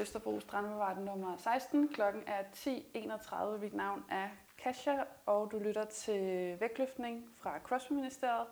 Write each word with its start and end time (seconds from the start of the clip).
Østerbro 0.00 0.40
Strandbevart 0.40 0.98
nummer 0.98 1.36
16. 1.36 1.88
Klokken 1.88 2.22
er 2.26 2.42
10.31. 2.54 3.58
Mit 3.60 3.74
navn 3.74 4.04
er 4.10 4.28
Kasia, 4.58 5.04
og 5.26 5.52
du 5.52 5.58
lytter 5.58 5.84
til 5.84 6.56
vægtløftning 6.60 7.24
fra 7.38 7.58
CrossFit-ministeriet. 7.64 8.46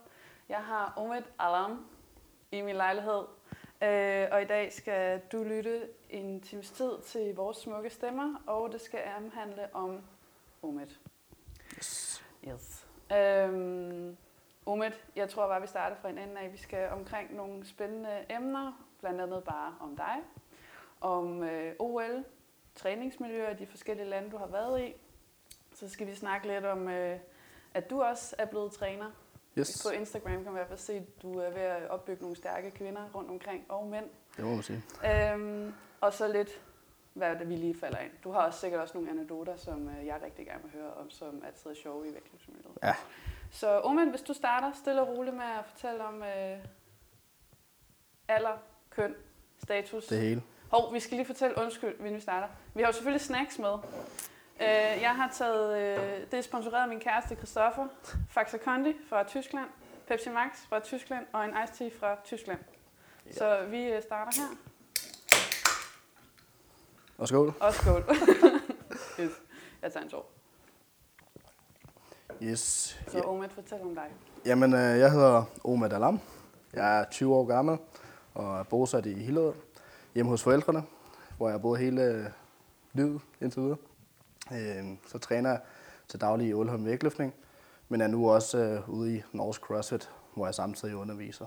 Jeg 0.49 0.59
har 0.59 0.93
Omid 0.97 1.23
Alam 1.39 1.87
i 2.53 2.61
min 2.61 2.77
lejlighed, 2.77 3.25
øh, 3.83 4.29
og 4.33 4.43
i 4.43 4.45
dag 4.45 4.73
skal 4.73 5.21
du 5.33 5.43
lytte 5.43 5.89
en 6.11 6.41
times 6.41 6.71
tid 6.71 6.93
til 7.05 7.35
vores 7.35 7.57
smukke 7.57 7.91
stemmer, 7.91 8.43
og 8.47 8.73
det 8.73 8.81
skal 8.81 9.01
handle 9.35 9.75
om 9.75 10.01
Omid. 10.63 10.89
Yes. 11.77 12.25
Yes. 12.49 12.87
Øhm, 13.13 14.17
Omid, 14.67 14.93
jeg 15.17 15.29
tror 15.29 15.47
bare, 15.47 15.61
vi 15.61 15.67
starter 15.67 15.97
fra 15.97 16.09
en 16.09 16.19
ende 16.19 16.41
af. 16.41 16.53
Vi 16.53 16.59
skal 16.59 16.89
omkring 16.91 17.35
nogle 17.35 17.67
spændende 17.67 18.25
emner, 18.31 18.87
blandt 19.01 19.21
andet 19.21 19.45
bare 19.45 19.75
om 19.81 19.97
dig, 19.97 20.17
om 21.01 21.43
øh, 21.43 21.75
OL, 21.79 22.25
træningsmiljøer 22.75 23.51
i 23.51 23.55
de 23.55 23.67
forskellige 23.67 24.09
lande, 24.09 24.31
du 24.31 24.37
har 24.37 24.47
været 24.47 24.81
i. 24.81 24.95
Så 25.75 25.89
skal 25.89 26.07
vi 26.07 26.15
snakke 26.15 26.47
lidt 26.47 26.65
om, 26.65 26.89
øh, 26.89 27.19
at 27.75 27.91
du 27.91 28.03
også 28.03 28.37
er 28.39 28.45
blevet 28.45 28.73
træner. 28.73 29.11
Yes. 29.59 29.87
På 29.87 29.93
Instagram 29.93 30.33
kan 30.33 30.45
man 30.45 30.53
i 30.53 30.57
hvert 30.57 30.69
fald 30.69 30.79
se, 30.79 30.93
at 30.93 31.23
du 31.23 31.39
er 31.39 31.51
ved 31.51 31.63
at 31.63 31.89
opbygge 31.91 32.23
nogle 32.23 32.37
stærke 32.37 32.71
kvinder 32.71 33.11
rundt 33.15 33.31
omkring, 33.31 33.65
og 33.69 33.87
mænd. 33.87 34.05
Det 34.37 34.45
må 34.45 34.55
man 34.55 34.63
sige. 34.63 34.83
Øhm, 35.05 35.75
og 36.01 36.13
så 36.13 36.29
lidt, 36.29 36.63
hvad 37.15 37.37
det 37.37 37.49
vi 37.49 37.57
lige 37.57 37.75
falder 37.81 37.99
ind. 37.99 38.13
Du 38.25 38.33
har 38.33 38.47
også 38.47 38.61
sikkert 38.61 38.81
også 38.81 38.95
nogle 38.95 39.11
anekdoter, 39.11 39.57
som 39.57 39.89
øh, 39.89 40.07
jeg 40.07 40.21
rigtig 40.25 40.47
gerne 40.47 40.63
vil 40.63 40.73
høre 40.73 40.95
om, 40.95 41.11
som 41.11 41.43
altid 41.47 41.71
er 41.71 41.75
sjove 41.75 42.09
i 42.09 42.15
vægtløbsmiljøet. 42.15 42.79
Ja. 42.83 42.95
Så 43.51 43.81
Omen, 43.81 44.11
hvis 44.11 44.23
du 44.23 44.33
starter 44.33 44.73
stille 44.73 45.01
og 45.01 45.09
roligt 45.09 45.37
med 45.37 45.45
at 45.45 45.65
fortælle 45.65 46.05
om 46.05 46.23
øh, 46.23 46.59
alder, 48.29 48.57
køn, 48.91 49.15
status. 49.59 50.07
Det 50.07 50.21
hele. 50.21 50.43
Hov, 50.69 50.95
vi 50.95 51.01
skal 51.01 51.17
lige 51.17 51.27
fortælle, 51.27 51.59
undskyld, 51.59 51.99
inden 51.99 52.15
vi 52.15 52.21
starter. 52.21 52.49
Vi 52.75 52.81
har 52.83 52.89
jo 52.89 52.93
selvfølgelig 52.93 53.27
snacks 53.27 53.59
med. 53.59 53.73
Øh, 54.61 55.03
jeg 55.03 55.17
har 55.17 55.31
taget, 55.35 55.79
øh, 55.79 56.21
det 56.31 56.35
er 56.39 56.43
sponsoreret 56.43 56.83
af 56.83 56.89
min 56.89 57.01
kæreste 57.01 57.37
Christoffer, 57.37 57.87
Faxa 58.31 58.59
Kondi 58.59 58.97
fra 59.09 59.25
Tyskland, 59.25 59.69
Pepsi 60.09 60.31
Max 60.31 60.51
fra 60.69 60.81
Tyskland 60.81 61.27
og 61.33 61.45
en 61.45 61.51
Ice 61.65 61.75
Tea 61.75 61.91
fra 62.01 62.17
Tyskland. 62.25 62.59
Ja. 63.27 63.33
Så 63.33 63.67
vi 63.71 63.83
øh, 63.85 64.03
starter 64.03 64.33
her. 64.41 64.49
Og 67.19 67.29
skål. 67.29 67.55
Og 67.61 67.75
skål. 67.75 68.05
yes. 69.21 69.31
Jeg 69.83 69.93
tager 69.93 70.05
en 70.05 70.11
tår. 70.11 70.33
Yes. 72.43 72.99
Så 73.09 73.21
Omid, 73.21 73.49
fortæl 73.49 73.81
om 73.81 73.95
dig. 73.95 74.13
Jamen, 74.45 74.75
øh, 74.75 74.99
jeg 74.99 75.13
hedder 75.13 75.45
Omar 75.65 75.89
Dalam. 75.89 76.21
Jeg 76.73 77.01
er 77.01 77.05
20 77.11 77.35
år 77.35 77.45
gammel 77.45 77.79
og 78.35 78.59
er 78.59 78.63
bosat 78.63 79.07
i 79.07 79.15
Hillerød, 79.15 79.55
hjemme 80.19 80.31
hos 80.31 80.43
forældrene, 80.43 80.83
hvor 81.37 81.49
jeg 81.49 81.53
har 81.53 81.59
boet 81.59 81.81
hele 81.81 82.03
øh, 82.03 82.25
livet 82.93 83.21
indtil 83.41 83.63
videre. 83.63 83.77
Øh, 84.53 84.85
Så 85.07 85.19
træner 85.19 85.51
jeg 85.51 85.61
til 86.09 86.21
daglig 86.21 86.49
i 86.49 86.53
Ålholm 86.53 86.85
vægtløftning, 86.85 87.35
men 87.89 88.01
er 88.01 88.07
nu 88.07 88.31
også 88.31 88.59
øh, 88.59 88.89
ude 88.89 89.17
i 89.17 89.23
Norsk 89.33 89.61
CrossFit, 89.61 90.11
hvor 90.35 90.47
jeg 90.47 90.55
samtidig 90.55 90.97
underviser. 90.97 91.47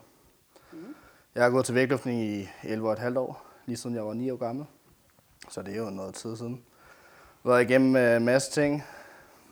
Mhm. 0.71 0.95
Jeg 1.35 1.43
har 1.43 1.49
gået 1.49 1.65
til 1.65 1.75
vægtløftning 1.75 2.21
i 2.21 2.43
11,5 2.63 3.17
år, 3.19 3.45
lige 3.65 3.77
siden 3.77 3.95
jeg 3.95 4.05
var 4.05 4.13
9 4.13 4.31
år 4.31 4.37
gammel. 4.37 4.65
Så 5.49 5.61
det 5.61 5.73
er 5.73 5.77
jo 5.77 5.89
noget 5.89 6.13
tid 6.15 6.37
siden. 6.37 6.63
Været 7.43 7.69
igennem 7.69 7.95
øh, 7.95 8.15
en 8.17 8.25
masse 8.25 8.51
ting. 8.51 8.83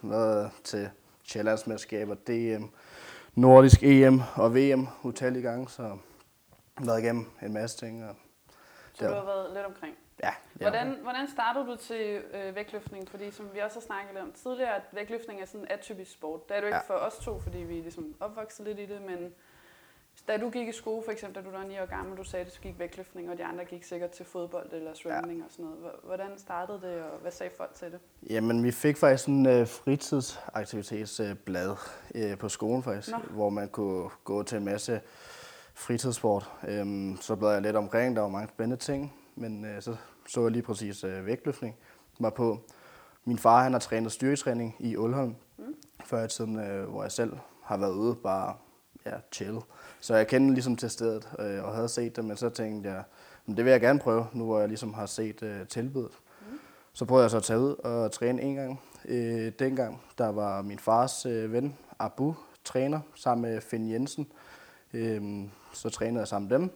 Været 0.01 0.51
til 0.63 0.89
Sjællandsmesterskaber, 1.23 2.15
DM, 2.15 2.63
Nordisk 3.35 3.83
EM 3.83 4.21
og 4.35 4.55
VM 4.55 4.87
utallige 5.03 5.43
gange, 5.43 5.69
så 5.69 5.97
været 6.81 7.03
igennem 7.03 7.25
en 7.41 7.53
masse 7.53 7.77
ting. 7.77 8.03
Og 8.05 8.15
Så 8.99 9.05
Ja. 9.05 9.11
du 9.11 9.15
har 9.15 9.25
været 9.25 9.53
lidt 9.53 9.65
omkring. 9.65 9.95
ja, 10.23 10.33
Hvordan, 10.53 10.95
hvordan 11.01 11.27
startede 11.27 11.65
du 11.65 11.75
til 11.75 12.21
øh, 12.33 12.55
vægtløftning? 12.55 13.09
Fordi 13.09 13.31
som 13.31 13.49
vi 13.53 13.59
også 13.59 13.75
har 13.75 13.81
snakket 13.81 14.13
lidt 14.13 14.23
om 14.23 14.31
tidligere, 14.31 14.75
at 14.75 14.81
vægtløftning 14.91 15.41
er 15.41 15.45
sådan 15.45 15.61
en 15.61 15.67
atypisk 15.71 16.11
sport. 16.11 16.49
Det 16.49 16.57
er 16.57 16.61
det 16.61 16.63
jo 16.67 16.67
ikke 16.67 16.77
Ja. 16.89 16.93
for 16.93 16.99
os 16.99 17.17
to, 17.17 17.39
fordi 17.39 17.57
vi 17.57 17.77
er 17.77 17.81
ligesom 17.81 18.15
opvokset 18.19 18.65
lidt 18.65 18.79
i 18.79 18.85
det, 18.85 19.01
men 19.01 19.33
da 20.27 20.37
du 20.37 20.49
gik 20.49 20.67
i 20.67 20.71
skole, 20.71 21.03
for 21.05 21.11
eksempel, 21.11 21.43
da 21.43 21.49
du 21.49 21.55
var 21.57 21.63
9 21.63 21.79
år 21.79 21.85
gammel, 21.85 22.17
du 22.17 22.23
sagde, 22.23 22.45
at 22.45 22.55
du 22.57 22.61
gik 22.61 22.79
vægtløftning, 22.79 23.29
og 23.29 23.37
de 23.37 23.45
andre 23.45 23.65
gik 23.65 23.83
sikkert 23.83 24.09
til 24.11 24.25
fodbold 24.25 24.73
eller 24.73 24.93
svømning 24.93 25.39
ja. 25.39 25.45
og 25.45 25.51
sådan 25.51 25.65
noget. 25.65 25.79
Hvor- 25.79 25.99
Hvordan 26.03 26.37
startede 26.37 26.81
det, 26.81 27.03
og 27.03 27.17
hvad 27.19 27.31
sagde 27.31 27.51
folk 27.57 27.73
til 27.73 27.91
det? 27.91 27.99
Jamen, 28.29 28.63
vi 28.63 28.71
fik 28.71 28.97
faktisk 28.97 29.23
sådan 29.23 29.35
en 29.35 29.45
øh, 29.45 29.67
fritidsaktivitetsblad 29.67 31.75
øh, 32.15 32.37
på 32.37 32.49
skolen 32.49 32.83
faktisk, 32.83 33.11
Nå. 33.11 33.17
hvor 33.17 33.49
man 33.49 33.69
kunne 33.69 34.09
gå 34.23 34.43
til 34.43 34.57
en 34.57 34.65
masse 34.65 35.01
fritidssport. 35.79 36.51
Øhm, 36.67 37.17
så 37.21 37.35
blev 37.35 37.49
jeg 37.49 37.61
lidt 37.61 37.75
omkring, 37.75 38.15
der 38.15 38.21
var 38.21 38.29
mange 38.29 38.47
spændende 38.47 38.77
ting, 38.83 39.13
men 39.35 39.65
øh, 39.65 39.81
så 39.81 39.95
så 40.27 40.41
jeg 40.41 40.51
lige 40.51 40.63
præcis 40.63 41.03
øh, 41.03 41.25
vægtløftning. 41.25 41.75
Var 42.19 42.29
på. 42.29 42.59
Min 43.25 43.37
far 43.37 43.63
han 43.63 43.71
har 43.71 43.79
trænet 43.79 44.11
styrketræning 44.11 44.75
i 44.79 44.97
Ulholm 44.97 45.35
Mm. 45.57 45.75
før 46.05 46.23
i 46.23 46.27
tiden, 46.27 46.59
øh, 46.59 46.89
hvor 46.89 47.01
jeg 47.03 47.11
selv 47.11 47.33
har 47.63 47.77
været 47.77 47.93
ude 47.93 48.15
bare 48.15 48.55
ja, 49.05 49.11
chill. 49.31 49.57
Så 49.99 50.15
jeg 50.15 50.27
kendte 50.27 50.53
ligesom 50.53 50.75
til 50.75 50.89
stedet 50.89 51.29
øh, 51.39 51.63
og 51.63 51.75
havde 51.75 51.89
set 51.89 52.15
det, 52.15 52.25
men 52.25 52.37
så 52.37 52.49
tænkte 52.49 52.89
jeg, 52.89 53.03
"Men 53.45 53.57
det 53.57 53.65
vil 53.65 53.71
jeg 53.71 53.81
gerne 53.81 53.99
prøve, 53.99 54.25
nu 54.33 54.45
hvor 54.45 54.59
jeg 54.59 54.67
ligesom 54.67 54.93
har 54.93 55.05
set 55.05 55.43
øh, 55.43 55.67
tilbuddet. 55.67 56.11
Mm. 56.51 56.59
Så 56.93 57.05
prøvede 57.05 57.23
jeg 57.23 57.31
så 57.31 57.37
at 57.37 57.43
tage 57.43 57.59
ud 57.59 57.73
og 57.75 58.11
træne 58.11 58.41
en 58.41 58.55
gang. 58.55 58.81
Øh, 59.05 59.51
dengang, 59.59 60.01
der 60.17 60.27
var 60.31 60.61
min 60.61 60.79
fars 60.79 61.25
øh, 61.25 61.53
ven, 61.53 61.77
Abu, 61.99 62.35
træner, 62.65 62.99
sammen 63.15 63.51
med 63.51 63.61
Finn 63.61 63.89
Jensen. 63.91 64.27
Øh, 64.93 65.21
så 65.73 65.89
trænede 65.89 66.19
jeg 66.19 66.27
sammen 66.27 66.49
med 66.49 66.59
dem. 66.59 66.69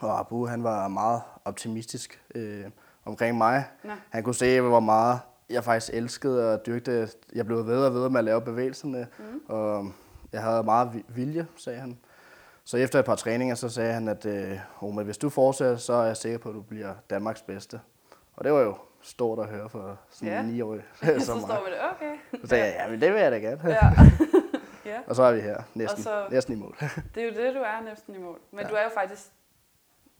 Og 0.00 0.18
Abu, 0.20 0.46
han 0.46 0.64
var 0.64 0.88
meget 0.88 1.20
optimistisk 1.44 2.22
øh, 2.34 2.64
omkring 3.04 3.38
mig. 3.38 3.64
Nå. 3.84 3.90
Han 4.10 4.22
kunne 4.22 4.34
se, 4.34 4.60
hvor 4.60 4.80
meget 4.80 5.18
jeg 5.50 5.64
faktisk 5.64 5.92
elskede 5.94 6.52
at 6.52 6.66
dyrke 6.66 7.00
det. 7.00 7.16
Jeg 7.34 7.46
blev 7.46 7.66
ved 7.66 7.84
og 7.86 7.94
ved 7.94 8.08
med 8.08 8.18
at 8.18 8.24
lave 8.24 8.40
bevægelserne, 8.40 9.06
Mm. 9.18 9.40
og 9.48 9.92
jeg 10.32 10.42
havde 10.42 10.62
meget 10.62 10.94
vi- 10.94 11.04
vilje, 11.08 11.46
sagde 11.56 11.78
han. 11.78 11.98
Så 12.64 12.76
efter 12.76 12.98
et 12.98 13.04
par 13.04 13.14
træninger, 13.14 13.54
så 13.54 13.68
sagde 13.68 13.92
han, 13.92 14.08
at 14.08 14.26
øh, 14.26 14.58
Oma, 14.80 15.02
hvis 15.02 15.18
du 15.18 15.28
fortsætter, 15.28 15.76
så 15.76 15.92
er 15.92 16.04
jeg 16.06 16.16
sikker 16.16 16.38
på, 16.38 16.48
at 16.48 16.54
du 16.54 16.60
bliver 16.62 16.94
Danmarks 17.10 17.42
bedste. 17.42 17.80
Og 18.36 18.44
det 18.44 18.52
var 18.52 18.60
jo 18.60 18.76
stort 19.02 19.38
at 19.38 19.46
høre 19.46 19.68
for 19.68 19.98
sådan 20.10 20.28
Ja. 20.28 20.40
en 20.40 20.60
9-årig 20.60 20.82
så 21.00 21.20
som 21.26 21.36
mig. 21.36 21.46
står 21.46 21.64
vi 21.64 21.70
det, 21.70 21.78
okay. 21.96 22.40
Så 22.42 22.48
sagde 22.48 22.64
jeg, 22.64 22.74
ja, 22.84 22.90
men 22.90 23.00
det 23.00 23.12
vil 23.12 23.20
jeg 23.20 23.32
da 23.32 23.38
gerne. 23.38 23.60
Ja. 23.70 23.90
ja, 24.86 24.98
Og 25.06 25.16
så 25.16 25.22
er 25.22 25.32
vi 25.34 25.40
her, 25.40 25.62
næsten, 25.74 26.02
så- 26.02 26.26
næsten 26.30 26.52
i 26.54 26.56
mål. 26.56 26.76
det 27.14 27.22
er 27.22 27.26
jo 27.26 27.44
det, 27.46 27.54
du 27.54 27.60
er 27.60 27.84
næsten 27.84 28.14
i 28.14 28.18
mål. 28.18 28.38
Men 28.50 28.60
ja. 28.60 28.68
Du 28.68 28.74
er 28.74 28.82
jo 28.82 28.90
faktisk... 28.94 29.22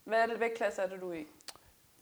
Hvad 0.04 0.18
er 0.18 0.26
det 0.26 0.40
vægtklasse, 0.40 0.82
er 0.82 0.86
det, 0.88 1.00
du 1.00 1.10
er 1.10 1.14
i? 1.14 1.26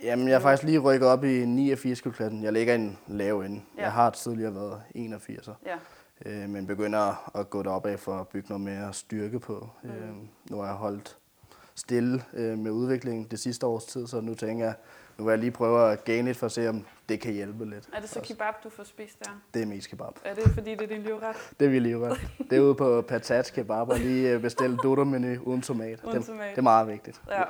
Jamen, 0.02 0.28
jeg 0.28 0.34
er 0.34 0.38
faktisk 0.40 0.62
lige 0.66 0.78
rykket 0.78 1.08
op 1.08 1.24
i 1.24 1.44
89 1.44 2.00
klassen. 2.00 2.42
Jeg 2.42 2.52
ligger 2.52 2.74
en 2.74 2.98
lav 3.06 3.40
ende. 3.40 3.62
Ja. 3.76 3.82
Jeg 3.82 3.92
har 3.92 4.10
tidligere 4.10 4.54
været 4.54 4.82
81, 4.94 5.48
Ja. 5.66 5.76
øh, 6.26 6.48
men 6.48 6.66
begynder 6.66 7.30
at 7.38 7.50
gå 7.50 7.62
derop 7.62 7.86
af 7.86 7.98
for 7.98 8.18
at 8.20 8.28
bygge 8.28 8.48
noget 8.48 8.60
mere 8.60 8.92
styrke 8.92 9.40
på. 9.40 9.68
Mm. 9.82 9.90
Øh, 9.90 10.08
nu 10.50 10.56
har 10.56 10.66
jeg 10.66 10.74
holdt 10.74 11.16
stille 11.74 12.24
øh, 12.32 12.58
med 12.58 12.70
udviklingen 12.70 13.24
det 13.30 13.38
sidste 13.38 13.66
års 13.66 13.84
tid, 13.84 14.06
så 14.06 14.20
nu 14.20 14.34
tænker 14.34 14.64
jeg, 14.64 14.74
nu 15.18 15.24
vil 15.24 15.30
jeg 15.32 15.38
lige 15.38 15.50
prøve 15.50 15.92
at 15.92 16.04
gaine 16.04 16.28
lidt 16.28 16.38
for 16.38 16.46
at 16.46 16.52
se, 16.52 16.68
om 16.68 16.86
det 17.12 17.20
kan 17.20 17.32
hjælpe 17.32 17.64
lidt. 17.64 17.88
Er 17.92 18.00
det 18.00 18.08
så 18.08 18.18
også. 18.18 18.34
kebab, 18.34 18.54
du 18.64 18.70
får 18.70 18.84
spist 18.84 19.18
der? 19.24 19.30
Det 19.54 19.62
er 19.62 19.66
mest 19.66 19.88
kebab. 19.88 20.18
Er 20.24 20.34
det, 20.34 20.44
fordi 20.54 20.70
det 20.70 20.82
er 20.82 20.86
din 20.86 21.02
livret? 21.02 21.36
Det 21.60 21.72
vil 21.72 21.82
lige 21.82 21.98
ret. 21.98 22.20
Det 22.50 22.58
er 22.58 22.60
ude 22.60 22.74
på 22.74 23.02
Patats 23.02 23.50
Kebab 23.50 23.88
og 23.88 23.98
lige 23.98 24.30
øh, 24.30 24.40
bestille 24.40 24.76
dodo-menu 24.76 25.42
uden 25.42 25.62
tomat. 25.62 26.04
Uden 26.04 26.16
det, 26.16 26.26
tomat. 26.26 26.50
det 26.50 26.58
er 26.58 26.62
meget 26.62 26.88
vigtigt. 26.88 27.22
Ja. 27.28 27.42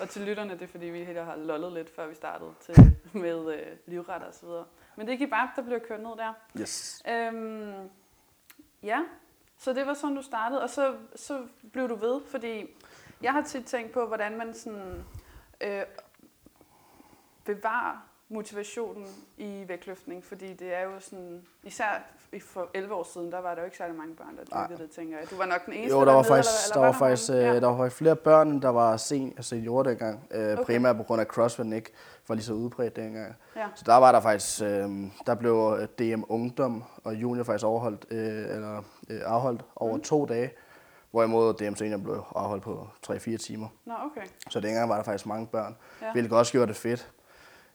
Og 0.00 0.08
til 0.08 0.22
lytterne, 0.22 0.50
det 0.50 0.62
er 0.62 0.66
fordi, 0.66 0.86
vi 0.86 1.04
helt 1.04 1.18
har 1.18 1.36
lollet 1.36 1.72
lidt, 1.72 1.94
før 1.96 2.08
vi 2.08 2.14
startede 2.14 2.50
til, 2.60 2.98
med 3.22 3.54
øh, 3.54 3.66
livret 3.86 4.22
og 4.22 4.34
så 4.34 4.46
videre. 4.46 4.64
Men 4.96 5.06
det 5.06 5.14
er 5.14 5.18
kebab, 5.18 5.48
der 5.56 5.62
bliver 5.62 5.78
kørt 5.78 6.00
ned 6.00 6.10
der. 6.16 6.32
Yes. 6.60 7.02
Øhm, 7.08 7.88
ja, 8.82 9.00
så 9.58 9.72
det 9.72 9.86
var 9.86 9.94
sådan, 9.94 10.16
du 10.16 10.22
startede, 10.22 10.62
og 10.62 10.70
så, 10.70 10.94
så 11.16 11.42
blev 11.72 11.88
du 11.88 11.94
ved, 11.94 12.20
fordi 12.30 12.66
jeg 13.22 13.32
har 13.32 13.42
tit 13.42 13.64
tænkt 13.64 13.92
på, 13.92 14.06
hvordan 14.06 14.38
man 14.38 14.54
sådan, 14.54 15.04
øh, 15.60 15.82
bevarer 17.44 18.07
motivationen 18.28 19.06
i 19.38 19.64
vægtløftning, 19.68 20.24
fordi 20.24 20.52
det 20.54 20.74
er 20.76 20.82
jo 20.82 20.90
sådan, 21.00 21.42
især 21.62 22.02
i- 22.32 22.40
for 22.40 22.70
11 22.74 22.94
år 22.94 23.02
siden, 23.12 23.32
der 23.32 23.40
var 23.40 23.54
der 23.54 23.60
jo 23.60 23.64
ikke 23.64 23.76
særlig 23.76 23.96
mange 23.96 24.14
børn, 24.14 24.36
der 24.36 24.44
dyrkede 24.68 24.82
det, 24.82 24.90
tænker 24.90 25.18
jeg. 25.18 25.30
Du 25.30 25.36
var 25.36 25.46
nok 25.46 25.66
den 25.66 25.74
eneste, 25.74 25.94
Jo, 25.98 26.00
der 26.00 26.04
var 26.06 26.12
dernede, 26.12 26.28
faktisk, 26.28 26.50
eller, 26.66 26.74
der 26.74 26.80
eller 26.88 26.92
var 26.92 26.98
faktisk, 27.08 27.30
mange? 27.30 27.54
øh, 27.54 27.60
der 27.62 27.66
var 27.68 27.76
faktisk 27.76 27.96
flere 27.98 28.16
børn, 28.16 28.62
der 28.62 28.68
var 28.68 28.96
sen, 28.96 29.42
seniorer 29.42 29.82
dengang. 29.82 30.26
Øh, 30.30 30.52
Okay. 30.52 30.64
Primært 30.64 30.96
på 30.96 31.02
grund 31.02 31.20
af 31.20 31.26
CrossFit 31.26 31.72
ikke 31.72 31.90
var 32.28 32.34
lige 32.34 32.44
så 32.44 32.52
udbredt 32.52 32.96
dengang. 32.96 33.34
Ja. 33.56 33.66
Så 33.74 33.82
der 33.86 33.96
var 33.96 34.12
der 34.12 34.20
faktisk, 34.20 34.62
øh, 34.62 34.88
der 35.26 35.34
blev 35.34 35.78
øh, 35.80 35.88
DM 35.98 36.22
Ungdom 36.28 36.84
og 37.04 37.14
Junior 37.14 37.44
faktisk 37.44 37.64
overholdt, 37.66 38.06
øh, 38.10 38.18
eller 38.56 38.82
øh, 39.10 39.20
afholdt 39.24 39.64
over 39.76 39.96
Mm. 39.96 40.02
to 40.02 40.26
dage. 40.26 40.50
Hvorimod 41.10 41.54
DM 41.54 41.74
Senior 41.74 41.98
blev 41.98 42.24
afholdt 42.34 42.62
på 42.62 42.88
3-4 43.06 43.36
timer. 43.36 43.68
Nå, 43.84 43.92
okay. 44.10 44.26
Så 44.50 44.60
dengang 44.60 44.88
var 44.88 44.96
der 44.96 45.02
faktisk 45.02 45.26
mange 45.26 45.46
børn, 45.46 45.76
Ja. 46.00 46.06
ja. 46.06 46.12
hvilket 46.12 46.32
også 46.32 46.52
gjorde 46.52 46.66
det 46.66 46.76
fedt. 46.76 47.10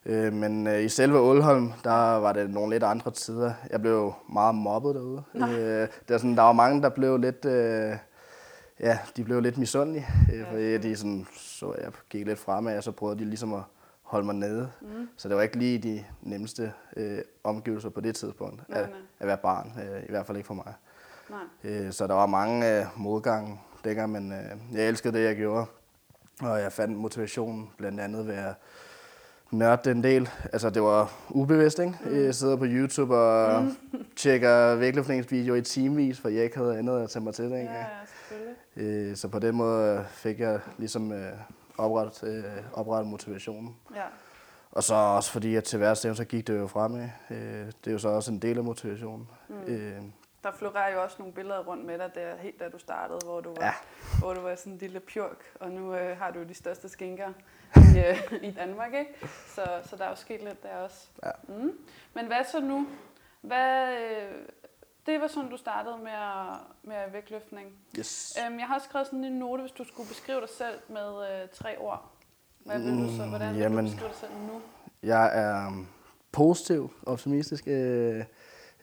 Øh, 0.05 0.33
men 0.33 0.67
øh, 0.67 0.83
i 0.83 0.89
selve 0.89 1.19
Ålholm, 1.19 1.71
der 1.83 2.15
var 2.17 2.33
det 2.33 2.49
nogle 2.49 2.75
lidt 2.75 2.83
andre 2.83 3.11
tider. 3.11 3.53
Jeg 3.69 3.81
blev 3.81 4.13
meget 4.33 4.55
mobbet 4.55 4.95
derude. 4.95 5.23
Nå. 5.33 5.47
Øh, 5.47 5.87
det 6.07 6.13
er 6.13 6.17
sådan, 6.17 6.35
der 6.35 6.41
var 6.41 6.53
mange, 6.53 6.81
der 6.81 6.89
blev 6.89 7.17
lidt... 7.17 7.45
Øh, 7.45 7.97
ja, 8.79 8.99
de 9.17 9.23
blev 9.23 9.41
lidt 9.41 9.57
misundelige, 9.57 10.07
øh, 10.33 10.39
Ja, 10.39 10.51
fordi 10.51 10.77
de 10.77 10.95
sådan, 10.95 11.27
så 11.37 11.75
jeg 11.81 11.91
gik 12.09 12.27
lidt 12.27 12.39
fremad, 12.39 12.77
og 12.77 12.83
så 12.83 12.91
prøvede 12.91 13.19
de 13.19 13.25
ligesom 13.25 13.53
at 13.53 13.61
holde 14.01 14.25
mig 14.25 14.35
nede. 14.35 14.69
Mm. 14.81 15.09
Så 15.17 15.29
det 15.29 15.35
var 15.37 15.43
ikke 15.43 15.57
lige 15.57 15.77
de 15.79 16.03
nemmeste 16.21 16.73
øh, 16.97 17.19
omgivelser 17.43 17.89
på 17.89 18.01
det 18.01 18.15
tidspunkt 18.15 18.69
Nej, 18.69 18.81
at, 18.81 18.89
nej. 18.89 18.99
at 19.19 19.27
være 19.27 19.37
barn. 19.37 19.71
Øh, 19.79 20.03
I 20.03 20.09
hvert 20.09 20.25
fald 20.25 20.37
ikke 20.37 20.47
for 20.47 20.53
mig. 20.53 20.73
Nej. 21.29 21.39
Øh, 21.63 21.91
så 21.91 22.07
der 22.07 22.13
var 22.13 22.25
mange 22.25 22.79
øh, 22.79 22.85
modgange 22.95 23.59
dengang, 23.83 24.11
men 24.11 24.31
øh, 24.31 24.77
jeg 24.77 24.87
elskede 24.87 25.17
det, 25.17 25.25
jeg 25.25 25.35
gjorde. 25.35 25.65
Og 26.41 26.59
jeg 26.61 26.71
fandt 26.71 26.97
motivationen 26.97 27.69
blandt 27.77 27.99
andet 27.99 28.27
ved 28.27 28.35
at 28.35 28.53
nørde 29.53 29.89
den 29.89 30.03
del. 30.03 30.29
Altså, 30.53 30.69
det 30.69 30.81
var 30.81 31.11
ubevidst, 31.29 31.79
ikke? 31.79 31.93
Mm. 32.05 32.23
Jeg 32.23 32.35
sidder 32.35 32.55
på 32.55 32.65
YouTube 32.67 33.15
og 33.15 33.63
mm. 33.63 34.05
tjekker 34.15 34.75
vægtløftningsvideoer 34.75 35.57
i 35.57 35.61
timevis, 35.61 36.19
for 36.19 36.29
jeg 36.29 36.43
ikke 36.43 36.57
havde 36.57 36.77
andet 36.77 37.03
at 37.03 37.09
tage 37.09 37.23
mig 37.23 37.33
til. 37.33 37.45
Ikke? 37.45 37.57
Ja, 37.57 37.85
selvfølgelig. 38.05 39.09
Øh, 39.11 39.15
så 39.15 39.27
på 39.27 39.39
den 39.39 39.55
måde 39.55 40.05
fik 40.09 40.39
jeg 40.39 40.59
ligesom 40.77 41.11
øh, 41.11 41.31
oprettet, 41.77 42.29
øh, 42.29 42.43
oprettet 42.73 43.11
motivationen. 43.11 43.75
Ja. 43.95 44.01
Og 44.71 44.83
så 44.83 44.95
også 44.95 45.31
fordi, 45.31 45.55
at 45.55 45.63
til 45.63 45.77
hver 45.77 45.93
stævn, 45.93 46.15
så 46.15 46.25
gik 46.25 46.47
det 46.47 46.57
jo 46.57 46.67
fremad. 46.67 47.09
Øh, 47.29 47.37
det 47.65 47.87
er 47.87 47.91
jo 47.91 47.99
så 47.99 48.09
også 48.09 48.31
en 48.31 48.39
del 48.39 48.57
af 48.57 48.63
motivationen. 48.63 49.27
Mm. 49.49 49.73
Øh, 49.73 50.01
Der 50.43 50.51
florerer 50.51 50.93
jo 50.93 51.03
også 51.03 51.15
nogle 51.19 51.33
billeder 51.33 51.63
rundt 51.63 51.85
med 51.85 51.97
dig, 51.97 52.11
der, 52.15 52.35
helt 52.35 52.59
da 52.59 52.69
du 52.69 52.77
startede, 52.79 53.19
hvor 53.25 53.41
du 53.41 53.53
var, 53.57 53.65
Ja. 53.65 53.73
hvor 54.19 54.33
du 54.33 54.41
var 54.41 54.55
sådan 54.55 54.73
en 54.73 54.77
lille 54.79 54.99
pjork, 54.99 55.43
og 55.59 55.71
nu 55.71 55.95
øh, 55.95 56.17
har 56.17 56.31
du 56.31 56.43
de 56.43 56.53
største 56.53 56.89
skinker 56.89 57.29
i, 57.75 57.99
øh, 57.99 58.33
i 58.49 58.51
Danmark, 58.51 58.93
ikke? 58.93 59.13
Så, 59.47 59.65
så 59.85 59.95
der 59.95 60.05
er 60.05 60.09
jo 60.09 60.15
sket 60.15 60.43
lidt 60.43 60.63
der 60.63 60.75
også. 60.77 61.07
Ja. 61.25 61.31
Mm. 61.47 61.71
Men 62.13 62.27
hvad 62.27 62.43
så 62.51 62.59
nu? 62.61 62.87
Hvad, 63.41 63.93
øh, 63.93 64.31
det 65.05 65.21
var 65.21 65.27
sådan, 65.27 65.49
du 65.49 65.57
startede 65.57 65.97
med, 65.97 66.11
at, 66.11 66.57
med 66.83 67.11
vægtløftning. 67.11 67.71
yes. 67.99 68.37
Øhm, 68.45 68.59
jeg 68.59 68.67
har 68.67 68.75
også 68.75 68.87
skrevet 68.89 69.07
sådan 69.07 69.23
en 69.23 69.33
note, 69.39 69.61
hvis 69.61 69.71
du 69.71 69.83
skulle 69.83 70.09
beskrive 70.09 70.41
dig 70.41 70.49
selv 70.49 70.79
med 70.89 71.41
øh, 71.41 71.49
tre 71.53 71.77
ord. 71.77 72.11
Hvad 72.59 72.79
vil 72.79 72.91
du 72.91 73.15
så? 73.17 73.23
Mm, 73.23 73.29
Hvordan 73.29 73.47
vil 73.49 73.55
du 73.57 73.61
jamen. 73.63 73.85
beskrive 73.85 74.07
dig 74.09 74.17
selv 74.17 74.31
nu? 74.31 74.61
Jeg 75.03 75.39
er 75.43 75.67
um, 75.67 75.87
positiv, 76.31 76.93
optimistisk. 77.05 77.63
Øh, 77.67 78.23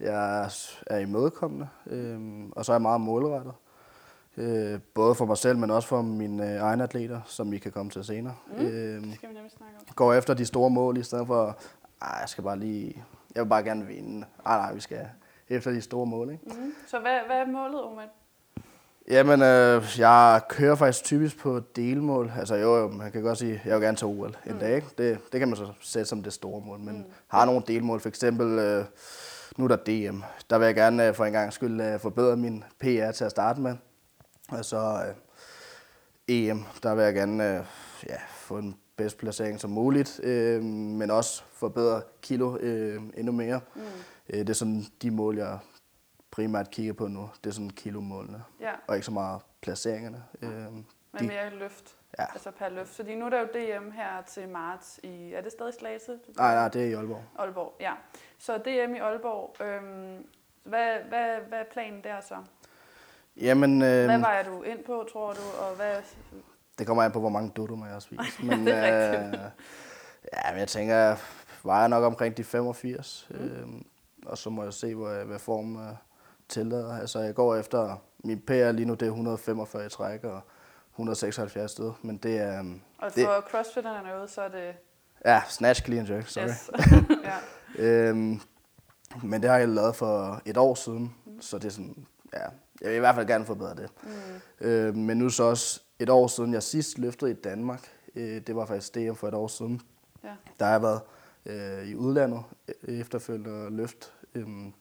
jeg 0.01 0.49
er- 0.87 0.99
imødekommende, 0.99 1.69
øh, 1.87 2.19
og 2.53 2.65
så 2.65 2.73
er 2.73 2.75
jeg 2.75 2.83
meget 2.83 3.01
målrettet. 3.01 3.53
Øh, 4.37 4.81
både 4.95 5.15
for 5.15 5.25
mig 5.27 5.39
selv, 5.39 5.59
men 5.59 5.71
også 5.71 5.89
for 5.89 6.03
mine 6.03 6.55
øh, 6.55 6.61
egne 6.61 6.83
atleter, 6.85 7.21
som 7.27 7.53
vi 7.53 7.59
kan 7.59 7.73
komme 7.73 7.91
til 7.91 8.05
senere. 8.05 8.35
Mm. 8.59 8.65
Øh, 8.67 9.03
Det 9.03 9.15
skal 9.15 9.29
vi 9.29 9.35
nemlig 9.35 9.53
snakke 9.57 9.75
om. 9.89 9.95
går 9.97 10.15
efter 10.15 10.35
de 10.35 10.45
store 10.47 10.71
mål, 10.71 10.97
i 10.97 11.03
stedet 11.03 11.27
for, 11.27 11.59
jeg 12.03 12.25
skal 12.29 12.45
bare 12.45 12.59
lige, 12.59 13.05
jeg 13.35 13.43
vil 13.45 13.49
bare 13.49 13.63
gerne 13.63 13.87
vinde. 13.87 14.27
Ej, 14.47 14.57
nej, 14.59 14.75
vi 14.75 14.81
skal 14.81 15.09
efter 15.49 15.71
de 15.71 15.81
store 15.81 16.07
mål, 16.07 16.31
ikke? 16.31 16.45
Mm. 16.47 16.73
Så 16.87 16.99
hvad, 16.99 17.19
hvad 17.27 17.37
er 17.37 17.47
målet, 17.47 17.83
Omar? 17.83 18.05
Jamen, 19.11 19.43
øh, 19.43 19.83
jeg 19.99 20.41
kører 20.49 20.75
faktisk 20.75 21.05
typisk 21.05 21.39
på 21.39 21.61
delmål. 21.77 22.33
Altså 22.39 22.55
jo, 22.55 22.77
jo, 22.77 22.89
man 22.89 23.13
kan 23.13 23.23
godt 23.23 23.39
sige, 23.39 23.63
jeg 23.65 23.75
vil 23.75 23.83
gerne 23.85 23.97
til 23.97 24.07
OL 24.07 24.37
en 24.47 24.59
dag, 24.59 24.75
ikke? 24.77 24.87
Det, 24.99 25.19
det 25.33 25.39
kan 25.41 25.49
man 25.49 25.57
så 25.57 25.69
sætte 25.81 26.09
som 26.09 26.23
det 26.23 26.33
store 26.33 26.61
mål, 26.67 26.79
men 26.79 26.97
mm. 26.99 27.05
har 27.29 27.45
nogle 27.45 27.63
delmål. 27.67 28.01
For 28.01 28.09
eksempel, 28.09 28.59
øh, 28.59 28.85
nu 29.61 29.65
er 29.65 29.77
der 29.77 30.11
DM. 30.11 30.23
Der 30.51 30.59
vil 30.59 30.67
jeg 30.67 30.75
gerne 30.75 31.09
øh, 31.09 31.15
for 31.15 31.25
en 31.25 31.33
gang 31.33 31.53
skyld 31.53 31.81
øh, 31.81 32.01
forbedre 32.01 32.37
min 32.37 32.65
PR 32.79 33.11
til 33.11 33.25
at 33.25 33.31
starte 33.31 33.61
med. 33.61 33.77
Og 34.49 34.65
så 34.65 35.05
øh, 35.09 35.15
EM, 36.29 36.65
der 36.83 36.95
vil 36.95 37.05
jeg 37.05 37.15
gerne 37.15 37.59
øh, 37.59 37.65
ja, 38.07 38.17
få 38.29 38.59
en 38.59 38.77
bedst 38.97 39.19
placering 39.19 39.61
som 39.61 39.71
muligt, 39.71 40.21
øh, 40.23 40.63
men 40.63 41.11
også 41.11 41.43
forbedre 41.53 42.03
kilo 42.23 42.57
øh, 42.57 43.03
endnu 43.17 43.33
mere. 43.33 43.61
Mm. 43.75 43.83
Øh, 44.31 44.39
det 44.39 44.51
er 44.51 44.55
sådan 44.55 44.85
de 45.03 45.11
mål, 45.11 45.39
jeg 45.39 45.59
primært 46.31 46.71
kigger 46.71 46.93
på 46.93 47.07
nu. 47.07 47.31
Det 47.45 47.51
er 47.51 47.55
sådan 47.55 47.71
kilomålene 47.71 48.43
Ja, 48.61 48.73
og 48.87 48.95
ikke 48.95 49.05
så 49.05 49.13
meget 49.13 49.43
placeringerne. 49.61 50.25
Øhm, 50.43 50.85
men 51.13 51.27
mere 51.27 51.51
løft. 51.59 51.97
Ja. 52.19 52.25
Altså 52.33 52.51
per 52.51 52.69
løft. 52.69 52.89
Fordi 52.89 53.15
nu 53.15 53.27
er 53.27 53.31
der 53.31 53.41
jo 53.41 53.47
DM 53.47 53.91
her 53.91 54.23
til 54.23 54.49
marts 54.49 55.01
i... 55.03 55.33
Er 55.33 55.41
det 55.41 55.53
stadig 55.53 55.75
Slagelse? 55.75 56.19
nej, 56.37 56.55
nej, 56.55 56.69
det 56.69 56.83
er 56.83 56.87
i 56.87 56.93
Aalborg. 56.93 57.23
Aalborg, 57.39 57.75
ja. 57.81 57.93
Så 58.39 58.59
DM 58.59 58.95
i 58.95 58.99
Aalborg. 58.99 59.67
Øhm, 59.67 60.27
hvad, 60.65 60.97
hvad, 61.09 61.37
hvad 61.49 61.59
er 61.59 61.65
planen 61.73 62.05
der 62.05 62.21
så? 62.21 62.37
Jamen, 63.37 63.79
Hvad 63.79 64.11
øhm, 64.11 64.23
vejer 64.23 64.45
du 64.45 64.63
ind 64.63 64.85
på, 64.85 65.07
tror 65.13 65.33
du? 65.33 65.41
Og 65.61 65.77
hvad... 65.77 65.97
det 66.79 66.87
kommer 66.87 67.03
an 67.03 67.13
på, 67.13 67.21
hvor 67.21 67.29
mange 67.29 67.51
dodo 67.57 67.75
man 67.75 67.89
har 67.89 68.01
spist. 68.01 68.43
Men, 68.43 68.67
det 68.67 68.75
er 68.75 69.27
øh, 69.27 69.33
ja, 70.33 70.51
men 70.51 70.59
jeg 70.59 70.69
tænker, 70.69 70.95
jeg 70.95 71.19
vejer 71.65 71.89
nok 71.89 72.05
omkring 72.05 72.37
de 72.37 72.45
85. 72.45 73.29
Mm. 73.31 73.37
Øhm, 73.37 73.87
og 74.27 74.39
så 74.39 74.51
må 74.51 74.63
jeg 74.63 74.73
se, 74.73 74.95
hvad, 74.95 75.25
hvad 75.25 75.39
form 75.39 75.77
øh, 75.77 75.93
tillader. 76.49 77.01
Altså, 77.01 77.19
jeg 77.19 77.35
går 77.35 77.57
efter... 77.57 77.97
Min 78.25 78.41
PR 78.41 78.73
lige 78.73 78.87
nu, 78.87 78.95
det 78.95 79.03
er 79.03 79.11
145 79.11 79.87
i 79.87 79.89
træk 79.89 80.25
og 80.25 80.41
176 80.93 81.71
stød. 81.73 81.93
Men 82.03 82.17
det 82.17 82.39
er... 82.39 82.59
øhm, 82.59 82.81
Og 82.99 83.15
det, 83.15 83.25
for 83.25 83.41
crossfitterne 83.51 84.09
derude, 84.09 84.29
så 84.29 84.41
er 84.43 84.49
det... 84.49 84.75
ja, 85.25 85.43
snatch, 85.49 85.85
clean, 85.85 86.07
jerk, 86.09 86.27
sorry. 86.29 86.45
Yes. 86.49 86.71
ja. 87.79 87.85
Øhm, 87.85 88.41
men 89.23 89.43
det 89.43 89.51
har 89.51 89.59
jeg 89.59 89.69
lavet 89.69 89.97
for 89.97 90.43
et 90.47 90.57
år 90.57 90.75
siden, 90.75 91.15
mm. 91.27 91.41
så 91.41 91.59
det 91.59 91.65
er 91.65 91.71
sådan, 91.71 92.07
ja, 92.33 92.43
jeg 92.81 92.89
vil 92.91 92.97
i 92.97 92.99
hvert 92.99 93.15
fald 93.15 93.27
gerne 93.27 93.45
forbedre 93.45 93.75
det. 93.75 93.91
Mm. 94.03 94.67
Øh, 94.67 94.95
men 94.95 95.17
nu 95.19 95.31
så 95.31 95.43
også 95.43 95.81
et 95.99 96.11
år 96.11 96.27
siden, 96.27 96.53
jeg 96.55 96.63
sidst 96.63 96.99
løftede 96.99 97.31
i 97.31 97.35
Danmark, 97.35 97.89
øh, 98.15 98.41
det 98.47 98.57
var 98.57 98.67
faktisk 98.67 98.95
DM 98.95 99.15
for 99.15 99.29
et 99.29 99.35
år 99.35 99.49
siden. 99.49 99.81
ja. 100.25 100.29
Der 100.59 100.65
har 100.65 100.73
jeg 100.73 100.83
været 100.83 101.01
øh, 101.47 101.89
i 101.89 101.95
udlandet 101.95 102.43
øh, 102.83 103.01
efterfølgende 103.01 103.65
og 103.67 103.73
løft. 103.73 104.13
Øhm, 104.35 104.73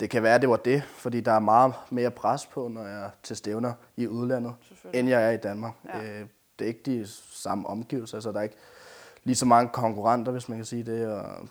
det 0.00 0.10
kan 0.10 0.22
være, 0.22 0.38
det 0.38 0.48
var 0.48 0.56
det, 0.56 0.82
fordi 0.84 1.20
der 1.20 1.32
er 1.32 1.38
meget 1.38 1.74
mere 1.90 2.10
pres 2.10 2.46
på, 2.46 2.68
når 2.68 2.84
jeg 2.84 3.04
er 3.04 3.10
til 3.22 3.36
stævner 3.36 3.72
i 3.96 4.06
udlandet, 4.06 4.54
end 4.92 5.08
jeg 5.08 5.26
er 5.26 5.30
i 5.30 5.36
Danmark. 5.36 5.72
Ja. 5.94 6.02
Øh, 6.20 6.26
det 6.58 6.64
er 6.64 6.68
ikke 6.68 6.82
de 6.86 7.06
samme 7.30 7.66
omgivelser, 7.68 8.20
så 8.20 8.32
der 8.32 8.38
er 8.38 8.42
ikke 8.42 8.56
lige 9.24 9.36
så 9.36 9.46
mange 9.46 9.70
konkurrenter, 9.72 10.32
hvis 10.32 10.48
man 10.48 10.58
kan 10.58 10.64
sige 10.64 10.82
det. 10.82 11.06
Og, 11.08 11.48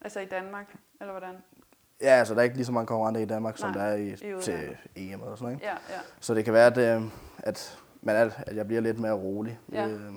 Altså 0.00 0.20
i 0.20 0.24
Danmark, 0.26 0.74
eller 1.00 1.12
hvordan? 1.12 1.34
Ja, 2.00 2.06
altså 2.08 2.34
der 2.34 2.40
er 2.40 2.44
ikke 2.44 2.56
lige 2.56 2.66
så 2.66 2.72
mange 2.72 2.86
konkurrenter 2.86 3.20
i 3.20 3.24
Danmark, 3.24 3.58
som 3.58 3.70
Nej, 3.70 3.78
der 3.78 3.84
er 3.92 3.96
i, 3.96 4.08
i 4.12 4.42
til. 4.42 4.76
EM 4.96 5.20
og 5.22 5.38
sådan 5.38 5.52
noget. 5.52 5.66
Ja, 5.66 5.70
ja. 5.94 6.00
Så 6.20 6.34
det 6.34 6.44
kan 6.44 6.54
være, 6.54 6.66
at, 6.66 6.78
øh, 7.02 7.02
at, 7.38 7.78
man 8.02 8.16
er, 8.16 8.30
at 8.46 8.56
jeg 8.56 8.66
bliver 8.66 8.80
lidt 8.82 8.98
mere 8.98 9.12
rolig, 9.12 9.58
Ja. 9.72 9.88
øh, 9.88 10.12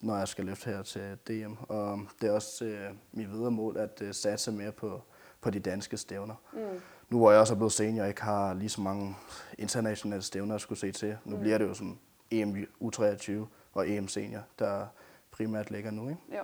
når 0.00 0.16
jeg 0.18 0.28
skal 0.28 0.44
løfte 0.44 0.70
her 0.70 0.82
til 0.82 1.18
DM. 1.28 1.52
Og 1.68 2.00
det 2.20 2.28
er 2.28 2.32
også 2.32 2.64
øh, 2.64 2.90
mit 3.12 3.30
videre 3.32 3.50
mål 3.50 3.76
at 3.76 4.02
øh, 4.02 4.14
satse 4.14 4.52
mere 4.52 4.72
på, 4.72 5.02
på 5.40 5.50
de 5.50 5.60
danske 5.60 5.96
stævner. 5.96 6.34
Mm. 6.52 6.80
Nu 7.08 7.18
hvor 7.18 7.30
jeg 7.30 7.40
også 7.40 7.54
er 7.54 7.56
blevet 7.56 7.72
senior 7.72 8.02
og 8.02 8.08
ikke 8.08 8.22
har 8.22 8.54
lige 8.54 8.68
så 8.68 8.80
mange 8.80 9.16
internationale 9.58 10.22
stævner 10.22 10.54
at 10.54 10.60
skulle 10.60 10.78
se 10.78 10.92
til. 10.92 11.16
Nu 11.24 11.36
Mm. 11.36 11.42
bliver 11.42 11.58
det 11.58 11.64
jo 11.68 11.74
sådan 11.74 11.98
EM 12.30 12.56
U23 12.84 13.32
og 13.72 13.88
EM 13.90 14.08
senior, 14.08 14.40
der 14.58 14.86
primært 15.30 15.70
ligger 15.70 15.90
nu. 15.90 16.08
Ikke? 16.08 16.20
Jo. 16.36 16.42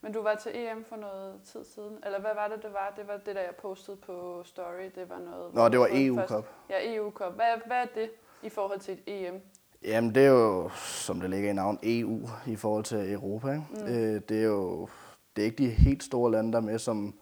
Men 0.00 0.12
du 0.12 0.22
var 0.22 0.34
til 0.34 0.52
EM 0.54 0.84
for 0.88 0.96
noget 0.96 1.34
tid 1.52 1.64
siden. 1.74 1.96
Eller 2.06 2.20
hvad 2.20 2.30
var 2.34 2.48
det, 2.48 2.62
det 2.62 2.72
var? 2.72 2.92
Det 2.96 3.08
var 3.08 3.16
det, 3.26 3.34
der 3.34 3.40
jeg 3.42 3.54
postede 3.62 3.96
på 3.96 4.42
Story. 4.44 4.90
Det 4.94 5.08
var 5.08 5.18
noget... 5.18 5.54
Nå, 5.54 5.68
det 5.68 5.78
var 5.80 5.86
hvor 5.88 5.96
du 5.96 6.02
EU 6.04 6.16
først- 6.16 6.28
Cup. 6.28 6.46
Ja, 6.70 6.94
EU 6.94 7.10
Cup. 7.10 7.32
Hvad, 7.34 7.46
hvad 7.66 7.76
er 7.76 7.86
det 7.94 8.10
i 8.42 8.48
forhold 8.48 8.80
til 8.80 8.94
et 8.94 9.26
EM? 9.28 9.40
Jamen, 9.84 10.14
det 10.14 10.24
er 10.24 10.30
jo, 10.30 10.68
som 10.74 11.20
det 11.20 11.30
ligger 11.30 11.50
i 11.50 11.52
navn, 11.52 11.78
EU 11.82 12.20
i 12.46 12.56
forhold 12.56 12.84
til 12.84 13.12
Europa. 13.12 13.48
Ikke? 13.52 13.64
Mm. 13.70 13.86
Øh, 13.86 14.20
det 14.28 14.38
er 14.40 14.44
jo 14.46 14.88
det 15.36 15.42
er 15.42 15.46
ikke 15.46 15.64
de 15.64 15.70
helt 15.70 16.02
store 16.02 16.30
lande, 16.30 16.52
der 16.52 16.58
er 16.58 16.62
med, 16.62 16.78
som 16.78 17.14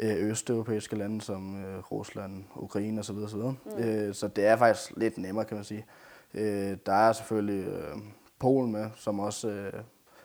østeuropæiske 0.00 0.96
lande, 0.96 1.20
som 1.20 1.64
øh, 1.64 1.78
Rusland, 1.78 2.44
Ukraine 2.56 3.00
osv. 3.00 3.16
osv. 3.16 3.38
Mm. 3.38 3.54
Øh, 3.78 4.14
så 4.14 4.28
det 4.28 4.46
er 4.46 4.56
faktisk 4.56 4.92
lidt 4.96 5.18
nemmere, 5.18 5.44
kan 5.44 5.54
man 5.56 5.64
sige. 5.64 5.86
Øh, 6.34 6.76
der 6.86 6.92
er 6.92 7.12
selvfølgelig 7.12 7.66
øh, 7.68 7.96
Polen 8.38 8.72
med, 8.72 8.90
som 8.96 9.20
også... 9.20 9.48
Øh, 9.48 9.72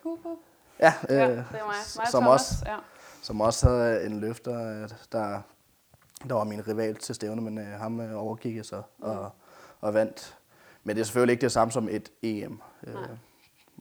Uh, 0.04 0.12
uh. 0.12 0.36
ja, 0.80 0.92
øh, 1.08 1.16
Ja, 1.16 1.28
det 1.30 1.36
er 1.36 1.36
mig. 1.36 1.58
Mig 1.58 1.66
og 2.02 2.08
som 2.10 2.22
Thomas. 2.22 2.40
også 2.50 2.54
Ja. 2.66 2.76
som 3.22 3.40
også 3.40 3.68
havde 3.68 4.06
en 4.06 4.20
løfter, 4.20 4.82
øh, 4.82 4.88
der, 5.12 5.40
der 6.28 6.34
var 6.34 6.44
min 6.44 6.68
rival 6.68 6.96
til 6.96 7.14
stævne, 7.14 7.42
men 7.42 7.58
øh, 7.58 7.66
ham 7.66 8.00
øh, 8.00 8.22
overgik 8.22 8.56
jeg 8.56 8.64
så 8.64 8.82
og, 9.00 9.30
og 9.80 9.94
vandt. 9.94 10.38
Men 10.84 10.96
det 10.96 11.00
er 11.00 11.04
selvfølgelig 11.04 11.32
ikke 11.32 11.42
det 11.42 11.52
samme 11.52 11.72
som 11.72 11.88
et 11.90 12.12
EM, 12.22 12.60
øh, 12.86 12.94
Nej. 12.94 13.02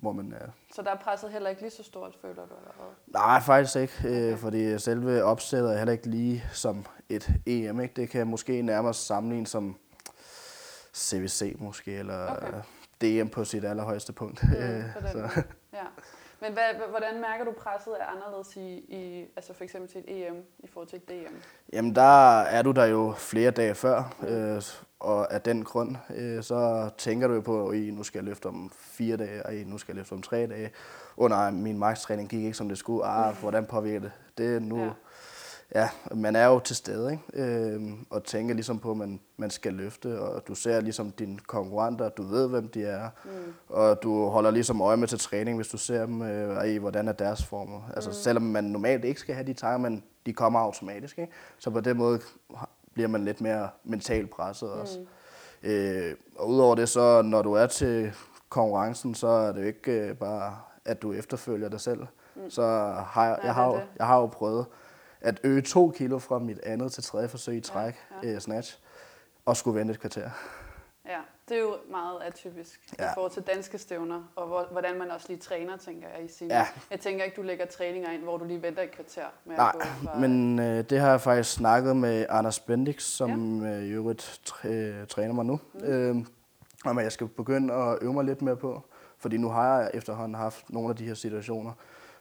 Hvor 0.03 0.11
man... 0.13 0.33
Øh, 0.33 0.47
Så 0.75 0.81
der 0.81 0.91
er 0.91 0.95
presset 0.95 1.29
heller 1.31 1.49
ikke 1.49 1.61
lige 1.61 1.71
så 1.71 1.83
stort, 1.83 2.17
føler 2.21 2.35
du 2.35 2.41
allerede? 2.41 2.95
nej, 3.07 3.39
faktisk 3.41 3.75
ikke, 3.75 3.93
øh, 4.05 4.27
Okay. 4.33 4.37
fordi 4.37 4.79
selve 4.79 5.23
opsættet 5.23 5.73
er 5.73 5.77
heller 5.77 5.91
ikke 5.91 6.07
lige 6.09 6.43
som 6.53 6.85
et 7.09 7.29
EM. 7.45 7.79
Ikke? 7.79 7.93
Det 7.95 8.09
kan 8.09 8.27
måske 8.27 8.61
nærmere 8.61 8.93
sammenligne 8.93 9.47
som 9.47 9.75
CVC 10.95 11.55
måske, 11.59 11.91
eller 11.95 12.31
Okay. 12.31 12.53
DM 13.23 13.27
på 13.27 13.45
sit 13.45 13.65
allerhøjeste 13.65 14.13
punkt. 14.13 14.43
Mm, 14.43 14.49
så. 15.11 15.43
Ja. 15.73 15.83
Men 16.43 16.53
hvad, 16.53 16.89
hvordan 16.89 17.21
mærker 17.21 17.45
du 17.45 17.51
presset 17.51 17.93
er 17.99 18.05
anderledes 18.05 18.55
i, 18.55 18.69
i, 18.77 19.25
altså 19.35 19.53
for 19.53 19.63
eksempel 19.63 19.91
til 19.91 19.99
et 20.07 20.27
EM 20.27 20.35
i 20.59 20.67
forhold 20.67 20.87
til 20.87 20.97
et 20.97 21.09
DM? 21.09 21.35
Jamen, 21.73 21.95
der 21.95 22.39
er 22.39 22.61
du 22.61 22.71
der 22.71 22.85
jo 22.85 23.13
flere 23.17 23.51
dage 23.51 23.75
før, 23.75 24.15
øh, 24.27 24.61
og 24.99 25.33
af 25.33 25.41
den 25.41 25.63
grund, 25.63 25.95
øh, 26.15 26.43
så 26.43 26.89
tænker 26.97 27.27
du 27.27 27.33
jo 27.33 27.41
på, 27.41 27.67
at 27.67 27.77
nu 27.77 28.03
skal 28.03 28.19
jeg 28.19 28.25
løfte 28.25 28.45
om 28.45 28.71
fire 28.75 29.17
dage, 29.17 29.45
og 29.45 29.53
nu 29.53 29.77
skal 29.77 29.93
jeg 29.93 29.97
løfte 29.97 30.13
om 30.13 30.21
tre 30.21 30.47
dage. 30.47 30.71
Under 31.17 31.51
min 31.51 31.77
max-træning 31.77 32.29
gik 32.29 32.43
ikke, 32.43 32.57
som 32.57 32.69
det 32.69 32.77
skulle. 32.77 33.05
Ah, 33.05 33.35
hvordan 33.35 33.65
påvirker 33.65 33.99
det? 33.99 34.11
Det 34.37 34.61
nu... 34.61 34.79
Ja. 34.79 34.89
Ja. 35.75 35.89
man 36.11 36.35
er 36.35 36.45
jo 36.45 36.59
til 36.59 36.75
stede, 36.75 37.11
ikke? 37.11 37.23
Øhm, 37.33 38.05
og 38.09 38.23
tænker 38.23 38.53
ligesom 38.53 38.79
på, 38.79 38.91
at 38.91 38.97
man, 38.97 39.19
man 39.37 39.49
skal 39.49 39.73
løfte, 39.73 40.21
og 40.21 40.47
du 40.47 40.55
ser 40.55 40.81
ligesom 40.81 41.11
dine 41.11 41.39
konkurrenter, 41.39 42.09
du 42.09 42.23
ved, 42.23 42.49
hvem 42.49 42.67
de 42.67 42.83
er, 42.83 43.09
mm. 43.25 43.53
og 43.69 44.03
du 44.03 44.25
holder 44.25 44.51
ligesom 44.51 44.81
øje 44.81 44.97
med 44.97 45.07
til 45.07 45.19
træning, 45.19 45.57
hvis 45.57 45.67
du 45.67 45.77
ser 45.77 46.05
dem, 46.05 46.21
øh, 46.21 46.67
i 46.67 46.77
hvordan 46.77 47.07
er 47.07 47.11
deres 47.11 47.45
former. 47.45 47.89
Altså 47.93 48.09
mm. 48.09 48.13
selvom 48.13 48.43
man 48.43 48.63
normalt 48.63 49.05
ikke 49.05 49.19
skal 49.19 49.35
have 49.35 49.47
de 49.47 49.53
tanker, 49.53 49.89
men 49.89 50.03
de 50.25 50.33
kommer 50.33 50.59
automatisk, 50.59 51.19
ikke? 51.19 51.33
Så 51.57 51.69
på 51.69 51.81
den 51.81 51.97
måde 51.97 52.19
bliver 52.93 53.07
man 53.09 53.25
lidt 53.25 53.41
mere 53.41 53.69
mentalt 53.83 54.29
presset 54.29 54.71
også. 54.71 54.99
Mm. 54.99 55.69
Øh, 55.69 56.15
og 56.35 56.49
udover 56.49 56.75
det 56.75 56.89
så, 56.89 57.21
når 57.21 57.41
du 57.41 57.53
er 57.53 57.67
til 57.67 58.13
konkurrencen, 58.49 59.15
så 59.15 59.27
er 59.27 59.51
det 59.51 59.61
jo 59.61 59.65
ikke 59.65 59.91
øh, 59.91 60.15
bare, 60.15 60.57
at 60.85 61.01
du 61.01 61.13
efterfølger 61.13 61.69
dig 61.69 61.81
selv. 61.81 61.99
Mm. 62.35 62.49
Så 62.49 62.61
har 63.07 63.25
jeg, 63.25 63.39
jeg, 63.43 63.53
har, 63.53 63.81
jeg 63.97 64.05
har 64.05 64.19
jo 64.19 64.25
prøvet 64.25 64.65
at 65.23 65.39
øge 65.43 65.61
to 65.61 65.93
kilo 65.95 66.19
fra 66.19 66.39
mit 66.39 66.59
andet 66.63 66.91
til 66.91 67.03
tredje 67.03 67.27
forsøg 67.27 67.55
i 67.55 67.61
træk, 67.61 67.95
ja, 68.23 68.27
ja. 68.27 68.35
Øh, 68.35 68.41
snatch, 68.41 68.79
og 69.45 69.57
skulle 69.57 69.79
vente 69.79 69.93
et 69.93 69.99
kvarter. 69.99 70.29
Ja, 71.05 71.19
det 71.49 71.57
er 71.57 71.61
jo 71.61 71.75
meget 71.91 72.21
atypisk 72.21 72.79
ja. 72.99 73.05
i 73.05 73.13
forhold 73.13 73.31
til 73.31 73.43
danske 73.43 73.77
stævner, 73.77 74.31
og 74.35 74.47
hvor, 74.47 74.67
hvordan 74.71 74.99
man 74.99 75.11
også 75.11 75.25
lige 75.29 75.39
træner, 75.39 75.77
tænker 75.77 76.07
jeg 76.15 76.25
i 76.25 76.27
sin. 76.27 76.47
Ja. 76.47 76.67
Jeg 76.91 76.99
tænker 76.99 77.23
ikke, 77.23 77.35
du 77.35 77.41
lægger 77.41 77.65
træninger 77.65 78.11
ind, 78.11 78.21
hvor 78.21 78.37
du 78.37 78.45
lige 78.45 78.61
venter 78.61 78.83
et 78.83 78.91
kvarter 78.91 79.25
med 79.45 79.55
Nej, 79.55 79.71
at 79.73 79.73
gå 79.73 79.87
fra... 80.03 80.19
men 80.19 80.59
øh, 80.59 80.83
det 80.89 80.99
har 80.99 81.09
jeg 81.09 81.21
faktisk 81.21 81.53
snakket 81.53 81.95
med 81.95 82.25
Anders 82.29 82.59
Bendix, 82.59 83.03
som 83.03 83.63
ja. 83.65 83.77
øh, 83.77 83.83
i 83.83 83.89
øvrigt 83.89 84.41
træ, 84.45 85.05
træner 85.05 85.33
mig 85.33 85.45
nu, 85.45 85.59
mm. 85.73 85.85
øh, 85.85 86.15
om 86.85 86.97
at 86.97 87.03
jeg 87.03 87.11
skal 87.11 87.27
begynde 87.27 87.73
at 87.73 87.97
øve 88.01 88.13
mig 88.13 88.25
lidt 88.25 88.41
mere 88.41 88.55
på. 88.55 88.83
Fordi 89.17 89.37
nu 89.37 89.49
har 89.49 89.79
jeg 89.79 89.91
efterhånden 89.93 90.35
haft 90.35 90.69
nogle 90.69 90.89
af 90.89 90.95
de 90.95 91.05
her 91.05 91.13
situationer, 91.13 91.71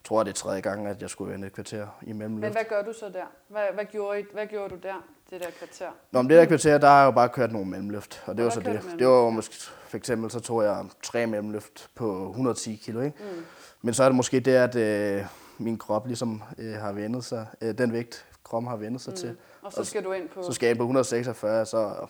tror, 0.05 0.21
jeg, 0.21 0.27
det 0.27 0.33
er 0.33 0.37
tredje 0.37 0.61
gang, 0.61 0.87
at 0.87 1.03
jeg 1.03 1.11
skulle 1.11 1.33
vende 1.33 1.47
et 1.47 1.53
kvarter 1.53 1.87
i 2.03 2.13
mellemløft. 2.13 2.43
Men 2.43 2.53
hvad 2.53 2.65
gør 2.69 2.83
du 2.83 2.93
så 2.93 3.09
der? 3.09 3.25
Hvad, 3.49 3.63
hvad, 3.75 3.85
gjorde, 3.85 4.21
I, 4.21 4.25
hvad 4.33 4.47
gjorde 4.47 4.75
du 4.75 4.81
der, 4.83 5.07
det 5.31 5.41
der 5.41 5.51
kvarter? 5.51 5.91
Nå, 6.11 6.23
men 6.23 6.31
det 6.31 6.39
der 6.39 6.45
kvarter, 6.45 6.79
der 6.79 6.89
har 6.89 6.99
jeg 6.99 7.07
jo 7.07 7.11
bare 7.11 7.29
kørt 7.29 7.53
nogle 7.53 7.71
mellemløft. 7.71 8.23
Og 8.27 8.37
det 8.37 8.45
var 8.45 8.51
så 8.51 8.61
det. 8.61 8.83
Det 8.99 9.07
var 9.07 9.31
måske, 9.31 9.55
for 9.89 9.97
eksempel, 9.97 10.31
så 10.31 10.41
tog 10.41 10.65
jeg 10.65 10.85
tre 11.03 11.27
mellemløft 11.27 11.91
på 11.95 12.29
110 12.29 12.77
kilo, 12.77 13.01
ikke? 13.01 13.17
Mm. 13.21 13.45
Men 13.83 13.95
så 13.95 14.05
er 14.05 14.09
det 14.09 14.17
måske 14.17 14.41
det, 14.41 14.55
at 14.55 14.77
øh, 14.77 15.25
min 15.59 15.79
krop 15.79 16.07
ligesom 16.07 16.43
øh, 16.59 16.75
har 16.75 16.93
vendet 16.93 17.25
sig, 17.25 17.47
øh, 17.61 17.79
den 17.79 17.93
vægt, 17.93 18.27
kroppen 18.45 18.71
har 18.71 18.77
vendet 18.77 19.01
sig 19.01 19.11
mm. 19.11 19.17
til. 19.17 19.37
Og 19.63 19.73
så 19.73 19.85
skal 19.85 19.99
og, 19.99 20.05
du 20.05 20.13
ind 20.13 20.29
på... 20.29 20.43
Så 20.43 20.53
skal 20.53 20.67
jeg 20.67 20.71
ind 20.71 20.79
på 20.79 20.85
146, 20.85 21.67
så 21.67 22.07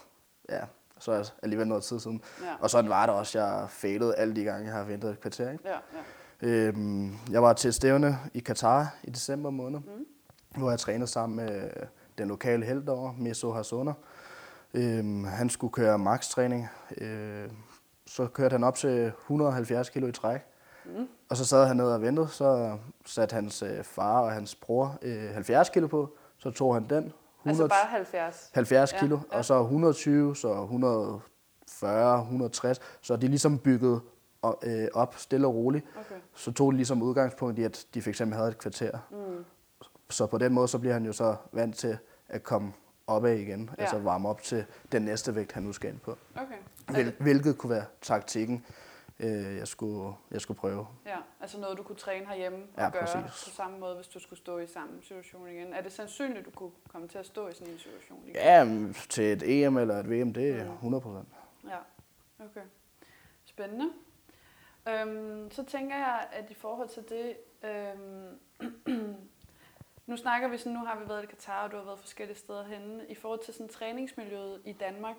ja, 0.49 0.61
så 0.99 1.13
er 1.13 1.17
jeg 1.17 1.27
alligevel 1.43 1.69
noget 1.69 1.85
tid 1.85 2.01
siden. 2.01 2.23
Ja. 2.43 2.47
Og 2.61 2.71
så 2.71 2.83
var 2.83 3.07
det 3.07 3.15
også, 3.15 3.39
jeg 3.39 3.67
failede 3.71 4.15
alle 4.15 4.37
de 4.37 4.45
gange, 4.45 4.67
jeg 4.67 4.75
har 4.75 4.85
ventet 4.85 5.11
et 5.11 5.21
kvarter. 5.21 5.51
Ikke? 5.51 5.69
Ja, 5.69 5.71
ja. 5.71 6.03
Øhm, 6.43 7.17
jeg 7.31 7.43
var 7.43 7.53
til 7.53 7.73
stævne 7.73 8.19
i 8.35 8.41
Katar 8.41 8.95
i 9.03 9.11
december 9.11 9.51
måned, 9.51 9.79
mm. 9.79 10.07
hvor 10.57 10.71
jeg 10.71 10.79
trænede 10.79 11.07
sammen 11.07 11.37
med 11.37 11.71
den 12.19 12.29
lokale 12.29 12.65
held 12.65 12.87
derovre, 12.87 13.15
Meso 13.19 13.53
Hasona. 13.53 13.93
Øhm, 14.75 15.25
han 15.25 15.51
skulle 15.51 15.73
køre 15.73 15.99
max-træning. 15.99 16.69
Øh, 16.99 17.51
så 18.07 18.27
kørte 18.27 18.53
han 18.53 18.65
op 18.65 18.75
til 18.75 19.07
170 19.07 19.91
kilo 19.91 20.07
i 20.07 20.13
træk. 20.13 20.41
Mm. 20.85 21.09
Og 21.29 21.37
så 21.37 21.45
sad 21.45 21.67
han 21.67 21.77
ned 21.77 21.85
og 21.85 22.03
ventede. 22.03 22.29
Så 22.29 22.79
satte 23.07 23.35
hans 23.35 23.63
øh, 23.63 23.85
far 23.85 24.21
og 24.21 24.33
hans 24.33 24.55
bror 24.55 24.99
øh, 25.03 25.31
70 25.35 25.69
kilo 25.69 25.87
på. 25.87 26.17
Så 26.39 26.51
tog 26.51 26.75
han 26.75 26.83
den. 26.83 26.97
100, 26.99 27.13
altså 27.47 27.69
bare 27.69 27.87
70? 27.89 28.51
70 28.55 28.93
kilo. 28.93 29.17
Ja, 29.17 29.23
ja. 29.33 29.39
Og 29.39 29.45
så 29.45 29.61
120, 29.61 30.37
så 30.37 30.63
140, 30.63 32.21
160. 32.21 32.81
Så 33.01 33.17
de 33.17 33.29
ligesom 33.29 33.59
bygget 33.59 34.01
øh, 34.63 34.89
op 34.95 35.15
stille 35.19 35.47
og 35.47 35.55
roligt. 35.55 35.87
Okay. 35.97 36.15
Så 36.35 36.53
tog 36.53 36.73
det 36.73 36.77
ligesom 36.77 37.03
udgangspunkt 37.03 37.59
i, 37.59 37.63
at 37.63 37.87
de 37.95 38.03
fx 38.03 38.19
havde 38.19 38.49
et 38.49 38.59
kvarter. 38.59 38.99
Mm. 39.11 39.45
Så 40.11 40.27
på 40.27 40.39
den 40.39 40.53
måde, 40.53 40.69
så 40.69 40.79
bliver 40.79 40.93
han 40.93 41.05
jo 41.05 41.13
så 41.13 41.37
vant 41.53 41.77
til 41.77 41.99
at 42.29 42.43
komme 42.43 42.73
opad 43.07 43.37
igen, 43.37 43.71
ja. 43.79 43.83
altså 43.83 43.99
varme 43.99 44.29
op 44.29 44.43
til 44.43 44.65
den 44.93 45.03
næste 45.03 45.35
vægt, 45.35 45.53
han 45.53 45.63
nu 45.63 45.73
skal 45.73 45.91
ind 45.91 46.01
på. 46.01 46.19
Okay. 46.37 46.57
Hvil, 46.89 47.13
hvilket 47.21 47.59
kunne 47.59 47.71
være 47.71 47.85
taktikken, 48.01 48.67
øh, 49.21 49.57
jeg, 49.57 49.69
skulle, 49.69 50.15
jeg 50.31 50.41
skulle 50.41 50.59
prøve. 50.59 50.87
Ja, 51.07 51.17
altså 51.41 51.61
noget, 51.61 51.79
du 51.79 51.83
kunne 51.83 51.97
træne 51.97 52.27
herhjemme 52.27 52.59
og 52.75 52.83
ja, 52.83 52.91
gøre 52.91 53.03
præcis. 53.03 53.45
på 53.45 53.55
samme 53.57 53.79
måde, 53.79 53.95
hvis 53.95 54.07
du 54.07 54.19
skulle 54.19 54.39
stå 54.39 54.59
i 54.59 54.67
samme 54.67 55.03
situation 55.03 55.49
igen. 55.49 55.73
Er 55.73 55.83
det 55.83 55.93
sandsynligt, 55.93 56.39
at 56.39 56.45
du 56.45 56.51
kunne 56.51 56.71
komme 56.89 57.09
til 57.09 57.19
at 57.19 57.27
stå 57.27 57.49
i 57.49 57.55
sådan 57.55 57.73
en 57.73 57.79
situation 57.79 58.19
igen? 58.25 58.35
Ja, 58.35 58.93
til 59.09 59.25
et 59.25 59.43
EM 59.65 59.77
eller 59.77 60.01
et 60.01 60.11
VM, 60.11 60.33
det 60.33 60.51
er 60.51 60.73
100 60.73 61.01
mm. 61.01 61.03
procent. 61.03 61.29
Ja, 61.69 61.79
okay. 62.45 62.67
Spændende. 63.45 63.91
Øhm, 64.89 65.51
så 65.51 65.65
tænker 65.65 65.97
jeg, 65.97 66.27
at 66.33 66.51
i 66.51 66.55
forhold 66.55 66.89
til 66.89 67.05
det, 67.09 67.37
øhm, 67.71 68.39
nu 70.07 70.17
snakker 70.17 70.49
vi 70.49 70.57
sådan, 70.57 70.73
nu 70.73 70.85
har 70.85 70.99
vi 70.99 71.09
været 71.09 71.23
i 71.23 71.27
Katar, 71.27 71.65
og 71.65 71.73
du 71.73 71.77
har 71.77 71.85
været 71.85 71.99
forskellige 71.99 72.39
steder 72.39 72.65
henne. 72.65 73.07
I 73.09 73.15
forhold 73.15 73.41
til 73.45 73.55
sådan 73.55 73.69
træningsmiljøet 73.69 74.61
i 74.65 74.73
Danmark, 74.73 75.17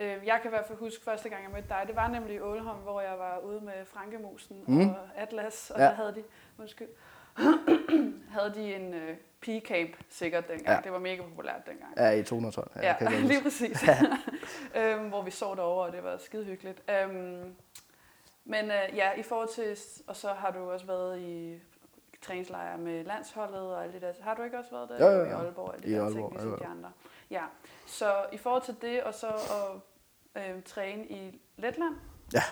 øh, 0.00 0.26
jeg 0.26 0.38
kan 0.42 0.48
i 0.48 0.54
hvert 0.54 0.66
fald 0.66 0.78
huske 0.78 1.04
første 1.04 1.28
gang, 1.28 1.42
jeg 1.42 1.50
mødte 1.50 1.68
dig, 1.68 1.84
det 1.86 1.96
var 1.96 2.08
nemlig 2.08 2.36
i 2.36 2.40
Ålholm, 2.40 2.78
hvor 2.78 3.00
jeg 3.00 3.18
var 3.18 3.38
ude 3.38 3.60
med 3.60 3.84
Frankemusen 3.84 4.64
mm. 4.66 4.88
og 4.88 5.08
Atlas, 5.16 5.70
og 5.70 5.80
ja. 5.80 5.84
der 5.84 5.92
havde 5.92 6.14
de, 6.14 6.22
undskyld, 6.58 6.88
havde 8.36 8.54
de 8.54 8.74
en 8.74 8.94
øh, 8.94 9.16
pigecamp 9.40 9.96
sikkert 10.08 10.48
dengang. 10.48 10.76
Ja. 10.76 10.80
Det 10.84 10.92
var 10.92 10.98
mega 10.98 11.22
populært 11.22 11.66
dengang. 11.66 11.96
Ja, 11.96 12.10
i 12.10 12.22
212. 12.22 12.70
Ja, 12.76 12.96
ja 13.00 13.20
lige 13.32 13.42
præcis. 13.42 13.84
Øhm, 14.74 15.08
hvor 15.08 15.22
vi 15.22 15.30
så 15.30 15.54
derovre, 15.54 15.86
og 15.86 15.92
det 15.92 16.04
var 16.04 16.16
skide 16.16 16.44
hyggeligt. 16.44 16.82
Øhm, 16.90 17.56
men 18.50 18.64
øh, 18.64 18.96
ja, 18.96 19.12
i 19.12 19.22
forhold 19.22 19.48
til, 19.48 19.78
og 20.06 20.16
så 20.16 20.28
har 20.28 20.50
du 20.50 20.70
også 20.70 20.86
været 20.86 21.18
i 21.20 21.58
træningslejre 22.22 22.78
med 22.78 23.04
landsholdet 23.04 23.60
og 23.60 23.84
alt 23.84 23.94
det 23.94 24.02
der. 24.02 24.12
Har 24.20 24.34
du 24.34 24.42
ikke 24.42 24.58
også 24.58 24.70
været 24.70 24.88
der 24.88 25.06
ja, 25.06 25.12
ja, 25.12 25.18
ja. 25.18 25.28
i 25.28 25.32
Aalborg? 25.32 25.68
Og 25.68 25.82
det 25.82 25.88
I 25.88 25.92
der 25.92 26.04
Aalborg, 26.04 26.30
ting, 26.30 26.32
ligesom 26.32 26.58
de 26.58 26.66
andre. 26.66 26.90
Ja, 27.30 27.42
så 27.86 28.12
i 28.32 28.36
forhold 28.36 28.62
til 28.62 28.76
det, 28.82 29.02
og 29.02 29.14
så 29.14 29.26
at 30.34 30.42
øh, 30.42 30.62
træne 30.62 31.04
i 31.04 31.40
Letland. 31.56 31.94
Ja. 32.34 32.42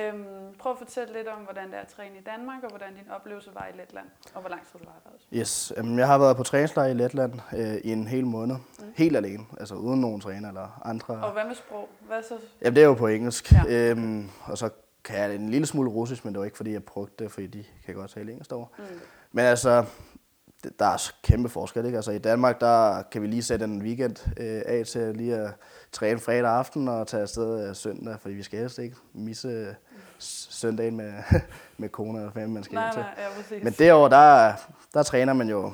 Øhm, 0.00 0.54
prøv 0.58 0.72
at 0.72 0.78
fortælle 0.78 1.12
lidt 1.12 1.28
om, 1.28 1.38
hvordan 1.38 1.66
det 1.66 1.74
er 1.74 1.80
at 1.80 1.88
træne 1.88 2.18
i 2.18 2.22
Danmark, 2.22 2.62
og 2.62 2.68
hvordan 2.70 2.94
din 2.94 3.10
oplevelse 3.10 3.50
var 3.54 3.68
i 3.74 3.76
Letland, 3.76 4.06
og 4.34 4.40
hvor 4.40 4.50
lang 4.50 4.62
tid 4.62 4.80
du 4.80 4.84
har 4.84 5.00
været 5.04 5.14
også. 5.14 5.26
Yes, 5.32 5.72
øhm, 5.76 5.98
jeg 5.98 6.06
har 6.06 6.18
været 6.18 6.36
på 6.36 6.42
træningslejr 6.42 6.88
i 6.88 6.94
Letland 6.94 7.32
øh, 7.56 7.74
i 7.74 7.92
en 7.92 8.06
hel 8.06 8.26
måned, 8.26 8.56
mm. 8.78 8.92
helt 8.96 9.16
alene, 9.16 9.44
altså 9.60 9.74
uden 9.74 10.00
nogen 10.00 10.20
træner 10.20 10.48
eller 10.48 10.82
andre. 10.84 11.14
Og 11.14 11.32
hvad 11.32 11.44
med 11.44 11.54
sprog? 11.54 11.88
Hvad 12.00 12.22
så? 12.22 12.38
Jamen, 12.62 12.76
det 12.76 12.82
er 12.82 12.86
jo 12.86 12.94
på 12.94 13.06
engelsk, 13.06 13.52
ja. 13.52 13.90
øhm, 13.90 14.30
og 14.44 14.58
så 14.58 14.70
kan 15.04 15.18
jeg 15.18 15.34
en 15.34 15.48
lille 15.48 15.66
smule 15.66 15.90
russisk, 15.90 16.24
men 16.24 16.34
det 16.34 16.38
var 16.38 16.44
ikke, 16.44 16.56
fordi 16.56 16.72
jeg 16.72 16.84
brugte 16.84 17.24
det, 17.24 17.32
fordi 17.32 17.46
de 17.46 17.64
kan 17.86 17.94
godt 17.94 18.10
tale 18.10 18.30
engelsk 18.30 18.52
over. 18.52 18.66
Mm. 18.78 18.84
Men 19.32 19.44
altså, 19.44 19.84
der 20.78 20.86
er 20.86 21.12
kæmpe 21.22 21.48
forskel. 21.48 21.86
Ikke? 21.86 21.98
Altså, 21.98 22.10
I 22.10 22.18
Danmark 22.18 22.60
der 22.60 23.02
kan 23.02 23.22
vi 23.22 23.26
lige 23.26 23.42
sætte 23.42 23.64
en 23.64 23.82
weekend 23.82 24.16
øh, 24.36 24.62
af 24.66 24.86
til 24.86 25.16
lige 25.16 25.36
at 25.36 25.50
træne 25.92 26.20
fredag 26.20 26.50
aften 26.50 26.88
og 26.88 27.06
tage 27.06 27.20
afsted 27.20 27.68
øh, 27.68 27.76
søndag, 27.76 28.20
fordi 28.20 28.34
vi 28.34 28.42
skal 28.42 28.58
helst 28.58 28.78
ikke 28.78 28.96
misse 29.12 29.48
øh, 29.48 29.74
søndagen 30.18 30.96
med, 30.96 31.12
med 31.78 31.88
kone 31.88 32.18
eller 32.18 32.32
fem, 32.32 32.50
man 32.50 32.64
skal 32.64 32.74
nej, 32.74 32.92
til. 32.92 33.00
Nej, 33.00 33.26
ja, 33.50 33.64
Men 33.64 33.72
derovre, 33.72 34.10
der, 34.10 34.52
der 34.94 35.02
træner 35.02 35.32
man 35.32 35.48
jo 35.48 35.72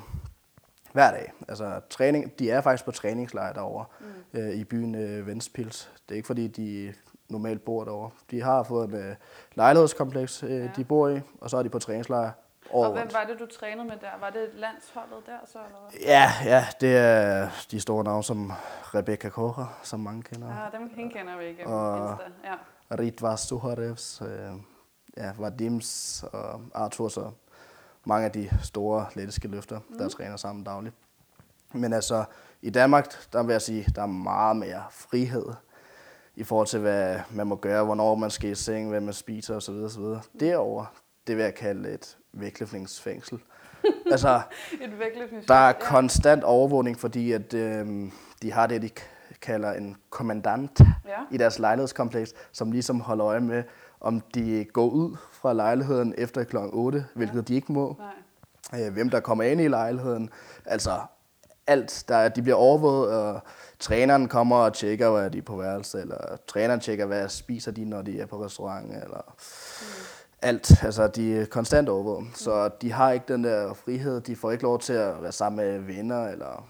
hver 0.92 1.10
dag. 1.10 1.32
Altså, 1.48 1.80
træning, 1.90 2.38
de 2.38 2.50
er 2.50 2.60
faktisk 2.60 2.84
på 2.84 2.90
træningslejr 2.90 3.52
derovre 3.52 3.84
mm. 4.00 4.40
øh, 4.40 4.54
i 4.54 4.64
byen 4.64 4.94
øh, 4.94 5.26
Ventspils. 5.26 5.90
Det 6.08 6.14
er 6.14 6.16
ikke 6.16 6.26
fordi, 6.26 6.46
de 6.46 6.94
normalt 7.28 7.64
bor 7.64 7.84
derovre. 7.84 8.10
De 8.30 8.42
har 8.42 8.62
fået 8.62 8.94
et 8.94 8.94
øh, 8.94 9.14
lejlighedskompleks, 9.54 10.42
øh, 10.42 10.50
ja. 10.50 10.68
de 10.76 10.84
bor 10.84 11.08
i, 11.08 11.20
og 11.40 11.50
så 11.50 11.56
er 11.56 11.62
de 11.62 11.68
på 11.68 11.78
træningslejr 11.78 12.30
og 12.70 12.92
hvem 12.92 13.08
var 13.12 13.24
det, 13.24 13.38
du 13.38 13.46
trænede 13.46 13.88
med 13.88 13.96
der? 14.00 14.18
Var 14.20 14.30
det 14.30 14.48
landsholdet 14.54 15.26
der 15.26 15.38
så, 15.46 15.58
eller 15.58 15.78
hvad? 15.90 16.00
Ja, 16.00 16.30
ja, 16.44 16.66
det 16.80 16.96
er 16.96 17.48
de 17.70 17.80
store 17.80 18.04
navne 18.04 18.24
som 18.24 18.52
Rebecca 18.94 19.28
Kocher, 19.28 19.78
som 19.82 20.00
mange 20.00 20.22
kender. 20.22 20.48
Ja, 20.48 20.78
dem 20.78 20.90
hende 20.94 21.12
kender 21.12 21.38
vi 21.38 21.44
ikke. 21.44 21.66
Og 21.66 22.10
Insta. 22.10 22.24
Ja. 22.44 22.54
Ritva 22.98 23.36
Suharevs, 23.36 24.22
øh, 24.22 24.52
ja, 25.16 25.32
Vadims 25.38 26.24
og 26.32 26.60
Arthur, 26.74 27.08
så 27.08 27.30
mange 28.04 28.26
af 28.26 28.32
de 28.32 28.50
store 28.62 29.06
lettiske 29.14 29.48
løfter, 29.48 29.80
mm. 29.88 29.98
der 29.98 30.08
træner 30.08 30.36
sammen 30.36 30.64
dagligt. 30.64 30.94
Men 31.72 31.92
altså, 31.92 32.24
i 32.62 32.70
Danmark, 32.70 33.32
der 33.32 33.42
vil 33.42 33.52
jeg 33.52 33.62
sige, 33.62 33.86
der 33.94 34.02
er 34.02 34.06
meget 34.06 34.56
mere 34.56 34.84
frihed 34.90 35.46
i 36.38 36.44
forhold 36.44 36.66
til, 36.66 36.80
hvad 36.80 37.16
man 37.30 37.46
må 37.46 37.56
gøre, 37.56 37.84
hvornår 37.84 38.14
man 38.14 38.30
skal 38.30 38.50
i 38.50 38.54
seng, 38.54 38.88
hvad 38.88 39.00
man 39.00 39.14
spiser 39.14 39.56
osv. 39.56 39.74
osv. 39.74 40.02
Derovre, 40.40 40.86
det 41.26 41.36
vil 41.36 41.42
jeg 41.42 41.54
kalde 41.54 41.90
et 41.90 42.16
vægtløftningsfængsel. 42.32 43.38
altså, 44.12 44.40
et 44.72 44.98
vægtløftningsfængsel, 44.98 45.48
der 45.48 45.54
er 45.54 45.72
konstant 45.72 46.44
overvågning, 46.44 46.98
fordi 46.98 47.32
at, 47.32 47.54
øh, 47.54 47.86
de 48.42 48.52
har 48.52 48.66
det, 48.66 48.82
de 48.82 48.90
kalder 49.42 49.72
en 49.72 49.96
kommandant 50.10 50.80
ja. 50.80 51.18
i 51.30 51.36
deres 51.36 51.58
lejlighedskompleks, 51.58 52.34
som 52.52 52.72
ligesom 52.72 53.00
holder 53.00 53.26
øje 53.26 53.40
med, 53.40 53.62
om 54.00 54.20
de 54.20 54.64
går 54.72 54.88
ud 54.88 55.16
fra 55.32 55.52
lejligheden 55.52 56.14
efter 56.18 56.44
kl. 56.44 56.56
8, 56.56 57.06
hvilket 57.14 57.36
ja. 57.36 57.40
de 57.40 57.54
ikke 57.54 57.72
må. 57.72 57.96
Nej. 58.72 58.86
Øh, 58.86 58.92
hvem 58.92 59.10
der 59.10 59.20
kommer 59.20 59.44
ind 59.44 59.60
i 59.60 59.68
lejligheden. 59.68 60.30
Altså 60.64 60.90
alt, 61.68 62.04
der, 62.08 62.28
de 62.28 62.42
bliver 62.42 62.56
overvåget, 62.56 63.12
og 63.12 63.40
træneren 63.78 64.28
kommer 64.28 64.56
og 64.56 64.74
tjekker, 64.74 65.10
hvad 65.10 65.30
de 65.30 65.38
er 65.38 65.42
på 65.42 65.56
værelse, 65.56 66.00
eller 66.00 66.36
træneren 66.46 66.80
tjekker, 66.80 67.06
hvad 67.06 67.28
spiser 67.28 67.72
de, 67.72 67.84
når 67.84 68.02
de 68.02 68.20
er 68.20 68.26
på 68.26 68.44
restaurant, 68.44 68.92
eller... 68.92 69.34
Mm 69.80 70.18
alt. 70.42 70.84
Altså, 70.84 71.08
de 71.08 71.38
er 71.38 71.46
konstant 71.46 71.88
overvåget, 71.88 72.24
mm. 72.24 72.34
så 72.34 72.68
de 72.68 72.92
har 72.92 73.12
ikke 73.12 73.32
den 73.32 73.44
der 73.44 73.74
frihed. 73.74 74.20
De 74.20 74.36
får 74.36 74.50
ikke 74.50 74.64
lov 74.64 74.78
til 74.78 74.92
at 74.92 75.22
være 75.22 75.32
sammen 75.32 75.66
med 75.66 75.78
venner 75.78 76.28
eller 76.28 76.68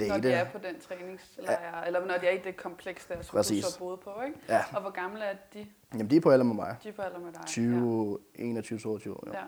date. 0.00 0.10
Når 0.10 0.18
de 0.18 0.32
er 0.32 0.44
på 0.44 0.58
den 0.58 0.80
træningslejr, 0.80 1.78
ja. 1.78 1.86
eller 1.86 2.06
når 2.06 2.14
de 2.18 2.26
er 2.26 2.30
i 2.30 2.40
det 2.44 2.56
kompleks, 2.56 3.04
der 3.04 3.14
Præcis. 3.30 3.64
du 3.64 3.70
så 3.70 3.78
boede 3.78 3.96
på, 3.96 4.10
ikke? 4.26 4.38
Ja. 4.48 4.64
Og 4.72 4.80
hvor 4.80 4.90
gamle 4.90 5.24
er 5.24 5.34
de? 5.54 5.66
Jamen, 5.92 6.10
de 6.10 6.16
er 6.16 6.20
på 6.20 6.30
alder 6.30 6.44
med 6.44 6.54
mig. 6.54 6.76
De 6.82 6.88
er 6.88 6.92
på 6.92 7.02
alder 7.02 7.18
med 7.18 7.32
dig. 7.32 7.42
20, 7.46 8.18
ja. 8.38 8.42
21, 8.42 8.78
22 8.78 9.14
år. 9.14 9.24
Ja. 9.26 9.38
ja. 9.38 9.44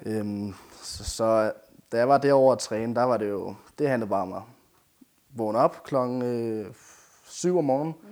Okay. 0.00 0.20
Øhm, 0.20 0.54
så, 0.82 1.04
så 1.04 1.52
da 1.92 1.96
jeg 1.96 2.08
var 2.08 2.18
derovre 2.18 2.52
at 2.52 2.58
træne, 2.58 2.94
der 2.94 3.02
var 3.02 3.16
det 3.16 3.28
jo, 3.30 3.54
det 3.78 3.88
handlede 3.88 4.10
bare 4.10 4.22
om 4.22 4.32
at 4.32 4.42
vågne 5.30 5.58
op 5.58 5.82
klokken 5.84 6.22
øh, 6.22 6.66
7 7.24 7.58
om 7.58 7.64
morgenen. 7.64 7.94
Mm. 8.02 8.08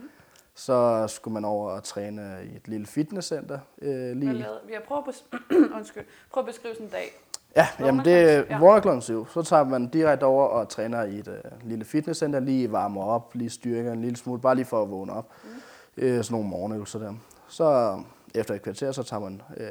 Så 0.55 1.07
skulle 1.09 1.33
man 1.33 1.45
over 1.45 1.71
og 1.71 1.85
træne 1.85 2.41
i 2.53 2.57
et 2.57 2.69
lille 2.69 2.87
fitnesscenter. 2.87 3.59
Øh, 3.83 4.17
lige. 4.17 4.33
Lavede, 4.33 4.61
vi 4.67 4.73
har 4.73 4.81
prøvet 4.89 5.03
at, 5.09 5.15
bes- 5.15 5.57
Undskyld. 5.77 6.05
Prøv 6.33 6.41
at 6.41 6.47
beskrive 6.47 6.75
sådan 6.75 6.87
en 6.87 6.93
dag. 6.93 7.11
Ja, 7.57 7.67
Vågner 7.79 7.87
jamen 7.87 8.05
det 8.05 8.47
ja. 8.51 8.59
vågner 8.59 8.81
klokken 8.81 9.03
7. 9.03 9.27
Så 9.29 9.43
tager 9.43 9.65
man 9.65 9.89
direkte 9.89 10.25
over 10.25 10.47
og 10.47 10.69
træner 10.69 11.03
i 11.03 11.19
et 11.19 11.29
øh, 11.29 11.69
lille 11.69 11.85
fitnesscenter, 11.85 12.41
lige 12.41 12.73
varmer 12.73 13.05
op, 13.05 13.35
lige 13.35 13.51
styrker 13.51 13.93
en 13.93 14.01
lille 14.03 14.17
smule, 14.17 14.41
bare 14.41 14.55
lige 14.55 14.65
for 14.65 14.83
at 14.83 14.91
vågne 14.91 15.13
op. 15.13 15.29
Mm. 15.45 15.51
Øh, 15.97 16.25
sådan 16.25 16.35
nogle 16.35 16.49
morgenøvelser 16.49 16.99
der. 16.99 17.15
Så 17.49 17.99
efter 18.35 18.55
et 18.55 18.63
kvarter, 18.63 18.93
så 18.93 19.03
tager 19.03 19.21
man 19.21 19.43
øh, 19.57 19.67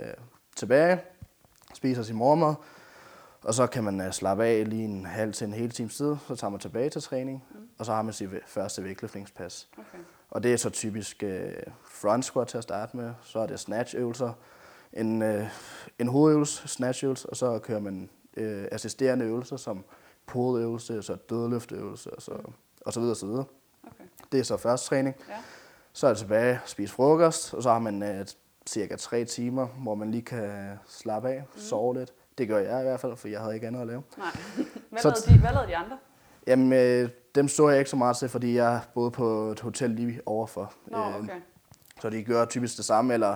tilbage, 0.56 1.00
spiser 1.74 2.04
sin 2.04 2.16
morgenmad, 2.16 2.54
og 3.44 3.54
så 3.54 3.68
kan 3.68 3.84
man 3.84 4.02
øh, 4.02 4.12
slappe 4.12 4.46
af 4.46 4.70
lige 4.70 4.84
en 4.84 5.06
halv 5.06 5.34
til 5.34 5.48
en 5.48 5.54
hel 5.54 5.70
times 5.70 5.98
tid, 5.98 6.16
så 6.28 6.36
tager 6.36 6.52
man 6.52 6.60
tilbage 6.60 6.90
til 6.90 7.02
træning, 7.02 7.44
mm. 7.52 7.68
og 7.78 7.86
så 7.86 7.94
har 7.94 8.02
man 8.02 8.14
sit 8.14 8.30
første 8.48 8.84
vægtløftningspas. 8.84 9.70
Okay. 9.74 10.04
Og 10.30 10.44
det 10.44 10.54
er 10.54 10.58
så 10.58 10.70
typisk 10.70 11.24
øh, 11.24 11.54
front 11.84 12.26
squat 12.26 12.48
til 12.48 12.58
at 12.58 12.64
starte 12.64 12.98
med, 12.98 13.14
så 13.24 13.40
er 13.40 13.48
det 13.48 13.60
snatch-øvelser, 13.60 14.34
en, 14.94 15.22
øh, 15.22 15.48
en 16.00 16.08
hovedøvelse, 16.08 16.68
snatch-øvelse, 16.68 17.30
og 17.30 17.36
så 17.38 17.60
kører 17.60 17.80
man 17.80 18.10
øh, 18.38 18.68
assisterende 18.72 19.26
øvelser 19.26 19.58
som 19.58 19.86
pull-øvelse, 20.26 21.02
så 21.02 21.16
dødløftøvelse, 21.16 22.16
og 22.16 22.22
så, 22.22 22.32
og 22.86 22.94
så 22.94 23.00
videre, 23.00 23.14
og 23.14 23.18
så 23.18 23.26
videre. 23.26 23.46
Okay. 23.84 24.04
Det 24.32 24.40
er 24.40 24.44
så 24.44 24.58
første 24.58 24.88
træning. 24.88 25.16
Ja. 25.30 25.34
Så 25.94 26.08
er 26.08 26.12
det 26.12 26.18
tilbage, 26.18 26.60
spise 26.66 26.94
frokost, 26.94 27.54
og 27.54 27.64
så 27.64 27.70
har 27.70 27.80
man 27.80 28.04
øh, 28.04 28.26
cirka 28.68 28.96
tre 28.96 29.26
timer, 29.26 29.68
hvor 29.68 29.96
man 29.96 30.12
lige 30.12 30.22
kan 30.22 30.78
slappe 30.88 31.30
af, 31.30 31.44
mm. 31.54 31.62
sove 31.62 31.94
lidt. 31.94 32.14
Det 32.42 32.50
gør 32.50 32.58
jeg 32.58 32.80
i 32.80 32.84
hvert 32.84 33.00
fald, 33.00 33.18
for 33.18 33.28
jeg 33.28 33.40
havde 33.40 33.56
ikke 33.56 33.68
andet 33.68 33.82
at 33.82 33.88
lave. 33.88 34.04
Nej. 34.18 34.28
Hvad, 34.90 35.00
Så 35.02 35.08
lavede 35.10 35.34
de, 35.34 35.40
hvad 35.40 35.52
lavede 35.54 35.68
de 35.68 35.76
andre? 35.78 35.98
Jamen, 36.48 36.74
øh, 36.74 37.10
dem 37.36 37.48
så 37.48 37.70
jeg 37.70 37.80
ikke 37.80 37.90
så 37.90 37.96
meget 37.96 38.18
til, 38.18 38.30
fordi 38.30 38.56
jeg 38.56 38.82
boede 38.94 39.12
på 39.12 39.52
et 39.52 39.60
hotel 39.60 39.90
lige 39.90 40.22
overfor. 40.26 40.74
Nå, 40.88 40.98
Øh, 40.98 41.16
okay. 41.16 41.40
Så 42.02 42.10
de 42.10 42.24
gør 42.24 42.46
typisk 42.46 42.78
det 42.78 42.86
samme, 42.86 43.14
eller, 43.14 43.36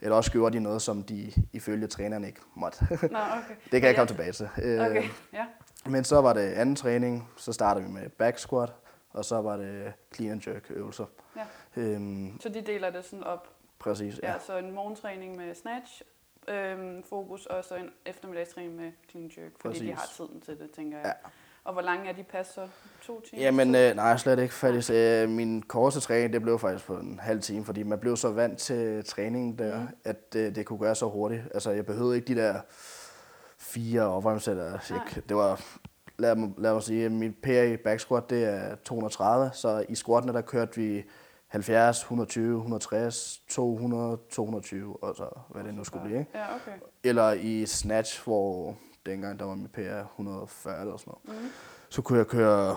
eller 0.00 0.16
også 0.16 0.32
gjorde 0.32 0.56
de 0.56 0.62
noget, 0.62 0.82
som 0.82 1.02
de 1.02 1.32
ifølge 1.52 1.86
træneren 1.86 2.24
ikke 2.24 2.40
måtte. 2.54 2.78
Nå, 2.90 2.96
okay. 3.18 3.54
det 3.72 3.80
kan 3.80 3.82
jeg 3.88 3.96
komme 3.96 4.06
tilbage 4.08 4.32
til. 4.32 4.48
Øh, 4.62 4.80
Okay, 4.86 5.04
ja. 5.32 5.44
Men 5.86 6.04
så 6.04 6.20
var 6.20 6.32
det 6.32 6.40
anden 6.52 6.76
træning, 6.76 7.28
så 7.36 7.52
starter 7.52 7.80
vi 7.80 7.88
med 7.88 8.08
back 8.10 8.38
squat, 8.38 8.72
og 9.10 9.24
så 9.24 9.40
var 9.42 9.56
det 9.56 9.92
clean 10.14 10.32
and 10.32 10.48
jerk 10.48 10.70
øvelser. 10.70 11.04
ja. 11.36 11.42
Øhm, 11.82 12.40
Så 12.40 12.48
de 12.48 12.60
deler 12.60 12.90
det 12.90 13.04
sådan 13.04 13.24
op. 13.24 13.48
præcis, 13.78 14.20
ja. 14.22 14.32
Ja, 14.32 14.38
så 14.46 14.56
en 14.58 14.74
morgentræning 14.74 15.36
med 15.36 15.54
snatch, 15.54 16.02
øhm, 16.48 17.02
fokus, 17.08 17.46
og 17.46 17.64
så 17.64 17.74
en 17.74 17.90
eftermiddagstræning 18.06 18.76
med 18.76 18.92
clean 19.10 19.30
jerk, 19.38 19.52
fordi 19.60 19.78
de 19.78 19.92
Præcis. 19.94 19.98
har 20.18 20.26
tiden 20.26 20.40
til 20.40 20.58
det, 20.58 20.70
tænker 20.70 20.98
jeg. 20.98 21.06
Ja. 21.06 21.28
Og 21.64 21.72
hvor 21.72 21.82
lange 21.82 22.08
er 22.08 22.12
de 22.12 22.22
pas 22.22 22.46
så? 22.46 22.68
To 23.02 23.20
timer? 23.20 23.42
Jamen, 23.42 23.74
øh, 23.74 23.94
nej, 23.96 24.16
slet 24.16 24.38
ikke 24.38 24.54
faktisk. 24.54 24.90
Øh, 24.94 25.28
min 25.28 25.62
korte 25.62 26.00
træning, 26.00 26.32
det 26.32 26.42
blev 26.42 26.58
faktisk 26.58 26.86
på 26.86 26.94
en 26.96 27.18
halv 27.22 27.40
time, 27.40 27.64
fordi 27.64 27.82
man 27.82 27.98
blev 27.98 28.16
så 28.16 28.30
vant 28.30 28.58
til 28.58 29.04
træningen 29.04 29.58
der, 29.58 29.80
mm. 29.80 29.86
at 30.04 30.34
øh, 30.36 30.54
det 30.54 30.66
kunne 30.66 30.78
gøre 30.78 30.94
så 30.94 31.08
hurtigt. 31.08 31.42
Altså, 31.54 31.70
jeg 31.70 31.86
behøvede 31.86 32.16
ikke 32.16 32.34
de 32.34 32.40
der 32.40 32.60
fire. 33.58 34.22
Ikke- 35.06 35.22
Det 35.28 35.36
var, 35.36 35.60
lad 36.18 36.36
mig, 36.36 36.50
lad 36.58 36.72
mig 36.72 36.82
sige, 36.82 37.08
min 37.08 37.36
PR 37.42 37.48
i 37.62 37.76
back 37.76 38.00
squat, 38.00 38.30
det 38.30 38.44
er 38.44 38.74
230, 38.74 39.50
så 39.54 39.84
i 39.88 39.94
squattene, 39.94 40.32
der 40.32 40.40
kørte 40.40 40.76
vi 40.76 41.04
70, 41.48 42.00
120, 42.00 42.56
160, 42.56 43.42
200, 43.48 44.18
220, 44.30 45.02
og 45.02 45.14
så 45.16 45.28
hvad 45.48 45.64
det 45.64 45.74
nu 45.74 45.84
skulle 45.84 46.04
blive. 46.04 46.18
Ikke? 46.18 46.30
Ja, 46.38 46.54
okay. 46.54 46.72
Eller 47.04 47.32
i 47.32 47.66
snatch, 47.66 48.24
hvor 48.24 48.76
dengang 49.06 49.38
der 49.38 49.44
var 49.44 49.54
min 49.54 49.68
PR 49.68 50.00
140 50.04 50.80
eller 50.80 50.96
sådan 50.96 51.14
noget. 51.26 51.42
Mm. 51.42 51.48
Så 51.88 52.02
kunne 52.02 52.18
jeg 52.18 52.26
køre 52.26 52.76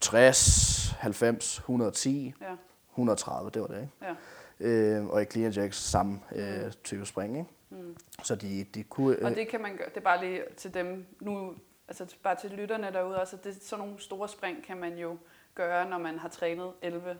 60, 0.00 0.90
90, 0.98 1.58
110, 1.58 2.34
Ja, 2.40 2.54
130, 2.90 3.50
det 3.50 3.62
var 3.62 3.68
det, 3.68 3.80
ikke? 3.80 3.92
ja. 4.02 4.14
Øh, 4.60 5.06
og 5.06 5.22
i 5.22 5.24
clean 5.24 5.52
jerks 5.56 5.76
samme 5.76 6.20
øh, 6.34 6.72
type 6.84 7.06
spring, 7.06 7.36
ikke? 7.38 7.50
Mm. 7.70 7.96
Så 8.22 8.34
de, 8.34 8.64
de 8.74 8.82
kunne... 8.82 9.16
Og 9.22 9.30
Øh, 9.30 9.36
det 9.36 9.48
kan 9.48 9.60
man 9.62 9.76
gøre, 9.76 9.88
det 9.88 9.96
er 9.96 10.00
bare 10.00 10.24
lige 10.24 10.42
til 10.56 10.74
dem 10.74 11.06
nu, 11.20 11.54
altså 11.88 12.06
bare 12.22 12.36
til 12.40 12.50
lytterne 12.50 12.92
derude 12.92 13.20
også, 13.20 13.36
at 13.36 13.44
det, 13.44 13.62
sådan 13.62 13.84
nogle 13.84 14.00
store 14.00 14.28
spring 14.28 14.64
kan 14.64 14.76
man 14.76 14.98
jo 14.98 15.16
gøre, 15.54 15.88
når 15.90 15.98
man 15.98 16.18
har 16.18 16.28
trænet 16.28 16.72
11, 16.82 17.16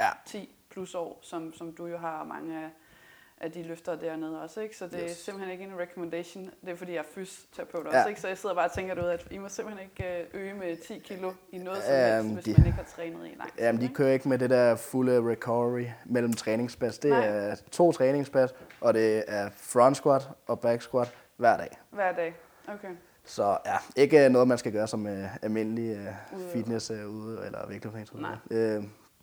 Ja. 0.00 0.10
10 0.26 0.56
plus 0.70 0.94
år, 0.94 1.18
som, 1.22 1.52
som 1.54 1.72
du 1.72 1.86
jo 1.86 1.96
har 1.98 2.24
mange 2.24 2.58
af, 2.64 2.70
af 3.40 3.52
de 3.52 3.62
løfter 3.62 3.94
dernede 3.96 4.42
også, 4.42 4.60
ikke? 4.60 4.76
Så 4.76 4.84
det 4.86 5.00
yes. 5.04 5.10
er 5.10 5.14
simpelthen 5.14 5.52
ikke 5.52 5.64
en 5.64 5.78
recommendation, 5.78 6.50
det 6.60 6.68
er 6.72 6.76
fordi 6.76 6.92
jeg 6.92 6.98
er 6.98 7.02
fysioterapeut 7.14 7.86
Ja. 7.92 7.98
også, 7.98 8.08
ikke? 8.08 8.20
Så 8.20 8.28
jeg 8.28 8.38
sidder 8.38 8.54
bare 8.54 8.64
og 8.64 8.72
tænker 8.72 8.94
derude, 8.94 9.12
at 9.12 9.26
I 9.30 9.38
må 9.38 9.48
simpelthen 9.48 9.88
ikke 9.90 10.20
øh, 10.20 10.26
øge 10.34 10.54
med 10.54 10.76
10 10.76 10.98
kilo 10.98 11.32
i 11.52 11.58
noget 11.58 11.82
som 11.82 11.92
Ja, 11.92 12.12
helst, 12.14 12.24
men 12.26 12.34
hvis 12.34 12.44
de- 12.44 12.54
man 12.58 12.66
ikke 12.66 12.76
har 12.76 12.84
trænet 12.96 13.26
i 13.26 13.34
lang 13.38 13.52
tid, 13.52 13.58
Jamen, 13.64 13.80
de 13.80 13.88
kører 13.88 14.12
ikke 14.12 14.28
med 14.28 14.38
det 14.38 14.50
der 14.50 14.76
fulde 14.76 15.30
recovery 15.30 15.84
mellem 16.04 16.32
træningspas. 16.32 16.98
Det 16.98 17.10
Nej. 17.10 17.26
er 17.26 17.54
to 17.70 17.92
træningspas, 17.92 18.54
og 18.80 18.94
det 18.94 19.24
er 19.28 19.50
front 19.56 19.96
squat 19.96 20.28
og 20.46 20.60
back 20.60 20.82
squat 20.82 21.14
hver 21.36 21.56
dag. 21.56 21.78
Hver 21.90 22.12
dag. 22.12 22.34
Okay. 22.68 22.90
Så 23.24 23.58
ja, 23.66 23.76
ikke 23.96 24.28
noget, 24.28 24.48
man 24.48 24.58
skal 24.58 24.72
gøre 24.72 24.86
som 24.86 25.06
uh, 25.06 25.44
almindelig 25.44 25.98
uh, 26.32 26.40
fitness 26.52 26.90
uh, 26.90 26.96
ude 27.06 27.42
eller 27.46 27.66
vægtløftning. 27.68 28.08
Nej. 28.20 28.76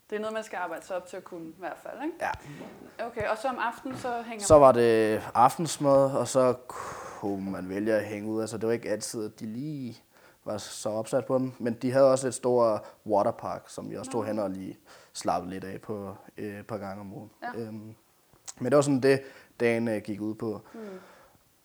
Det 0.09 0.15
er 0.15 0.19
noget, 0.19 0.33
man 0.33 0.43
skal 0.43 0.57
arbejde 0.57 0.85
sig 0.85 0.95
op 0.95 1.07
til 1.07 1.17
at 1.17 1.23
kunne, 1.23 1.49
i 1.49 1.59
hvert 1.59 1.77
fald, 1.83 2.03
ikke? 2.03 2.15
ja. 2.21 3.05
Okay, 3.05 3.27
og 3.27 3.37
så 3.37 3.47
om 3.47 3.57
aftenen, 3.59 3.97
så 3.97 4.21
hænger 4.21 4.45
Så 4.45 4.59
var 4.59 4.71
det 4.71 5.21
aftensmad, 5.33 6.11
og 6.11 6.27
så 6.27 6.53
kunne 6.67 7.51
man 7.51 7.69
vælge 7.69 7.93
at 7.93 8.05
hænge 8.05 8.29
ud. 8.29 8.41
Altså, 8.41 8.57
det 8.57 8.67
var 8.67 8.73
ikke 8.73 8.89
altid, 8.89 9.25
at 9.25 9.39
de 9.39 9.45
lige 9.45 10.03
var 10.45 10.57
så 10.57 10.89
opsat 10.89 11.25
på 11.25 11.37
dem. 11.37 11.51
Men 11.59 11.73
de 11.73 11.91
havde 11.91 12.11
også 12.11 12.27
et 12.27 12.33
stort 12.33 12.81
waterpark, 13.05 13.63
som 13.67 13.91
jeg 13.91 13.99
også 13.99 14.11
stod 14.11 14.25
hen 14.25 14.39
og 14.39 14.49
lige 14.49 14.77
slappede 15.13 15.53
lidt 15.53 15.63
af 15.63 15.81
på 15.81 16.15
øh, 16.37 16.59
et 16.59 16.67
par 16.67 16.77
gange 16.77 17.01
om 17.01 17.13
ugen. 17.13 17.31
Ja. 17.43 17.61
Øhm, 17.61 17.95
men 18.59 18.65
det 18.65 18.75
var 18.75 18.81
sådan 18.81 18.99
det, 18.99 19.21
dagen 19.59 19.87
øh, 19.87 20.01
gik 20.01 20.21
ud 20.21 20.35
på. 20.35 20.61
Mm. 20.73 20.79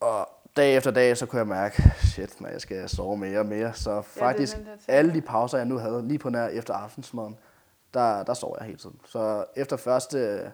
Og 0.01 0.29
dag 0.57 0.77
efter 0.77 0.91
dag, 0.91 1.17
så 1.17 1.27
kunne 1.27 1.39
jeg 1.39 1.47
mærke, 1.47 1.83
shit, 2.05 2.41
når 2.41 2.49
jeg 2.49 2.61
skal 2.61 2.89
sove 2.89 3.17
mere 3.17 3.39
og 3.39 3.47
mere. 3.47 3.75
Så 3.75 4.03
faktisk, 4.03 4.57
den 4.57 4.67
der 4.67 4.77
ting. 4.77 4.85
alle 4.89 5.15
de 5.15 5.21
pauser, 5.21 5.59
jeg 5.59 5.67
nu 5.67 5.79
havde, 5.79 6.09
lige 6.09 6.19
på 6.19 6.31
nær 6.31 6.47
efter 6.47 6.75
aftensmaden, 6.75 7.39
der, 7.95 8.23
der 8.23 8.35
sov 8.35 8.57
jeg 8.59 8.67
hele 8.67 8.79
tiden. 8.79 9.01
Så 9.07 9.45
efter 9.57 9.77
første 9.77 10.19
øh, 10.19 10.49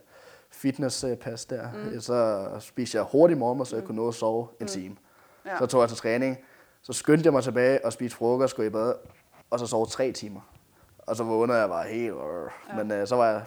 fitnesspas 0.50 1.44
der, 1.46 1.68
mm. 1.72 2.00
så 2.00 2.48
spiste 2.60 2.98
jeg 2.98 3.04
hurtigt 3.04 3.38
morgenmad, 3.38 3.66
så 3.66 3.76
jeg 3.76 3.84
kunne 3.84 3.96
nå 3.96 4.08
at 4.08 4.14
sove 4.14 4.48
en 4.60 4.66
time. 4.66 4.96
Ja. 5.46 5.58
Så 5.58 5.66
tog 5.66 5.80
jeg 5.80 5.88
til 5.88 5.98
træning, 5.98 6.38
så 6.82 6.92
skyndte 6.92 7.24
jeg 7.26 7.32
mig 7.32 7.42
tilbage 7.42 7.84
og 7.84 7.92
spiste 7.92 8.16
frokost, 8.16 8.56
gå 8.56 8.62
i 8.62 8.70
bad, 8.70 8.94
og 9.50 9.58
så 9.58 9.66
sov 9.66 9.88
tre 9.88 10.12
timer. 10.12 10.40
Og 10.98 11.16
så 11.16 11.24
vågnede 11.24 11.58
jeg 11.58 11.68
bare 11.68 11.88
helt, 11.88 12.14
Ja. 12.68 12.76
men 12.76 12.92
øh, 12.92 13.06
så 13.06 13.16
var 13.16 13.26
jeg 13.26 13.42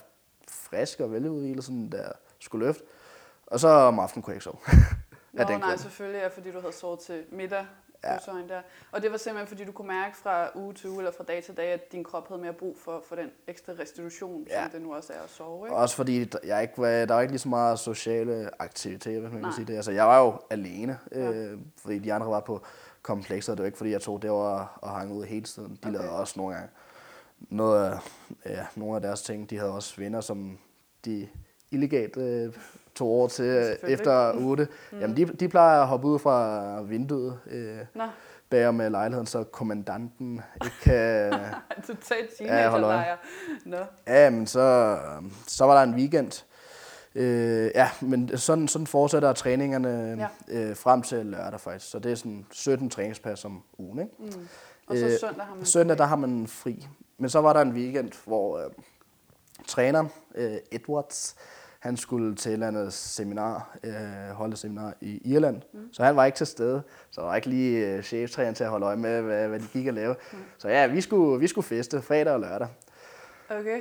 frisk 0.50 1.00
og 1.00 1.12
veludvilet, 1.12 1.64
sådan 1.64 1.92
der 1.92 2.12
skulle 2.40 2.66
løfte. 2.68 2.84
Og 3.48 3.60
så 3.60 3.68
om 3.68 4.00
aftenen 4.00 4.24
kunne 4.24 4.32
jeg 4.32 4.36
ikke 4.36 4.44
sove. 4.44 4.58
Nå, 5.34 5.44
den 5.44 5.60
nej, 5.60 5.68
grund. 5.70 5.80
selvfølgelig 5.80 6.22
er 6.22 6.30
fordi 6.30 6.52
du 6.52 6.60
havde 6.60 6.74
sovet 6.74 7.00
til 7.00 7.24
middag. 7.32 7.66
Ja. 8.04 8.18
Der. 8.50 8.62
Og 8.92 9.02
det 9.02 9.12
var 9.12 9.18
simpelthen 9.18 9.48
fordi 9.48 9.64
du 9.66 9.72
kunne 9.72 9.88
mærke 9.88 10.18
fra 10.18 10.50
uge 10.56 10.74
til 10.74 10.90
uge 10.90 10.98
eller 10.98 11.12
fra 11.12 11.24
dag 11.24 11.44
til 11.44 11.58
dag, 11.58 11.68
at 11.72 11.92
din 11.92 12.04
krop 12.04 12.28
havde 12.28 12.42
mere 12.42 12.54
brug 12.54 12.78
for, 12.80 13.04
for 13.08 13.16
den 13.16 13.30
ekstra 13.48 13.74
restitution, 13.80 14.44
Ja. 14.50 14.64
som 14.64 14.72
det 14.72 14.82
nu 14.82 14.94
også 14.96 15.14
er 15.14 15.22
at 15.24 15.30
sove. 15.30 15.68
Ikke? 15.68 15.76
Også 15.76 15.96
fordi 15.96 16.30
jeg 16.44 16.62
ikke 16.62 16.74
var, 16.78 16.88
der 16.88 17.14
var 17.14 17.22
ikke 17.22 17.32
lige 17.32 17.40
så 17.40 17.50
meget 17.50 17.80
sociale 17.80 18.50
aktiviteter, 18.62 19.20
hvis 19.20 19.32
man 19.32 19.42
Nej. 19.42 19.50
kan 19.50 19.56
sige 19.56 19.66
det. 19.66 19.76
Altså, 19.76 19.92
jeg 19.92 20.06
var 20.08 20.20
jo 20.20 20.40
alene, 20.50 21.00
Ja. 21.12 21.32
øh, 21.32 21.60
fordi 21.78 22.00
de 22.00 22.14
andre 22.14 22.28
var 22.28 22.40
på 22.40 22.62
komplekser. 23.02 23.54
Det 23.54 23.60
var 23.60 23.66
ikke, 23.66 23.78
fordi 23.78 23.92
jeg 23.92 24.02
tog 24.02 24.22
det 24.22 24.32
var 24.32 24.78
og 24.82 24.90
hang 24.90 25.12
ud 25.14 25.24
hele 25.26 25.46
tiden. 25.46 25.72
De 25.72 25.78
Okay. 25.88 25.92
lavede 25.92 26.12
også 26.20 26.34
nogle 26.40 26.56
gange 26.56 26.70
noget 27.50 27.86
af, 27.92 28.00
ja, 28.46 28.66
nogle 28.76 28.96
af 28.96 29.02
deres 29.02 29.22
ting. 29.22 29.50
De 29.50 29.58
havde 29.58 29.72
også 29.72 29.94
venner, 29.98 30.22
som 30.22 30.58
de 31.06 31.28
illegalt 31.72 32.18
øh, 32.18 32.54
tog 32.96 33.08
over 33.08 33.28
til 33.28 33.78
efter 33.88 34.32
8. 34.36 34.68
Mm. 34.92 35.00
Jamen, 35.00 35.18
de, 35.18 35.26
de 35.26 35.48
plejer 35.50 35.82
at 35.82 35.88
hoppe 35.88 36.08
ud 36.08 36.20
fra 36.20 36.82
vinduet 36.82 37.40
øh, 37.48 37.78
Nå, 37.96 38.04
bag 38.50 38.74
med 38.74 38.90
lejligheden, 38.90 39.28
så 39.28 39.44
kommandanten 39.44 40.42
ikke 40.64 40.76
kan... 40.82 41.34
totalt 41.88 42.30
Ja, 42.40 42.46
teenagerlejr. 42.46 43.18
Nå, 43.66 43.78
Ja, 44.08 44.30
men 44.30 44.48
så, 44.48 44.98
så 45.48 45.66
var 45.66 45.76
der 45.76 45.84
en 45.84 45.96
weekend. 45.96 46.44
Øh, 47.16 47.72
ja, 47.76 47.90
men 48.02 48.38
sådan, 48.38 48.68
sådan 48.68 48.88
fortsætter 48.88 49.34
træningerne 49.34 50.28
Ja. 50.50 50.60
øh, 50.60 50.76
frem 50.76 51.02
til 51.02 51.26
lørdag 51.26 51.60
faktisk. 51.60 51.92
Så 51.92 52.00
det 52.00 52.12
er 52.12 52.16
sådan 52.16 52.46
17 52.52 52.90
træningspas 52.90 53.46
om 53.46 53.64
ugen. 53.78 54.00
Ikke? 54.00 54.12
mm. 54.20 54.48
Og 54.88 54.98
så 54.98 55.06
Øh, 55.06 55.12
søndag 55.20 55.46
har 55.46 55.56
man 55.56 55.66
Søndag, 55.66 55.98
der 55.98 56.06
har 56.06 56.16
man 56.16 56.48
fri. 56.48 56.88
Men 57.18 57.30
så 57.30 57.42
var 57.42 57.54
der 57.54 57.62
en 57.62 57.72
weekend, 57.72 58.12
hvor 58.26 58.58
øh, 58.58 58.70
træneren, 59.68 60.10
øh, 60.36 60.54
Edwards, 60.72 61.36
han 61.82 61.98
skulle 61.98 62.36
til 62.36 62.50
et 62.50 62.54
eller 62.54 62.68
andet 62.68 62.94
seminar, 62.94 63.78
øh, 63.84 63.94
holde 64.34 64.52
et 64.54 64.60
seminar 64.60 64.94
i 65.02 65.34
Irland. 65.34 65.62
Mm. 65.74 65.94
Så 65.94 66.04
han 66.04 66.16
var 66.16 66.26
ikke 66.26 66.36
til 66.36 66.48
stede. 66.48 66.82
Så 67.12 67.22
der 67.22 67.28
var 67.28 67.36
ikke 67.36 67.50
lige 67.50 67.88
øh, 67.88 68.04
cheftræner 68.04 68.52
til 68.54 68.64
at 68.64 68.70
holde 68.70 68.86
øje 68.86 68.98
med, 68.98 69.22
hvad, 69.22 69.48
hvad 69.48 69.60
de 69.60 69.68
gik 69.74 69.88
og 69.88 69.94
lave. 69.94 70.16
Mm. 70.32 70.38
Så 70.58 70.70
ja, 70.70 70.88
vi 70.88 71.02
skulle, 71.02 71.40
vi 71.40 71.48
skulle 71.48 71.66
feste 71.66 72.02
fredag 72.02 72.34
og 72.34 72.40
lørdag. 72.40 72.68
Okay. 73.50 73.80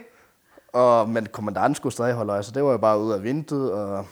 Og, 0.72 1.08
men 1.08 1.26
kommandanten 1.26 1.74
skulle 1.74 1.92
stadig 1.92 2.14
holde 2.14 2.32
øje, 2.32 2.42
så 2.42 2.52
det 2.52 2.64
var 2.64 2.70
jo 2.70 2.78
bare 2.78 2.98
ude 2.98 3.14
af 3.14 3.22
vinduet, 3.22 3.72
og, 3.72 4.06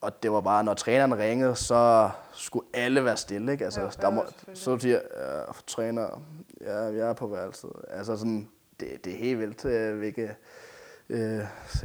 og 0.00 0.22
det 0.22 0.32
var 0.32 0.40
bare, 0.40 0.64
når 0.64 0.74
træneren 0.74 1.18
ringede, 1.18 1.56
så 1.56 2.10
skulle 2.32 2.66
alle 2.74 3.04
være 3.04 3.16
stille, 3.16 3.52
ikke? 3.52 3.64
Altså, 3.64 3.80
Jo, 3.80 3.90
der 4.00 4.10
må, 4.10 4.24
så 4.54 4.78
siger 4.78 5.00
ja, 5.16 5.42
træner, 5.66 6.22
ja, 6.60 6.76
jeg 6.78 7.08
er 7.08 7.12
på 7.12 7.26
værelset. 7.26 7.70
Altså 7.90 8.16
sådan, 8.16 8.48
det, 8.80 9.04
det 9.04 9.12
er 9.12 9.16
helt 9.16 9.38
vildt, 9.40 9.64
øh, 9.64 9.98
hvilke 9.98 10.22
øh, 10.22 10.28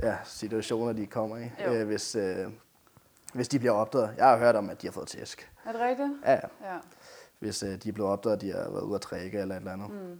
ja, 0.04 0.16
situationer 0.26 0.94
de 0.94 1.08
kommer 1.08 1.38
i, 1.38 1.52
Jo. 1.66 1.74
øh, 1.74 1.88
hvis, 1.88 2.16
øh, 2.16 2.48
hvis 3.34 3.48
de 3.48 3.60
bliver 3.60 3.72
opdaget. 3.74 4.14
Jeg 4.18 4.28
har 4.28 4.38
hørt 4.38 4.56
om, 4.56 4.70
at 4.70 4.82
de 4.82 4.88
har 4.88 4.92
fået 4.92 5.08
tæsk. 5.08 5.52
Er 5.66 5.72
det 5.72 5.82
rigtigt? 5.82 6.10
Ja, 6.26 6.32
ja. 6.34 6.78
Hvis 7.40 7.64
øh, 7.64 7.76
de 7.84 7.94
bliver 7.94 8.10
opdaget, 8.10 8.36
at 8.36 8.42
de 8.42 8.52
har 8.52 8.58
været 8.70 8.82
ude 8.84 8.96
at 8.96 9.02
trække 9.02 9.40
eller 9.40 9.56
et 9.56 9.60
eller 9.60 9.74
andet. 9.74 9.90
Mm. 9.90 10.20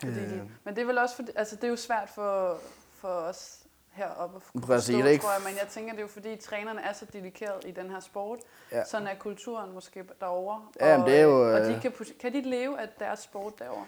Fordi 0.00 0.20
Øh. 0.20 0.30
de, 0.30 0.50
men 0.64 0.74
det 0.74 0.82
er 0.82 0.86
vel 0.86 0.98
også 0.98 1.16
fordi, 1.16 1.32
altså 1.36 1.56
det 1.56 1.64
er 1.64 1.68
jo 1.68 1.76
svært 1.76 2.08
for, 2.14 2.58
for 2.94 3.08
os 3.08 3.56
heroppe 3.90 4.36
at 4.54 4.62
Præcis, 4.62 4.94
forstå, 4.94 5.08
ikke? 5.08 5.22
tror 5.22 5.32
jeg, 5.32 5.40
men 5.44 5.54
jeg 5.60 5.68
tænker, 5.70 5.90
det 5.92 5.98
er 5.98 6.02
jo 6.02 6.08
fordi 6.08 6.36
trænerne 6.36 6.80
er 6.82 6.92
så 6.92 7.06
dedikeret 7.12 7.64
i 7.66 7.70
den 7.70 7.90
her 7.90 8.00
sport, 8.00 8.38
Ja. 8.72 8.84
sådan 8.84 9.06
er 9.08 9.14
kulturen 9.18 9.72
måske 9.72 10.04
derovre. 10.20 10.62
Ja, 10.80 10.98
men 10.98 11.06
det 11.06 11.16
er 11.16 11.22
jo, 11.22 11.42
Og 11.54 11.60
øh, 11.60 11.66
de 11.74 11.80
kan, 11.82 11.92
put- 11.92 12.18
kan 12.20 12.32
de 12.32 12.40
leve 12.40 12.80
af 12.80 12.88
deres 12.98 13.18
sport 13.18 13.58
derovre? 13.58 13.84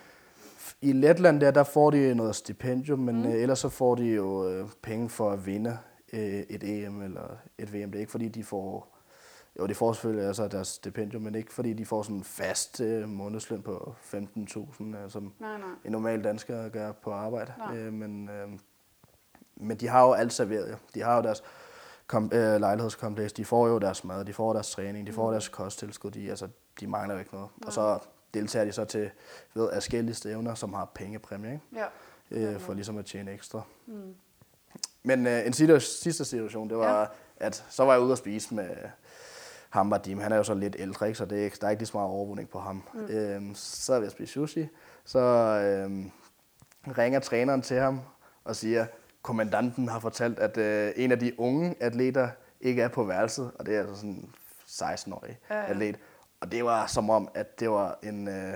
I 0.81 0.92
Letland 0.92 1.40
der, 1.40 1.51
der 1.51 1.64
får 1.64 1.90
de 1.90 2.14
noget 2.14 2.37
stipendium, 2.37 2.98
men 2.98 3.16
Mm. 3.16 3.22
mm. 3.22 3.33
ellers 3.33 3.59
så 3.59 3.68
får 3.68 3.94
de 3.94 4.05
jo 4.05 4.48
øh, 4.48 4.68
penge 4.83 5.09
for 5.09 5.31
at 5.31 5.46
vinde 5.46 5.79
øh, 6.12 6.20
et 6.22 6.62
EM 6.85 7.03
eller 7.03 7.37
et 7.59 7.72
VM. 7.75 7.90
Det 7.90 7.94
er 7.94 8.01
ikke 8.01 8.11
fordi, 8.12 8.29
de 8.29 8.44
får... 8.44 8.88
Jo, 9.59 9.66
de 9.66 9.75
får 9.75 9.92
selvfølgelig 9.92 10.27
altså 10.27 10.48
deres 10.48 10.68
stipendium, 10.68 11.22
men 11.22 11.35
ikke 11.35 11.53
fordi 11.53 11.72
de 11.72 11.87
får 11.87 12.03
sådan 12.03 12.16
en 12.16 12.25
fast 12.25 12.81
øh, 12.81 13.09
månedsløn 13.09 13.62
på 13.62 13.94
15.000, 14.14 14.85
øh, 14.96 15.11
som 15.11 15.33
Nej, 15.40 15.59
nej. 15.59 15.68
en 15.85 15.92
normal 15.92 16.25
dansker 16.25 16.68
gør 16.68 16.92
på 16.92 17.12
arbejde. 17.12 17.53
Nej. 17.59 17.77
Øh, 17.77 17.92
men, 17.92 18.29
øh, 18.29 18.48
men 19.57 19.77
de 19.77 19.88
har 19.88 20.07
jo 20.07 20.12
alt 20.12 20.33
serveret. 20.33 20.70
Jo. 20.70 20.77
De 20.94 21.03
har 21.03 21.16
jo 21.16 21.22
deres 21.22 21.42
kom, 22.07 22.31
øh, 22.35 22.61
lejlighedskompleks, 22.61 23.33
de 23.33 23.44
får 23.44 23.68
jo 23.68 23.79
deres 23.79 24.05
mad, 24.05 24.25
de 24.25 24.33
får 24.33 24.53
deres 24.53 24.70
træning, 24.70 25.07
de 25.07 25.12
får 25.12 25.27
Mm. 25.27 25.33
deres 25.33 25.48
kosttilskud, 25.48 26.11
de, 26.11 26.31
altså, 26.31 26.48
de 26.81 26.87
mangler 26.87 27.14
jo 27.14 27.18
ikke 27.18 27.35
noget. 27.35 27.48
Nej. 27.61 27.66
Og 27.66 27.72
så 27.72 27.98
deltager 28.34 28.64
de 28.64 28.72
så 28.72 28.84
til 28.84 29.10
ved 29.54 29.70
forskellige 29.74 30.14
stævner, 30.14 30.54
som 30.54 30.72
har 30.74 30.84
pengepræmie, 30.94 31.52
ikke? 31.52 31.64
Ja. 32.30 32.52
Øh, 32.52 32.60
for 32.60 32.74
ligesom 32.74 32.98
at 32.98 33.04
tjene 33.04 33.32
ekstra. 33.32 33.62
Mm. 33.86 34.14
Men 35.02 35.26
øh, 35.26 35.46
en 35.46 35.52
situ- 35.52 35.78
sidste 35.78 36.24
situation, 36.24 36.68
det 36.70 36.76
var, 36.78 37.00
ja. 37.00 37.06
at 37.46 37.64
så 37.70 37.84
var 37.84 37.92
jeg 37.92 38.02
ude 38.02 38.12
at 38.12 38.18
spise 38.18 38.54
med 38.54 38.68
ham 39.70 39.90
Vadim. 39.90 40.18
Han 40.18 40.32
er 40.32 40.36
jo 40.36 40.42
så 40.44 40.54
lidt 40.54 40.76
ældre, 40.78 41.06
ikke? 41.06 41.18
så 41.18 41.24
det 41.24 41.40
er 41.40 41.44
ikke, 41.44 41.56
der 41.60 41.66
er 41.66 41.70
ikke 41.70 41.80
lige 41.80 41.86
så 41.88 41.96
meget 41.96 42.10
overvågning 42.10 42.48
på 42.48 42.58
ham. 42.60 42.82
Mm. 42.94 43.04
Øhm, 43.04 43.54
så 43.54 43.94
er 43.94 44.00
vi 44.00 44.06
at 44.06 44.12
spise 44.12 44.32
sushi. 44.32 44.68
Så 45.04 45.18
øhm, 45.18 46.10
ringer 46.98 47.20
træneren 47.20 47.62
til 47.62 47.76
ham 47.76 48.00
og 48.44 48.56
siger, 48.56 48.86
kommandanten 49.22 49.88
har 49.88 50.00
fortalt, 50.00 50.38
at 50.38 50.56
øh, 50.56 50.92
en 50.96 51.12
af 51.12 51.18
de 51.18 51.40
unge 51.40 51.74
atleter 51.80 52.28
ikke 52.60 52.82
er 52.82 52.88
på 52.88 53.04
værelset, 53.04 53.50
og 53.58 53.66
det 53.66 53.74
er 53.76 53.80
altså 53.80 53.94
sådan 53.96 54.10
en 54.10 54.34
16-årig 54.68 55.38
Ja, 55.50 55.56
ja. 55.56 55.70
atlet. 55.70 55.96
Og 56.42 56.52
det 56.52 56.64
var 56.64 56.87
som 56.87 57.11
om, 57.11 57.28
at 57.35 57.61
det 57.61 57.70
var 57.70 57.98
en 58.02 58.28
øh, 58.28 58.55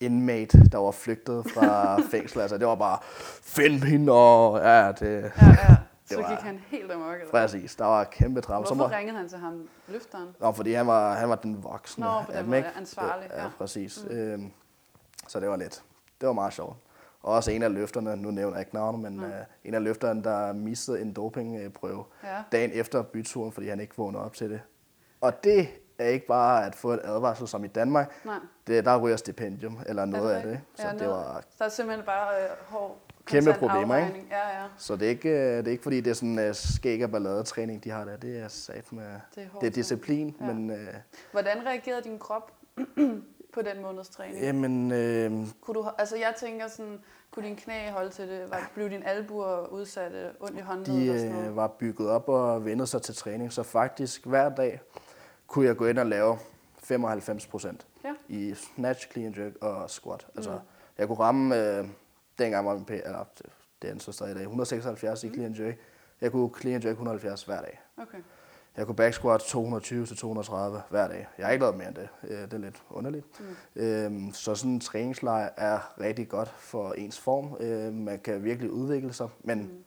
inmate, 0.00 0.64
der 0.72 0.78
var 0.78 0.90
flygtet 0.90 1.44
fra 1.54 1.96
fængsel. 2.12 2.40
Altså 2.40 2.58
det 2.58 2.66
var 2.66 2.74
bare, 2.74 2.98
find 3.42 3.82
hende, 3.82 4.12
og 4.12 4.58
ja, 4.58 4.92
det... 4.92 5.22
Ja, 5.22 5.46
ja. 5.46 5.76
Så 6.06 6.16
Det 6.18 6.24
var- 6.24 6.30
gik 6.30 6.38
han 6.38 6.60
helt 6.66 6.92
amok. 6.92 7.14
Eller? 7.14 7.30
Præcis, 7.30 7.76
der 7.76 7.84
var 7.84 8.04
kæmpe 8.04 8.40
drama. 8.40 8.66
Så 8.66 8.74
Hvorfor 8.74 8.88
må, 8.90 8.96
ringede 8.96 9.16
han 9.18 9.28
til 9.28 9.38
ham, 9.38 9.68
løfteren? 9.88 10.28
Nå, 10.40 10.52
fordi 10.52 10.72
han 10.72 10.86
var, 10.86 11.14
han 11.14 11.28
var 11.28 11.34
den 11.36 11.64
voksne. 11.64 12.04
Nå, 12.04 12.22
på 12.26 12.32
den 12.32 12.46
måde, 12.46 12.64
ansvarlig, 12.76 13.30
Ja, 13.30 13.42
ja. 13.42 13.48
præcis. 13.58 14.04
Mm. 14.10 14.16
Øhm, 14.16 14.50
så 15.28 15.40
det 15.40 15.48
var 15.48 15.56
lidt. 15.56 15.82
Det 16.20 16.26
var 16.26 16.32
meget 16.32 16.52
sjovt. 16.52 16.76
Og 17.22 17.34
også 17.34 17.50
en 17.50 17.62
af 17.62 17.72
løfterne, 17.74 18.16
nu 18.16 18.30
nævner 18.30 18.56
jeg 18.56 18.60
ikke 18.66 18.74
navnet, 18.74 19.00
men 19.00 19.16
Mm. 19.16 19.24
øh, 19.24 19.30
en 19.64 19.74
af 19.74 19.84
løfterne, 19.84 20.24
der 20.24 20.52
mistede 20.52 21.00
en 21.00 21.12
dopingprøve 21.12 22.04
Ja. 22.24 22.42
dagen 22.52 22.70
efter 22.74 23.02
byturen, 23.02 23.52
fordi 23.52 23.68
han 23.68 23.80
ikke 23.80 23.94
vågnede 23.96 24.24
op 24.24 24.34
til 24.34 24.50
det. 24.50 24.60
Og 25.20 25.44
det 25.44 25.68
er 26.04 26.08
ikke 26.08 26.26
bare 26.26 26.66
at 26.66 26.74
få 26.74 26.90
et 26.92 27.00
advarsel 27.04 27.48
som 27.48 27.64
i 27.64 27.68
Danmark. 27.68 28.24
Nej. 28.24 28.38
Det, 28.66 28.84
der 28.84 28.98
ryger 29.00 29.16
stipendium, 29.16 29.78
eller 29.86 30.04
noget 30.04 30.30
af 30.30 30.42
det. 30.42 30.60
Så 30.76 30.82
Ja, 30.86 30.92
det 30.92 31.00
noget. 31.00 31.14
var 31.16 31.42
Så 31.56 31.64
er 31.64 31.68
det 31.68 31.76
simpelthen 31.76 32.06
bare 32.06 32.42
øh, 32.42 32.48
hård 32.66 32.98
Kæmpe 33.26 33.52
problemer, 33.58 33.96
ikke? 33.96 34.26
Ja, 34.30 34.48
ja. 34.62 34.64
så 34.78 34.96
det 34.96 35.02
er 35.06 35.10
ikke, 35.10 35.28
øh, 35.28 35.56
det 35.58 35.66
er 35.66 35.70
ikke 35.70 35.82
fordi, 35.82 36.00
det 36.00 36.10
er 36.10 36.14
sådan 36.14 36.48
uh, 36.48 36.54
skæg 36.54 37.04
og 37.04 37.10
balladetræning, 37.10 37.84
de 37.84 37.90
har 37.90 38.04
der. 38.04 38.16
Det 38.16 38.38
er 38.42 38.48
sat 38.48 38.92
med... 38.92 39.04
Det 39.04 39.42
er, 39.42 39.48
hårdt 39.48 39.60
Det 39.60 39.66
er 39.66 39.70
disciplin, 39.70 40.36
Ja. 40.40 40.46
men... 40.46 40.70
Øh, 40.70 40.78
Hvordan 41.32 41.66
reagerede 41.66 42.02
din 42.02 42.18
krop 42.18 42.52
på 43.54 43.62
den 43.62 43.82
måneds 43.82 44.08
træning? 44.08 44.40
jamen, 44.42 44.92
øh, 44.92 45.30
Kunne 45.60 45.74
du, 45.74 45.86
altså 45.98 46.16
jeg 46.16 46.34
tænker 46.40 46.68
sådan, 46.68 46.98
kunne 47.30 47.46
din 47.46 47.56
knæ 47.56 47.90
holde 47.90 48.10
til 48.10 48.28
det? 48.28 48.50
Var, 48.50 48.70
blev 48.74 48.90
dine 48.90 49.08
albuer 49.08 49.66
udsatte, 49.72 50.30
ondt 50.40 50.58
i 50.58 50.60
håndledet 50.60 51.06
De 51.06 51.10
og 51.12 51.18
sådan 51.18 51.32
noget? 51.32 51.48
øh, 51.48 51.56
var 51.56 51.66
bygget 51.68 52.08
op 52.10 52.28
og 52.28 52.64
vendte 52.64 52.86
sig 52.86 53.02
til 53.02 53.14
træning, 53.14 53.52
så 53.52 53.62
faktisk 53.62 54.26
hver 54.26 54.48
dag 54.48 54.80
kunne 55.52 55.66
jeg 55.66 55.76
gå 55.76 55.86
ind 55.86 55.98
og 55.98 56.06
lave 56.06 56.38
95 56.78 57.46
procent 57.46 57.86
Ja. 58.04 58.14
i 58.28 58.54
snatch, 58.54 59.10
clean 59.12 59.34
jerk 59.38 59.52
og 59.60 59.90
squat. 59.90 60.26
Altså, 60.36 60.50
Mm. 60.50 60.58
jeg 60.98 61.06
kunne 61.08 61.18
ramme, 61.18 61.56
øh, 61.78 61.88
dengang 62.38 62.66
var 62.66 62.74
min 62.74 62.84
P, 62.84 62.90
eller 62.90 63.24
det- 63.38 63.46
det 63.82 63.90
er 63.90 63.98
så 63.98 64.12
stadig 64.12 64.32
i 64.32 64.34
dag, 64.34 64.42
176 64.42 65.24
Mm. 65.24 65.30
i 65.30 65.34
clean 65.34 65.54
jerk. 65.58 65.74
Jeg 66.20 66.32
kunne 66.32 66.50
clean 66.60 66.82
jerk 66.84 66.92
170 66.96 67.42
hver 67.44 67.60
dag. 67.60 67.80
Okay. 67.96 68.18
Jeg 68.76 68.86
kunne 68.86 68.94
back 68.96 69.14
squat 69.14 69.40
220 69.40 70.06
til 70.06 70.16
230 70.16 70.82
hver 70.90 71.08
dag. 71.08 71.26
Jeg 71.38 71.46
har 71.46 71.52
ikke 71.52 71.62
lavet 71.64 71.76
mere 71.78 71.88
end 71.88 71.96
det. 71.96 72.08
Øh, 72.22 72.38
Det 72.42 72.52
er 72.52 72.58
lidt 72.58 72.82
underligt. 72.90 73.26
Mm. 73.40 73.82
Øhm, 73.82 74.32
Så 74.32 74.54
sådan 74.54 74.70
en 74.72 74.80
træningslejr 74.80 75.50
er 75.56 75.94
rigtig 76.00 76.28
godt 76.28 76.48
for 76.48 76.92
ens 76.92 77.18
form. 77.20 77.56
Øh, 77.60 77.92
Man 77.92 78.18
kan 78.18 78.44
virkelig 78.44 78.70
udvikle 78.70 79.12
sig, 79.12 79.28
men 79.40 79.58
Mm. 79.62 79.84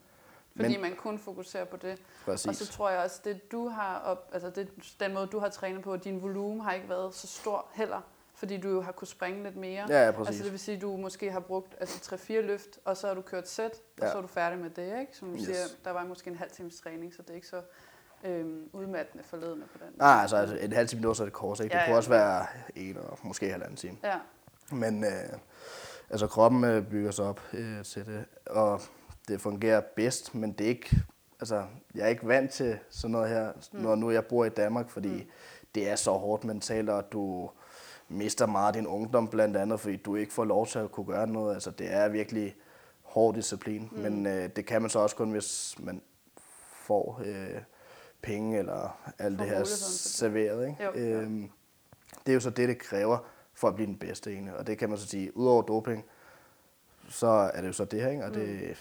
Fordi 0.56 0.72
Men- 0.74 0.82
man 0.82 0.96
kun 0.96 1.20
fokuserer 1.20 1.66
på 1.66 1.78
det. 1.78 2.02
præcis. 2.26 2.46
Og 2.48 2.56
så 2.56 2.68
tror 2.68 2.90
jeg 2.90 3.00
også, 3.00 3.22
det 3.24 3.52
du 3.52 3.68
har 3.68 4.00
op, 4.00 4.30
altså 4.34 4.50
det, 4.50 4.70
den 5.00 5.14
måde, 5.14 5.28
du 5.28 5.40
har 5.40 5.50
trænet 5.50 5.84
på, 5.84 5.98
din 5.98 6.22
volumen 6.22 6.62
har 6.62 6.74
ikke 6.74 6.90
været 6.90 7.14
så 7.16 7.28
stor 7.28 7.68
heller, 7.74 8.02
fordi 8.36 8.58
du 8.58 8.70
jo 8.70 8.82
har 8.82 8.92
kunnet 8.92 9.10
springe 9.10 9.44
lidt 9.44 9.56
mere. 9.56 9.86
Ja, 9.90 10.06
ja, 10.06 10.12
præcis. 10.12 10.28
Altså 10.28 10.44
det 10.44 10.52
vil 10.52 10.60
sige, 10.60 10.76
at 10.76 10.82
du 10.82 10.98
måske 10.98 11.32
har 11.32 11.40
brugt 11.40 11.76
altså 11.80 12.16
3-4 12.16 12.42
løft, 12.42 12.80
og 12.86 12.98
så 12.98 13.08
har 13.08 13.14
du 13.14 13.22
kørt 13.22 13.48
sæt, 13.50 13.72
og 13.72 13.80
Ja. 14.02 14.12
så 14.12 14.18
er 14.18 14.22
du 14.22 14.28
færdig 14.28 14.60
med 14.60 14.70
det, 14.70 15.00
ikke? 15.00 15.18
Som 15.18 15.28
du 15.30 15.36
Yes. 15.36 15.46
siger, 15.46 15.58
der 15.86 15.92
var 15.92 16.04
måske 16.06 16.30
en 16.30 16.36
halv 16.36 16.52
times 16.52 16.80
træning, 16.82 17.14
så 17.14 17.22
det 17.22 17.30
er 17.30 17.36
ikke 17.36 17.48
så 17.48 17.62
øhm, 18.24 18.70
udmattende 18.74 19.24
forledende 19.24 19.66
på 19.74 19.78
den. 19.78 19.94
Nej, 19.98 20.22
altså 20.22 20.36
altså, 20.36 20.56
en 20.58 20.74
halv 20.74 20.88
time 20.88 21.00
minutter, 21.00 21.16
så 21.18 21.24
er 21.24 21.26
det 21.26 21.34
kort, 21.34 21.60
ikke? 21.60 21.74
Det 21.74 21.80
Ja, 21.80 21.86
kunne 21.86 21.92
ja. 21.92 21.98
også 21.98 22.10
være 22.10 22.46
en 22.76 22.98
og 22.98 23.20
måske 23.24 23.50
halvanden 23.52 23.76
time. 23.78 23.98
Ja, 24.04 24.16
Men 24.72 25.04
øh, 25.04 25.10
altså 26.10 26.28
kroppen 26.28 26.64
øh, 26.64 26.88
bygger 26.90 27.12
sig 27.12 27.26
op 27.26 27.42
øh, 27.54 27.84
til 27.84 28.06
det, 28.06 28.26
og 28.46 28.82
det 29.28 29.42
fungerer 29.42 29.82
bedst, 29.96 30.36
men 30.36 30.52
det 30.52 30.66
er 30.66 30.70
ikke, 30.70 30.96
altså 31.40 31.64
jeg 31.96 32.04
er 32.04 32.08
ikke 32.08 32.28
vant 32.28 32.52
til 32.52 32.80
sådan 32.90 33.12
noget 33.12 33.30
her, 33.30 33.52
mm. 33.74 33.80
når 33.80 33.96
nu 33.96 34.12
jeg 34.12 34.26
bor 34.26 34.46
i 34.46 34.50
Danmark, 34.50 34.90
fordi 34.90 35.10
Mm. 35.10 35.30
det 35.76 35.90
er 35.90 35.96
så 35.96 36.12
hårdt 36.12 36.44
mentalt, 36.44 36.90
og 36.90 37.12
du 37.12 37.50
mister 38.10 38.46
meget 38.46 38.68
af 38.68 38.74
din 38.74 38.88
ungdom 38.88 39.28
blandt 39.28 39.58
andet, 39.58 39.80
fordi 39.80 39.96
du 39.96 40.16
ikke 40.16 40.34
får 40.34 40.46
lov 40.46 40.68
til 40.68 40.80
at 40.80 40.92
kunne 40.92 41.06
gøre 41.06 41.28
noget. 41.28 41.54
Altså 41.54 41.72
det 41.72 41.94
er 41.94 42.08
virkelig 42.10 42.56
hård 43.04 43.36
disciplin, 43.36 43.90
mm. 43.92 44.00
men 44.00 44.26
øh, 44.26 44.50
det 44.56 44.66
kan 44.66 44.82
man 44.82 44.90
så 44.90 45.00
også 45.00 45.16
kun, 45.16 45.32
hvis 45.32 45.76
man 45.80 46.02
får 46.86 47.22
øh, 47.26 47.62
penge 48.22 48.58
eller 48.60 49.14
alt 49.20 49.40
det 49.40 49.48
her 49.48 49.64
serveret. 49.64 50.68
Ikke? 50.68 50.84
Jo. 50.84 50.92
Øhm, 50.92 51.50
det 52.26 52.32
er 52.32 52.34
jo 52.34 52.40
så 52.40 52.50
det, 52.50 52.70
det 52.70 52.78
kræver 52.78 53.18
for 53.54 53.68
at 53.68 53.76
blive 53.76 53.88
den 53.88 53.98
bedste 53.98 54.32
egentlig. 54.32 54.56
Og 54.56 54.68
det 54.68 54.78
kan 54.78 54.90
man 54.90 54.98
så 54.98 55.08
sige, 55.08 55.38
udover 55.38 55.62
doping, 55.62 56.06
så 57.10 57.28
er 57.28 57.62
det 57.62 57.68
jo 57.68 57.74
så 57.74 57.86
det 57.86 58.02
her, 58.02 58.10
ikke? 58.10 58.24
Og 58.24 58.30
Mm. 58.30 58.36
det, 58.36 58.78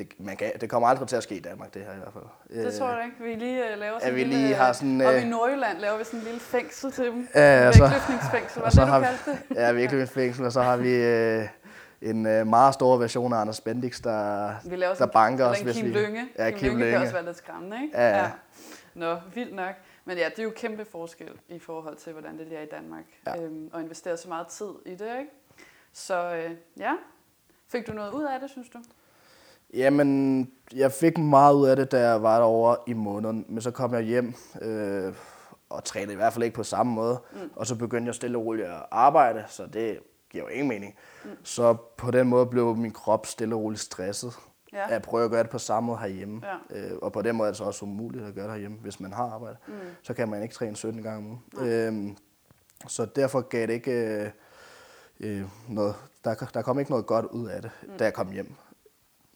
det, 0.00 0.20
man 0.20 0.36
kan, 0.36 0.52
det 0.60 0.70
kommer 0.70 0.88
aldrig 0.88 1.08
til 1.08 1.16
at 1.16 1.22
ske 1.22 1.34
i 1.34 1.40
Danmark, 1.40 1.74
det 1.74 1.82
her 1.82 1.92
i 1.92 1.96
hvert 1.96 2.12
fald. 2.12 2.64
det 2.64 2.74
tror 2.74 2.88
jeg 2.88 3.04
ikke. 3.04 3.16
Vi 3.24 3.44
lige 3.44 3.62
uh, 3.72 3.78
laver 3.80 3.98
sådan 3.98 4.14
vi 4.14 4.22
en 4.22 4.28
lille, 4.28 4.44
lige 4.44 4.54
har 4.54 4.72
sådan, 4.72 5.00
Oppe 5.00 5.16
øh, 5.18 5.26
i 5.26 5.28
Nordjylland 5.28 5.78
laver 5.78 5.98
vi 5.98 6.04
sådan 6.04 6.18
en 6.20 6.24
lille 6.24 6.40
fængsel 6.40 6.92
til 6.92 7.04
dem. 7.04 7.28
Ja, 7.34 7.68
og 7.68 7.74
så- 7.74 7.82
Vægtløftningsfængsel, 7.82 8.62
var 8.62 8.68
det 8.70 8.78
du 8.78 8.84
har 8.84 8.98
vi- 9.00 9.06
kaldte 9.06 9.30
det? 9.48 9.56
Ja, 9.56 9.72
virkelig 9.72 10.02
en 10.02 10.08
fængsel, 10.08 10.44
og 10.44 10.52
så 10.52 10.62
har 10.62 10.76
vi 10.76 10.94
øh, 10.94 11.48
en 12.02 12.26
øh, 12.26 12.46
meget 12.46 12.74
stor 12.74 12.96
version 12.96 13.32
af 13.32 13.36
Anders 13.36 13.60
Bendix, 13.60 14.00
der, 14.02 14.52
Vi 14.68 14.76
laver 14.76 14.94
der 14.94 15.06
banker 15.06 15.44
os, 15.46 15.58
eller 15.60 15.72
en 15.72 15.78
Kim 15.78 15.86
vi... 15.86 15.92
Lønge. 15.92 16.28
Ja, 16.38 16.50
Kim, 16.50 16.58
Kim 16.58 16.78
Lønge 16.78 16.92
kan 16.92 17.00
også 17.00 17.12
være 17.12 17.24
lidt 17.24 17.36
skræmmende, 17.36 17.82
ikke? 17.82 17.98
Ja, 17.98 18.18
ja. 18.18 18.30
Nå, 18.94 19.16
vildt 19.34 19.54
nok. 19.54 19.74
Men 20.04 20.16
ja, 20.18 20.24
det 20.28 20.38
er 20.38 20.42
jo 20.42 20.52
kæmpe 20.56 20.84
forskel 20.84 21.30
i 21.48 21.58
forhold 21.58 21.96
til, 21.96 22.12
hvordan 22.12 22.38
det 22.38 22.46
lige 22.46 22.58
er 22.58 22.62
i 22.62 22.66
Danmark. 22.66 23.04
Ja. 23.26 23.42
Øhm, 23.42 23.70
og 23.72 23.80
investere 23.80 24.16
så 24.16 24.28
meget 24.28 24.46
tid 24.46 24.70
i 24.86 24.90
det, 24.90 25.08
ikke? 25.18 25.30
Så 25.92 26.34
øh, 26.34 26.50
ja, 26.78 26.92
fik 27.68 27.86
du 27.86 27.92
noget 27.92 28.12
ud 28.12 28.24
af 28.24 28.40
det, 28.40 28.50
synes 28.50 28.68
du? 28.68 28.78
Jamen, 29.74 30.50
jeg 30.74 30.92
fik 30.92 31.18
meget 31.18 31.54
ud 31.54 31.66
af 31.68 31.76
det, 31.76 31.92
da 31.92 32.08
jeg 32.10 32.22
var 32.22 32.38
derovre 32.38 32.76
i 32.86 32.92
måneden, 32.92 33.46
men 33.48 33.62
så 33.62 33.70
kom 33.70 33.94
jeg 33.94 34.02
hjem 34.02 34.34
øh, 34.62 35.14
og 35.70 35.84
trænede 35.84 36.12
i 36.12 36.16
hvert 36.16 36.32
fald 36.32 36.44
ikke 36.44 36.54
på 36.56 36.62
samme 36.62 36.92
måde, 36.92 37.20
mm. 37.32 37.38
og 37.56 37.66
så 37.66 37.76
begyndte 37.76 38.06
jeg 38.06 38.14
stille 38.14 38.38
og 38.38 38.44
roligt 38.44 38.68
at 38.68 38.82
arbejde, 38.90 39.44
så 39.48 39.66
det 39.66 39.98
giver 40.30 40.44
jo 40.44 40.48
ingen 40.48 40.68
mening. 40.68 40.94
Mm. 41.24 41.30
Så 41.42 41.76
på 41.96 42.10
den 42.10 42.26
måde 42.28 42.46
blev 42.46 42.76
min 42.76 42.90
krop 42.92 43.26
stille 43.26 43.54
og 43.54 43.60
roligt 43.62 43.80
stresset, 43.82 44.32
Ja. 44.72 44.94
at 44.94 45.02
prøve 45.02 45.24
at 45.24 45.30
gøre 45.30 45.42
det 45.42 45.50
på 45.50 45.58
samme 45.58 45.86
måde 45.86 45.98
herhjemme. 45.98 46.40
Ja. 46.70 46.78
Øh, 46.80 46.98
og 47.02 47.12
på 47.12 47.22
den 47.22 47.36
måde 47.36 47.46
er 47.46 47.50
det 47.50 47.58
så 47.58 47.64
også 47.64 47.84
umuligt 47.84 48.24
at 48.24 48.34
gøre 48.34 48.44
det 48.44 48.52
herhjemme, 48.52 48.78
hvis 48.82 49.00
man 49.00 49.12
har 49.12 49.24
arbejde. 49.24 49.56
Mm. 49.68 49.72
Så 50.02 50.14
kan 50.14 50.28
man 50.28 50.42
ikke 50.42 50.54
træne 50.54 50.76
17 50.76 51.02
gange 51.02 51.18
om 51.18 51.38
ugen. 51.58 51.68
Øhm, 51.68 52.16
så 52.88 53.04
derfor 53.04 53.40
gav 53.40 53.66
det 53.66 53.72
ikke 53.72 53.92
øh, 53.92 54.30
øh, 55.20 55.42
noget, 55.68 55.94
der, 56.24 56.34
der 56.34 56.62
kom 56.62 56.78
ikke 56.78 56.90
noget 56.90 57.06
godt 57.06 57.24
ud 57.26 57.48
af 57.48 57.62
det, 57.62 57.70
mm. 57.82 57.98
da 57.98 58.04
jeg 58.04 58.14
kom 58.14 58.30
hjem. 58.32 58.54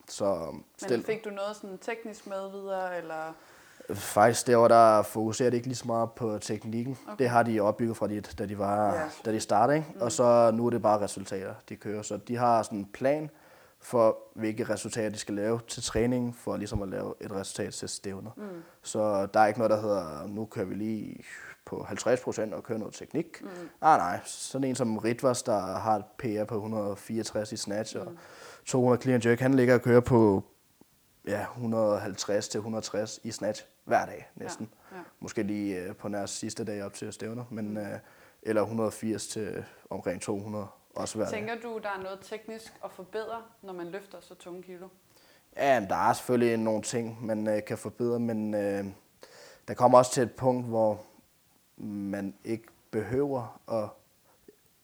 Så 0.09 0.55
Men 0.91 1.03
fik 1.03 1.25
du 1.25 1.31
noget 1.31 1.57
sådan 1.57 1.79
teknisk 1.79 2.27
med 2.27 2.51
videre, 2.51 2.99
eller? 2.99 3.33
Faktisk 3.95 4.47
derovre, 4.47 4.69
der 4.69 5.03
fokuserer 5.03 5.51
de 5.51 5.57
ikke 5.57 5.69
lige 5.69 5.77
så 5.77 5.87
meget 5.87 6.13
på 6.13 6.39
teknikken. 6.39 6.99
Okay. 7.07 7.17
Det 7.19 7.29
har 7.29 7.43
de 7.43 7.61
opbygget 7.61 7.97
fra, 7.97 8.07
de, 8.07 8.21
da 8.21 8.47
de, 8.47 8.59
var, 8.59 8.95
Ja. 8.95 9.03
da 9.25 9.33
de 9.33 9.41
startede. 9.41 9.77
Ikke? 9.79 9.89
Mm. 9.95 10.01
Og 10.01 10.13
så 10.13 10.51
nu 10.55 10.67
er 10.67 10.71
det 10.71 10.83
bare 10.83 11.01
resultater, 11.01 11.55
de 11.69 11.77
kører. 11.77 12.03
Så 12.03 12.17
de 12.17 12.37
har 12.37 12.63
sådan 12.63 12.79
en 12.79 12.87
plan 12.93 13.31
for, 13.81 14.19
hvilke 14.35 14.65
resultater 14.65 15.11
de 15.11 15.19
skal 15.19 15.35
lave 15.35 15.61
til 15.69 15.83
træning, 15.83 16.37
for 16.37 16.57
ligesom 16.57 16.83
at 16.83 16.89
lave 16.89 17.15
et 17.21 17.33
resultat 17.33 17.73
til 17.75 17.89
stævner. 17.89 18.31
Mm. 18.37 18.63
Så 18.83 19.27
der 19.27 19.41
er 19.41 19.47
ikke 19.47 19.59
noget, 19.59 19.71
der 19.71 19.81
hedder, 19.81 20.27
nu 20.27 20.45
kører 20.45 20.67
vi 20.67 20.75
lige 20.75 21.25
på 21.65 21.87
50% 21.91 22.55
og 22.55 22.63
kører 22.63 22.79
noget 22.79 22.95
teknik. 22.95 23.43
Mm. 23.43 23.49
Ah, 23.81 23.99
nej, 23.99 24.21
sådan 24.25 24.69
en 24.69 24.75
som 24.75 24.99
Ritvas, 24.99 25.43
der 25.43 25.61
har 25.61 25.97
et 25.97 26.05
PR 26.19 26.45
på 26.45 26.55
164 26.55 27.53
i 27.53 27.57
snatch 27.57 27.97
og 27.97 28.07
200 28.65 29.03
clean 29.03 29.21
jerk, 29.25 29.41
han 29.41 29.55
ligger 29.55 29.75
og 29.75 29.83
kører 29.83 30.01
på 30.01 30.45
ja, 31.27 31.43
150 31.43 32.49
til 32.49 32.59
160 32.59 33.21
i 33.23 33.31
snatch 33.31 33.65
hver 33.85 34.07
dag 34.07 34.31
næsten. 34.35 34.69
Ja, 34.93 34.97
ja. 34.97 35.03
Måske 35.21 35.43
lige 35.43 35.81
øh, 35.81 35.97
på 35.97 36.09
nær 36.09 36.27
sidste 36.27 36.65
dag 36.65 36.83
op 36.85 36.93
til 36.93 37.13
stævner, 37.13 37.45
men, 37.51 37.77
øh, 37.77 37.99
eller 38.43 38.63
180 38.63 39.27
til 39.27 39.65
omkring 39.91 40.23
200 40.23 40.67
også 40.95 41.17
hver 41.17 41.25
dag. 41.25 41.35
Tænker 41.35 41.55
du, 41.63 41.81
der 41.83 41.89
er 41.89 42.03
noget 42.03 42.19
teknisk 42.23 42.73
at 42.85 42.91
forbedre, 42.93 43.43
når 43.63 43.73
man 43.73 43.87
løfter 43.87 44.21
så 44.21 44.35
tunge 44.35 44.63
kilo? 44.63 44.89
Ja, 45.57 45.81
men 45.81 45.89
der 45.89 46.09
er 46.09 46.13
selvfølgelig 46.13 46.57
nogle 46.57 46.83
ting, 46.83 47.27
man 47.27 47.49
øh, 47.49 47.65
kan 47.65 47.79
forbedre, 47.79 48.21
men 48.21 48.55
øh, 48.55 48.85
der 49.69 49.75
kommer 49.75 49.99
også 49.99 50.13
til 50.13 50.23
et 50.23 50.33
punkt, 50.33 50.67
hvor 50.67 51.05
man 51.77 52.35
ikke 52.45 52.65
behøver 52.91 53.61
at, 53.69 53.89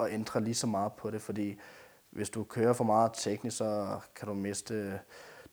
at 0.06 0.12
ændre 0.12 0.40
lige 0.40 0.54
så 0.54 0.66
meget 0.66 0.92
på 0.92 1.10
det, 1.10 1.22
fordi 1.22 1.58
hvis 2.10 2.30
du 2.30 2.44
kører 2.44 2.72
for 2.72 2.84
meget 2.84 3.10
teknisk, 3.14 3.56
så 3.56 3.98
kan 4.16 4.28
du 4.28 4.34
miste 4.34 5.00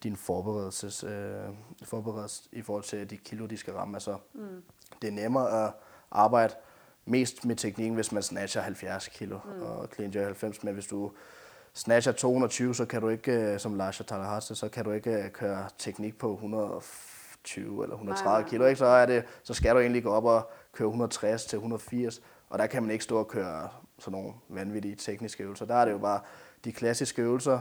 din 0.04 0.15
forberedelses, 0.15 1.04
øh, 1.04 1.34
forberedelse 1.84 2.43
i 2.52 2.62
forhold 2.62 2.84
til 2.84 3.10
de 3.10 3.17
kilo, 3.17 3.46
de 3.46 3.58
skal 3.58 3.74
ramme. 3.74 3.96
Altså, 3.96 4.17
mm. 4.34 4.63
Det 5.02 5.08
er 5.08 5.12
nemmere 5.12 5.65
at 5.65 5.74
arbejde 6.12 6.54
mest 7.06 7.46
med 7.46 7.56
teknikken, 7.56 7.96
hvis 7.96 8.12
man 8.12 8.24
snatcher 8.24 8.62
70 8.62 9.08
kilo 9.08 9.39
mm. 9.46 9.62
og 9.62 9.88
clean 9.96 10.15
jerk 10.15 10.26
90, 10.26 10.63
men 10.63 10.74
hvis 10.74 10.88
du 10.88 11.12
snatcher 11.74 12.12
220, 12.12 12.76
så 12.76 12.86
kan 12.86 13.02
du 13.02 13.10
ikke, 13.10 13.32
øh, 13.32 13.60
som 13.60 13.76
Lars 13.76 14.02
Talahatse, 14.08 14.56
så 14.56 14.70
kan 14.70 14.86
du 14.86 14.91
ikke 14.91 15.12
øh, 15.12 15.30
køre 15.30 15.65
teknik 15.78 16.17
på 16.17 16.34
120 16.34 17.84
eller 17.84 17.96
130 17.96 18.34
Nej, 18.34 18.41
nej. 18.41 18.50
kilo, 18.50 18.65
ikke? 18.65 18.80
Så, 18.80 18.86
er 18.86 19.06
det, 19.06 19.24
så 19.43 19.54
skal 19.54 19.76
du 19.76 19.80
egentlig 19.80 20.04
gå 20.04 20.10
op 20.10 20.26
og 20.26 20.50
køre 20.74 20.88
160 20.88 21.46
til 21.46 21.58
180, 21.58 22.22
og 22.50 22.60
der 22.60 22.67
kan 22.67 22.84
man 22.84 22.91
ikke 22.91 23.04
stå 23.04 23.20
og 23.20 23.28
køre 23.28 23.70
sådan 24.00 24.20
nogle 24.20 24.34
vanvittige 24.50 24.96
tekniske 24.96 25.43
øvelser. 25.43 25.65
Der 25.65 25.76
er 25.76 25.86
det 25.86 25.91
jo 25.91 25.98
bare 25.98 26.20
de 26.67 26.73
klassiske 26.73 27.21
øvelser, 27.21 27.60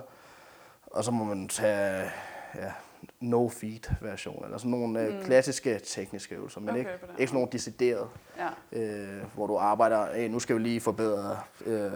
og 0.87 1.05
så 1.05 1.11
må 1.11 1.25
man 1.25 1.49
tage 1.49 2.11
ja, 2.55 2.73
no 3.21 3.49
feed 3.49 3.95
version 4.01 4.45
eller 4.45 4.59
sådan 4.59 4.71
nogle 4.71 5.09
mm. 5.11 5.25
klassiske 5.25 5.79
tekniske 5.79 6.35
øvelser, 6.35 6.61
men 6.61 6.69
Okay, 6.69 6.79
ikke, 6.79 6.91
ikke 7.19 7.27
sådan 7.31 7.35
nogle 7.35 7.49
deciderede, 7.53 8.09
Ja. 8.39 8.49
øh, 8.81 9.25
hvor 9.35 9.47
du 9.47 9.57
arbejder, 9.57 10.15
hey, 10.15 10.29
nu 10.29 10.39
skal 10.39 10.57
vi 10.57 10.61
lige 10.63 10.81
forbedre 10.81 11.39
øh, 11.67 11.93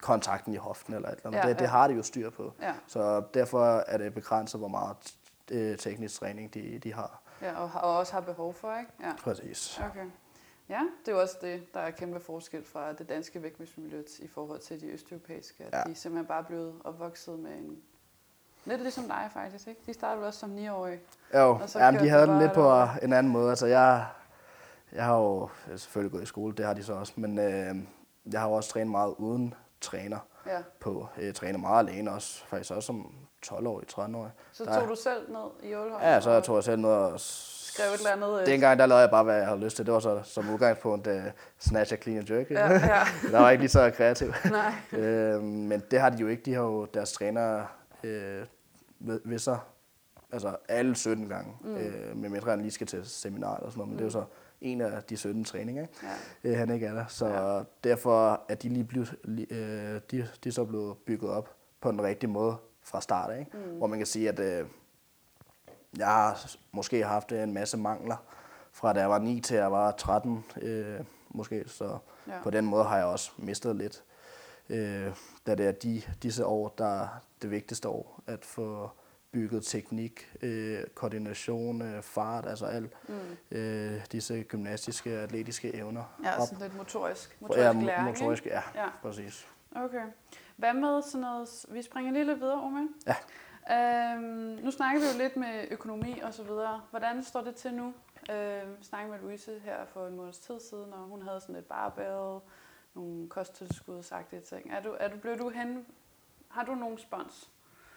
kontakten 0.00 0.52
i 0.52 0.56
hoften 0.56 0.94
eller 0.94 1.08
et 1.08 1.14
eller 1.16 1.26
andet. 1.28 1.38
Ja, 1.44 1.48
det, 1.48 1.58
det 1.58 1.68
har 1.68 1.88
de 1.88 1.94
jo 1.94 2.02
styr 2.02 2.30
på. 2.30 2.52
Ja. 2.62 2.72
Så 2.86 3.22
derfor 3.34 3.64
er 3.86 3.98
det 3.98 4.14
begrænset, 4.14 4.60
hvor 4.60 4.68
meget 4.68 4.96
øh, 5.50 5.78
teknisk 5.78 6.20
træning 6.20 6.54
de, 6.54 6.78
de 6.78 6.94
har. 6.94 7.20
ja 7.42 7.56
og, 7.58 7.70
og 7.74 7.96
også 7.96 8.12
har 8.12 8.20
behov 8.20 8.54
for, 8.54 8.78
ikke? 8.78 8.90
Ja. 9.02 9.12
Præcis. 9.22 9.80
Okay. 9.90 10.04
Ja, 10.68 10.80
det 11.06 11.08
er 11.12 11.16
jo 11.16 11.20
også 11.20 11.36
det, 11.40 11.74
der 11.74 11.80
er 11.80 11.90
kæmpe 11.90 12.20
forskel 12.20 12.64
fra 12.64 12.92
det 12.92 13.08
danske 13.08 13.42
vægtmiljø 13.42 14.02
i 14.18 14.28
forhold 14.28 14.60
til 14.60 14.80
de 14.80 14.86
østeuropæiske. 14.86 15.64
At 15.64 15.72
Ja. 15.72 15.82
De 15.86 15.90
er 15.90 15.94
simpelthen 15.94 16.26
bare 16.26 16.44
blevet 16.44 16.74
opvokset 16.84 17.38
med 17.38 17.50
en... 17.50 17.78
Lidt 18.64 18.80
ligesom 18.80 19.04
dig 19.04 19.30
faktisk, 19.32 19.68
ikke? 19.68 19.80
De 19.86 19.94
startede 19.94 20.26
også 20.26 20.38
som 20.40 20.56
9-årige. 20.58 21.00
Jo, 21.34 21.50
Og 21.62 21.68
så 21.68 21.78
jamen, 21.78 22.00
de 22.00 22.08
havde 22.08 22.26
den 22.26 22.38
lidt 22.38 22.52
på 22.52 22.70
en 23.02 23.12
anden 23.12 23.32
måde. 23.32 23.50
Altså, 23.50 23.66
jeg, 23.66 24.06
jeg 24.92 25.04
har 25.04 25.16
jo 25.18 25.48
selvfølgelig 25.76 26.12
gået 26.12 26.22
i 26.22 26.26
skole, 26.26 26.54
det 26.54 26.64
har 26.66 26.74
de 26.74 26.84
så 26.84 26.92
også, 26.92 27.12
men 27.16 27.38
øh, 27.38 27.74
jeg 28.32 28.40
har 28.40 28.48
jo 28.48 28.54
også 28.54 28.70
trænet 28.70 28.88
meget 28.90 29.14
uden 29.18 29.54
træner 29.80 30.18
Ja. 30.46 30.62
på. 30.80 31.06
Jeg 31.20 31.34
træner 31.34 31.58
meget 31.58 31.88
alene 31.88 32.10
også, 32.12 32.44
faktisk 32.44 32.70
også 32.72 32.86
som 32.86 33.14
12-årig, 33.46 33.86
13-årig. 33.92 34.30
Så 34.52 34.64
Der- 34.64 34.80
tog 34.80 34.88
du 34.88 34.94
selv 34.96 35.32
ned 35.32 35.70
i 35.70 35.74
Ålholm? 35.74 36.02
Ja, 36.02 36.20
så 36.20 36.30
og 36.30 36.44
tog 36.44 36.56
jeg 36.56 36.64
selv 36.64 36.80
noget 36.80 37.12
og 37.12 37.20
Skrev 37.78 37.90
et 37.92 37.98
eller 37.98 38.10
andet... 38.12 38.40
øh, 38.40 38.46
Dengang 38.46 38.78
der 38.78 38.86
lavede 38.86 39.02
jeg 39.02 39.10
bare, 39.10 39.24
hvad 39.24 39.36
jeg 39.36 39.46
havde 39.46 39.60
lyst 39.60 39.76
til. 39.76 39.86
Det 39.86 39.94
var 39.94 40.00
så 40.00 40.20
som 40.24 40.50
udgangspunkt 40.54 41.06
uh, 41.06 41.12
snatch 41.58 41.92
og 41.92 41.98
clean 42.02 42.18
and 42.18 42.30
jerk. 42.30 42.50
Ja, 42.50 42.72
ja. 42.72 42.78
der 43.32 43.38
var 43.40 43.50
ikke 43.50 43.62
lige 43.62 43.70
så 43.70 43.90
kreativ. 43.90 44.32
Nej. 44.92 45.00
øh, 45.02 45.42
men 45.42 45.82
det 45.90 46.00
har 46.00 46.10
de 46.10 46.16
jo 46.20 46.28
ikke. 46.28 46.42
De 46.42 46.54
har 46.54 46.62
jo 46.62 46.84
deres 46.84 47.12
trænere 47.12 47.66
øh, 48.04 48.42
ved, 49.00 49.20
ved 49.24 49.38
sig. 49.38 49.58
Altså 50.32 50.56
alle 50.68 50.96
17 50.96 51.28
gange. 51.28 51.52
Mm. 51.60 51.76
Øh, 51.76 52.16
med 52.16 52.28
mindre 52.28 52.50
han 52.50 52.60
lige 52.60 52.70
skal 52.70 52.86
til 52.86 53.00
seminar 53.04 53.56
eller 53.56 53.70
sådan 53.70 53.78
noget. 53.78 53.88
Men 53.88 53.92
mm. 53.92 53.98
det 53.98 54.02
er 54.14 54.20
jo 54.20 54.24
så 54.26 54.34
en 54.60 54.80
af 54.80 55.02
de 55.02 55.16
17 55.16 55.44
træninger, 55.44 55.82
ikke? 55.82 55.94
Ja. 56.44 56.50
Øh, 56.50 56.56
han 56.58 56.70
ikke 56.70 56.86
er 56.86 56.94
der. 56.94 57.04
Så 57.08 57.26
Ja. 57.26 57.62
derfor 57.90 58.40
er 58.48 58.54
de 58.54 58.68
lige 58.68 58.84
blevet, 58.84 59.14
øh, 59.50 59.58
de, 60.10 60.28
de 60.44 60.48
er 60.48 60.50
så 60.50 60.64
blevet 60.64 60.96
bygget 61.06 61.30
op 61.30 61.48
på 61.80 61.90
den 61.90 62.02
rigtige 62.02 62.30
måde 62.30 62.56
fra 62.82 63.00
start 63.00 63.30
af. 63.30 63.46
Mm. 63.52 63.76
Hvor 63.76 63.86
man 63.86 63.98
kan 63.98 64.06
sige, 64.06 64.28
at 64.28 64.38
øh, 64.38 64.66
jeg 65.96 66.06
har 66.06 66.46
måske 66.72 67.04
haft 67.04 67.32
en 67.32 67.52
masse 67.54 67.76
mangler 67.76 68.16
fra 68.72 68.92
da 68.92 69.00
jeg 69.00 69.10
var 69.10 69.18
9 69.18 69.40
til 69.40 69.56
jeg 69.56 69.72
var 69.72 69.90
13 69.90 70.44
øh, 70.62 71.00
måske. 71.28 71.64
Så 71.68 71.98
Ja. 72.26 72.32
på 72.42 72.50
den 72.50 72.64
måde 72.64 72.84
har 72.84 72.96
jeg 72.96 73.06
også 73.06 73.30
mistet 73.36 73.76
lidt. 73.76 74.02
Øh, 74.68 75.12
da 75.46 75.54
det 75.54 75.66
er 75.66 75.72
de, 75.72 76.02
disse 76.22 76.46
år, 76.46 76.68
der 76.78 77.02
er 77.02 77.08
det 77.42 77.50
vigtigste 77.50 77.88
år, 77.88 78.20
at 78.26 78.44
få 78.44 78.90
bygget 79.32 79.64
teknik, 79.64 80.32
øh, 80.42 80.84
koordination, 80.94 81.82
øh, 81.82 82.02
fart, 82.02 82.46
altså 82.46 82.66
alt 82.66 82.92
mm. 83.08 83.56
øh, 83.58 84.06
disse 84.12 84.42
gymnastiske, 84.42 85.10
atletiske 85.10 85.74
evner 85.74 86.04
Ja, 86.24 86.40
op. 86.40 86.48
sådan 86.48 86.62
lidt 86.62 86.76
motorisk. 86.76 87.36
Motorisk 87.40 87.58
Ja, 87.64 87.72
læring, 87.72 88.08
mo- 88.08 88.10
motorisk, 88.10 88.46
ja, 88.46 88.62
Ja. 88.74 88.86
præcis. 89.02 89.46
Okay. 89.76 90.02
Hvad 90.56 90.74
med 90.74 91.02
sådan 91.02 91.20
noget... 91.20 91.48
Vi 91.68 91.82
springer 91.82 92.12
lige 92.12 92.24
lidt 92.24 92.40
videre, 92.40 92.62
Ome. 92.62 92.88
Ja. 93.06 93.14
Øhm, 93.72 94.58
nu 94.64 94.70
snakker 94.70 95.00
vi 95.00 95.06
jo 95.06 95.18
lidt 95.22 95.36
med 95.36 95.64
økonomi 95.70 96.20
og 96.22 96.34
så 96.34 96.42
videre. 96.42 96.80
Hvordan 96.90 97.24
står 97.24 97.40
det 97.40 97.54
til 97.54 97.74
nu? 97.74 97.92
Øhm, 98.30 98.82
snakkede 98.82 99.12
med 99.12 99.20
Louise 99.20 99.50
her 99.64 99.76
for 99.92 100.06
en 100.06 100.16
måneds 100.16 100.38
tid 100.38 100.60
siden, 100.70 100.92
og 100.92 100.98
hun 100.98 101.22
havde 101.22 101.40
sådan 101.40 101.56
et 101.56 101.64
barbell, 101.64 102.40
nogle 102.94 103.28
kosttilskudsagtige 103.28 104.40
ting. 104.40 104.70
Er 104.70 104.82
du, 104.82 104.94
er 105.00 105.08
du, 105.08 105.16
blev 105.16 105.38
du 105.38 105.48
hen... 105.48 105.86
Har 106.48 106.64
du 106.64 106.74
nogen 106.74 106.98
spons? 106.98 107.50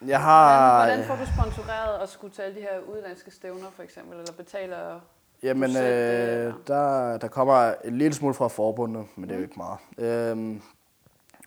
Jeg 0.08 0.22
har... 0.22 0.78
Hvordan, 0.78 1.06
hvordan 1.06 1.18
får 1.18 1.26
du 1.26 1.32
sponsoreret 1.32 2.00
at 2.00 2.10
skulle 2.10 2.34
til 2.34 2.42
alle 2.42 2.56
de 2.56 2.62
her 2.62 2.80
udlandske 2.80 3.32
stævner, 3.32 3.70
for 3.72 3.84
eksempel, 3.84 4.20
eller 4.20 4.34
betaler... 4.34 5.00
Jamen, 5.44 5.70
det, 5.70 5.82
øh, 5.82 5.84
eller? 5.84 6.54
der, 6.68 7.18
der 7.18 7.28
kommer 7.28 7.74
en 7.84 7.98
lille 7.98 8.14
smule 8.14 8.34
fra 8.34 8.48
forbundet, 8.48 9.06
men 9.16 9.30
det 9.30 9.36
er 9.36 9.40
jo 9.40 9.44
ikke 9.44 9.60
meget. 9.60 9.80
Øhm, 9.98 10.62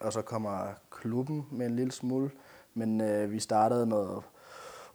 og 0.00 0.12
så 0.12 0.22
kommer 0.22 0.66
klubben 0.90 1.46
med 1.50 1.66
en 1.66 1.76
lille 1.76 1.92
smule, 1.92 2.30
men 2.74 3.00
øh, 3.00 3.32
vi 3.32 3.40
startede 3.40 3.86
noget 3.86 4.22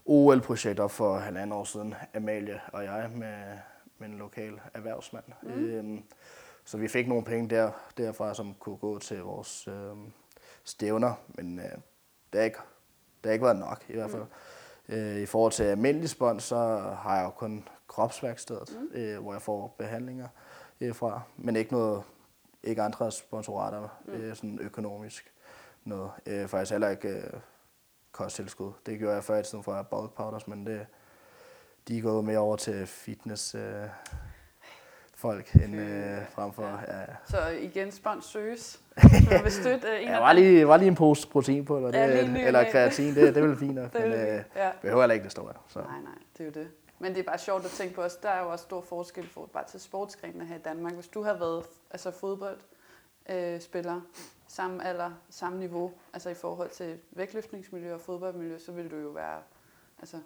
OL-projekt 0.06 0.80
op 0.80 0.92
for 0.92 1.18
halvandet 1.18 1.58
år 1.58 1.64
siden, 1.64 1.96
Amalie 2.14 2.62
og 2.74 2.84
jeg, 2.84 3.10
med, 3.16 3.58
med 3.98 4.08
en 4.08 4.18
lokal 4.18 4.60
erhvervsmand. 4.74 5.26
Mm. 5.44 5.50
Øhm, 5.50 6.04
så 6.66 6.78
vi 6.78 6.88
fik 6.88 7.08
nogle 7.08 7.24
penge 7.24 7.50
der, 7.50 7.72
derfra, 7.98 8.34
som 8.34 8.54
kunne 8.54 8.78
gå 8.78 9.00
til 9.00 9.22
vores 9.22 9.68
øh, 9.68 9.98
stævner, 10.64 11.14
men 11.28 11.60
øh, 11.60 11.66
det, 12.34 12.40
har 12.40 12.42
ikke, 12.42 12.60
det 13.24 13.26
har 13.26 13.32
ikke 13.32 13.46
været 13.46 13.60
nok 13.60 13.86
i 13.90 13.94
hvert 13.94 14.12
fald. 14.12 14.24
Mm. 14.88 14.94
Øh, 14.96 15.22
I 15.22 15.26
forhold 15.26 15.52
til 15.52 15.64
almindelig 15.64 16.10
spons, 16.10 16.44
så 16.44 16.78
har 16.98 17.16
jeg 17.16 17.26
jo 17.26 17.30
kun 17.30 17.68
kropsværkstedet, 17.88 18.78
mm. 18.80 19.00
øh, 19.00 19.22
hvor 19.22 19.34
jeg 19.34 19.42
får 19.42 19.76
behandlinger 19.78 20.28
øh, 20.82 20.96
fra, 20.96 21.22
men 21.38 21.56
ikke 21.56 21.72
noget, 21.72 22.04
ikke 22.64 22.82
andre 22.82 23.12
sponsorater, 23.12 24.02
mm. 24.06 24.14
øh, 24.14 24.36
sådan 24.36 24.60
økonomisk 24.60 25.34
noget. 25.84 26.12
Øh, 26.26 26.48
faktisk 26.48 26.72
heller 26.72 26.90
ikke 26.90 27.10
øh, 27.10 27.34
kosttilskud. 28.24 28.72
Det 28.86 29.00
gjorde 29.00 29.16
jeg 29.16 29.24
før 29.24 29.40
i 29.40 29.44
tiden 29.44 29.64
for 29.64 29.82
bulk 29.82 30.14
powders, 30.14 30.48
men 30.48 30.66
det, 30.66 30.88
de 31.88 31.98
er 31.98 32.02
gået 32.02 32.26
mere 32.26 32.38
over 32.38 32.56
til 32.56 32.88
fitness 32.88 33.56
øh, 33.56 33.62
folk 35.16 35.54
end 35.56 35.76
øh, 35.76 36.18
frem 36.30 36.54
for... 36.54 36.64
Ja. 36.64 37.00
Ja. 37.00 37.06
Så 37.26 37.48
igen, 37.48 37.92
spons 37.92 38.26
søges. 38.26 38.80
Man 39.32 39.44
vil 39.44 39.52
støtte 39.52 39.88
øh, 39.88 40.02
en 40.04 40.08
af 40.08 40.22
var 40.22 40.34
lige, 40.34 40.68
var 40.68 40.78
lige 40.78 40.88
en 40.88 40.96
pose 40.96 41.28
proteinpulver, 41.28 41.90
Ja, 41.94 42.08
lige 42.08 42.22
det, 42.22 42.30
ny 42.30 42.42
og 42.42 42.48
eller 42.48 42.72
kreatin, 42.72 43.16
det, 43.16 43.36
det 43.36 43.38
er 43.38 43.48
vel 43.48 43.58
fint 43.58 43.76
nok, 43.76 43.94
Det 43.94 44.02
men 44.02 44.14
øh, 44.14 44.44
ja. 44.56 44.72
behøver 44.82 45.02
heller 45.02 45.14
ikke 45.14 45.24
det 45.24 45.32
store. 45.32 45.54
Så. 45.68 45.80
Nej, 45.80 45.88
nej, 46.04 46.14
det 46.38 46.42
er 46.42 46.46
jo 46.46 46.52
det. 46.52 46.68
Men 47.00 47.14
det 47.14 47.20
er 47.20 47.24
bare 47.24 47.38
sjovt 47.38 47.66
at 47.66 47.72
tænke 47.72 47.96
på 47.96 48.02
os. 48.02 48.16
Der 48.16 48.30
er 48.30 48.44
jo 48.44 48.50
også 48.50 48.64
stor 48.64 48.82
forskel 48.82 49.28
for 49.30 49.50
bare 49.54 49.64
til 49.68 49.80
sportsgrenene 49.80 50.46
her 50.46 50.56
i 50.56 50.62
Danmark. 50.66 50.94
Hvis 50.94 51.08
du 51.08 51.24
har 51.24 51.34
været 51.34 51.66
altså 51.92 52.12
fodboldspiller, 52.12 52.79
øh, 53.30 53.62
spiller, 53.62 54.02
samme 54.48 54.86
alder, 54.86 55.12
samme 55.30 55.60
niveau, 55.60 55.92
altså 56.14 56.30
i 56.30 56.34
forhold 56.34 56.70
til 56.70 56.98
vægtløftningsmiljø 57.12 57.94
og 57.94 58.02
fodboldmiljø, 58.02 58.58
så 58.60 58.72
vil 58.72 58.92
du 58.92 58.96
jo 58.96 59.10
være 59.10 59.40
altså, 60.00 60.18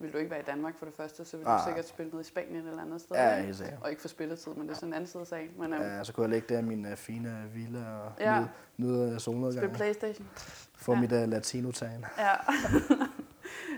vil 0.00 0.12
du 0.12 0.18
ikke 0.18 0.30
være 0.30 0.40
i 0.40 0.44
Danmark 0.44 0.76
for 0.78 0.86
det 0.86 0.94
første, 0.94 1.24
så 1.24 1.36
vil 1.36 1.46
Ah. 1.46 1.58
du 1.58 1.64
sikkert 1.64 1.88
spille 1.88 2.12
ned 2.12 2.20
i 2.20 2.24
Spanien 2.24 2.66
eller 2.66 2.82
andet 2.82 3.00
sted. 3.00 3.16
Ja, 3.16 3.42
helt 3.42 3.56
sikkert. 3.56 3.78
Og 3.82 3.90
ikke 3.90 4.02
få 4.02 4.08
spilletid, 4.08 4.52
men 4.54 4.62
det 4.68 4.70
er 4.70 4.74
sådan 4.74 4.88
en 4.88 4.94
anden 4.94 5.06
side 5.08 5.20
af 5.20 5.26
sagen. 5.26 5.50
Men 5.58 5.72
øhm, 5.72 5.82
Ja, 5.82 6.04
så 6.04 6.12
kunne 6.12 6.22
jeg 6.24 6.30
ligge 6.30 6.54
der 6.54 6.62
min 6.62 6.86
uh, 6.86 6.96
fine 6.96 7.44
villa 7.54 7.84
og 7.98 8.12
Ja. 8.20 8.38
nyde, 8.40 8.48
nyde 8.76 9.14
spille 9.14 9.20
solnedgangen. 9.20 9.70
Playstation. 9.74 10.28
Få 10.76 10.92
Ja. 10.92 11.00
mit 11.00 11.12
uh, 11.12 11.18
latino-tan. 11.28 12.04
Ja. 12.18 12.34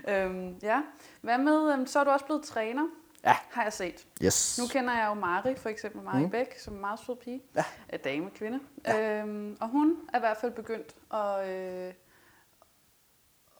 øhm, 0.25 0.55
ja. 0.63 0.81
Hvad 1.21 1.37
med, 1.37 1.73
øhm, 1.73 1.85
så 1.85 1.99
er 1.99 2.03
du 2.03 2.09
også 2.09 2.25
blevet 2.25 2.43
træner, 2.43 2.87
Ja. 3.25 3.35
har 3.51 3.63
jeg 3.63 3.73
set. 3.73 4.07
Yes. 4.23 4.59
Nu 4.59 4.67
kender 4.67 4.93
jeg 4.93 5.07
jo 5.07 5.13
Mari, 5.13 5.55
for 5.55 5.69
eksempel 5.69 6.01
Mari 6.01 6.23
mm. 6.23 6.29
Bæk, 6.29 6.59
som 6.59 6.73
er 6.73 6.75
en 6.75 6.81
meget 6.81 6.99
sød 6.99 7.15
pige. 7.15 7.43
Ja. 7.55 7.65
Er 7.89 7.97
dame, 7.97 8.29
kvinde. 8.29 8.59
Ja. 8.85 9.21
Øhm, 9.21 9.57
og 9.61 9.69
hun 9.69 9.97
er 10.13 10.17
i 10.17 10.19
hvert 10.19 10.37
fald 10.37 10.51
begyndt 10.51 10.95
at, 11.13 11.49
øh, 11.49 11.93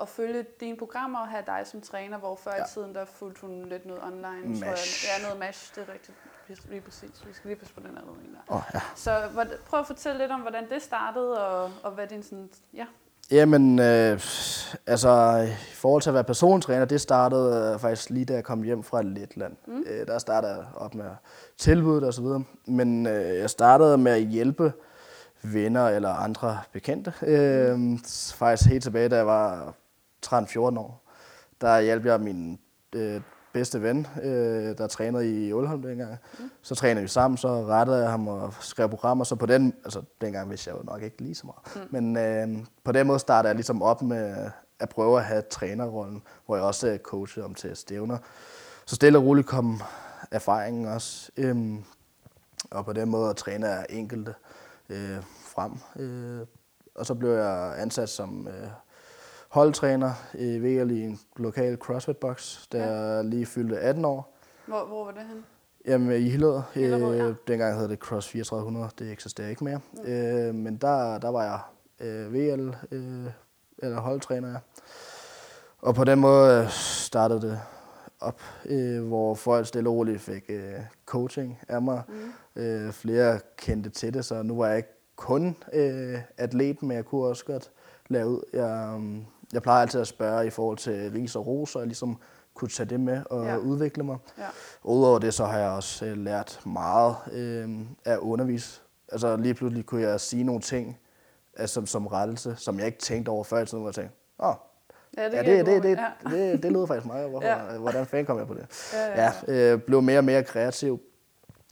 at 0.01 0.09
følge 0.09 0.45
dine 0.59 0.77
programmer 0.77 1.19
og 1.19 1.27
have 1.27 1.43
dig 1.45 1.61
som 1.65 1.81
træner, 1.81 2.17
hvor 2.17 2.35
før 2.35 2.55
ja. 2.55 2.63
i 2.63 2.67
tiden, 2.73 2.95
der 2.95 3.05
fulgte 3.05 3.41
hun 3.41 3.65
lidt 3.65 3.85
noget 3.85 4.03
online. 4.03 4.59
Tror 4.59 4.65
jeg. 4.65 4.71
Mash. 4.71 5.05
Ja, 5.05 5.23
noget 5.23 5.39
mash, 5.39 5.75
det 5.75 5.89
er 5.89 5.93
rigtigt. 5.93 6.17
Lige 6.69 6.81
præcis. 6.81 7.27
Vi 7.27 7.33
skal 7.33 7.47
lige 7.47 7.59
passe 7.59 7.73
på 7.73 7.79
den 7.79 7.97
her 7.97 8.05
ledning 8.05 8.33
der. 8.33 8.55
Oh, 8.55 8.61
ja. 8.73 8.81
Så 8.95 9.29
prøv 9.65 9.79
at 9.79 9.87
fortælle 9.87 10.17
lidt 10.17 10.31
om, 10.31 10.41
hvordan 10.41 10.69
det 10.69 10.81
startede, 10.81 11.47
og, 11.47 11.71
og 11.83 11.91
hvad 11.91 12.07
din 12.07 12.23
sådan... 12.23 12.49
Ja. 12.73 12.85
Jamen, 13.31 13.79
øh, 13.79 14.19
altså 14.87 15.37
i 15.71 15.75
forhold 15.75 16.01
til 16.01 16.09
at 16.09 16.13
være 16.13 16.23
persontræner, 16.23 16.85
det 16.85 17.01
startede 17.01 17.73
øh, 17.73 17.79
faktisk 17.79 18.09
lige 18.09 18.25
da 18.25 18.33
jeg 18.33 18.43
kom 18.43 18.63
hjem 18.63 18.83
fra 18.83 19.01
Letland. 19.01 19.55
Mm. 19.67 19.83
Øh, 19.87 20.07
der 20.07 20.19
startede 20.19 20.53
jeg 20.53 20.63
op 20.75 20.95
med 20.95 21.05
tilbuddet 21.57 22.03
og 22.03 22.13
så 22.13 22.21
videre. 22.21 22.43
Men 22.65 23.07
øh, 23.07 23.37
jeg 23.37 23.49
startede 23.49 23.97
med 23.97 24.11
at 24.11 24.21
hjælpe 24.21 24.73
venner 25.43 25.87
eller 25.87 26.09
andre 26.09 26.59
bekendte. 26.71 27.13
Øh, 27.21 27.79
faktisk 28.33 28.69
helt 28.69 28.83
tilbage, 28.83 29.09
da 29.09 29.15
jeg 29.15 29.27
var 29.27 29.73
13-14 30.25 30.59
år. 30.59 31.03
Der 31.61 31.79
hjalp 31.79 32.05
jeg 32.05 32.21
min 32.21 32.59
øh, 32.95 33.21
bedste 33.53 33.81
ven, 33.81 34.07
øh, 34.23 34.77
der 34.77 34.87
trænede 34.87 35.31
i 35.31 35.51
Aalholm 35.51 35.81
dengang. 35.81 36.17
Mm. 36.39 36.51
Så 36.61 36.75
trænede 36.75 37.01
vi 37.01 37.07
sammen, 37.07 37.37
så 37.37 37.65
rettede 37.65 37.97
jeg 37.97 38.11
ham 38.11 38.27
og 38.27 38.53
skrev 38.59 38.89
programmer. 38.89 39.23
Så 39.23 39.35
på 39.35 39.45
den, 39.45 39.73
altså 39.83 40.01
dengang 40.21 40.49
vidste 40.49 40.69
jeg 40.69 40.77
jo 40.77 40.83
nok 40.83 41.03
ikke 41.03 41.21
lige 41.21 41.35
så 41.35 41.45
meget. 41.45 41.89
Mm. 41.91 42.01
Men 42.01 42.17
øh, 42.17 42.65
på 42.83 42.91
den 42.91 43.07
måde 43.07 43.19
startede 43.19 43.47
jeg 43.47 43.55
ligesom 43.55 43.81
op 43.81 44.01
med 44.01 44.49
at 44.79 44.89
prøve 44.89 45.17
at 45.19 45.25
have 45.25 45.41
trænerrollen, 45.41 46.23
hvor 46.45 46.55
jeg 46.55 46.65
også 46.65 46.87
øh, 46.87 46.99
coachede 46.99 47.45
om 47.45 47.55
til 47.55 47.75
stævner. 47.75 48.17
Så 48.85 48.95
stille 48.95 49.17
og 49.17 49.25
roligt 49.25 49.47
kom 49.47 49.81
erfaringen 50.31 50.85
også. 50.85 51.31
Øhm, 51.37 51.83
og 52.71 52.85
på 52.85 52.93
den 52.93 53.09
måde 53.09 53.33
træner 53.33 53.67
jeg 53.67 53.85
enkelte 53.89 54.33
øh, 54.89 55.17
frem. 55.45 55.71
Øh, 55.95 56.45
og 56.95 57.05
så 57.05 57.13
blev 57.13 57.31
jeg 57.31 57.81
ansat 57.81 58.09
som 58.09 58.47
øh, 58.47 58.67
holdtræner 59.51 60.11
i 60.33 60.59
VL 60.59 60.91
i 60.91 61.01
en 61.01 61.19
lokal 61.37 61.77
CrossFit-box, 61.83 62.67
da 62.71 62.77
Ja. 62.77 62.91
jeg 62.93 63.25
lige 63.25 63.45
fyldte 63.45 63.79
18 63.79 64.05
år. 64.05 64.37
Hvor, 64.65 64.85
hvor 64.85 65.05
var 65.05 65.11
det 65.11 65.21
hen? 65.29 65.43
Jamen 65.87 66.21
i 66.21 66.29
Hillerød. 66.29 66.61
Hillerød, 66.73 67.15
ja. 67.17 67.23
Øh, 67.27 67.35
dengang 67.47 67.79
hed 67.79 67.87
det 67.87 67.99
Cross 67.99 68.27
3400, 68.27 68.89
det 68.99 69.11
eksisterer 69.11 69.49
ikke 69.49 69.63
mere. 69.63 69.79
Mm. 69.93 70.11
Øh, 70.11 70.55
men 70.55 70.75
der, 70.77 71.17
der 71.17 71.29
var 71.29 71.43
jeg 71.43 71.59
øh, 72.07 72.33
VL, 72.33 72.75
øh, 72.91 73.25
eller 73.77 73.99
holdtræner. 73.99 74.49
Ja. 74.49 74.57
Og 75.81 75.95
på 75.95 76.03
den 76.03 76.19
måde 76.19 76.61
øh, 76.63 76.69
startede 76.69 77.41
det 77.41 77.59
op, 78.19 78.41
øh, 78.65 79.07
hvor 79.07 79.35
folk 79.35 79.67
stille 79.67 79.89
og 79.89 79.95
roligt 79.95 80.21
fik 80.21 80.43
øh, 80.49 80.73
coaching 81.05 81.59
af 81.67 81.81
mig. 81.81 82.01
Mm. 82.55 82.61
Øh, 82.61 82.91
flere 82.91 83.39
kendte 83.57 83.89
til 83.89 84.13
det, 84.13 84.25
så 84.25 84.43
nu 84.43 84.57
var 84.57 84.67
jeg 84.67 84.77
ikke 84.77 84.89
kun 85.15 85.55
øh, 85.73 86.19
atlet, 86.37 86.81
men 86.83 86.91
jeg 86.97 87.05
kunne 87.05 87.25
også 87.25 87.45
godt 87.45 87.71
lave 88.09 88.27
ud. 88.27 88.41
Jeg, 88.53 88.93
um, 88.95 89.25
jeg 89.53 89.61
plejer 89.61 89.81
altid 89.81 90.01
at 90.01 90.07
spørge 90.07 90.47
i 90.47 90.49
forhold 90.49 90.77
til 90.77 91.11
ris 91.11 91.35
og 91.35 91.47
ros, 91.47 91.75
og 91.75 91.85
ligesom 91.87 92.17
kunne 92.53 92.69
tage 92.69 92.89
det 92.89 92.99
med 92.99 93.21
og 93.29 93.43
Ja. 93.45 93.51
ja. 93.51 93.57
udvikle 93.57 94.03
mig. 94.03 94.17
Ja. 94.37 94.43
Udover 94.83 95.19
det, 95.19 95.33
så 95.33 95.45
har 95.45 95.59
jeg 95.59 95.69
også 95.69 96.05
øh, 96.05 96.17
lært 96.17 96.59
meget 96.65 97.15
øh, 97.31 97.69
af 98.05 98.13
at 98.13 98.19
undervise. 98.19 98.81
Altså 99.11 99.37
lige 99.37 99.53
pludselig 99.53 99.85
kunne 99.85 100.01
jeg 100.01 100.19
sige 100.21 100.43
nogle 100.43 100.61
ting 100.61 100.99
altså, 101.57 101.73
som, 101.73 101.85
som 101.87 102.07
rettelse, 102.07 102.55
som 102.57 102.77
jeg 102.79 102.85
ikke 102.85 102.99
tænkte 102.99 103.29
over 103.29 103.43
før 103.43 103.59
i 103.61 103.65
tiden, 103.65 103.79
hvor 103.81 103.89
jeg 103.89 103.95
tænkte, 103.95 104.15
åh, 104.39 104.49
oh, 104.49 104.55
Ja, 105.17 105.23
ja, 105.23 105.29
giver 105.43 105.63
det, 105.63 105.65
det, 105.65 105.83
det, 105.83 105.83
mening. 105.83 105.99
det, 106.23 106.53
det, 106.53 106.63
det 106.63 106.71
lød 106.71 106.87
faktisk 106.87 107.07
meget. 107.07 107.29
Hvorfor, 107.29 107.47
Ja. 107.47 107.71
ja. 107.73 107.77
Hvordan 107.77 108.05
fanden 108.05 108.25
kom 108.25 108.37
jeg 108.37 108.47
på 108.47 108.53
det? 108.53 108.67
Ja, 108.93 109.23
ja, 109.23 109.31
Ja, 109.47 109.73
øh, 109.73 109.79
blev 109.81 110.01
mere 110.01 110.17
og 110.17 110.23
mere 110.23 110.43
kreativ, 110.43 111.01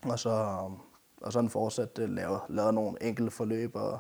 og 0.04 0.20
så 0.20 0.30
og 1.22 1.34
sådan 1.34 1.50
fortsat 1.50 2.00
øh, 2.00 2.10
lave, 2.10 2.40
lavede 2.50 2.74
nogle 2.74 3.04
enkelte 3.04 3.32
forløb 3.32 3.76
og 3.76 4.00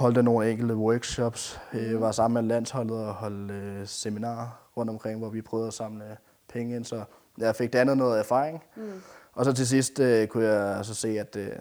holdte 0.00 0.22
nogle 0.22 0.50
enkelte 0.50 0.76
workshops. 0.76 1.60
Mm. 1.72 1.78
Øh, 1.78 2.00
var 2.00 2.12
sammen 2.12 2.42
med 2.46 2.54
landsholdet 2.54 2.96
og 2.96 3.14
holdt 3.14 3.50
øh, 3.50 3.86
seminarer 3.86 4.70
rundt 4.76 4.90
omkring, 4.90 5.18
hvor 5.18 5.28
vi 5.28 5.42
prøvede 5.42 5.68
at 5.68 5.74
samle 5.74 6.16
penge 6.48 6.76
ind. 6.76 6.84
Så 6.84 7.04
jeg 7.38 7.56
fik 7.56 7.72
dannet 7.72 7.96
noget 7.96 8.18
erfaring. 8.18 8.62
Mm. 8.76 9.02
Og 9.32 9.44
så 9.44 9.52
til 9.52 9.66
sidst 9.66 10.00
øh, 10.00 10.28
kunne 10.28 10.44
jeg 10.44 10.84
så 10.84 10.94
se, 10.94 11.08
at 11.20 11.36
øh, 11.36 11.52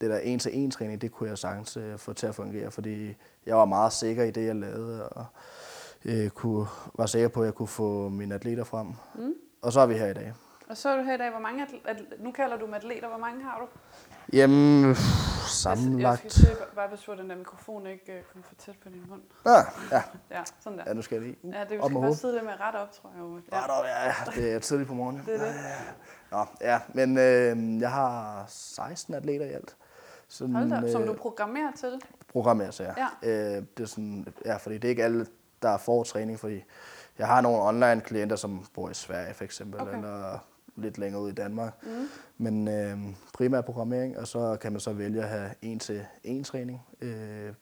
det 0.00 0.10
der 0.10 0.18
en-til-en 0.18 0.70
træning, 0.70 1.00
det 1.02 1.12
kunne 1.12 1.28
jeg 1.28 1.38
sagtens 1.38 1.76
øh, 1.76 1.98
få 1.98 2.12
til 2.12 2.26
at 2.26 2.34
fungere, 2.34 2.70
fordi 2.70 3.16
jeg 3.46 3.56
var 3.56 3.64
meget 3.64 3.92
sikker 3.92 4.24
i 4.24 4.30
det, 4.30 4.46
jeg 4.46 4.56
lavede, 4.56 5.08
og 5.08 5.24
øh, 6.04 6.30
kunne, 6.30 6.66
var 6.94 7.06
sikker 7.06 7.28
på, 7.28 7.40
at 7.40 7.46
jeg 7.46 7.54
kunne 7.54 7.68
få 7.68 8.08
mine 8.08 8.34
atleter 8.34 8.64
frem. 8.64 8.86
Mm. 9.14 9.34
Og 9.62 9.72
så 9.72 9.80
er 9.80 9.86
vi 9.86 9.94
her 9.94 10.06
i 10.06 10.14
dag. 10.14 10.32
Og 10.68 10.76
så 10.76 10.88
er 10.88 10.96
du 10.96 11.02
her 11.02 11.14
i 11.14 11.18
dag, 11.18 11.30
hvor 11.30 11.40
mange 11.40 11.64
atl- 11.64 11.90
atl- 11.90 12.24
nu 12.24 12.32
kalder 12.32 12.56
du 12.58 12.66
dem 12.66 12.74
atleter, 12.74 13.08
hvor 13.08 13.18
mange 13.18 13.42
har 13.42 13.58
du? 13.58 13.66
Jamen, 14.32 14.88
Jeg 14.88 14.96
sammenlagt. 15.48 16.18
skal 16.18 16.30
se, 16.30 16.56
bare 16.74 16.88
hvis 16.88 17.00
du 17.00 17.12
den 17.16 17.30
der 17.30 17.36
mikrofon 17.36 17.86
ikke 17.86 18.02
uh, 18.18 18.32
kommer 18.32 18.44
for 18.48 18.54
tæt 18.54 18.74
på 18.82 18.88
din 18.88 19.02
mund. 19.08 19.20
Ah, 19.44 19.64
ja, 19.90 20.02
Ja, 20.30 20.42
sådan 20.60 20.78
der. 20.78 20.84
ja, 20.86 20.92
nu 20.92 21.02
skal 21.02 21.14
jeg 21.16 21.22
lige. 21.24 21.36
Uh, 21.42 21.54
Ja, 21.54 21.64
det 21.70 21.80
op 21.80 21.90
skal 21.90 22.00
bare 22.00 22.14
sidde 22.14 22.34
lidt 22.34 22.44
med 22.44 22.52
ret 22.60 22.74
op, 22.74 22.92
tror 22.92 23.10
jeg. 23.16 23.42
Ja. 23.52 23.58
Ja. 23.58 24.00
ja, 24.00 24.06
ja, 24.06 24.14
det 24.42 24.52
er 24.52 24.58
tidligt 24.58 24.88
på 24.88 24.94
morgenen. 24.94 25.22
Det 25.26 25.34
er 25.34 25.44
det. 25.44 25.54
Nå, 26.30 26.44
ja, 26.60 26.80
men 26.88 27.18
øh, 27.18 27.80
jeg 27.80 27.90
har 27.90 28.44
16 28.48 29.14
atleter 29.14 29.46
i 29.46 29.52
alt. 29.52 29.76
Sådan, 30.28 30.54
Hold 30.54 30.70
da, 30.70 30.76
op, 30.82 30.88
som 30.92 31.02
øh, 31.02 31.08
du 31.08 31.14
programmerer 31.14 31.72
til. 31.72 32.00
programmerer, 32.28 32.70
så 32.70 32.82
ja. 32.82 32.94
Ja. 33.22 33.56
Øh, 33.56 33.62
det 33.76 33.82
er 33.82 33.86
sådan, 33.88 34.26
ja, 34.44 34.56
fordi 34.56 34.74
det 34.74 34.84
er 34.84 34.88
ikke 34.90 35.04
alle, 35.04 35.26
der 35.62 35.76
får 35.76 36.02
træning, 36.04 36.40
fordi 36.40 36.64
jeg 37.18 37.26
har 37.26 37.40
nogle 37.40 37.62
online 37.62 38.00
klienter, 38.00 38.36
som 38.36 38.64
bor 38.74 38.90
i 38.90 38.94
Sverige 38.94 39.34
for 39.34 39.44
eksempel, 39.44 39.80
okay. 39.80 39.96
eller 39.96 40.38
lidt 40.76 40.98
længere 40.98 41.22
ud 41.22 41.30
i 41.30 41.34
Danmark. 41.34 41.74
Mm. 41.82 42.08
Men 42.38 42.68
øh, 42.68 42.98
primær 43.34 43.60
programmering, 43.60 44.18
og 44.18 44.26
så 44.26 44.56
kan 44.60 44.72
man 44.72 44.80
så 44.80 44.92
vælge 44.92 45.22
at 45.22 45.28
have 45.28 45.50
en 45.62 45.78
til 45.78 46.06
en 46.24 46.44
træning. 46.44 46.82
Øh, 47.00 47.52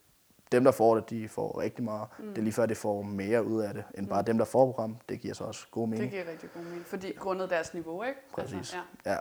dem, 0.53 0.65
der 0.65 0.71
får 0.71 0.95
det, 0.95 1.11
de 1.11 1.29
får 1.29 1.61
rigtig 1.61 1.85
meget. 1.85 2.09
Mm. 2.19 2.29
Det 2.29 2.39
er 2.39 2.43
lige 2.43 2.53
før, 2.53 2.67
de 2.67 2.75
får 2.75 3.03
mere 3.03 3.45
ud 3.45 3.61
af 3.63 3.75
det, 3.75 3.85
end 3.99 4.09
bare 4.09 4.23
dem, 4.23 4.39
der 4.39 4.45
får 4.45 4.67
program. 4.73 4.97
Det 5.09 5.21
giver 5.21 5.35
så 5.35 5.45
også 5.45 5.67
god 5.71 5.83
Det 5.83 5.89
mening. 5.91 6.11
giver 6.11 6.23
rigtig 6.31 6.51
god 6.55 6.63
mening. 6.63 6.85
Fordi 6.87 7.13
grundet 7.13 7.51
deres 7.51 7.75
niveau, 7.75 8.03
ikke? 8.03 8.21
Præcis. 8.33 8.55
Altså, 8.57 8.77
ja. 9.07 9.13
Ja, 9.13 9.19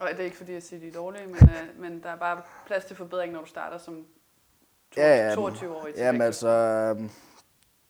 Og 0.00 0.08
det 0.10 0.20
er 0.20 0.24
ikke 0.24 0.36
fordi, 0.36 0.52
jeg 0.52 0.62
siger, 0.62 0.80
de 0.80 0.88
er 0.88 0.92
dårlige, 0.92 1.26
men, 1.26 1.34
øh, 1.36 1.80
men 1.80 2.02
der 2.02 2.08
er 2.10 2.16
bare 2.16 2.42
plads 2.66 2.84
til 2.84 2.96
forbedring, 2.96 3.32
når 3.32 3.40
du 3.40 3.46
starter 3.46 3.78
som 3.78 3.94
to- 4.90 5.00
Ja, 5.00 5.28
ja, 5.28 5.34
22 5.34 5.76
år 5.76 5.86
i 5.86 5.90
Jamen 5.96 6.22
altså, 6.22 6.48
øhm, 6.48 7.10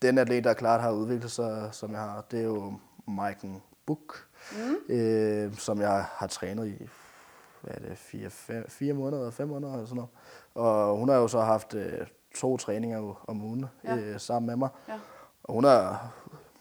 den 0.03 0.19
atlet, 0.19 0.45
der 0.45 0.55
klart 0.55 0.81
har 0.81 0.91
udviklet 0.91 1.31
sig, 1.31 1.69
som 1.73 1.91
jeg 1.93 2.01
har, 2.01 2.21
det 2.31 2.41
er 2.41 2.45
jo 2.45 2.73
Maiken 3.09 3.63
Buk, 3.87 4.27
mm. 4.53 4.95
øh, 4.95 5.55
som 5.57 5.81
jeg 5.81 6.05
har 6.13 6.27
trænet 6.27 6.67
i 6.69 6.89
hvad 7.61 7.75
er 7.75 7.89
det, 7.89 7.99
fire, 7.99 8.31
fem, 8.31 8.65
fire 8.69 8.93
måneder, 8.95 9.31
fem 9.31 9.49
måneder 9.49 9.73
eller 9.73 9.87
sådan 9.87 9.97
noget. 9.97 10.11
Og 10.55 10.97
hun 10.97 11.09
har 11.09 11.17
jo 11.17 11.29
så 11.29 11.41
haft 11.41 11.75
øh, 11.75 12.07
to 12.37 12.57
træninger 12.57 13.25
om 13.29 13.43
ugen 13.45 13.67
Ja. 13.85 13.97
øh, 13.97 14.21
sammen 14.21 14.47
med 14.47 14.57
mig. 14.57 14.69
Ja. 14.89 14.95
Og 15.45 15.55
hun 15.55 15.65
har, 15.65 16.13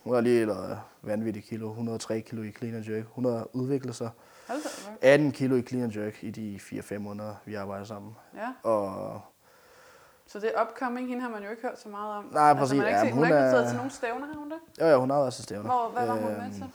hun 0.03 0.13
har 0.13 0.21
lige 0.21 0.45
lavet 0.45 0.79
vanvittig 1.01 1.43
kilo, 1.43 1.69
103 1.69 2.21
kilo 2.21 2.41
i 2.43 2.51
clean 2.51 2.75
and 2.75 2.85
jerk. 2.89 3.05
Hun 3.11 3.25
har 3.25 3.47
udviklet 3.53 3.95
sig 3.95 4.09
Hold 4.47 4.59
da, 4.63 4.91
op. 4.91 4.97
18 5.01 5.31
kilo 5.31 5.55
i 5.55 5.61
clean 5.61 5.83
and 5.83 5.93
jerk 5.97 6.23
i 6.23 6.31
de 6.31 6.59
4-5 6.63 6.97
måneder, 6.97 7.35
vi 7.45 7.55
arbejder 7.55 7.85
sammen. 7.85 8.15
Ja. 8.35 8.69
Og 8.69 9.21
Så 10.27 10.39
det 10.39 10.51
er 10.55 10.61
upcoming, 10.61 11.07
hende 11.07 11.21
har 11.21 11.29
man 11.29 11.43
jo 11.43 11.49
ikke 11.49 11.61
hørt 11.61 11.79
så 11.79 11.89
meget 11.89 12.15
om. 12.17 12.23
Nej, 12.33 12.41
Altså, 12.49 12.59
præcis. 12.61 12.77
man 12.77 12.81
har 12.81 12.87
ikke, 12.87 12.97
Ja, 12.99 13.03
set, 13.05 13.13
hun 13.13 13.23
hun 13.23 13.31
har 13.33 13.45
ikke 13.47 13.57
er- 13.57 13.67
til 13.67 13.75
nogen 13.75 13.91
stævner, 13.91 14.25
har 14.27 14.33
hun 14.39 14.51
det? 14.51 14.57
jo, 14.81 14.85
ja, 14.85 14.97
hun 14.99 15.09
har 15.09 15.29
til 15.29 15.43
stævner. 15.43 15.63
Hvor, 15.69 15.89
hvad 15.89 16.07
var 16.07 16.13
hun 16.13 16.23
med 16.23 16.43
Øhm, 16.43 16.51
til? 16.53 16.65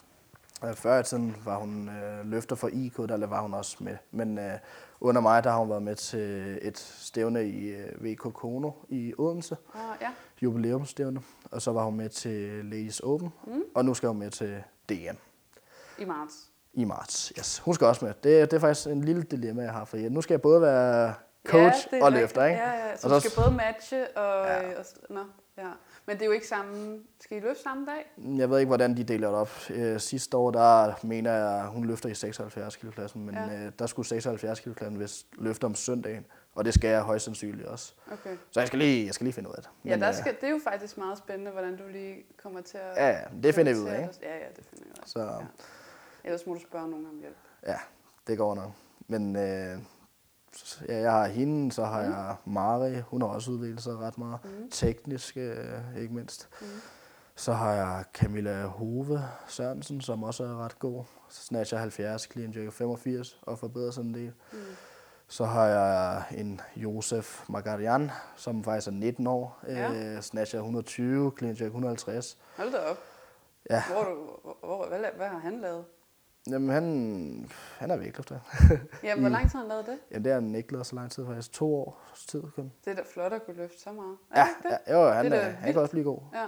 Øh, 0.65 0.75
Før 0.75 0.99
i 1.01 1.03
tiden 1.03 1.37
var 1.45 1.57
hun 1.57 1.89
øh, 1.89 2.27
løfter 2.31 2.57
for 2.57 2.69
IK, 2.73 2.97
der 2.97 3.27
var 3.27 3.41
hun 3.41 3.55
også 3.55 3.77
med. 3.81 3.97
Men 4.11 4.39
øh, 4.39 4.53
under 5.01 5.21
mig, 5.21 5.45
der 5.45 5.51
har 5.51 5.59
hun 5.59 5.71
været 5.71 5.83
med 5.83 5.95
til 5.97 6.59
et 6.63 6.79
stævne 6.79 7.45
i 7.49 7.69
øh, 7.69 8.05
VK 8.05 8.19
Kono 8.35 8.71
i 8.89 9.15
Odense, 9.19 9.57
Ah, 9.75 9.81
ja. 10.01 10.09
jubilæumsstævne. 10.43 11.21
Og 11.51 11.63
så 11.63 11.73
var 11.73 11.85
hun 11.85 11.97
med 11.97 12.09
til 12.09 12.65
Ladies 12.65 13.01
Open, 13.01 13.33
mm. 13.47 13.63
og 13.75 13.85
nu 13.85 13.95
skal 13.95 14.09
hun 14.09 14.19
med 14.19 14.31
til 14.31 14.63
DM 14.89 15.17
I 15.99 16.05
marts. 16.05 16.35
i 16.73 16.85
marts. 16.85 17.33
Yes. 17.39 17.59
Hun 17.59 17.75
skal 17.75 17.87
også 17.87 18.05
med. 18.05 18.15
Det, 18.23 18.51
det 18.51 18.53
er 18.57 18.61
faktisk 18.61 18.87
en 18.87 19.05
lille 19.05 19.23
dilemma, 19.23 19.63
jeg 19.63 19.73
har 19.73 19.85
for 19.85 19.97
jer. 19.97 20.11
Nu 20.11 20.21
skal 20.23 20.35
jeg 20.35 20.43
både 20.43 20.63
være 20.63 21.15
coach 21.47 21.87
ja, 21.93 22.05
og 22.05 22.13
løfter, 22.13 22.45
ikke? 22.45 22.61
Ja, 22.61 22.71
ja. 22.89 22.97
Så 22.97 23.07
Og 23.09 23.15
du 23.15 23.21
så- 23.21 23.31
skal 23.31 23.43
både 23.45 23.57
matche 23.57 24.17
og... 24.17 24.47
Ja. 24.47 24.69
Ja. 24.71 24.79
og 24.79 24.85
nå, 25.11 25.21
ja. 25.59 25.69
Men 26.11 26.17
det 26.19 26.23
er 26.23 26.27
jo 26.27 26.33
ikke 26.33 26.47
samme... 26.49 26.99
Skal 27.21 27.37
I 27.37 27.41
løfte 27.41 27.63
samme 27.63 27.87
dag? 27.87 28.37
Jeg 28.39 28.51
ved 28.51 28.59
ikke, 28.59 28.67
hvordan 28.69 28.97
de 28.97 29.05
deler 29.05 29.29
det 29.29 29.37
op. 29.39 29.51
Øh, 29.71 30.01
sidste 30.01 30.37
år, 30.37 30.51
der 30.51 30.95
mener 31.03 31.33
jeg, 31.33 31.65
hun 31.67 31.85
løfter 31.85 32.09
i 32.09 32.15
76 32.15 32.77
kilo 32.77 32.93
klassen, 32.93 33.27
men 33.27 33.35
Ja. 33.35 33.67
øh, 33.67 33.73
der 33.79 33.87
skulle 33.87 34.07
76 34.07 34.61
kilo 34.61 34.75
klassen 34.75 35.01
vist 35.01 35.27
løfte 35.39 35.65
om 35.65 35.75
søndagen. 35.75 36.27
Og 36.55 36.65
det 36.65 36.75
skal 36.75 36.91
jeg 36.91 37.03
højst 37.03 37.25
sandsynligt 37.25 37.69
også. 37.69 37.95
Okay. 38.13 38.37
Så 38.51 38.61
jeg 38.61 38.67
skal 38.67 38.79
lige, 38.79 39.07
jeg 39.07 39.15
skal 39.15 39.25
lige 39.25 39.35
finde 39.35 39.49
ud 39.49 39.55
af 39.55 39.63
det. 39.63 39.71
Ja, 39.85 39.97
der 39.97 40.09
øh, 40.09 40.15
skal, 40.15 40.35
det 40.41 40.45
er 40.47 40.51
jo 40.51 40.61
faktisk 40.65 40.99
meget 40.99 41.19
spændende, 41.19 41.51
hvordan 41.51 41.77
du 41.77 41.83
lige 41.93 42.17
kommer 42.43 42.61
til 42.61 42.79
at... 42.79 42.97
Ja, 42.97 43.09
ja, 43.09 43.21
det 43.43 43.55
finder 43.55 43.73
vi 43.75 43.79
ud 43.79 43.87
af, 43.87 44.01
ikke? 44.03 44.15
Ja, 44.23 44.35
ja, 44.37 44.47
det 44.57 44.65
finder 44.71 44.85
vi 44.85 44.91
ud 44.91 45.03
af. 45.03 45.09
Så 45.09 45.21
Ja. 45.21 45.47
Ellers 46.25 46.47
må 46.47 46.55
du 46.55 46.61
spørge 46.61 46.91
nogen 46.91 47.07
om 47.07 47.19
hjælp. 47.21 47.37
ja, 47.67 47.77
det 48.27 48.39
går 48.39 48.55
nok. 48.55 48.71
Men 49.09 49.37
øh, 49.37 49.79
ja, 50.89 50.97
jeg 50.99 51.13
har 51.13 51.27
hende, 51.27 51.73
så 51.73 51.85
har 51.85 52.03
Mm. 52.07 52.11
jeg 52.13 52.37
Mari, 52.45 53.01
hun 53.01 53.23
har 53.23 53.29
også 53.29 53.51
udviklet 53.51 53.83
sig 53.83 53.99
ret 53.99 54.19
meget. 54.19 54.39
Mm. 54.45 54.71
Teknisk, 54.71 55.37
øh, 55.37 55.57
ikke 55.99 56.15
mindst. 56.15 56.49
Mm. 56.61 56.67
Så 57.37 57.53
har 57.53 57.73
jeg 57.73 58.05
Camilla 58.15 58.67
Hove 58.67 59.23
Sørensen, 59.49 60.01
som 60.01 60.23
også 60.23 60.45
er 60.45 60.65
ret 60.65 60.79
god. 60.79 61.05
Snatcher 61.29 61.79
70, 61.79 62.29
clean 62.33 62.53
jerk 62.57 62.73
85 62.73 63.39
og 63.43 63.59
forbedrer 63.59 63.91
sådan 63.91 64.09
en 64.11 64.15
del. 64.15 64.33
Mm. 64.53 64.59
Så 65.29 65.45
har 65.45 65.67
jeg 65.67 66.23
en 66.31 66.61
Josef 66.77 67.49
Magarian, 67.49 68.11
som 68.37 68.65
faktisk 68.65 68.87
er 68.89 68.93
19 68.93 69.27
år. 69.27 69.59
Ja. 69.69 69.93
Øh, 70.17 70.23
snatcher 70.23 70.59
120, 70.61 71.33
clean 71.39 71.57
jerk 71.61 71.67
150. 71.67 72.39
Hold 72.57 72.73
da 72.73 72.79
op. 72.79 72.97
Ja. 73.71 73.83
Hvor, 73.93 74.03
du, 74.05 74.17
hvor, 74.67 74.87
hvad, 74.89 74.99
hvad 75.17 75.29
har 75.29 75.39
han 75.39 75.61
lavet? 75.61 75.85
Jamen, 76.51 76.69
han, 76.71 77.51
han 77.79 77.91
er 77.91 77.97
vægtløfter. 77.97 78.39
Jamen, 79.03 79.21
hvor 79.25 79.29
I- 79.29 79.33
lang 79.33 79.51
tid 79.51 79.59
har 79.59 79.59
han 79.59 79.69
lavet 79.69 79.87
det? 79.87 79.99
Jamen, 80.11 80.25
det 80.25 80.33
har 80.33 80.41
han 80.41 80.55
ikke 80.55 80.73
lavet 80.73 80.87
så 80.87 80.95
lang 80.95 81.11
tid, 81.11 81.27
faktisk 81.27 81.53
to 81.53 81.75
års 81.75 82.27
tid 82.27 82.43
kun. 82.55 82.73
Det 82.85 82.91
er 82.91 82.95
da 82.95 83.03
flot 83.13 83.33
at 83.33 83.45
kunne 83.47 83.57
løfte 83.57 83.81
så 83.81 83.93
meget. 83.93 84.17
Er 84.31 84.41
Ja, 84.41 84.49
det 84.71 84.79
ja 84.89 85.01
jo, 85.01 85.11
han, 85.11 85.25
Det 85.25 85.35
er 85.35 85.41
er, 85.41 85.51
han 85.51 85.73
kan 85.73 85.83
også 85.83 85.91
blive 85.91 86.05
god. 86.05 86.19
Ja. 86.35 86.47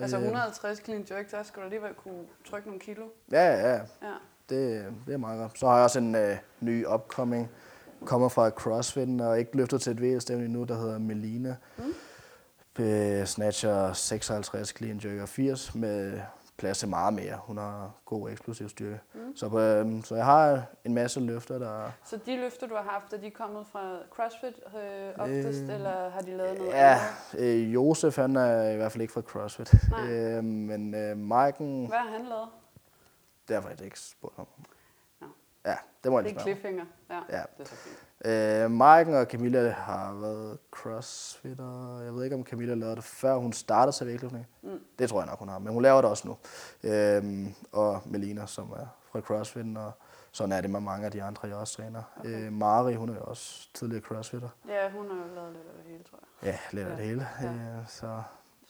Altså 0.00 0.16
Øh, 0.16 0.22
150 0.22 0.84
clean 0.84 1.06
jerk, 1.10 1.30
der 1.30 1.42
skulle 1.42 1.62
du 1.62 1.64
alligevel 1.66 1.94
kunne 1.94 2.24
trykke 2.50 2.68
nogle 2.68 2.80
kilo. 2.80 3.06
Ja, 3.32 3.46
ja, 3.46 3.68
ja. 3.68 3.74
Ja. 4.02 4.14
Det, 4.48 4.92
det 5.06 5.14
er 5.14 5.18
meget 5.18 5.40
godt. 5.40 5.58
Så 5.58 5.66
har 5.66 5.74
jeg 5.74 5.84
også 5.84 5.98
en 5.98 6.14
øh, 6.14 6.36
ny 6.60 6.86
upcoming, 6.86 7.50
kommer 8.04 8.28
fra 8.28 8.50
CrossFit 8.50 9.20
og 9.20 9.38
ikke 9.38 9.56
løftet 9.56 9.82
til 9.82 9.92
et 9.92 10.02
VL-stævne 10.02 10.44
endnu, 10.44 10.64
der 10.64 10.74
hedder 10.74 10.98
Melina. 10.98 11.56
Mm. 11.78 12.84
Øh, 12.84 13.26
snatcher 13.26 13.92
56, 13.92 14.68
clean 14.76 15.00
jerker 15.04 15.26
80 15.26 15.74
med 15.74 16.20
til 16.74 16.88
meget 16.88 17.14
mere. 17.14 17.36
Hun 17.42 17.58
har 17.58 17.90
god 18.04 18.30
eksplosiv 18.30 18.68
styrke. 18.68 19.00
Mm. 19.14 19.36
Så, 19.36 19.46
øh, 19.46 20.04
så 20.04 20.14
jeg 20.16 20.24
har 20.24 20.62
en 20.84 20.94
masse 20.94 21.20
løfter, 21.20 21.58
der... 21.58 21.90
Så 22.04 22.16
de 22.26 22.36
løfter, 22.36 22.66
du 22.66 22.74
har 22.74 22.82
haft, 22.82 23.12
er 23.12 23.16
de 23.16 23.30
kommet 23.30 23.66
fra 23.66 23.96
CrossFit 24.10 24.60
øh, 24.76 25.12
oftest, 25.18 25.62
Øh, 25.62 25.74
eller 25.74 26.08
har 26.10 26.20
de 26.20 26.36
lavet 26.36 26.58
noget 26.58 26.70
Ja, 26.72 26.98
øh, 27.38 27.74
Josef 27.74 28.16
han 28.16 28.36
er 28.36 28.70
i 28.70 28.76
hvert 28.76 28.92
fald 28.92 29.02
ikke 29.02 29.12
fra 29.12 29.20
CrossFit. 29.20 29.74
Øh, 30.10 30.44
men 30.44 30.94
øh, 30.94 31.16
Maiken, 31.16 31.86
Hvad 31.86 31.98
har 31.98 32.10
han 32.10 32.24
lavet? 32.24 32.48
det 33.48 33.54
har 33.54 33.54
jeg 33.54 33.62
faktisk 33.62 33.84
ikke 33.84 34.00
spurgt 34.00 34.38
om. 34.38 34.46
Nå. 35.20 35.26
Ja, 35.66 35.76
det 36.04 36.12
må 36.12 36.18
jeg 36.18 36.24
Det 36.24 36.32
lige 36.32 36.40
er 36.40 36.42
spørge 36.42 36.52
om. 36.54 36.60
cliffhanger. 36.60 36.84
Ja, 37.10 37.38
Ja. 37.38 37.42
det 37.58 37.64
er 37.64 37.68
så 37.68 37.74
fint. 37.76 37.96
Øh, 38.24 38.70
Maiken 38.70 39.14
og 39.14 39.26
Camilla 39.26 39.70
har 39.70 40.14
været 40.14 40.58
crossfitter. 40.70 42.00
Jeg 42.04 42.14
ved 42.14 42.24
ikke, 42.24 42.36
om 42.36 42.44
Camilla 42.44 42.74
lavede 42.74 42.96
det, 42.96 43.04
før 43.04 43.34
hun 43.36 43.52
startede 43.52 43.92
sig 43.96 44.06
vægtløftning. 44.06 44.46
Mm. 44.62 44.80
Det 44.98 45.08
tror 45.08 45.20
jeg 45.20 45.26
nok, 45.26 45.38
hun 45.38 45.48
har. 45.48 45.58
Men 45.58 45.72
hun 45.72 45.82
laver 45.82 46.00
det 46.00 46.10
også 46.10 46.28
nu. 46.28 46.36
Øh, 46.90 47.46
og 47.72 48.02
Melina, 48.04 48.46
som 48.46 48.70
er 48.70 48.86
fra 49.12 49.20
CrossFit, 49.20 49.76
og 49.76 49.92
sådan 50.32 50.52
er 50.52 50.60
det 50.60 50.70
med 50.70 50.80
mange 50.80 51.06
af 51.06 51.12
de 51.12 51.22
andre, 51.22 51.48
jeg 51.48 51.56
også 51.56 51.76
træner. 51.76 52.02
Okay. 52.20 52.46
Øh, 52.46 52.52
Mari, 52.52 52.94
hun 52.94 53.08
er 53.08 53.14
jo 53.14 53.22
også 53.24 53.68
tidligere 53.74 54.02
crossfitter. 54.02 54.48
Ja, 54.68 54.90
hun 54.90 55.10
har 55.10 55.16
jo 55.16 55.34
lavet 55.34 55.52
lidt 55.52 55.66
af 55.68 55.74
det 55.82 55.92
hele, 55.92 56.04
tror 56.04 56.18
jeg. 56.42 56.48
Ja, 56.52 56.58
lidt 56.76 56.88
af 56.88 56.96
det 56.96 57.06
hele. 57.06 57.28
Ja. 57.42 57.48
Øh, 57.48 57.88
så, 57.88 58.22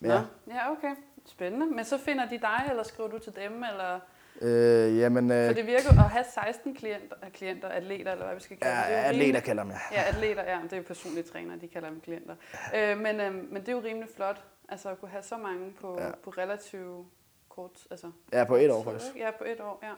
ja. 0.02 0.22
ja, 0.48 0.70
okay. 0.70 0.96
Spændende. 1.26 1.66
Men 1.66 1.84
så 1.84 1.98
finder 1.98 2.28
de 2.28 2.38
dig, 2.38 2.66
eller 2.70 2.82
skriver 2.82 3.10
du 3.10 3.18
til 3.18 3.36
dem, 3.36 3.64
eller... 3.64 4.00
Øh, 4.40 4.98
jamen, 4.98 5.30
øh, 5.30 5.46
For 5.46 5.54
det 5.54 5.66
virker 5.66 5.88
at 5.90 6.10
have 6.10 6.24
16 6.34 6.74
klienter, 6.74 7.16
klienter 7.34 7.68
atleter, 7.68 8.12
eller 8.12 8.24
hvad 8.24 8.34
vi 8.34 8.40
skal 8.40 8.56
kalde 8.56 8.76
ja, 8.76 8.88
det. 8.88 8.96
er 8.96 9.02
atleter 9.02 9.24
rimelig- 9.26 9.42
kalder 9.44 9.62
dem, 9.62 9.72
ja. 9.72 9.78
Ja, 9.92 10.08
atleter, 10.08 10.42
ja. 10.42 10.58
Det 10.64 10.72
er 10.72 10.76
jo 10.76 10.82
personlige 10.86 11.22
trænere, 11.24 11.58
de 11.60 11.68
kalder 11.68 11.88
dem 11.88 12.00
klienter. 12.00 12.34
Øh, 12.76 12.98
men, 12.98 13.20
øh, 13.20 13.34
men 13.34 13.56
det 13.60 13.68
er 13.68 13.72
jo 13.72 13.80
rimelig 13.84 14.08
flot, 14.16 14.44
altså 14.68 14.88
at 14.90 15.00
kunne 15.00 15.10
have 15.10 15.22
så 15.22 15.36
mange 15.36 15.72
på, 15.80 15.96
Ja. 16.00 16.10
på 16.24 16.30
relativt 16.30 17.06
kort... 17.48 17.70
Altså, 17.90 18.10
Ja, 18.32 18.44
på 18.44 18.56
et 18.56 18.70
år 18.70 18.82
faktisk. 18.84 19.16
Ja, 19.16 19.30
på 19.38 19.44
et 19.44 19.60
år, 19.60 19.80
ja. 19.82 19.92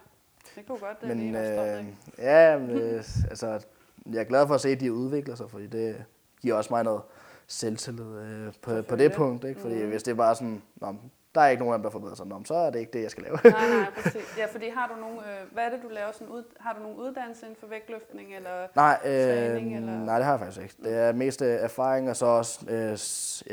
Det 0.56 0.66
kunne 0.66 0.78
godt, 0.78 1.00
det 1.00 1.10
er 1.10 1.14
Men 1.14 1.32
lige 1.32 1.78
øh, 1.78 1.84
ja, 2.18 2.58
men, 2.58 2.70
øh, 2.70 3.04
altså, 3.30 3.60
jeg 4.12 4.20
er 4.20 4.24
glad 4.24 4.46
for 4.46 4.54
at 4.54 4.60
se, 4.60 4.68
at 4.68 4.80
de 4.80 4.92
udvikler 4.92 5.34
sig, 5.34 5.50
fordi 5.50 5.66
det 5.66 6.04
giver 6.42 6.54
også 6.54 6.72
mig 6.72 6.84
noget 6.84 7.02
selvtillid 7.46 8.18
øh, 8.18 8.52
på, 8.62 8.82
på 8.82 8.96
det 8.96 9.12
punkt. 9.12 9.44
Ikke? 9.44 9.60
Fordi 9.60 9.74
Mhm. 9.74 9.88
hvis 9.88 10.02
det 10.02 10.10
er 10.12 10.16
bare 10.16 10.34
sådan, 10.34 10.62
Nå, 10.76 10.94
der 11.34 11.40
er 11.40 11.48
ikke 11.48 11.62
nogen 11.62 11.74
af 11.74 11.78
dem, 11.78 11.82
der 11.82 11.90
forbedrer 11.90 12.14
sig, 12.14 12.26
Nå, 12.26 12.40
så 12.44 12.54
er 12.54 12.70
det 12.70 12.78
ikke 12.78 12.92
det, 12.92 13.02
jeg 13.02 13.10
skal 13.10 13.22
lave. 13.22 13.38
Nej, 13.44 13.68
nej, 13.68 13.86
præcis. 14.02 14.38
Ja, 14.38 14.46
fordi 14.52 14.68
har 14.68 14.86
du 14.94 15.00
nogle, 15.00 15.18
øh, 15.18 15.52
hvad 15.52 15.64
er 15.64 15.70
det, 15.70 15.82
du 15.82 15.88
laver? 15.88 16.12
Sådan 16.12 16.28
ud, 16.28 16.42
har 16.60 16.72
du 16.72 16.80
nogle 16.82 16.98
uddannelse 16.98 17.42
inden 17.46 17.56
for 17.60 17.66
vægtløftning, 17.66 18.34
eller... 18.36 18.50
nej, 18.74 18.98
øh, 19.04 19.10
Træning, 19.10 19.76
eller? 19.76 19.98
nej, 19.98 20.16
det 20.16 20.24
har 20.24 20.32
jeg 20.32 20.40
faktisk 20.40 20.62
ikke. 20.62 20.74
Det 20.82 20.98
er 20.98 21.12
mest 21.12 21.42
øh, 21.42 21.48
erfaring, 21.48 22.10
og 22.10 22.16
så 22.16 22.26
også, 22.26 22.60
øh, 22.68 22.98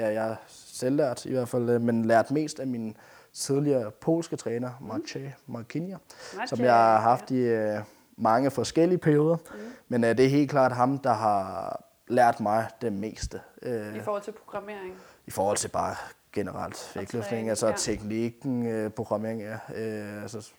ja, 0.02 0.14
jeg 0.14 0.32
er 0.32 0.36
selvlært 0.48 1.26
i 1.26 1.32
hvert 1.32 1.50
fald, 1.50 1.70
øh, 1.70 1.82
men 1.82 2.06
lært 2.06 2.32
mest 2.32 2.60
af 2.60 2.68
min 2.68 2.98
tidligere 3.34 3.92
polske 3.92 4.36
træner, 4.36 4.72
Maciej 4.82 5.32
Markinia, 5.48 5.98
som 6.46 6.60
jeg 6.60 6.74
har 6.74 7.00
haft 7.00 7.32
i 7.32 7.40
øh, 7.40 7.80
mange 8.18 8.52
forskellige 8.52 8.98
perioder. 8.98 9.36
Mm. 9.36 9.60
Men 9.88 10.04
øh, 10.04 10.18
det 10.18 10.26
er 10.26 10.30
helt 10.30 10.52
klart 10.52 10.72
ham, 10.72 10.98
der 10.98 11.14
har 11.14 11.84
lært 12.08 12.40
mig 12.40 12.68
det 12.82 12.94
meste. 12.94 13.42
Øh, 13.62 13.96
I 13.96 14.00
forhold 14.00 14.22
til 14.22 14.32
programmering. 14.32 14.94
I 15.28 15.32
forhold 15.32 15.58
til 15.58 15.68
bare 15.68 15.96
generelt 16.34 16.92
vægtløftning, 16.96 17.50
altså 17.50 17.68
ja. 17.68 17.74
teknikken, 17.78 18.66
øh, 18.66 18.90
programmering, 18.92 19.42
ja, 19.42 19.58
øh, 19.76 20.22
altså 20.22 20.52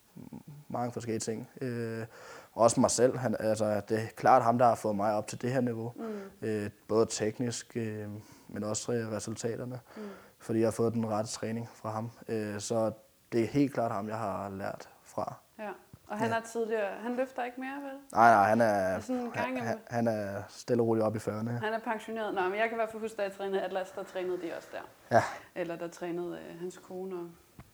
mange 0.69 0.93
forskellige 0.93 1.21
ting. 1.21 1.49
Øh, 1.61 2.07
også 2.53 2.81
mig 2.81 2.91
selv, 2.91 3.17
han, 3.17 3.37
altså 3.41 3.81
det 3.89 3.99
er 4.03 4.07
klart 4.17 4.43
ham, 4.43 4.59
der 4.59 4.65
har 4.67 4.75
fået 4.75 4.97
mig 4.97 5.15
op 5.15 5.27
til 5.27 5.43
det 5.43 5.53
her 5.53 5.61
niveau. 5.61 5.93
Mm. 5.97 6.49
Øh, 6.49 6.71
både 6.89 7.07
teknisk, 7.11 7.77
øh, 7.77 8.09
men 8.49 8.65
også 8.65 8.93
resultaterne, 8.93 9.81
Mm. 9.97 10.03
fordi 10.39 10.59
jeg 10.59 10.67
har 10.67 10.73
fået 10.73 10.95
den 10.95 11.09
rette 11.09 11.31
træning 11.31 11.69
fra 11.75 11.91
ham. 11.91 12.11
Øh, 12.29 12.61
så 12.61 12.93
det 13.33 13.43
er 13.43 13.47
helt 13.47 13.75
klart 13.75 13.93
ham, 13.93 14.09
jeg 14.09 14.19
har 14.19 14.49
lært 14.49 14.89
fra. 15.03 15.35
Ja. 15.59 15.71
Og 16.13 16.19
han 16.19 16.31
Ja. 16.31 16.37
er 16.37 16.41
tidligere... 16.41 16.89
Han 17.01 17.15
løfter 17.17 17.45
ikke 17.45 17.61
mere, 17.61 17.77
vel? 17.83 17.99
Nej, 18.13 18.31
nej, 18.31 18.49
han 18.49 18.61
er, 18.61 19.01
sådan 19.01 19.23
en 19.23 19.31
gang 19.31 19.59
han, 19.59 19.67
han, 19.67 19.79
han 19.91 20.09
er 20.09 20.43
stille 20.49 20.83
og 20.83 20.87
roligt 20.87 21.07
op 21.07 21.17
i 21.17 21.19
40'erne. 21.19 21.51
Han 21.51 21.73
er 21.75 21.79
pensioneret. 21.79 22.35
Nå, 22.35 22.41
men 22.43 22.55
jeg 22.59 22.69
kan 22.69 22.73
i 22.73 22.75
hvert 22.75 22.91
fald 22.91 23.03
huske, 23.03 23.17
da 23.17 23.23
jeg 23.23 23.33
trænede 23.33 23.63
Atlas, 23.63 23.91
der 23.91 24.03
trænede 24.03 24.43
de 24.43 24.57
også 24.57 24.69
der. 24.73 25.17
Ja. 25.17 25.23
Eller 25.55 25.77
der 25.77 25.89
trænede 25.89 26.39
øh, 26.39 26.61
hans 26.61 26.79
kone 26.79 27.17
og... 27.17 27.29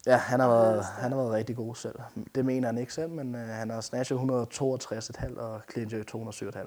Ja, 0.06 0.16
han 0.16 0.40
har, 0.40 0.48
været, 0.48 0.84
han 0.84 1.02
han 1.02 1.12
har 1.12 1.18
været 1.18 1.32
rigtig 1.32 1.56
god 1.56 1.74
selv. 1.74 1.94
Det 2.34 2.44
mener 2.44 2.68
han 2.68 2.78
ikke 2.78 2.92
selv, 2.92 3.10
men 3.10 3.34
øh, 3.34 3.40
han 3.40 3.70
har 3.70 3.80
snatchet 3.80 4.16
162,5 4.18 5.40
og 5.40 5.60
clean 5.72 5.88
jerk 5.92 6.06
207,5. 6.14 6.58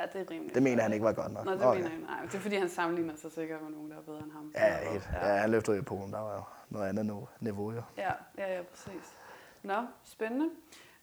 Ja, 0.00 0.06
det 0.12 0.20
er 0.20 0.30
rimeligt. 0.30 0.54
Det 0.54 0.62
mener 0.62 0.82
han 0.82 0.92
ikke 0.92 1.04
var 1.04 1.12
godt 1.12 1.32
nok. 1.32 1.44
Nå, 1.44 1.52
det 1.52 1.64
Åh, 1.64 1.74
mener 1.76 1.90
jeg. 1.90 1.98
Nej, 1.98 2.20
det 2.26 2.34
er 2.34 2.38
fordi, 2.38 2.56
han 2.56 2.68
sammenligner 2.68 3.16
sig 3.16 3.32
sikkert 3.32 3.62
med 3.62 3.70
nogen, 3.70 3.90
der 3.90 3.96
er 3.96 4.02
bedre 4.02 4.18
end 4.18 4.32
ham. 4.32 4.52
Ja, 4.54 4.66
ja, 4.78 4.92
helt. 4.92 5.08
ja, 5.22 5.26
han 5.36 5.50
løftede 5.50 5.76
jo 5.76 5.82
i 5.82 5.84
Polen. 5.84 6.12
Der 6.12 6.20
var 6.20 6.34
jo 6.34 6.42
noget 6.68 6.88
andet 6.88 7.26
niveau, 7.40 7.72
jo. 7.72 7.82
Ja, 7.96 8.12
ja, 8.38 8.54
ja, 8.56 8.62
præcis. 8.62 9.16
Nå, 9.62 9.74
spændende. 10.04 10.48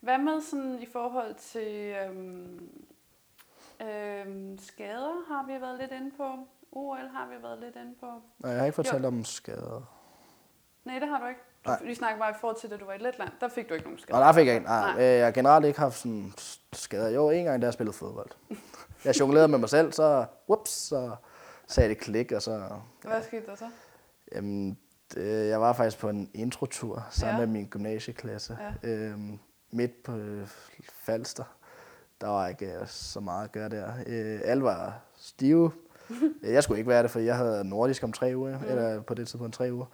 Hvad 0.05 0.17
med 0.17 0.41
sådan 0.41 0.79
i 0.81 0.85
forhold 0.91 1.35
til 1.35 1.95
øhm, 2.05 2.69
øhm, 3.81 4.57
skader 4.57 5.33
har 5.33 5.45
vi 5.47 5.61
været 5.61 5.79
lidt 5.79 5.91
inde 5.91 6.11
på. 6.17 6.23
OL 6.71 6.97
har 7.13 7.27
vi 7.29 7.43
været 7.43 7.59
lidt 7.59 7.75
inde 7.75 7.95
på. 7.99 8.05
Og 8.43 8.49
jeg 8.49 8.57
har 8.59 8.65
ikke 8.65 8.75
fortalt 8.75 9.05
om 9.05 9.23
skader. 9.25 9.97
Nej, 10.85 10.99
det 10.99 11.07
har 11.07 11.19
du 11.19 11.25
ikke. 11.27 11.41
Du, 11.65 11.69
Nej. 11.69 11.83
vi 11.83 11.95
snakker 11.95 12.19
bare 12.19 12.31
i 12.31 12.33
forhold 12.39 12.57
til, 12.59 12.69
da 12.69 12.77
du 12.77 12.85
var 12.85 12.93
i 12.93 12.97
Letland. 12.97 13.29
Der 13.41 13.47
fik 13.47 13.69
du 13.69 13.73
ikke 13.73 13.85
nogen 13.85 13.99
skader. 13.99 14.19
Og 14.19 14.25
der 14.25 14.33
fik 14.33 14.47
jeg 14.47 14.55
ikke. 14.55 14.65
Nej, 14.67 14.91
Nej. 14.93 15.01
øh, 15.03 15.17
jeg 15.17 15.25
har 15.25 15.31
generelt 15.31 15.65
ikke 15.65 15.79
haft 15.79 15.95
sådan 15.97 16.33
skader. 16.73 17.09
Jo, 17.09 17.29
en 17.29 17.45
gang, 17.45 17.61
da 17.61 17.65
jeg 17.67 17.73
spillede 17.73 17.97
fodbold. 17.97 18.29
Jeg 19.05 19.19
jonglerede 19.19 19.47
med 19.47 19.57
mig 19.59 19.69
selv, 19.69 19.91
så, 19.91 20.25
whoops, 20.49 20.69
så 20.71 21.15
sagde 21.67 21.89
det 21.89 21.97
klik, 21.97 22.31
og 22.31 22.41
så... 22.41 22.69
Hvad 23.01 23.23
skete 23.23 23.45
der 23.45 23.55
så? 23.55 23.69
Jamen, 24.35 24.79
det, 25.13 25.47
jeg 25.49 25.61
var 25.61 25.73
faktisk 25.73 25.99
på 25.99 26.09
en 26.09 26.31
introtur 26.33 27.07
sammen 27.09 27.35
Ja. 27.35 27.41
ja. 27.41 27.45
med 27.45 27.53
min 27.53 27.67
gymnasieklasse. 27.67 28.57
Ja. 28.83 28.89
Øhm, 28.89 29.39
midt 29.71 30.03
på 30.03 30.15
øh, 30.17 30.47
Falster. 30.89 31.43
Der 32.21 32.27
var 32.27 32.47
ikke 32.47 32.65
øh, 32.65 32.87
så 32.87 33.19
meget 33.19 33.43
at 33.43 33.51
gøre 33.51 33.69
der. 33.69 33.91
Øh, 34.07 34.39
alle 34.43 34.63
var 34.63 34.99
stive. 35.17 35.71
jeg 36.43 36.63
skulle 36.63 36.77
ikke 36.77 36.89
være 36.89 37.03
det, 37.03 37.11
for 37.11 37.19
jeg 37.19 37.37
havde 37.37 37.63
nordisk 37.63 38.03
om 38.03 38.13
tre 38.13 38.33
uger, 38.35 38.59
mm. 38.59 38.65
eller 38.65 39.01
på 39.01 39.13
det 39.13 39.27
tidspunkt 39.27 39.53
tre 39.55 39.73
uger. 39.73 39.85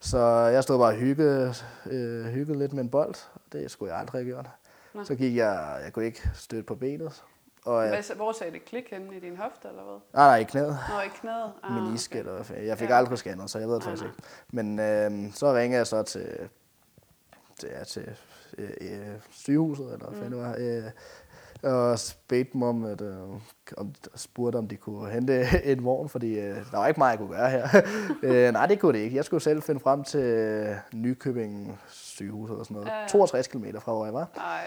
Så 0.00 0.18
jeg 0.26 0.62
stod 0.62 0.78
bare 0.78 0.88
og 0.88 0.94
hyggede, 0.94 1.54
øh, 1.86 2.24
hyggede 2.24 2.58
lidt 2.58 2.72
med 2.72 2.82
en 2.82 2.90
bold. 2.90 3.14
Det 3.52 3.70
skulle 3.70 3.92
jeg 3.92 4.00
aldrig 4.00 4.20
have 4.20 4.32
gjort. 4.32 4.48
Nå. 4.94 5.04
Så 5.04 5.14
gik 5.14 5.36
jeg, 5.36 5.80
jeg 5.84 5.92
kunne 5.92 6.04
ikke 6.04 6.30
støtte 6.34 6.62
på 6.64 6.74
benet. 6.74 7.22
Og 7.64 7.82
jeg, 7.82 7.90
Hvad, 7.90 8.16
hvor 8.16 8.32
sagde 8.32 8.52
det 8.52 8.64
klik 8.64 8.90
henne 8.90 9.16
i 9.16 9.20
din 9.20 9.36
hofte, 9.36 9.68
eller 9.68 9.82
hvad? 9.82 10.00
nej, 10.12 10.26
nej, 10.26 10.36
i 10.36 10.44
knæet. 10.44 10.78
Nå, 10.88 11.00
i 11.00 11.08
knæet. 11.20 11.52
Ah, 11.62 11.72
Menisk 11.72 12.10
okay. 12.10 12.18
eller 12.18 12.42
hvad. 12.42 12.56
Jeg 12.56 12.78
fik 12.78 12.88
Ja, 12.88 12.96
aldrig 12.96 13.18
scannet, 13.18 13.50
så 13.50 13.58
jeg 13.58 13.68
ved 13.68 13.74
det 13.74 13.84
Nej, 13.84 13.90
faktisk 13.90 14.04
ikke. 14.04 14.22
Men 14.50 14.78
øh, 14.78 15.32
så 15.34 15.54
ringede 15.54 15.78
jeg 15.78 15.86
så 15.86 16.02
til, 16.02 16.48
til, 17.58 17.68
ja, 17.68 17.84
til 17.84 18.16
øh, 18.58 18.70
øh, 18.80 19.14
sygehuset, 19.30 19.92
eller 19.92 20.10
Mm. 20.10 20.16
fanden 20.16 20.40
var, 20.40 20.54
øh, 20.58 20.84
og 21.62 21.98
spedte 21.98 22.50
dem 22.52 22.62
om, 22.62 22.84
at, 22.84 23.00
øh, 23.00 23.16
om, 23.76 23.94
spurgte, 24.14 24.56
om 24.56 24.68
de 24.68 24.76
kunne 24.76 25.10
hente 25.10 25.46
en 25.72 25.84
vogn, 25.84 26.08
fordi 26.08 26.38
øh, 26.38 26.56
der 26.70 26.76
var 26.78 26.86
ikke 26.86 27.00
meget, 27.00 27.10
jeg 27.10 27.18
kunne 27.18 27.36
gøre 27.36 27.50
her. 27.50 27.68
øh, 28.46 28.52
nej, 28.52 28.66
det 28.66 28.80
kunne 28.80 28.98
det 28.98 29.04
ikke. 29.04 29.16
Jeg 29.16 29.24
skulle 29.24 29.42
selv 29.42 29.62
finde 29.62 29.80
frem 29.80 30.04
til 30.04 30.20
øh, 30.20 30.76
Nykøbing 30.92 31.78
sygehus 31.88 32.50
eller 32.50 32.64
sådan 32.64 32.74
noget. 32.74 32.88
Ja. 32.88 33.06
62 33.08 33.46
km 33.48 33.64
fra, 33.80 33.92
hvor 33.92 34.04
jeg 34.04 34.14
var. 34.14 34.28
Ej, 34.36 34.64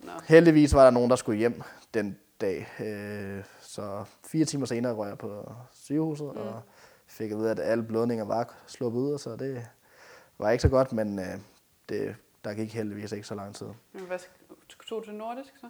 nå. 0.00 0.10
Heldigvis 0.28 0.74
var 0.74 0.84
der 0.84 0.90
nogen, 0.90 1.10
der 1.10 1.16
skulle 1.16 1.38
hjem 1.38 1.62
den 1.94 2.16
dag. 2.40 2.68
Øh, 2.80 3.44
så 3.60 4.04
fire 4.26 4.44
timer 4.44 4.66
senere 4.66 4.92
røg 4.92 5.08
jeg 5.08 5.18
på 5.18 5.52
sygehuset, 5.72 6.30
mm. 6.34 6.40
og 6.40 6.60
fik 7.06 7.30
at 7.30 7.38
vide, 7.38 7.50
at 7.50 7.60
alle 7.60 7.84
blødninger 7.84 8.24
var 8.24 8.54
sluppet 8.66 9.00
ud, 9.00 9.18
så 9.18 9.36
det 9.36 9.66
var 10.38 10.50
ikke 10.50 10.62
så 10.62 10.68
godt, 10.68 10.92
men 10.92 11.18
øh, 11.18 11.24
det, 11.88 12.14
der 12.44 12.54
gik 12.54 12.74
heldigvis 12.74 13.12
ikke 13.12 13.26
så 13.26 13.34
lang 13.34 13.54
tid. 13.54 13.66
Hvad 13.92 14.18
tog 14.88 15.00
du 15.00 15.04
til 15.04 15.14
nordisk 15.14 15.52
så? 15.60 15.66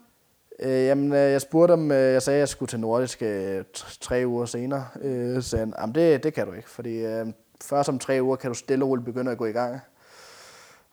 Øh, 0.60 0.84
jamen, 0.84 1.12
øh, 1.12 1.18
jeg 1.18 1.40
spurgte 1.40 1.72
om, 1.72 1.90
øh, 1.90 2.12
jeg 2.12 2.22
sagde, 2.22 2.36
at 2.36 2.40
jeg 2.40 2.48
skulle 2.48 2.68
til 2.68 2.80
nordisk 2.80 3.22
øh, 3.22 3.64
tre 4.00 4.22
uger 4.26 4.46
senere. 4.46 4.86
Øh, 5.02 5.42
så 5.42 5.56
han, 5.56 5.92
det, 5.94 6.22
det 6.22 6.34
kan 6.34 6.46
du 6.46 6.52
ikke, 6.52 6.70
fordi 6.70 6.98
øh, 6.98 7.26
først 7.64 7.88
om 7.88 7.98
tre 7.98 8.18
uger 8.22 8.36
kan 8.36 8.50
du 8.50 8.54
stille 8.54 8.84
og 8.84 8.88
roligt 8.88 9.04
begynde 9.04 9.30
at 9.30 9.38
gå 9.38 9.44
i 9.44 9.52
gang. 9.52 9.80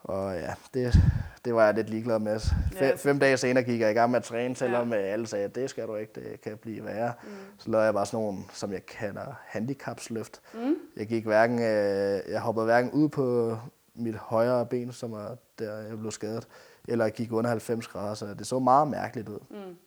Og 0.04 0.36
ja, 0.36 0.54
det, 0.74 0.94
det 1.46 1.56
var 1.56 1.66
jeg 1.66 1.74
lidt 1.74 1.90
ligeglad 1.90 2.20
med. 2.20 2.40
Fem, 2.74 2.88
ja. 2.88 2.96
fem 2.96 3.20
dage 3.20 3.38
senere 3.38 3.64
gik 3.64 3.80
jeg 3.80 3.92
i 3.92 3.94
gang 3.94 4.12
med 4.12 4.18
at 4.18 4.24
træne, 4.24 4.56
selvom 4.56 4.94
ja. 4.94 5.00
alle 5.00 5.28
sagde, 5.28 5.46
at 5.46 5.56
det 5.56 5.70
skal 5.70 5.88
du 5.88 5.96
ikke, 5.96 6.12
det 6.16 6.42
kan 6.42 6.58
blive 6.58 6.86
værre. 6.86 7.14
Mm. 7.24 7.30
Så 7.58 7.70
lavede 7.70 7.86
jeg 7.86 7.94
bare 7.94 8.06
sådan 8.06 8.20
nogle, 8.20 8.40
som 8.54 8.72
jeg 8.72 8.86
kalder 8.86 9.40
handicapsløft. 9.46 10.42
Mm. 10.54 10.76
Jeg 10.98 11.08
gik 11.08 11.26
hverken, 11.26 11.60
øh, 11.60 12.20
jeg 12.30 12.42
hoppede 12.42 12.66
hverken 12.66 12.92
ud 12.92 13.10
på 13.10 13.58
mit 13.96 14.16
højre 14.16 14.66
ben, 14.66 14.92
som 14.92 15.12
var 15.12 15.38
der, 15.60 15.78
jeg 15.78 16.00
blev 16.00 16.12
skadet, 16.12 16.48
eller 16.88 17.10
gik 17.10 17.32
under 17.32 17.50
90 17.50 17.88
grader, 17.88 18.14
så 18.14 18.34
det 18.34 18.48
så 18.48 18.60
meget 18.60 18.88
mærkeligt 18.88 19.30
ud. 19.30 19.40
Mm. 19.50 19.78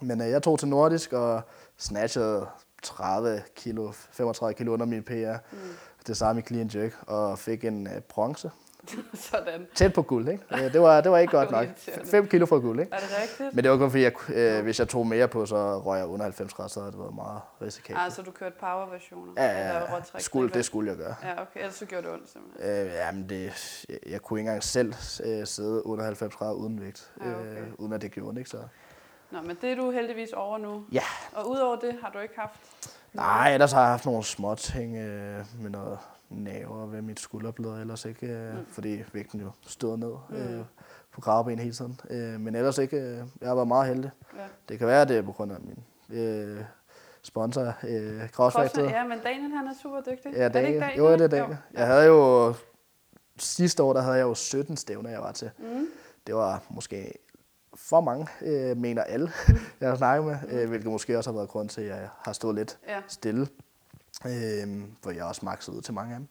Men 0.00 0.20
øh, 0.20 0.28
jeg 0.28 0.42
tog 0.42 0.58
til 0.58 0.68
nordisk 0.68 1.12
og 1.12 1.42
snatchede 1.76 2.46
30 2.82 3.42
kilo, 3.56 3.90
35 3.92 4.54
kilo 4.54 4.72
under 4.72 4.86
min 4.86 5.02
PR. 5.02 5.36
Mm. 5.52 5.58
Det 6.06 6.16
samme 6.16 6.40
i 6.42 6.44
clean 6.44 6.70
jerk, 6.74 6.92
og 7.06 7.38
fik 7.38 7.64
en 7.64 7.86
øh, 7.86 8.00
bronze. 8.00 8.50
Sådan. 9.30 9.66
Tæt 9.74 9.92
på 9.92 10.02
guld, 10.02 10.28
ikke? 10.28 10.44
Det 10.72 10.80
var, 10.80 11.00
det 11.00 11.10
var 11.10 11.18
ikke 11.18 11.30
godt 11.38 11.50
nok. 11.50 11.66
5 12.04 12.28
kilo 12.28 12.46
for 12.46 12.60
guld, 12.60 12.80
ikke? 12.80 12.92
Er 12.92 12.98
det 12.98 13.08
rigtigt? 13.22 13.54
Men 13.54 13.64
det 13.64 13.70
var 13.72 13.78
kun 13.78 13.90
fordi, 13.90 14.02
jeg, 14.02 14.12
øh, 14.28 14.62
hvis 14.62 14.78
jeg 14.78 14.88
tog 14.88 15.06
mere 15.06 15.28
på, 15.28 15.46
så 15.46 15.78
røg 15.78 15.98
jeg 15.98 16.06
under 16.06 16.24
90 16.24 16.54
grader, 16.54 16.68
så 16.68 16.80
havde 16.80 16.92
det 16.92 17.00
været 17.00 17.14
meget 17.14 17.40
risikabelt. 17.62 18.04
Ah, 18.04 18.12
så 18.12 18.22
du 18.22 18.30
kørte 18.30 18.56
power-versioner? 18.60 19.32
Ja, 19.36 19.46
ja, 19.46 19.78
ja. 19.78 20.18
Skulle, 20.18 20.50
det 20.50 20.64
skulle 20.64 20.90
jeg 20.90 20.98
gøre. 20.98 21.14
Ja, 21.22 21.32
okay. 21.32 21.60
Ellers 21.60 21.74
så 21.74 21.86
gjorde 21.86 22.06
det 22.06 22.12
ondt 22.14 22.30
simpelthen? 22.30 22.86
Øh, 22.86 22.92
jamen, 22.92 23.28
det, 23.28 23.44
jeg, 23.88 23.98
jeg 24.06 24.22
kunne 24.22 24.40
ikke 24.40 24.48
engang 24.48 24.62
selv 24.62 24.94
øh, 25.24 25.46
sidde 25.46 25.86
under 25.86 26.04
90 26.04 26.34
grader 26.34 26.52
uden 26.54 26.80
vægt, 26.80 27.10
ja, 27.20 27.40
okay. 27.40 27.60
øh, 27.60 27.66
uden 27.78 27.92
at 27.92 28.02
det 28.02 28.10
gjorde 28.12 28.28
ondt, 28.28 28.38
ikke? 28.38 28.50
Så. 28.50 28.58
Nå, 29.30 29.40
men 29.42 29.58
det 29.60 29.72
er 29.72 29.76
du 29.76 29.90
heldigvis 29.90 30.32
over 30.32 30.58
nu. 30.58 30.84
Ja. 30.92 31.02
Og 31.32 31.50
udover 31.50 31.76
det 31.76 31.96
har 32.02 32.10
du 32.10 32.18
ikke 32.18 32.34
haft? 32.36 32.60
Nej, 33.12 33.54
ellers 33.54 33.72
har 33.72 33.80
jeg 33.80 33.90
haft 33.90 34.06
nogle 34.06 34.24
små 34.24 34.54
ting 34.54 34.96
øh, 34.96 35.44
med 35.60 35.70
noget 35.70 35.98
naver 36.30 36.86
ved 36.86 37.02
mit 37.02 37.20
skulderblad 37.20 37.80
ellers 37.80 38.04
ikke, 38.04 38.26
øh, 38.26 38.54
mm. 38.54 38.66
fordi 38.68 39.02
vægten 39.12 39.40
jo 39.40 39.50
stod 39.62 39.96
ned 39.98 40.14
mm. 40.28 40.36
øh, 40.36 40.64
på 41.12 41.20
gravben 41.20 41.58
hele 41.58 41.72
tiden. 41.72 42.00
Øh, 42.10 42.40
men 42.40 42.54
ellers 42.54 42.78
ikke, 42.78 42.96
øh, 42.96 43.16
jeg 43.40 43.48
har 43.48 43.54
været 43.54 43.68
meget 43.68 43.86
heldig. 43.86 44.10
Ja. 44.36 44.42
Det 44.68 44.78
kan 44.78 44.86
være, 44.86 45.02
at 45.02 45.08
det 45.08 45.16
er 45.16 45.22
på 45.22 45.32
grund 45.32 45.52
af 45.52 45.58
min 45.60 45.84
øh, 46.18 46.64
sponsor, 47.22 47.74
øh, 47.88 48.28
Crossfactor. 48.28 48.82
Ja, 48.82 49.06
men 49.06 49.18
Daniel 49.18 49.52
han 49.52 49.66
er 49.66 49.74
super 49.82 50.00
dygtig. 50.00 50.32
Ja, 50.32 50.48
Daniel. 50.48 50.74
Er 50.74 50.80
det 50.80 50.90
ikke 50.92 51.02
Jo, 51.02 51.12
det 51.12 51.20
er 51.20 51.28
Daniel. 51.28 51.56
Jeg 51.74 51.86
havde 51.86 52.06
jo, 52.06 52.54
sidste 53.38 53.82
år, 53.82 53.92
der 53.92 54.00
havde 54.00 54.16
jeg 54.16 54.22
jo 54.22 54.34
17 54.34 54.76
stævner, 54.76 55.10
jeg 55.10 55.20
var 55.20 55.32
til. 55.32 55.50
Mm. 55.58 55.86
Det 56.26 56.34
var 56.34 56.62
måske 56.70 57.12
for 57.74 58.00
mange, 58.00 58.26
øh, 58.42 58.76
mener 58.76 59.02
alle, 59.02 59.30
mm. 59.48 59.54
jeg 59.80 59.88
har 59.88 59.96
snakket 59.96 60.26
med, 60.26 60.36
mm. 60.42 60.58
øh, 60.58 60.68
hvilket 60.68 60.90
måske 60.90 61.18
også 61.18 61.30
har 61.30 61.36
været 61.36 61.48
grund 61.48 61.68
til, 61.68 61.80
at 61.80 61.86
jeg 61.88 62.08
har 62.18 62.32
stået 62.32 62.54
lidt 62.54 62.78
ja. 62.88 63.00
stille 63.08 63.48
øh, 64.26 64.82
hvor 65.02 65.10
jeg 65.10 65.24
også 65.24 65.44
makset 65.44 65.72
ud 65.72 65.82
til 65.82 65.94
mange 65.94 66.14
af 66.14 66.20
dem. 66.20 66.28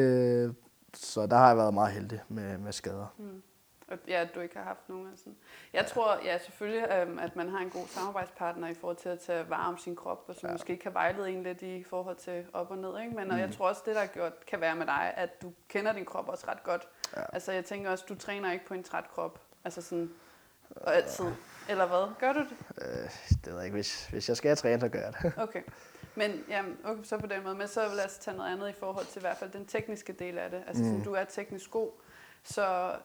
Øh, 0.00 0.54
så 0.94 1.26
der 1.26 1.36
har 1.36 1.48
jeg 1.48 1.56
været 1.56 1.74
meget 1.74 1.92
heldig 1.92 2.20
med, 2.28 2.58
med 2.58 2.72
skader. 2.72 3.14
Mm. 3.18 3.42
Ja, 4.08 4.20
at 4.20 4.34
du 4.34 4.40
ikke 4.40 4.56
har 4.56 4.64
haft 4.64 4.88
nogen 4.88 5.12
af 5.12 5.18
sådan. 5.18 5.36
Jeg 5.72 5.86
tror, 5.86 6.18
ja, 6.24 6.38
selvfølgelig, 6.38 6.88
øhm, 6.90 7.18
at 7.18 7.36
man 7.36 7.48
har 7.48 7.58
en 7.58 7.70
god 7.70 7.86
samarbejdspartner 7.86 8.68
i 8.68 8.74
forhold 8.74 8.96
til 8.96 9.08
at 9.08 9.18
tage 9.18 9.50
vare 9.50 9.68
om 9.68 9.78
sin 9.78 9.96
krop, 9.96 10.24
og 10.28 10.34
som 10.34 10.48
ja. 10.48 10.52
måske 10.52 10.76
kan 10.76 10.94
vejlede 10.94 11.30
en 11.30 11.42
lidt 11.42 11.62
i 11.62 11.84
forhold 11.84 12.16
til 12.16 12.44
op 12.52 12.70
og 12.70 12.78
ned. 12.78 13.00
Ikke? 13.00 13.16
Men 13.16 13.28
mm. 13.28 13.38
jeg 13.38 13.52
tror 13.52 13.68
også, 13.68 13.82
det 13.86 13.94
der 13.94 14.06
gjort, 14.06 14.46
kan 14.46 14.60
være 14.60 14.76
med 14.76 14.86
dig, 14.86 15.12
at 15.16 15.42
du 15.42 15.52
kender 15.68 15.92
din 15.92 16.04
krop 16.04 16.28
også 16.28 16.46
ret 16.48 16.62
godt. 16.62 16.88
Ja. 17.16 17.22
Altså 17.32 17.52
jeg 17.52 17.64
tænker 17.64 17.90
også, 17.90 18.04
du 18.08 18.14
træner 18.14 18.52
ikke 18.52 18.66
på 18.66 18.74
en 18.74 18.82
træt 18.82 19.04
krop. 19.14 19.40
Altså 19.64 19.82
sådan, 19.82 20.10
og 20.70 20.96
altid. 20.96 21.24
Eller 21.68 21.86
hvad? 21.86 22.14
Gør 22.20 22.32
du 22.32 22.40
det? 22.40 22.56
Øh, 22.78 23.10
det 23.44 23.46
ved 23.46 23.54
jeg 23.54 23.64
ikke. 23.64 23.74
Hvis, 23.74 24.06
hvis 24.06 24.28
jeg 24.28 24.36
skal 24.36 24.56
træne, 24.56 24.80
så 24.80 24.88
gør 24.88 25.00
jeg 25.00 25.12
det. 25.22 25.32
Okay. 25.36 25.62
Men 26.16 26.44
jamen, 26.48 26.78
okay, 26.84 27.02
så 27.02 27.18
på 27.18 27.26
den 27.26 27.42
måde. 27.42 27.54
Men 27.54 27.68
så 27.68 27.80
lad 27.96 28.04
os 28.04 28.18
tage 28.18 28.36
noget 28.36 28.52
andet 28.52 28.68
i 28.68 28.72
forhold 28.72 29.06
til 29.06 29.18
i 29.18 29.20
hvert 29.20 29.36
fald 29.36 29.50
den 29.50 29.66
tekniske 29.66 30.12
del 30.12 30.38
af 30.38 30.50
det. 30.50 30.62
Altså 30.66 30.82
mm. 30.82 30.88
sådan, 30.88 31.04
du 31.04 31.12
er 31.12 31.24
teknisk 31.24 31.70
god, 31.70 31.90
så 32.42 32.96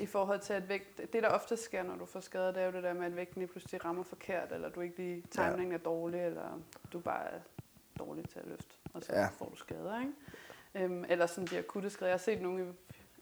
i 0.00 0.06
forhold 0.06 0.40
til 0.40 0.52
at 0.52 0.68
vægt, 0.68 1.12
det 1.12 1.22
der 1.22 1.28
ofte 1.28 1.56
sker, 1.56 1.82
når 1.82 1.96
du 1.96 2.06
får 2.06 2.20
skader, 2.20 2.52
det 2.52 2.62
er 2.62 2.66
jo 2.66 2.72
det 2.72 2.82
der 2.82 2.92
med, 2.92 3.06
at 3.06 3.16
vægten 3.16 3.40
lige 3.40 3.52
pludselig 3.52 3.84
rammer 3.84 4.02
forkert, 4.02 4.52
eller 4.52 4.68
du 4.68 4.80
ikke 4.80 4.96
lige, 4.96 5.24
timingen 5.30 5.72
er 5.72 5.78
dårlig, 5.78 6.20
eller 6.20 6.60
du 6.92 7.00
bare 7.00 7.24
er 7.24 7.40
dårlig 7.98 8.28
til 8.28 8.38
at 8.38 8.46
løfte, 8.46 8.74
og 8.94 9.02
så 9.02 9.12
ja. 9.12 9.26
får 9.26 9.48
du 9.48 9.56
skader, 9.56 10.00
ikke? 10.00 10.12
Øhm, 10.74 11.04
eller 11.08 11.26
sådan 11.26 11.46
de 11.46 11.58
akutte 11.58 11.90
skader. 11.90 12.08
Jeg 12.08 12.12
har 12.12 12.18
set 12.18 12.42
nogle 12.42 12.74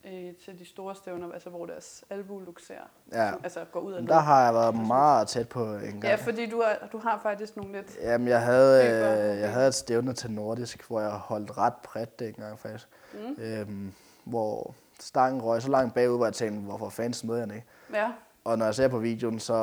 øh, 0.06 0.34
til 0.44 0.58
de 0.58 0.64
store 0.64 0.94
stævner, 0.94 1.32
altså 1.32 1.50
hvor 1.50 1.66
deres 1.66 2.04
albu 2.10 2.38
luxerer, 2.38 2.86
ja. 3.12 3.32
altså 3.44 3.64
går 3.72 3.80
ud 3.80 3.92
af 3.92 4.02
Der 4.06 4.18
har 4.18 4.44
jeg 4.44 4.54
været 4.54 4.86
meget 4.86 5.28
tæt 5.28 5.48
på 5.48 5.64
en 5.64 5.80
gang. 5.80 6.04
Ja, 6.04 6.14
fordi 6.14 6.50
du, 6.50 6.58
er, 6.58 6.86
du 6.92 6.98
har 6.98 7.20
faktisk 7.22 7.56
nogle 7.56 7.72
lidt... 7.72 7.96
Jamen, 8.02 8.28
jeg 8.28 8.42
havde, 8.42 8.84
øh, 8.84 9.40
jeg 9.40 9.52
havde 9.52 9.68
et 9.68 9.74
stævne 9.74 10.12
til 10.12 10.30
nordisk, 10.30 10.88
hvor 10.88 11.00
jeg 11.00 11.10
holdt 11.10 11.58
ret 11.58 11.74
bredt 11.82 12.18
dengang 12.18 12.58
faktisk. 12.58 12.88
Mm. 13.12 13.42
Øhm, 13.42 13.92
hvor 14.24 14.74
stangen 15.00 15.42
røg 15.42 15.62
så 15.62 15.70
langt 15.70 15.94
bagud, 15.94 16.16
hvor 16.16 16.26
jeg 16.26 16.34
tænkte, 16.34 16.60
hvorfor 16.60 16.88
fanden 16.88 17.12
smed 17.12 17.36
jeg 17.36 17.46
den 17.46 17.54
ikke? 17.54 17.66
Ja. 17.94 18.12
Og 18.44 18.58
når 18.58 18.64
jeg 18.64 18.74
ser 18.74 18.88
på 18.88 18.98
videoen, 18.98 19.38
så, 19.38 19.54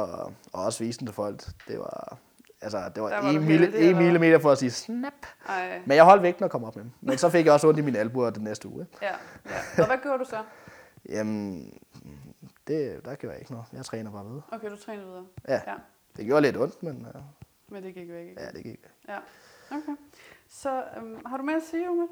og 0.53 0.63
også 0.63 0.83
viste 0.83 0.99
den 0.99 1.07
til 1.07 1.15
folk, 1.15 1.43
det 1.67 1.79
var, 1.79 2.17
altså, 2.63 2.91
det 2.95 3.03
var, 3.03 3.09
var 3.21 3.29
en, 3.29 3.45
mille, 3.45 3.89
en 3.89 3.97
millimeter 3.97 4.39
for 4.39 4.51
at 4.51 4.57
sige 4.57 4.71
snap. 4.71 5.13
Ej. 5.47 5.81
Men 5.85 5.97
jeg 5.97 6.05
holdt 6.05 6.23
vægten 6.23 6.43
og 6.43 6.51
kom 6.51 6.63
op 6.63 6.75
med 6.75 6.83
dem. 6.83 6.91
Men 7.01 7.17
så 7.17 7.29
fik 7.29 7.45
jeg 7.45 7.53
også 7.53 7.67
ondt 7.67 7.79
i 7.79 7.81
mine 7.81 7.99
albuer 7.99 8.29
den 8.29 8.43
næste 8.43 8.67
uge. 8.67 8.87
Ja, 9.01 9.07
ja. 9.45 9.81
Og 9.81 9.87
hvad 9.87 9.97
gjorde 10.03 10.19
du 10.19 10.25
så? 10.29 10.43
Jamen, 11.09 11.73
det, 12.67 13.05
der 13.05 13.15
gjorde 13.15 13.33
jeg 13.33 13.41
ikke 13.41 13.51
noget. 13.51 13.67
Jeg 13.73 13.85
træner 13.85 14.11
bare 14.11 14.25
videre. 14.25 14.41
Okay, 14.51 14.69
du 14.69 14.77
træner 14.77 15.05
videre. 15.05 15.25
Ja. 15.47 15.61
ja. 15.67 15.75
Det 16.17 16.25
gjorde 16.25 16.41
lidt 16.41 16.57
ondt, 16.57 16.83
men... 16.83 17.07
Uh... 17.15 17.21
Men 17.67 17.83
det 17.83 17.93
gik 17.93 18.09
væk 18.09 18.27
ikke? 18.29 18.41
Ja, 18.41 18.47
det 18.47 18.63
gik 18.63 18.81
væk. 18.83 18.91
Ja. 19.09 19.17
Okay. 19.71 19.95
Så 20.49 20.83
um, 20.97 21.25
har 21.25 21.37
du 21.37 21.43
mere 21.43 21.55
at 21.55 21.63
sige, 21.71 21.91
Umar? 21.91 22.07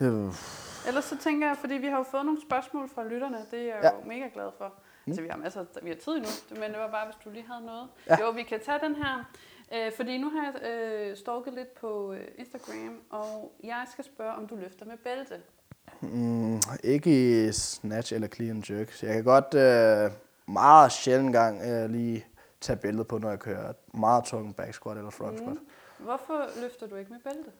Øh. 0.00 0.32
Ellers 0.88 1.04
så 1.04 1.18
tænker 1.18 1.46
jeg, 1.46 1.56
fordi 1.56 1.74
vi 1.74 1.86
har 1.86 1.98
jo 1.98 2.02
fået 2.02 2.24
nogle 2.24 2.40
spørgsmål 2.42 2.88
fra 2.88 3.04
lytterne, 3.04 3.38
det 3.50 3.60
er 3.60 3.64
jeg 3.64 3.80
ja. 3.82 3.90
jo 3.94 4.08
mega 4.08 4.28
glad 4.34 4.50
for. 4.58 4.74
Mm. 5.08 5.12
Altså, 5.12 5.22
vi 5.22 5.28
har 5.28 5.36
masser 5.36 5.64
vi 5.82 5.88
har 5.88 5.96
tid 5.96 6.18
nu, 6.18 6.60
men 6.60 6.70
det 6.70 6.78
var 6.78 6.90
bare, 6.90 7.06
hvis 7.06 7.16
du 7.24 7.30
lige 7.30 7.46
havde 7.46 7.66
noget. 7.66 7.88
Ja. 8.06 8.16
Jo, 8.20 8.30
vi 8.30 8.42
kan 8.42 8.60
tage 8.60 8.78
den 8.82 8.94
her, 8.94 9.24
øh, 9.74 9.92
fordi 9.92 10.18
nu 10.18 10.30
har 10.30 10.44
jeg 10.44 10.70
øh, 10.72 11.16
stalket 11.16 11.54
lidt 11.54 11.74
på 11.74 12.12
øh, 12.12 12.24
Instagram, 12.38 13.00
og 13.10 13.52
jeg 13.64 13.86
skal 13.92 14.04
spørge, 14.04 14.32
om 14.32 14.46
du 14.46 14.56
løfter 14.56 14.86
med 14.86 14.96
bælte. 14.96 15.40
Mm, 16.00 16.60
ikke 16.84 17.46
i 17.48 17.52
snatch 17.52 18.14
eller 18.14 18.28
clean 18.28 18.64
jerk. 18.70 19.02
Jeg 19.02 19.14
kan 19.14 19.24
godt 19.24 19.54
øh, 19.54 20.10
meget 20.54 20.92
sjældent 20.92 21.32
gang 21.32 21.62
øh, 21.62 21.90
lige 21.90 22.26
tage 22.60 22.76
bæltet 22.76 23.08
på, 23.08 23.18
når 23.18 23.30
jeg 23.30 23.38
kører 23.38 23.72
meget 23.94 24.24
tung 24.24 24.56
back 24.56 24.74
squat 24.74 24.96
eller 24.96 25.10
front 25.10 25.32
mm. 25.32 25.38
squat. 25.38 25.56
Hvorfor 25.98 26.60
løfter 26.60 26.86
du 26.86 26.96
ikke 26.96 27.12
med 27.12 27.20
bælte? 27.20 27.50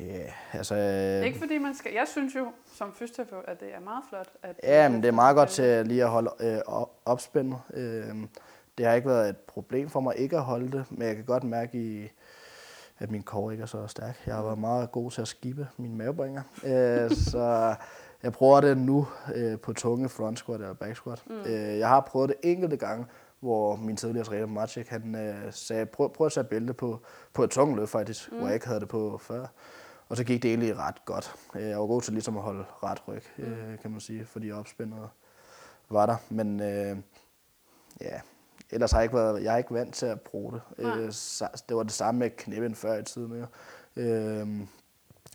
Ja, 0.00 0.32
altså... 0.52 0.74
Øh, 0.74 1.26
ikke 1.26 1.38
fordi 1.38 1.58
man 1.58 1.74
skal... 1.74 1.92
Jeg 1.92 2.08
synes 2.08 2.34
jo, 2.34 2.46
som 2.74 2.92
fysioterapeut, 2.92 3.44
at 3.48 3.60
det 3.60 3.68
er 3.74 3.80
meget 3.80 4.04
flot. 4.08 4.28
At 4.42 4.60
ja, 4.62 4.88
men 4.88 5.02
det 5.02 5.08
er 5.08 5.12
meget 5.12 5.36
godt 5.36 5.48
til 5.48 5.86
lige 5.86 6.02
at 6.02 6.10
holde 6.10 6.30
øh, 6.40 6.58
opspændet. 7.04 7.58
Øh, 7.74 8.16
det 8.78 8.86
har 8.86 8.92
ikke 8.94 9.08
været 9.08 9.28
et 9.28 9.36
problem 9.36 9.88
for 9.90 10.00
mig 10.00 10.18
ikke 10.18 10.36
at 10.36 10.42
holde 10.42 10.72
det, 10.72 10.84
men 10.90 11.08
jeg 11.08 11.16
kan 11.16 11.24
godt 11.24 11.44
mærke, 11.44 11.78
i, 11.78 12.08
at 12.98 13.10
min 13.10 13.22
kår 13.22 13.50
ikke 13.50 13.62
er 13.62 13.66
så 13.66 13.86
stærk. 13.86 14.22
Jeg 14.26 14.34
har 14.34 14.42
været 14.42 14.58
meget 14.58 14.92
god 14.92 15.10
til 15.10 15.20
at 15.20 15.28
skibe 15.28 15.68
mine 15.76 15.96
mavebringer. 15.96 16.42
øh, 16.64 17.10
så 17.30 17.74
jeg 18.22 18.32
prøver 18.32 18.60
det 18.60 18.78
nu 18.78 19.06
øh, 19.34 19.58
på 19.58 19.72
tunge 19.72 20.08
front 20.08 20.38
squat 20.38 20.60
eller 20.60 20.74
back 20.74 20.96
squat. 20.96 21.22
Mm. 21.26 21.40
Øh, 21.40 21.78
jeg 21.78 21.88
har 21.88 22.00
prøvet 22.00 22.28
det 22.28 22.36
enkelte 22.42 22.76
gange, 22.76 23.06
hvor 23.42 23.76
min 23.76 23.96
tidligere 23.96 24.24
træner 24.24 24.46
Maciek, 24.46 24.88
han 24.88 25.14
øh, 25.14 25.52
sagde, 25.52 25.86
prøv, 25.86 26.12
prøv 26.12 26.26
at 26.26 26.32
sætte 26.32 26.50
bælte 26.50 26.72
på, 26.72 27.00
på 27.32 27.44
et 27.44 27.50
tungt 27.50 27.76
løb 27.76 27.88
faktisk, 27.88 28.32
mm. 28.32 28.38
hvor 28.38 28.46
jeg 28.46 28.54
ikke 28.54 28.66
havde 28.66 28.80
det 28.80 28.88
på 28.88 29.18
før. 29.18 29.46
Og 30.08 30.16
så 30.16 30.24
gik 30.24 30.42
det 30.42 30.48
egentlig 30.48 30.76
ret 30.76 31.04
godt. 31.04 31.34
Øh, 31.54 31.62
jeg 31.62 31.80
var 31.80 31.86
god 31.86 32.02
til 32.02 32.12
ligesom 32.12 32.36
at 32.36 32.42
holde 32.42 32.64
ret 32.82 33.08
ryg, 33.08 33.22
mm. 33.38 33.44
øh, 33.44 33.78
kan 33.78 33.90
man 33.90 34.00
sige, 34.00 34.26
fordi 34.26 34.52
opspændet 34.52 35.08
var 35.90 36.06
der. 36.06 36.16
Men 36.30 36.60
øh, 36.60 36.96
ja, 38.00 38.20
ellers 38.70 38.92
har 38.92 38.98
jeg 38.98 39.04
ikke 39.04 39.16
været, 39.16 39.42
jeg 39.42 39.52
har 39.52 39.58
ikke 39.58 39.74
vant 39.74 39.94
til 39.94 40.06
at 40.06 40.20
bruge 40.20 40.52
det. 40.52 40.62
Øh, 40.78 41.12
det 41.68 41.76
var 41.76 41.82
det 41.82 41.92
samme 41.92 42.18
med 42.18 42.30
knæben 42.30 42.74
før 42.74 42.98
i 42.98 43.02
tiden. 43.02 43.46
Ja. 43.96 44.02
Øh, 44.02 44.48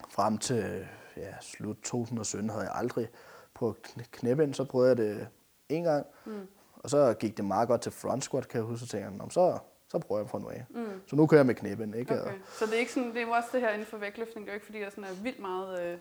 frem 0.10 0.38
til 0.38 0.88
ja, 1.18 1.34
slut 1.42 1.78
2017 1.84 2.50
havde 2.50 2.64
jeg 2.64 2.76
aldrig 2.76 3.08
prøvet 3.54 3.76
knæben. 4.12 4.54
Så 4.54 4.64
prøvede 4.64 4.90
jeg 4.90 4.98
det 4.98 5.28
en 5.70 5.84
gang, 5.84 6.06
mm. 6.26 6.48
Og 6.88 6.92
så 6.92 7.14
gik 7.20 7.38
det 7.38 7.46
meget 7.46 7.68
godt 7.68 7.82
til 7.82 7.92
front 7.92 8.24
squat, 8.24 8.48
kan 8.48 8.58
jeg 8.58 8.66
huske, 8.66 8.84
og 8.86 8.90
tænkte, 8.90 9.34
så 9.34 9.60
så 9.92 10.00
prøver 10.00 10.22
jeg 10.22 10.30
fra 10.30 10.40
nu 10.40 10.50
af. 10.50 10.66
Mm. 10.70 11.02
Så 11.08 11.16
nu 11.16 11.28
kører 11.28 11.40
jeg 11.40 11.46
med 11.46 11.56
knæben. 11.56 11.94
Ikke? 11.94 12.22
Okay. 12.22 12.34
Så 12.60 12.66
det 12.66 12.74
er, 12.74 12.78
ikke 12.80 12.94
sådan, 12.94 13.10
det 13.10 13.18
er 13.18 13.22
jo 13.22 13.32
også 13.32 13.50
det 13.54 13.62
her 13.62 13.70
inden 13.70 13.86
for 13.88 13.98
vægtløftning, 13.98 14.46
det 14.48 14.52
er 14.52 14.54
jo 14.54 14.56
ikke 14.56 14.66
fordi, 14.66 14.80
der 14.80 14.90
sådan 14.90 15.04
er 15.04 15.14
vildt 15.24 15.40
meget 15.40 15.82
øh, 15.84 15.98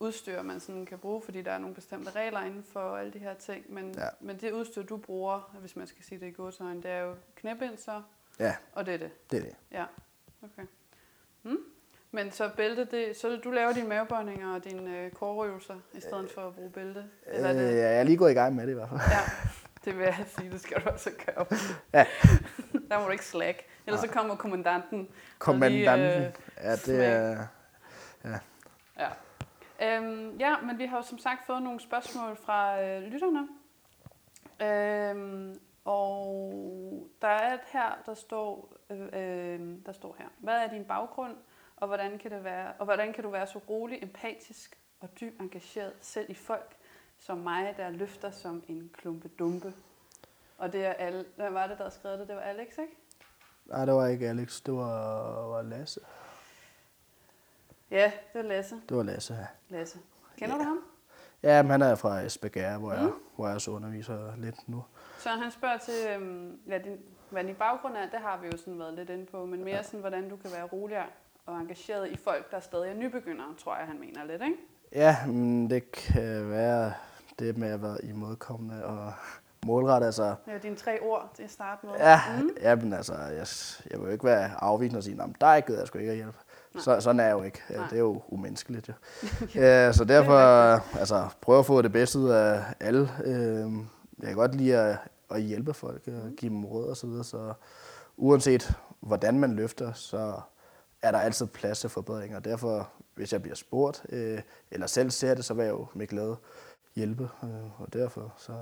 udstyr, 0.00 0.42
man 0.42 0.60
sådan 0.60 0.86
kan 0.86 0.98
bruge, 0.98 1.22
fordi 1.24 1.42
der 1.42 1.50
er 1.52 1.58
nogle 1.58 1.74
bestemte 1.74 2.10
regler 2.10 2.40
inden 2.40 2.64
for 2.72 2.96
alle 2.96 3.12
de 3.12 3.18
her 3.18 3.34
ting. 3.34 3.64
Men, 3.74 3.94
Ja. 3.98 4.06
men 4.20 4.36
det 4.40 4.52
udstyr, 4.52 4.82
du 4.82 4.96
bruger, 4.96 5.56
hvis 5.60 5.76
man 5.76 5.86
skal 5.86 6.04
sige 6.04 6.20
det 6.20 6.26
i 6.26 6.30
godsøjne, 6.30 6.82
det 6.82 6.90
er 6.90 7.00
jo 7.00 7.14
knæbinser, 7.36 8.02
Ja, 8.38 8.54
og 8.72 8.86
det 8.86 8.94
er 8.94 8.98
det. 8.98 9.10
det 9.30 9.38
er 9.38 9.42
det. 9.42 9.54
Ja, 9.72 9.84
okay. 10.42 10.66
Hmm. 11.42 11.58
Men 12.10 12.30
så 12.32 12.50
bælte, 12.56 12.84
det, 12.84 13.16
så 13.16 13.36
du 13.44 13.50
laver 13.50 13.72
dine 13.72 13.88
mavebøjninger 13.88 14.54
og 14.54 14.64
dine 14.64 14.98
øh, 14.98 15.10
i 15.94 16.00
stedet 16.00 16.30
for 16.30 16.46
at 16.46 16.54
bruge 16.54 16.70
bælte? 16.70 17.04
Eller 17.26 17.48
er 17.48 17.54
Øh, 17.54 17.60
det, 17.60 17.76
jeg 17.76 17.98
er 17.98 18.02
lige 18.02 18.16
gået 18.16 18.30
i 18.30 18.34
gang 18.34 18.54
med 18.54 18.64
det 18.66 18.70
i 18.70 18.74
hvert 18.74 18.88
fald. 18.88 19.00
ja, 19.00 19.18
det 19.84 19.98
vil 19.98 20.04
jeg 20.04 20.24
sige, 20.26 20.50
det 20.50 20.60
skal 20.60 20.84
du 20.84 20.88
altså 20.88 21.10
gøre. 21.26 21.46
Ja. 21.92 22.06
Der 22.88 22.98
må 23.00 23.04
du 23.06 23.10
ikke 23.10 23.24
slack. 23.24 23.62
Ellers 23.86 24.00
så 24.00 24.08
kommer 24.08 24.36
kommandanten. 24.36 25.08
Kommandanten. 25.38 26.22
øh, 26.22 26.32
Ja, 26.56 26.76
det 26.76 27.06
er... 27.06 27.46
Ja. 28.98 29.08
Øhm, 29.82 30.36
ja, 30.36 30.60
men 30.60 30.78
vi 30.78 30.86
har 30.86 30.96
jo 30.96 31.02
som 31.02 31.18
sagt 31.18 31.46
fået 31.46 31.62
nogle 31.62 31.80
spørgsmål 31.80 32.36
fra 32.36 32.82
øh, 32.82 33.02
lytterne. 33.02 33.48
Øhm, 34.60 35.60
og 35.84 37.10
der 37.22 37.28
er 37.28 37.54
et 37.54 37.60
her, 37.72 38.02
der 38.06 38.14
står, 38.14 38.76
øh, 38.90 39.00
øh, 39.12 39.60
der 39.86 39.92
står 39.92 40.16
her. 40.18 40.26
Hvad 40.38 40.54
er 40.54 40.68
din 40.68 40.84
baggrund, 40.84 41.36
og 41.76 41.86
hvordan 41.86 42.18
kan, 42.18 42.30
det 42.30 42.44
være, 42.44 42.72
og 42.78 42.84
hvordan 42.84 43.12
kan 43.12 43.24
du 43.24 43.30
være 43.30 43.46
så 43.46 43.58
rolig, 43.58 44.02
empatisk 44.02 44.78
og 45.00 45.20
dybt 45.20 45.40
engageret 45.40 45.92
selv 46.00 46.30
i 46.30 46.34
folk 46.34 46.76
som 47.26 47.38
mig, 47.38 47.74
der 47.76 47.90
løfter 47.90 48.30
som 48.30 48.62
en 48.68 48.90
klumpe 48.98 49.28
dumpe? 49.28 49.74
Og 50.58 50.72
det 50.72 50.86
er 50.86 50.92
alle, 50.92 51.24
hvad 51.36 51.50
var 51.50 51.66
det, 51.66 51.78
der 51.78 51.84
havde 51.84 51.94
skrevet 51.94 52.18
det? 52.18 52.28
Det 52.28 52.36
var 52.36 52.42
Alex, 52.42 52.68
ikke? 52.78 52.96
Nej, 53.66 53.84
det 53.84 53.94
var 53.94 54.06
ikke 54.06 54.28
Alex, 54.28 54.60
det 54.62 54.74
var, 54.74 55.32
var 55.46 55.62
Lasse. 55.62 56.00
Ja, 57.90 58.12
det 58.32 58.42
var 58.42 58.48
Lasse. 58.48 58.74
Det 58.88 58.96
var 58.96 59.02
Lasse, 59.02 59.34
ja. 59.34 59.46
Lasse. 59.68 59.98
Kender 60.36 60.54
Ja. 60.56 60.62
du 60.62 60.68
ham? 60.68 60.78
Ja, 61.42 61.62
men 61.62 61.70
han 61.70 61.82
er 61.82 61.94
fra 61.94 62.20
Esbjerg, 62.20 62.78
hvor, 62.78 62.92
jeg, 62.92 63.02
Mm. 63.02 63.12
hvor 63.36 63.48
jeg 63.48 63.60
så 63.60 63.70
underviser 63.70 64.36
lidt 64.36 64.68
nu. 64.68 64.84
Så 65.18 65.28
han 65.28 65.50
spørger 65.50 65.78
til, 65.78 65.94
øhm, 66.14 66.60
ja, 66.68 66.78
din, 66.78 67.00
hvad 67.30 67.44
din 67.44 67.54
baggrund 67.54 67.96
er, 67.96 68.10
det 68.10 68.20
har 68.20 68.38
vi 68.38 68.46
jo 68.46 68.56
sådan 68.56 68.78
været 68.78 68.94
lidt 68.94 69.10
inde 69.10 69.26
på, 69.26 69.44
men 69.46 69.64
mere 69.64 69.84
sådan, 69.84 70.00
hvordan 70.00 70.28
du 70.28 70.36
kan 70.36 70.50
være 70.52 70.64
roligere 70.64 71.06
og 71.46 71.60
engageret 71.60 72.08
i 72.08 72.16
folk, 72.16 72.50
der 72.50 72.60
stadig 72.60 72.90
er 72.90 72.94
nybegyndere, 72.94 73.54
tror 73.58 73.76
jeg, 73.76 73.86
han 73.86 74.00
mener 74.00 74.24
lidt, 74.24 74.42
ikke? 74.42 74.56
Ja, 74.92 75.26
men 75.26 75.70
det 75.70 75.92
kan 75.92 76.50
være 76.50 76.92
det 77.46 77.58
med 77.58 77.68
at 77.68 77.82
være 77.82 78.04
imodkommende 78.04 78.84
og 78.84 79.12
målrettet. 79.66 80.06
Altså, 80.06 80.34
er 80.46 80.58
dine 80.62 80.76
tre 80.76 80.98
ord 81.02 81.30
til 81.36 81.42
at 81.42 81.50
starte 81.50 81.86
med. 81.86 81.94
ja, 81.98 82.20
Mm. 82.40 82.50
ja, 82.62 82.74
men 82.74 82.92
altså, 82.92 83.14
jeg, 83.14 83.46
jeg 83.90 84.00
vil 84.00 84.06
jo 84.06 84.12
ikke 84.12 84.24
være 84.24 84.50
afvisende 84.58 84.98
og 84.98 85.02
sige, 85.04 85.22
at 85.22 85.28
dig 85.40 85.64
gider 85.66 85.78
jeg 85.78 85.86
sgu 85.86 85.98
ikke 85.98 86.10
at 86.10 86.16
hjælpe. 86.16 86.38
Så, 86.78 87.00
sådan 87.00 87.20
er 87.20 87.24
jeg 87.24 87.32
jo 87.32 87.42
ikke. 87.42 87.62
Nej. 87.70 87.86
Det 87.90 87.96
er 87.96 88.00
jo 88.00 88.22
umenneskeligt. 88.28 88.88
Jo. 88.88 88.94
ja, 89.62 89.92
så 89.92 90.04
derfor 90.04 90.32
altså, 90.98 91.28
prøve 91.40 91.58
at 91.58 91.66
få 91.66 91.82
det 91.82 91.92
bedste 91.92 92.18
ud 92.18 92.28
af 92.30 92.62
alle. 92.80 93.10
Øh, 93.24 93.72
Jeg 94.20 94.26
kan 94.28 94.34
godt 94.36 94.54
lide 94.54 94.76
at, 94.78 94.96
at 95.30 95.42
hjælpe 95.42 95.74
folk 95.74 96.02
og 96.06 96.30
give 96.36 96.50
dem 96.50 96.64
råd 96.64 96.86
og 96.86 96.96
så 96.96 97.06
videre. 97.06 97.24
Så 97.24 97.52
uanset 98.16 98.74
hvordan 99.00 99.38
man 99.40 99.52
løfter, 99.52 99.92
så 99.92 100.40
er 101.02 101.10
der 101.10 101.18
altid 101.18 101.46
plads 101.46 101.80
til 101.80 101.90
forbedringer. 101.90 102.38
Derfor, 102.40 102.88
hvis 103.14 103.32
jeg 103.32 103.42
bliver 103.42 103.54
spurgt, 103.54 104.02
øh, 104.08 104.40
eller 104.70 104.86
selv 104.86 105.10
ser 105.10 105.34
det, 105.34 105.44
så 105.44 105.54
vil 105.54 105.64
jeg 105.64 105.72
jo 105.72 105.86
med 105.94 106.06
glæde 106.06 106.36
hjælpe. 106.96 107.28
Øh, 107.44 107.80
og 107.80 107.92
derfor, 107.92 108.34
så, 108.38 108.52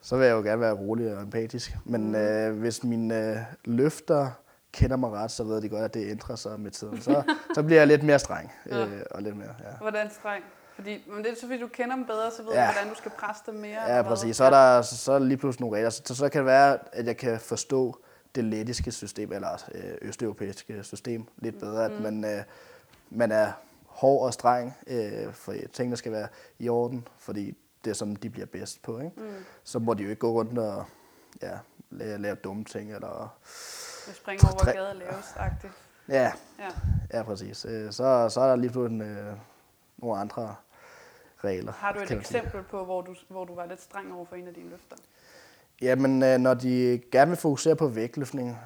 så 0.00 0.16
vil 0.16 0.26
jeg 0.26 0.32
jo 0.34 0.40
gerne 0.42 0.60
være 0.60 0.72
rolig 0.74 1.16
og 1.16 1.22
empatisk. 1.22 1.76
Men 1.84 2.14
øh, 2.14 2.58
hvis 2.58 2.84
mine 2.84 3.30
øh, 3.30 3.36
løfter 3.64 4.30
kender 4.72 4.96
mig 4.96 5.10
ret, 5.10 5.30
så 5.30 5.44
ved 5.44 5.62
de 5.62 5.68
godt, 5.68 5.82
at 5.84 5.94
det 5.94 6.10
ændrer 6.10 6.36
sig 6.36 6.60
med 6.60 6.70
tiden. 6.70 7.00
Så, 7.00 7.22
så 7.54 7.62
bliver 7.62 7.80
jeg 7.80 7.86
lidt 7.86 8.02
mere 8.02 8.18
streng. 8.18 8.52
Ja. 8.70 8.86
Øh, 8.86 9.02
og 9.10 9.22
lidt 9.22 9.36
mere, 9.36 9.54
ja. 9.60 9.76
Hvordan 9.80 10.10
streng? 10.10 10.44
Fordi, 10.74 11.04
men 11.14 11.24
det 11.24 11.30
er 11.30 11.34
så 11.34 11.40
fordi, 11.46 11.60
du 11.60 11.68
kender 11.68 11.96
dem 11.96 12.06
bedre, 12.06 12.30
så 12.30 12.42
ved 12.42 12.52
Ja. 12.52 12.66
du, 12.66 12.72
hvordan 12.72 12.88
du 12.88 12.94
skal 12.94 13.10
presse 13.18 13.42
dem 13.46 13.54
mere. 13.54 13.96
Ja, 13.96 14.02
præcis. 14.02 14.36
Så 14.36 14.44
er, 14.44 14.50
der, 14.50 14.82
så 14.82 15.12
er 15.12 15.18
der 15.18 15.26
lige 15.26 15.36
pludselig 15.38 15.60
nogle 15.60 15.76
regler. 15.76 15.90
Så, 15.90 16.14
så 16.14 16.28
kan 16.28 16.38
det 16.38 16.46
være, 16.46 16.78
at 16.92 17.06
jeg 17.06 17.16
kan 17.16 17.40
forstå 17.40 17.98
det 18.34 18.44
lettiske 18.44 18.92
system, 18.92 19.32
eller 19.32 19.64
øh, 19.74 19.82
østeuropæiske 20.02 20.82
system 20.82 21.24
lidt 21.38 21.60
bedre. 21.60 21.84
At 21.84 22.00
man, 22.02 22.24
øh, 22.24 22.42
man 23.10 23.32
er 23.32 23.52
hård 23.96 24.26
og 24.26 24.32
streng, 24.34 24.74
øh, 24.86 25.32
for 25.32 25.54
tingene 25.72 25.96
skal 25.96 26.12
være 26.12 26.28
i 26.58 26.68
orden, 26.68 27.08
fordi 27.18 27.56
det 27.84 27.90
er 27.90 27.94
sådan, 27.94 28.14
de 28.14 28.30
bliver 28.30 28.46
bedst 28.46 28.82
på. 28.82 28.98
Ikke? 28.98 29.12
Mm. 29.20 29.32
Så 29.64 29.78
må 29.78 29.94
de 29.94 30.02
jo 30.02 30.08
ikke 30.10 30.20
gå 30.20 30.32
rundt 30.32 30.58
og 30.58 30.84
ja, 31.42 31.58
lave, 31.90 32.18
lave 32.18 32.34
dumme 32.36 32.64
ting. 32.64 32.94
Eller, 32.94 33.36
Jeg 34.06 34.14
springer 34.14 34.48
over 34.48 34.58
Tre- 34.58 34.72
gade 34.72 34.94
laves 34.94 35.32
agtigt. 35.36 35.72
ja, 36.08 36.32
Ja. 36.58 36.68
ja, 37.18 37.22
præcis. 37.22 37.64
Øh, 37.64 37.92
så, 37.92 38.28
så 38.28 38.40
er 38.40 38.48
der 38.48 38.56
lige 38.56 38.70
pludselig 38.70 39.02
øh, 39.06 39.36
nogle 39.98 40.20
andre 40.20 40.54
regler. 41.44 41.72
Har 41.72 41.92
du 41.92 42.00
et 42.00 42.10
eksempel 42.10 42.62
på, 42.62 42.84
hvor 42.84 43.00
du, 43.02 43.14
hvor 43.28 43.44
du 43.44 43.54
var 43.54 43.66
lidt 43.66 43.82
streng 43.82 44.12
over 44.14 44.24
for 44.26 44.36
en 44.36 44.48
af 44.48 44.54
dine 44.54 44.70
løfter? 44.70 44.96
Jamen, 45.82 46.22
øh, 46.22 46.38
når 46.38 46.54
de 46.54 47.02
gerne 47.12 47.28
vil 47.30 47.38
fokusere 47.38 47.76
på 47.76 47.88
vægtløftning, 47.88 48.58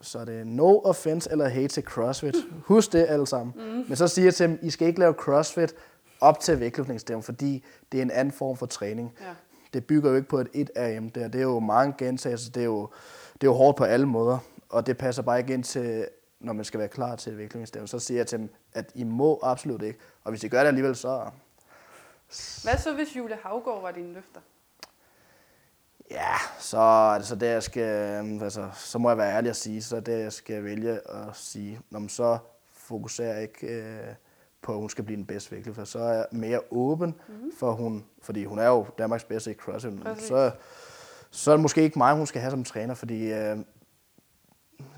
så 0.00 0.18
er 0.18 0.24
det 0.24 0.46
no 0.46 0.78
offense 0.78 1.30
eller 1.30 1.48
hate 1.48 1.68
til 1.68 1.82
CrossFit. 1.82 2.36
Husk 2.64 2.92
det 2.92 3.06
alle 3.08 3.26
sammen. 3.26 3.54
Mm. 3.56 3.84
Men 3.88 3.96
så 3.96 4.08
siger 4.08 4.26
jeg 4.26 4.34
til 4.34 4.48
dem, 4.48 4.58
I 4.62 4.70
skal 4.70 4.88
ikke 4.88 5.00
lave 5.00 5.12
CrossFit 5.12 5.74
op 6.20 6.40
til 6.40 6.60
vægtløftningsstævn, 6.60 7.22
fordi 7.22 7.64
det 7.92 7.98
er 7.98 8.02
en 8.02 8.10
anden 8.10 8.32
form 8.32 8.56
for 8.56 8.66
træning. 8.66 9.14
Ja. 9.20 9.34
Det 9.74 9.86
bygger 9.86 10.10
jo 10.10 10.16
ikke 10.16 10.28
på 10.28 10.38
et 10.38 10.48
1 10.54 10.70
RM 10.76 11.08
der. 11.10 11.28
Det 11.28 11.38
er 11.38 11.42
jo 11.42 11.58
mange 11.58 11.94
gentagelser, 11.98 12.52
det 12.52 12.60
er 12.60 12.64
jo, 12.64 12.88
det 13.32 13.46
er 13.46 13.50
jo 13.50 13.54
hårdt 13.54 13.76
på 13.76 13.84
alle 13.84 14.06
måder, 14.06 14.38
og 14.68 14.86
det 14.86 14.98
passer 14.98 15.22
bare 15.22 15.38
ikke 15.38 15.54
ind 15.54 15.64
til, 15.64 16.06
når 16.40 16.52
man 16.52 16.64
skal 16.64 16.80
være 16.80 16.88
klar 16.88 17.16
til 17.16 17.38
vægtløftningsstævn. 17.38 17.86
Så 17.86 17.98
siger 17.98 18.18
jeg 18.18 18.26
til 18.26 18.38
dem, 18.38 18.48
at 18.72 18.92
I 18.94 19.04
må 19.04 19.40
absolut 19.42 19.82
ikke. 19.82 19.98
Og 20.24 20.30
hvis 20.30 20.44
I 20.44 20.48
gør 20.48 20.60
det 20.60 20.66
alligevel, 20.66 20.96
så 20.96 21.30
Hvad 22.62 22.78
så, 22.78 22.94
hvis 22.94 23.16
Julie 23.16 23.38
Havgård 23.42 23.82
var 23.82 23.90
dine 23.90 24.12
løfter? 24.12 24.40
Ja, 26.10 26.34
så 26.58 26.78
er 26.78 27.18
det 27.18 27.26
så 27.26 27.34
det, 27.36 27.46
jeg 27.46 27.62
skal, 27.62 28.18
øhm, 28.18 28.42
altså, 28.42 28.68
så 28.74 28.98
må 28.98 29.10
jeg 29.10 29.18
være 29.18 29.32
ærlig 29.36 29.50
at 29.50 29.56
sige, 29.56 29.82
så 29.82 29.96
er 29.96 30.00
det, 30.00 30.20
jeg 30.20 30.32
skal 30.32 30.64
vælge 30.64 30.92
at 30.92 31.26
sige, 31.36 31.80
når 31.90 31.98
man 31.98 32.08
så 32.08 32.38
fokuserer 32.72 33.32
jeg 33.32 33.42
ikke 33.42 33.66
øh, 33.66 34.14
på, 34.62 34.72
at 34.72 34.78
hun 34.78 34.90
skal 34.90 35.04
blive 35.04 35.16
den 35.16 35.26
bedste 35.26 35.52
vægtløfter, 35.52 35.84
så 35.84 35.98
er 35.98 36.12
jeg 36.12 36.26
mere 36.32 36.60
åben, 36.70 37.14
mm-hmm. 37.28 37.50
for 37.58 37.72
hun, 37.72 38.04
fordi 38.22 38.44
hun 38.44 38.58
er 38.58 38.66
jo 38.66 38.86
Danmarks 38.98 39.24
bedste 39.24 39.50
i 39.50 39.54
CrossFit, 39.54 39.92
så, 40.18 40.50
så 41.30 41.50
er 41.50 41.56
det 41.56 41.62
måske 41.62 41.82
ikke 41.82 41.98
mig, 41.98 42.14
hun 42.14 42.26
skal 42.26 42.40
have 42.40 42.50
som 42.50 42.64
træner, 42.64 42.94
fordi 42.94 43.32
øh, 43.32 43.58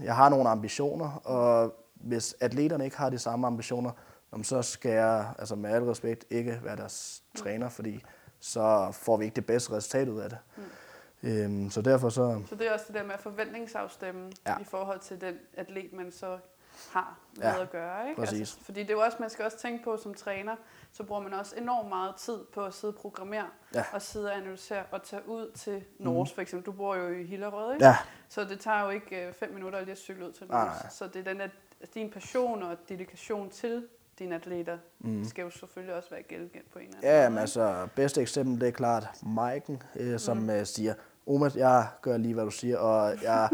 jeg 0.03 0.17
har 0.17 0.29
nogle 0.29 0.49
ambitioner, 0.49 1.21
og 1.25 1.75
hvis 1.95 2.37
atleterne 2.41 2.85
ikke 2.85 2.97
har 2.97 3.11
de 3.11 3.19
samme 3.19 3.47
ambitioner, 3.47 3.91
så 4.43 4.63
skal 4.63 4.93
jeg 4.93 5.27
altså 5.39 5.55
med 5.55 5.71
al 5.71 5.83
respekt 5.85 6.25
ikke 6.31 6.61
være 6.63 6.77
deres 6.77 7.23
Mm. 7.35 7.41
træner, 7.41 7.69
fordi 7.69 8.05
så 8.41 8.89
får 8.93 9.17
vi 9.17 9.25
ikke 9.25 9.35
det 9.35 9.47
bedste 9.47 9.73
resultat 9.73 10.09
ud 10.09 10.21
af 10.21 10.29
det. 10.31 10.39
Mm. 10.57 10.63
Øhm, 11.23 11.71
så 11.71 11.83
derfor 11.83 12.09
så, 12.09 12.43
Så 12.49 12.55
det 12.55 12.67
er 12.69 12.73
også 12.73 12.85
det 12.89 12.95
der 12.95 13.03
med 13.03 13.15
at 13.15 13.21
forventningsafstemme 13.21 14.33
ja. 14.47 14.59
I 14.61 14.65
forhold 14.65 15.01
til 15.01 15.21
den 15.21 15.35
atlet, 15.57 15.93
man 15.93 16.13
så 16.13 16.39
har 16.93 17.19
med 17.37 17.45
Ja, 17.45 17.63
at 17.63 17.71
gøre. 17.71 18.09
Ikke? 18.09 18.21
præcis. 18.21 18.41
Altså, 18.41 18.59
fordi 18.65 18.81
det 18.81 18.91
er 18.91 18.95
jo 18.95 19.01
også, 19.01 19.17
man 19.21 19.31
skal 19.31 19.45
også 19.45 19.59
tænke 19.59 19.85
på 19.85 19.97
som 19.97 20.15
træner, 20.15 20.57
så 20.93 21.03
bruger 21.05 21.23
man 21.23 21.33
også 21.33 21.57
enormt 21.57 21.89
meget 21.89 22.15
tid 22.17 22.39
på 22.55 22.65
at 22.65 22.75
sidde 22.75 22.95
og 22.95 23.01
programmere, 23.01 23.47
Ja. 23.75 23.85
og 23.93 24.03
sidde 24.03 24.27
og 24.31 24.37
analysere 24.37 24.83
og 24.91 25.03
tage 25.03 25.29
ud 25.29 25.51
til 25.55 25.85
Norge, 25.99 26.25
mm. 26.31 26.35
for 26.35 26.41
eksempel. 26.43 26.67
Du 26.67 26.73
bor 26.73 26.95
jo 26.97 27.09
i 27.09 27.25
Hillerød, 27.25 27.73
ikke? 27.75 27.87
ja, 27.87 27.97
Så 28.29 28.45
det 28.45 28.61
tager 28.61 28.85
jo 28.85 28.91
ikke 28.91 29.27
øh, 29.27 29.33
fem 29.33 29.53
minutter 29.55 29.81
lige 29.81 29.93
at 29.93 29.99
cykle 29.99 30.27
ud 30.27 30.33
til 30.33 30.47
Norge. 30.47 30.91
Så 30.91 31.07
det 31.07 31.17
er 31.27 31.33
den, 31.33 31.41
at 31.41 31.51
din 31.95 32.11
passion 32.11 32.63
og 32.63 32.77
dedikation 32.89 33.51
til 33.51 33.87
dine 34.19 34.35
atleter, 34.35 34.79
mm. 34.99 35.25
skal 35.25 35.43
jo 35.43 35.51
selvfølgelig 35.51 35.95
også 35.95 36.11
være 36.11 36.23
gældende 36.23 36.59
på 36.73 36.79
en 36.79 36.85
eller 36.85 36.97
anden 36.99 37.11
ja 37.23 37.29
men 37.29 37.39
altså, 37.39 37.89
bedste 37.95 38.21
eksempel, 38.21 38.61
det 38.61 38.69
er 38.69 38.73
klart 38.73 39.07
Maiken, 39.23 39.83
øh, 39.97 40.19
som 40.19 40.37
mm. 40.37 40.51
øh, 40.51 40.67
siger, 40.67 40.95
Oma, 41.27 41.51
jeg 41.55 41.87
gør 42.03 42.17
lige, 42.17 42.35
hvad 42.35 42.45
du 42.45 42.51
siger, 42.51 42.79
og 42.79 43.13
jeg, 43.23 43.49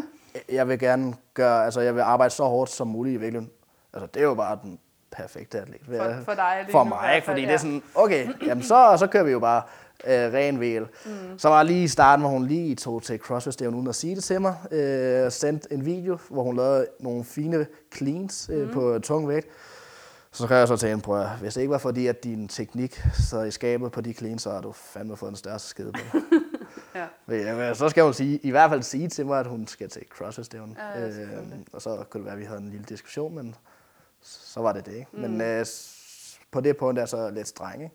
jeg 0.48 0.68
vil 0.68 0.78
gerne 0.78 1.14
gøre, 1.34 1.64
altså 1.64 1.80
jeg 1.80 1.94
vil 1.94 2.00
arbejde 2.00 2.34
så 2.34 2.44
hårdt 2.44 2.70
som 2.70 2.88
muligt 2.88 3.14
i 3.14 3.20
virkeligheden. 3.20 3.52
Altså, 3.92 4.06
det 4.14 4.20
er 4.20 4.26
jo 4.26 4.34
bare 4.34 4.58
den 4.62 4.78
perfekte 5.10 5.60
atlet. 5.60 5.80
For, 5.86 6.24
for 6.24 6.34
dig 6.34 6.58
lige 6.62 6.72
for 6.72 6.84
nu 6.84 6.88
mig, 6.88 7.08
fald, 7.12 7.22
fordi 7.22 7.40
ja. 7.40 7.46
det 7.46 7.54
er 7.54 7.58
sådan, 7.58 7.82
okay, 7.94 8.28
jamen 8.46 8.62
så, 8.64 8.96
så 8.98 9.06
kører 9.06 9.24
vi 9.24 9.30
jo 9.30 9.38
bare 9.38 9.62
øh, 10.06 10.32
ren 10.32 10.60
VL. 10.60 10.84
Mm. 11.06 11.38
Så 11.38 11.48
var 11.48 11.62
lige 11.62 11.84
i 11.84 11.88
starten, 11.88 12.20
hvor 12.22 12.30
hun 12.30 12.46
lige 12.46 12.74
tog 12.74 13.02
til 13.02 13.18
CrossFit 13.18 13.54
Stævn 13.54 13.74
uden 13.74 13.88
at 13.88 13.94
sige 13.94 14.16
det 14.16 14.24
til 14.24 14.40
mig, 14.40 14.56
øh, 14.70 15.32
sendt 15.32 15.66
en 15.70 15.84
video, 15.84 16.18
hvor 16.30 16.42
hun 16.42 16.56
lavede 16.56 16.86
nogle 17.00 17.24
fine 17.24 17.66
cleans 17.96 18.50
øh, 18.52 18.66
mm. 18.66 18.74
på 18.74 18.98
tung 18.98 19.28
vægt. 19.28 19.48
Så 20.32 20.46
kan 20.46 20.56
jeg 20.56 20.68
så 20.68 20.76
til 20.76 20.88
hende, 20.88 21.02
prøv 21.02 21.20
at, 21.20 21.28
hvis 21.40 21.54
det 21.54 21.60
ikke 21.60 21.70
var 21.70 21.78
fordi, 21.78 22.06
at 22.06 22.24
din 22.24 22.48
teknik 22.48 23.02
sad 23.12 23.46
i 23.46 23.50
skabet 23.50 23.92
på 23.92 24.00
de 24.00 24.12
cleans, 24.12 24.42
så 24.42 24.50
har 24.50 24.60
du 24.60 24.72
fandme 24.72 25.16
fået 25.16 25.28
den 25.28 25.36
største 25.36 25.68
skede 25.68 25.92
på. 25.92 26.18
Ja. 27.28 27.74
Så 27.74 27.88
skal 27.88 28.04
hun 28.04 28.14
sige, 28.14 28.38
i 28.42 28.50
hvert 28.50 28.70
fald 28.70 28.82
sige 28.82 29.08
til 29.08 29.26
mig, 29.26 29.40
at 29.40 29.46
hun 29.46 29.66
skal 29.66 29.88
til 29.88 30.02
CrossFit-stævn. 30.10 30.76
Ja, 30.78 31.10
selvfølgelig. 31.12 31.64
og 31.72 31.82
så 31.82 32.04
kunne 32.10 32.18
det 32.18 32.24
være, 32.24 32.34
at 32.34 32.40
vi 32.40 32.44
havde 32.44 32.60
en 32.60 32.70
lille 32.70 32.86
diskussion, 32.88 33.34
men 33.34 33.54
så 34.22 34.60
var 34.60 34.72
det 34.72 34.86
det. 34.86 34.94
Ikke? 34.94 35.10
Mm. 35.12 35.20
Men 35.20 35.40
øh, 35.40 35.66
på 36.50 36.60
det 36.60 36.76
punkt 36.76 36.98
er 37.00 37.06
så 37.06 37.30
lidt 37.30 37.48
streng. 37.48 37.82
Ikke? 37.82 37.94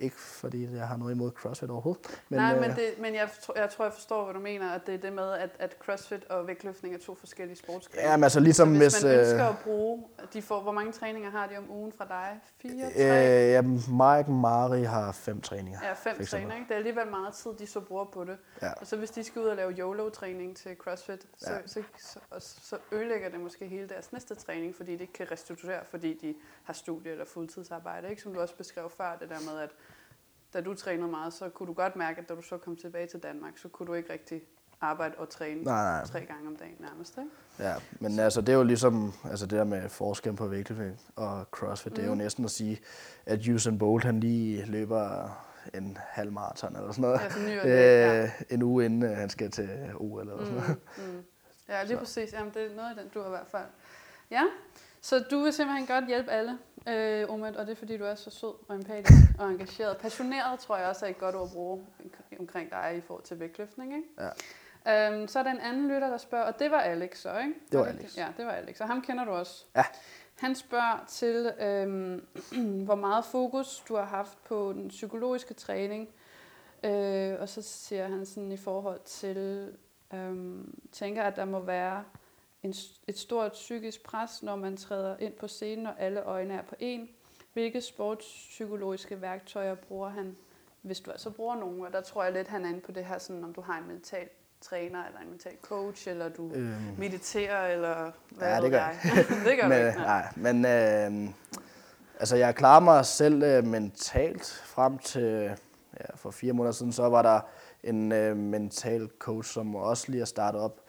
Ikke 0.00 0.16
fordi 0.16 0.76
jeg 0.76 0.88
har 0.88 0.96
noget 0.96 1.14
imod 1.14 1.30
CrossFit 1.30 1.70
overhovedet. 1.70 2.22
Men, 2.28 2.38
Nej, 2.38 2.54
øh, 2.54 2.60
men, 2.60 2.70
det, 2.70 2.94
men 2.98 3.14
jeg, 3.14 3.28
jeg 3.56 3.70
tror, 3.70 3.84
jeg 3.84 3.92
forstår, 3.92 4.24
hvad 4.24 4.34
du 4.34 4.40
mener, 4.40 4.72
at 4.72 4.86
det 4.86 4.94
er 4.94 4.98
det 4.98 5.12
med, 5.12 5.32
at, 5.32 5.50
at 5.58 5.76
CrossFit 5.84 6.24
og 6.24 6.46
vægtløftning 6.46 6.94
er 6.94 6.98
to 6.98 7.14
forskellige 7.14 7.56
sportsgrene. 7.56 8.02
Ja, 8.02 8.16
men 8.16 8.24
altså 8.24 8.40
ligesom 8.40 8.76
hvis... 8.76 8.94
hvis 8.94 9.04
man 9.04 9.18
ønsker 9.18 9.44
at 9.44 9.58
bruge, 9.64 10.04
de 10.32 10.42
får, 10.42 10.60
hvor 10.60 10.72
mange 10.72 10.92
træninger 10.92 11.30
har 11.30 11.46
de 11.46 11.56
om 11.56 11.70
ugen 11.70 11.92
fra 11.92 12.04
dig? 12.04 12.40
Fire, 12.62 12.90
tre? 12.90 13.46
Øh, 13.46 13.52
ja, 13.52 13.62
mig 13.90 14.24
og 14.26 14.32
Mari 14.32 14.82
har 14.82 15.12
fem 15.12 15.40
træninger. 15.40 15.80
Ja, 15.82 15.92
fem 15.92 16.26
træninger. 16.26 16.54
Ikke? 16.54 16.68
Det 16.68 16.74
er 16.74 16.78
alligevel 16.78 17.06
meget 17.10 17.34
tid, 17.34 17.50
de 17.58 17.66
så 17.66 17.80
bruger 17.80 18.04
på 18.04 18.24
det. 18.24 18.38
Ja. 18.62 18.72
Og 18.72 18.86
så 18.86 18.96
hvis 18.96 19.10
de 19.10 19.24
skal 19.24 19.42
ud 19.42 19.46
og 19.46 19.56
lave 19.56 19.72
YOLO-træning 19.72 20.56
til 20.56 20.76
CrossFit, 20.76 21.26
så, 21.36 21.52
ja. 21.52 21.58
så, 21.66 21.82
så, 21.98 22.18
så, 22.38 22.56
så 22.62 22.76
ødelægger 22.92 23.28
det 23.28 23.40
måske 23.40 23.66
hele 23.66 23.88
deres 23.88 24.12
næste 24.12 24.34
træning, 24.34 24.74
fordi 24.76 24.96
de 24.96 25.00
ikke 25.00 25.12
kan 25.12 25.30
restituere, 25.32 25.80
fordi 25.90 26.18
de 26.18 26.34
har 26.64 26.72
studie 26.72 27.10
eller 27.12 27.24
fuldtidsarbejde. 27.24 28.10
Ikke? 28.10 28.22
Som 28.22 28.34
du 28.34 28.40
også 28.40 28.56
beskrev 28.56 28.90
før, 28.90 29.16
det 29.20 29.28
der 29.28 29.52
med, 29.52 29.60
at 29.60 29.70
da 30.54 30.60
du 30.60 30.74
trænede 30.74 31.08
meget, 31.08 31.32
så 31.32 31.48
kunne 31.48 31.66
du 31.66 31.72
godt 31.72 31.96
mærke, 31.96 32.20
at 32.20 32.28
da 32.28 32.34
du 32.34 32.42
så 32.42 32.58
kom 32.58 32.76
tilbage 32.76 33.06
til 33.06 33.20
Danmark, 33.20 33.58
så 33.58 33.68
kunne 33.68 33.86
du 33.86 33.94
ikke 33.94 34.12
rigtig 34.12 34.42
arbejde 34.80 35.14
og 35.18 35.28
træne 35.28 35.62
nej, 35.62 35.82
nej. 35.82 36.06
tre 36.06 36.20
gange 36.20 36.48
om 36.48 36.56
dagen 36.56 36.76
nærmest, 36.78 37.18
ikke? 37.18 37.30
Ja, 37.58 37.74
men 38.00 38.14
så. 38.14 38.22
altså 38.22 38.40
det 38.40 38.48
er 38.48 38.56
jo 38.56 38.62
ligesom, 38.62 39.12
altså 39.30 39.46
det 39.46 39.58
der 39.58 39.64
med 39.64 39.88
forskel 39.88 40.36
på 40.36 40.46
vægtløftning 40.46 41.00
og 41.16 41.44
CrossFit, 41.50 41.92
mm. 41.92 41.96
det 41.96 42.02
er 42.02 42.06
jo 42.06 42.14
mm. 42.14 42.18
næsten 42.18 42.44
at 42.44 42.50
sige, 42.50 42.80
at 43.26 43.48
Usain 43.48 43.78
Bolt 43.78 44.04
han 44.04 44.20
lige 44.20 44.64
løber 44.66 45.30
en 45.74 45.98
halv 46.00 46.32
maraton 46.32 46.76
eller 46.76 46.92
sådan 46.92 47.02
noget, 47.02 47.20
ja, 47.48 48.14
øh, 48.22 48.24
ja. 48.24 48.30
en 48.54 48.62
uge 48.62 48.84
inden 48.84 49.02
øh, 49.02 49.16
han 49.16 49.30
skal 49.30 49.50
til 49.50 49.70
OL 49.96 50.20
eller 50.20 50.44
sådan 50.44 50.54
noget. 50.54 50.76
Mm, 50.96 51.04
mm. 51.04 51.24
Ja, 51.68 51.82
lige 51.82 51.92
så. 51.92 51.98
præcis. 51.98 52.32
Jamen, 52.32 52.54
det 52.54 52.70
er 52.70 52.76
noget 52.76 52.90
af 52.90 52.96
den, 52.96 53.08
du 53.14 53.20
har 53.20 53.26
i 53.26 53.30
hvert 53.30 53.46
fald. 53.50 53.66
Ja, 54.30 54.42
så 55.08 55.24
du 55.30 55.40
vil 55.40 55.52
simpelthen 55.52 55.86
godt 55.86 56.06
hjælpe 56.06 56.30
alle, 56.30 56.58
øh, 56.88 57.30
Omet, 57.30 57.56
og 57.56 57.66
det 57.66 57.72
er 57.72 57.76
fordi, 57.76 57.96
du 57.96 58.04
er 58.04 58.14
så 58.14 58.30
sød 58.30 58.54
og 58.68 58.76
empatisk 58.76 59.22
og 59.38 59.50
engageret. 59.50 59.96
Passioneret 59.96 60.58
tror 60.60 60.76
jeg 60.76 60.86
også 60.86 61.06
er 61.06 61.10
et 61.10 61.18
godt 61.18 61.34
ord 61.34 61.48
at 61.48 61.52
bruge 61.52 61.86
omkring 62.40 62.70
dig 62.70 62.94
i 62.96 63.00
forhold 63.00 63.24
til 63.24 63.40
vægtløftning. 63.40 63.96
Ikke? 63.96 64.32
Ja. 64.84 65.12
Øhm, 65.12 65.28
så 65.28 65.38
er 65.38 65.42
der 65.42 65.50
en 65.50 65.60
anden 65.60 65.88
lytter, 65.88 66.10
der 66.10 66.16
spørger, 66.16 66.44
og 66.44 66.58
det 66.58 66.70
var 66.70 66.80
Alex 66.80 67.18
så, 67.18 67.38
ikke? 67.38 67.54
Det 67.72 67.80
var 67.80 67.86
Alex. 67.86 68.16
Ja, 68.16 68.26
det 68.36 68.46
var 68.46 68.52
Alex, 68.52 68.80
og 68.80 68.86
ham 68.86 69.02
kender 69.02 69.24
du 69.24 69.30
også. 69.30 69.64
Ja. 69.76 69.84
Han 70.34 70.54
spørger 70.54 71.04
til, 71.08 71.52
øhm, 71.60 72.26
hvor 72.86 72.94
meget 72.94 73.24
fokus 73.24 73.84
du 73.88 73.96
har 73.96 74.04
haft 74.04 74.44
på 74.44 74.72
den 74.72 74.88
psykologiske 74.88 75.54
træning, 75.54 76.08
øh, 76.84 77.40
og 77.40 77.48
så 77.48 77.62
siger 77.62 78.08
han 78.08 78.26
sådan 78.26 78.52
i 78.52 78.56
forhold 78.56 79.00
til, 79.04 79.72
øhm, 80.14 80.78
tænker 80.92 81.22
at 81.22 81.36
der 81.36 81.44
må 81.44 81.60
være 81.60 82.04
en, 82.62 82.74
et 83.06 83.18
stort 83.18 83.52
psykisk 83.52 84.02
pres, 84.02 84.42
når 84.42 84.56
man 84.56 84.76
træder 84.76 85.16
ind 85.18 85.32
på 85.32 85.48
scenen, 85.48 85.86
og 85.86 85.94
alle 85.98 86.22
øjne 86.22 86.54
er 86.54 86.62
på 86.62 86.74
en. 86.78 87.08
Hvilke 87.52 87.80
sportspsykologiske 87.80 89.20
værktøjer 89.20 89.74
bruger 89.74 90.08
han, 90.08 90.36
hvis 90.82 91.00
du 91.00 91.10
altså 91.10 91.30
bruger 91.30 91.56
nogen? 91.56 91.86
Og 91.86 91.92
der 91.92 92.00
tror 92.00 92.24
jeg 92.24 92.32
lidt, 92.32 92.48
han 92.48 92.64
er 92.64 92.68
inde 92.68 92.80
på 92.80 92.92
det 92.92 93.04
her, 93.04 93.18
sådan, 93.18 93.44
om 93.44 93.54
du 93.54 93.60
har 93.60 93.78
en 93.78 93.88
mental 93.88 94.28
træner, 94.60 95.06
eller 95.06 95.20
en 95.20 95.30
mental 95.30 95.52
coach, 95.62 96.08
eller 96.08 96.28
du 96.28 96.52
øhm. 96.54 96.74
mediterer, 96.98 97.66
eller 97.66 98.10
hvad 98.30 98.48
ja, 98.48 98.60
det 98.60 98.70
gør 98.70 98.78
jeg. 98.78 98.98
det 99.46 99.58
gør 99.60 99.68
men, 99.68 99.86
ikke, 99.86 99.98
nej. 99.98 100.32
Men 100.36 100.64
øh, 100.64 101.34
altså, 102.20 102.36
jeg 102.36 102.54
klarer 102.54 102.80
mig 102.80 103.06
selv 103.06 103.42
øh, 103.42 103.64
mentalt 103.64 104.62
frem 104.64 104.98
til 104.98 105.50
ja, 106.00 106.16
for 106.16 106.30
fire 106.30 106.52
måneder 106.52 106.72
siden, 106.72 106.92
så 106.92 107.08
var 107.08 107.22
der 107.22 107.40
en 107.82 108.12
øh, 108.12 108.36
mental 108.36 109.10
coach, 109.18 109.52
som 109.52 109.76
også 109.76 110.10
lige 110.10 110.20
er 110.20 110.24
startet 110.24 110.60
op, 110.60 110.80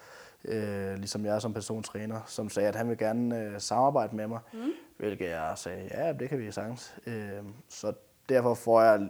øh, 0.44 0.94
ligesom 0.94 1.24
jeg 1.24 1.42
som 1.42 1.54
personstræner, 1.54 2.20
som 2.26 2.50
sagde, 2.50 2.68
at 2.68 2.76
han 2.76 2.88
vil 2.88 2.98
gerne 2.98 3.38
øh, 3.38 3.60
samarbejde 3.60 4.16
med 4.16 4.26
mig, 4.26 4.40
mm. 4.52 4.70
hvilket 4.96 5.28
jeg 5.28 5.52
sagde, 5.56 5.88
ja, 5.90 6.12
det 6.12 6.28
kan 6.28 6.38
vi 6.38 6.50
sagtens. 6.50 6.94
Øh, 7.06 7.44
så 7.68 7.92
derfor 8.28 8.54
får 8.54 8.82
jeg 8.82 9.08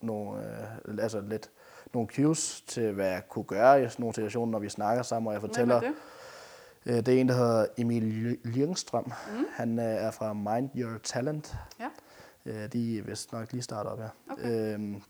nogle, 0.00 0.40
øh, 0.88 0.98
altså 1.02 1.20
lidt 1.20 1.50
nogle 1.94 2.08
cues 2.08 2.60
til, 2.60 2.92
hvad 2.92 3.08
jeg 3.08 3.28
kunne 3.28 3.44
gøre 3.44 3.82
i 3.84 3.88
sådan 3.88 4.02
nogle 4.02 4.14
situationer, 4.14 4.52
når 4.52 4.58
vi 4.58 4.68
snakker 4.68 5.02
sammen, 5.02 5.26
og 5.26 5.32
jeg 5.32 5.40
fortæller... 5.40 5.80
det? 5.80 5.92
Øh, 6.86 6.96
det 6.96 7.08
er 7.08 7.20
en, 7.20 7.28
der 7.28 7.34
hedder 7.34 7.66
Emil 7.76 8.38
Ljungstrøm. 8.44 9.04
Mm. 9.04 9.44
Han 9.52 9.78
øh, 9.78 9.84
er 9.84 10.10
fra 10.10 10.32
Mind 10.32 10.70
Your 10.76 10.98
Talent. 10.98 11.56
Ja. 11.80 11.88
Øh, 12.46 12.72
de 12.72 12.98
er 12.98 13.02
vist 13.02 13.32
nok 13.32 13.52
lige 13.52 13.62
startet 13.62 13.92
op, 13.92 14.00
ja. 14.00 14.08
Okay. 14.32 14.74
Øhm, 14.74 15.02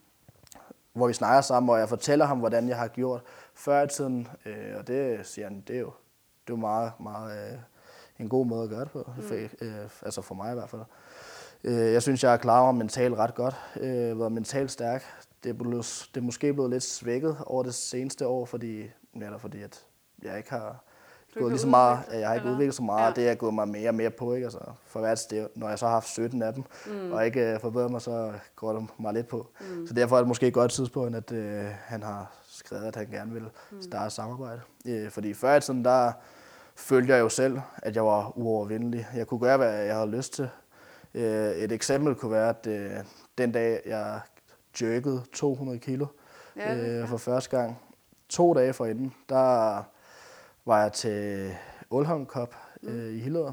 hvor 0.92 1.06
vi 1.06 1.12
snakker 1.12 1.40
sammen, 1.40 1.70
og 1.70 1.78
jeg 1.78 1.88
fortæller 1.88 2.24
ham, 2.24 2.38
hvordan 2.38 2.68
jeg 2.68 2.76
har 2.76 2.88
gjort 2.88 3.22
før 3.58 3.82
i 3.82 3.88
tiden. 3.88 4.28
Øh, 4.46 4.76
og 4.78 4.86
det 4.86 5.26
siger 5.26 5.48
han, 5.48 5.64
det 5.68 5.76
er 5.76 5.80
jo, 5.80 5.92
det 6.46 6.52
er 6.52 6.56
jo 6.56 6.56
meget, 6.56 6.92
meget 7.00 7.52
øh, 7.52 7.58
en 8.18 8.28
god 8.28 8.46
måde 8.46 8.62
at 8.62 8.70
gøre 8.70 8.80
det 8.80 8.90
på. 8.90 9.10
Mm. 9.16 9.66
Øh, 9.66 9.88
altså 10.02 10.22
for 10.22 10.34
mig 10.34 10.50
i 10.50 10.54
hvert 10.54 10.70
fald. 10.70 10.82
Øh, 11.64 11.92
jeg 11.92 12.02
synes, 12.02 12.24
jeg 12.24 12.32
er 12.32 12.36
klar 12.36 12.60
over 12.60 12.72
mentalt 12.72 13.14
ret 13.14 13.34
godt. 13.34 13.54
Øh, 13.80 14.18
været 14.18 14.32
mentalt 14.32 14.70
stærk. 14.70 15.04
Det 15.44 15.50
er, 15.50 15.54
blevet, 15.54 16.08
det 16.14 16.20
er 16.20 16.24
måske 16.24 16.52
blevet 16.52 16.70
lidt 16.70 16.82
svækket 16.82 17.36
over 17.46 17.62
det 17.62 17.74
seneste 17.74 18.26
år, 18.26 18.44
fordi, 18.44 18.90
netop 19.12 19.40
fordi 19.40 19.62
at 19.62 19.86
jeg 20.22 20.36
ikke 20.36 20.50
har 20.50 20.84
gået 21.34 21.52
lige 21.52 21.60
så 21.60 21.66
meget, 21.66 21.98
jeg 22.12 22.28
har 22.28 22.34
ikke 22.34 22.42
eller? 22.42 22.52
udviklet 22.52 22.74
så 22.74 22.82
meget, 22.82 23.16
ja. 23.16 23.22
det 23.22 23.30
er 23.30 23.34
gået 23.34 23.54
mig 23.54 23.68
mere 23.68 23.88
og 23.90 23.94
mere 23.94 24.10
på, 24.10 24.34
ikke? 24.34 24.44
Altså, 24.44 24.58
for 24.84 25.00
hvert 25.00 25.18
sted, 25.18 25.48
når 25.54 25.68
jeg 25.68 25.78
så 25.78 25.86
har 25.86 25.92
haft 25.92 26.08
17 26.08 26.42
af 26.42 26.54
dem, 26.54 26.64
mm. 26.86 27.12
og 27.12 27.26
ikke 27.26 27.54
uh, 27.54 27.60
forbedret 27.60 27.90
mig, 27.90 28.00
så 28.00 28.32
går 28.56 28.72
det 28.72 28.86
mig 28.98 29.14
lidt 29.14 29.28
på. 29.28 29.46
Mm. 29.60 29.86
Så 29.86 29.94
derfor 29.94 30.16
er 30.16 30.20
det 30.20 30.28
måske 30.28 30.46
et 30.46 30.54
godt 30.54 30.70
tidspunkt, 30.70 31.16
at 31.16 31.32
uh, 31.32 31.70
han 31.84 32.02
har 32.02 32.32
skrevet, 32.58 32.84
at 32.84 32.96
han 32.96 33.06
gerne 33.06 33.32
vil 33.32 33.50
mm. 33.70 33.82
starte 33.82 34.14
samarbejde. 34.14 34.60
Uh, 34.88 35.10
fordi 35.10 35.34
før 35.34 35.56
i 35.56 35.60
tiden, 35.60 35.84
der 35.84 36.12
følte 36.76 37.12
jeg 37.12 37.20
jo 37.20 37.28
selv, 37.28 37.60
at 37.76 37.96
jeg 37.96 38.04
var 38.04 38.38
uovervindelig. 38.38 39.06
Jeg 39.14 39.26
kunne 39.26 39.40
gøre, 39.40 39.56
hvad 39.56 39.84
jeg 39.84 39.94
havde 39.94 40.10
lyst 40.10 40.32
til. 40.32 40.48
Uh, 41.14 41.20
et 41.22 41.72
eksempel 41.72 42.14
kunne 42.14 42.32
være, 42.32 42.48
at 42.48 42.66
uh, 42.66 43.06
den 43.38 43.52
dag, 43.52 43.82
jeg 43.86 44.20
jerkede 44.82 45.22
200 45.32 45.78
kilo 45.78 46.06
ja, 46.56 47.02
uh, 47.02 47.08
for 47.08 47.16
første 47.16 47.56
gang, 47.56 47.78
to 48.28 48.54
dage 48.54 48.72
forinden, 48.72 49.14
der 49.28 49.82
var 50.64 50.82
jeg 50.82 50.92
til 50.92 51.50
Ulholm 51.90 52.26
Cup 52.26 52.54
mm. 52.82 52.88
øh, 52.88 53.14
i 53.14 53.18
Hillerød, 53.18 53.52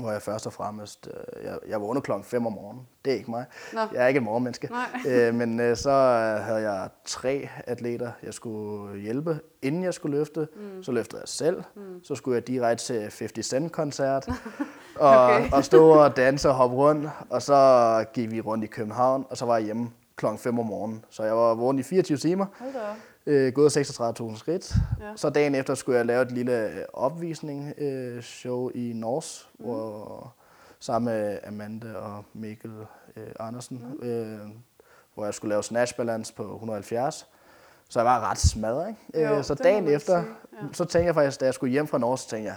hvor 0.00 0.12
jeg 0.12 0.22
først 0.22 0.46
og 0.46 0.52
fremmest, 0.52 1.08
øh, 1.14 1.44
jeg, 1.44 1.58
jeg 1.68 1.80
vågnede 1.80 2.02
klokken 2.02 2.24
5 2.24 2.46
om 2.46 2.52
morgenen. 2.52 2.86
Det 3.04 3.12
er 3.12 3.16
ikke 3.16 3.30
mig. 3.30 3.44
Nå. 3.72 3.80
Jeg 3.92 4.04
er 4.04 4.06
ikke 4.06 4.18
et 4.18 4.24
morgenmenneske. 4.24 4.70
øh, 5.08 5.34
men 5.34 5.60
øh, 5.60 5.76
så 5.76 5.90
havde 6.42 6.70
jeg 6.70 6.88
tre 7.04 7.48
atleter, 7.66 8.12
jeg 8.22 8.34
skulle 8.34 9.00
hjælpe, 9.00 9.40
inden 9.62 9.82
jeg 9.82 9.94
skulle 9.94 10.18
løfte. 10.18 10.48
Mm. 10.56 10.82
Så 10.82 10.92
løftede 10.92 11.20
jeg 11.20 11.28
selv. 11.28 11.62
Mm. 11.74 12.04
Så 12.04 12.14
skulle 12.14 12.34
jeg 12.34 12.46
direkte 12.46 12.84
til 12.84 13.00
50 13.00 13.46
Cent-koncert. 13.46 14.28
og, 14.96 15.24
okay. 15.24 15.50
og 15.52 15.64
stå 15.64 15.88
og 15.88 16.16
danse 16.16 16.48
og 16.48 16.54
hoppe 16.54 16.76
rundt. 16.76 17.10
Og 17.30 17.42
så 17.42 18.04
gik 18.12 18.30
vi 18.30 18.40
rundt 18.40 18.64
i 18.64 18.66
København, 18.66 19.26
og 19.30 19.36
så 19.36 19.46
var 19.46 19.56
jeg 19.56 19.64
hjemme 19.64 19.90
klokken 20.16 20.38
5 20.38 20.58
om 20.58 20.66
morgenen. 20.66 21.04
Så 21.10 21.22
jeg 21.22 21.36
var 21.36 21.54
vågen 21.54 21.78
i 21.78 21.82
24 21.82 22.18
timer. 22.18 22.46
Hold 22.58 22.72
da 22.72 22.80
øh, 23.26 23.52
gået 23.52 23.76
36.000 23.76 24.38
skridt. 24.38 24.74
Ja. 25.00 25.12
Så 25.16 25.30
dagen 25.30 25.54
efter 25.54 25.74
skulle 25.74 25.98
jeg 25.98 26.06
lave 26.06 26.22
et 26.22 26.32
lille 26.32 26.70
øh, 26.70 26.84
opvisning 26.92 27.74
øh, 27.78 28.22
show 28.22 28.70
i 28.74 28.92
Nors, 28.94 29.48
mm. 29.58 29.64
hvor, 29.64 30.34
sammen 30.80 31.14
med 31.14 31.38
Amanda 31.46 31.94
og 31.94 32.24
Mikkel 32.32 32.72
øh, 33.16 33.26
Andersen, 33.40 33.84
mm. 34.00 34.08
øh, 34.08 34.38
hvor 35.14 35.24
jeg 35.24 35.34
skulle 35.34 35.50
lave 35.50 35.62
snatch 35.62 35.96
balance 35.96 36.34
på 36.34 36.54
170. 36.54 37.26
Så 37.88 37.98
jeg 37.98 38.06
var 38.06 38.30
ret 38.30 38.38
smadret. 38.38 38.88
Ikke? 38.88 39.28
Jo, 39.28 39.38
øh, 39.38 39.44
så 39.44 39.54
dagen 39.54 39.88
efter, 39.88 40.16
ja. 40.16 40.58
så 40.72 40.84
tænkte 40.84 41.06
jeg 41.06 41.14
faktisk, 41.14 41.40
da 41.40 41.44
jeg 41.44 41.54
skulle 41.54 41.70
hjem 41.70 41.86
fra 41.86 41.98
Norge, 41.98 42.18
så 42.18 42.28
tænkte 42.28 42.50
jeg, 42.50 42.56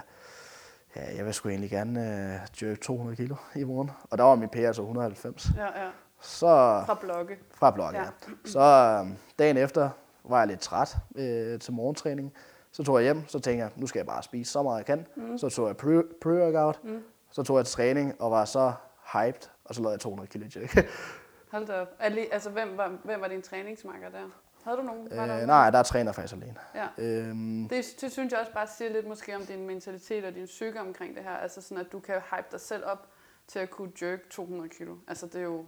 ja, 0.96 1.18
jeg 1.18 1.26
vil 1.26 1.34
sgu 1.34 1.50
egentlig 1.50 1.70
gerne 1.70 2.40
øh, 2.62 2.68
jerk 2.70 2.82
200 2.82 3.16
kilo 3.16 3.36
i 3.56 3.64
morgen. 3.64 3.92
Og 4.10 4.18
der 4.18 4.24
var 4.24 4.36
min 4.36 4.50
PR 4.50 4.58
altså 4.58 4.82
190. 4.82 5.48
Ja, 5.58 5.64
ja. 5.64 5.90
Så, 6.22 6.84
fra 6.86 6.98
blokke. 7.02 7.38
Fra 7.52 7.72
blokke, 7.72 7.98
ja. 7.98 8.04
ja. 8.04 8.10
Så 8.46 8.60
øh, 8.60 9.12
dagen 9.40 9.58
efter, 9.58 9.90
var 10.30 10.40
jeg 10.40 10.48
lidt 10.48 10.60
træt 10.60 10.98
øh, 11.16 11.60
til 11.60 11.74
morgentræning. 11.74 12.34
Så 12.72 12.84
tog 12.84 12.96
jeg 12.96 13.04
hjem, 13.04 13.28
så 13.28 13.40
tænkte 13.40 13.64
jeg, 13.64 13.72
nu 13.76 13.88
skal 13.88 14.00
jeg 14.00 14.06
bare 14.06 14.24
spise 14.24 14.52
så 14.52 14.64
meget 14.64 14.78
jeg 14.78 14.86
kan. 14.86 15.08
Mm. 15.16 15.38
Så 15.38 15.50
tog 15.50 15.68
jeg 15.68 15.76
pre-workout, 15.76 16.80
mm. 16.84 17.04
så 17.32 17.44
tog 17.44 17.58
jeg 17.58 17.66
til 17.66 17.76
træning 17.76 18.22
og 18.22 18.32
var 18.32 18.46
så 18.46 18.74
hyped, 19.14 19.50
og 19.66 19.76
så 19.76 19.82
lavede 19.82 19.94
jeg 19.94 20.00
200 20.00 20.28
kilo 20.28 20.46
jerk. 20.56 20.86
Hold 21.52 21.68
da 21.68 21.82
op. 21.82 21.88
Altså, 22.00 22.50
hvem 22.50 22.78
var, 22.78 22.98
hvem 23.04 23.22
var 23.22 23.28
din 23.28 23.42
træningsmarker 23.42 24.10
der? 24.10 24.30
Havde 24.64 24.78
du 24.78 24.84
nogen? 24.84 25.08
Var 25.12 25.42
øh, 25.42 25.48
nej, 25.48 25.70
der 25.70 25.80
er 25.80 25.84
træner 25.84 26.12
faktisk 26.12 26.34
alene. 26.34 26.56
Ja. 26.76 26.88
Øhm. 26.98 27.68
Det, 27.70 27.86
det 28.02 28.12
synes 28.12 28.32
jeg 28.32 28.40
også 28.40 28.54
bare 28.54 28.68
siger 28.68 28.92
lidt 28.92 29.08
måske 29.08 29.36
om 29.36 29.46
din 29.46 29.68
mentalitet 29.68 30.26
og 30.26 30.36
din 30.36 30.46
psyke 30.46 30.80
omkring 30.80 31.16
det 31.16 31.24
her. 31.24 31.32
Altså 31.32 31.62
sådan, 31.62 31.78
at 31.86 31.92
du 31.92 32.00
kan 32.00 32.16
hype 32.16 32.48
dig 32.52 32.60
selv 32.60 32.86
op 32.86 33.08
til 33.48 33.60
at 33.60 33.70
kunne 33.70 33.92
jerk 34.02 34.30
200 34.30 34.70
kilo. 34.70 34.96
Altså 35.08 35.26
det 35.26 35.36
er 35.36 35.42
jo 35.42 35.66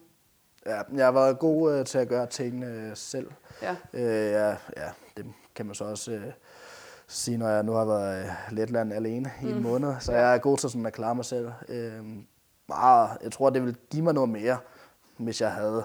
Ja, 0.66 0.82
jeg 0.94 1.06
har 1.06 1.12
været 1.12 1.40
god 1.40 1.74
øh, 1.74 1.86
til 1.86 1.98
at 1.98 2.08
gøre 2.08 2.28
tingene 2.28 2.66
øh, 2.66 2.98
selv. 2.98 3.32
Ja. 3.62 3.76
Øh, 3.94 4.32
ja, 4.32 4.50
ja, 4.50 4.90
det 5.18 5.26
kan 5.56 5.66
man 5.66 5.76
så 5.76 5.84
også 5.84 6.12
øh, 6.12 6.32
sige, 7.08 7.38
når 7.38 7.50
jeg 7.50 7.64
nu 7.64 7.72
har 7.72 7.86
været 7.86 8.26
i 8.26 8.54
Letland 8.56 8.94
alene 8.94 9.32
mm. 9.42 9.48
i 9.48 9.52
en 9.52 9.58
mm. 9.58 9.64
måned. 9.64 9.94
Så 10.00 10.12
jeg 10.12 10.34
er 10.34 10.38
god 10.38 10.58
til 10.58 10.70
sådan 10.70 10.86
at 10.86 10.94
klare 10.94 11.16
mig 11.16 11.26
selv. 11.26 11.52
Øh, 11.70 12.06
meget, 12.68 13.18
jeg 13.24 13.32
tror, 13.32 13.50
det 13.50 13.62
ville 13.62 13.76
give 13.90 14.04
mig 14.04 14.14
noget 14.14 14.30
mere, 14.30 14.58
hvis 15.18 15.42
jeg 15.42 15.52
havde 15.52 15.84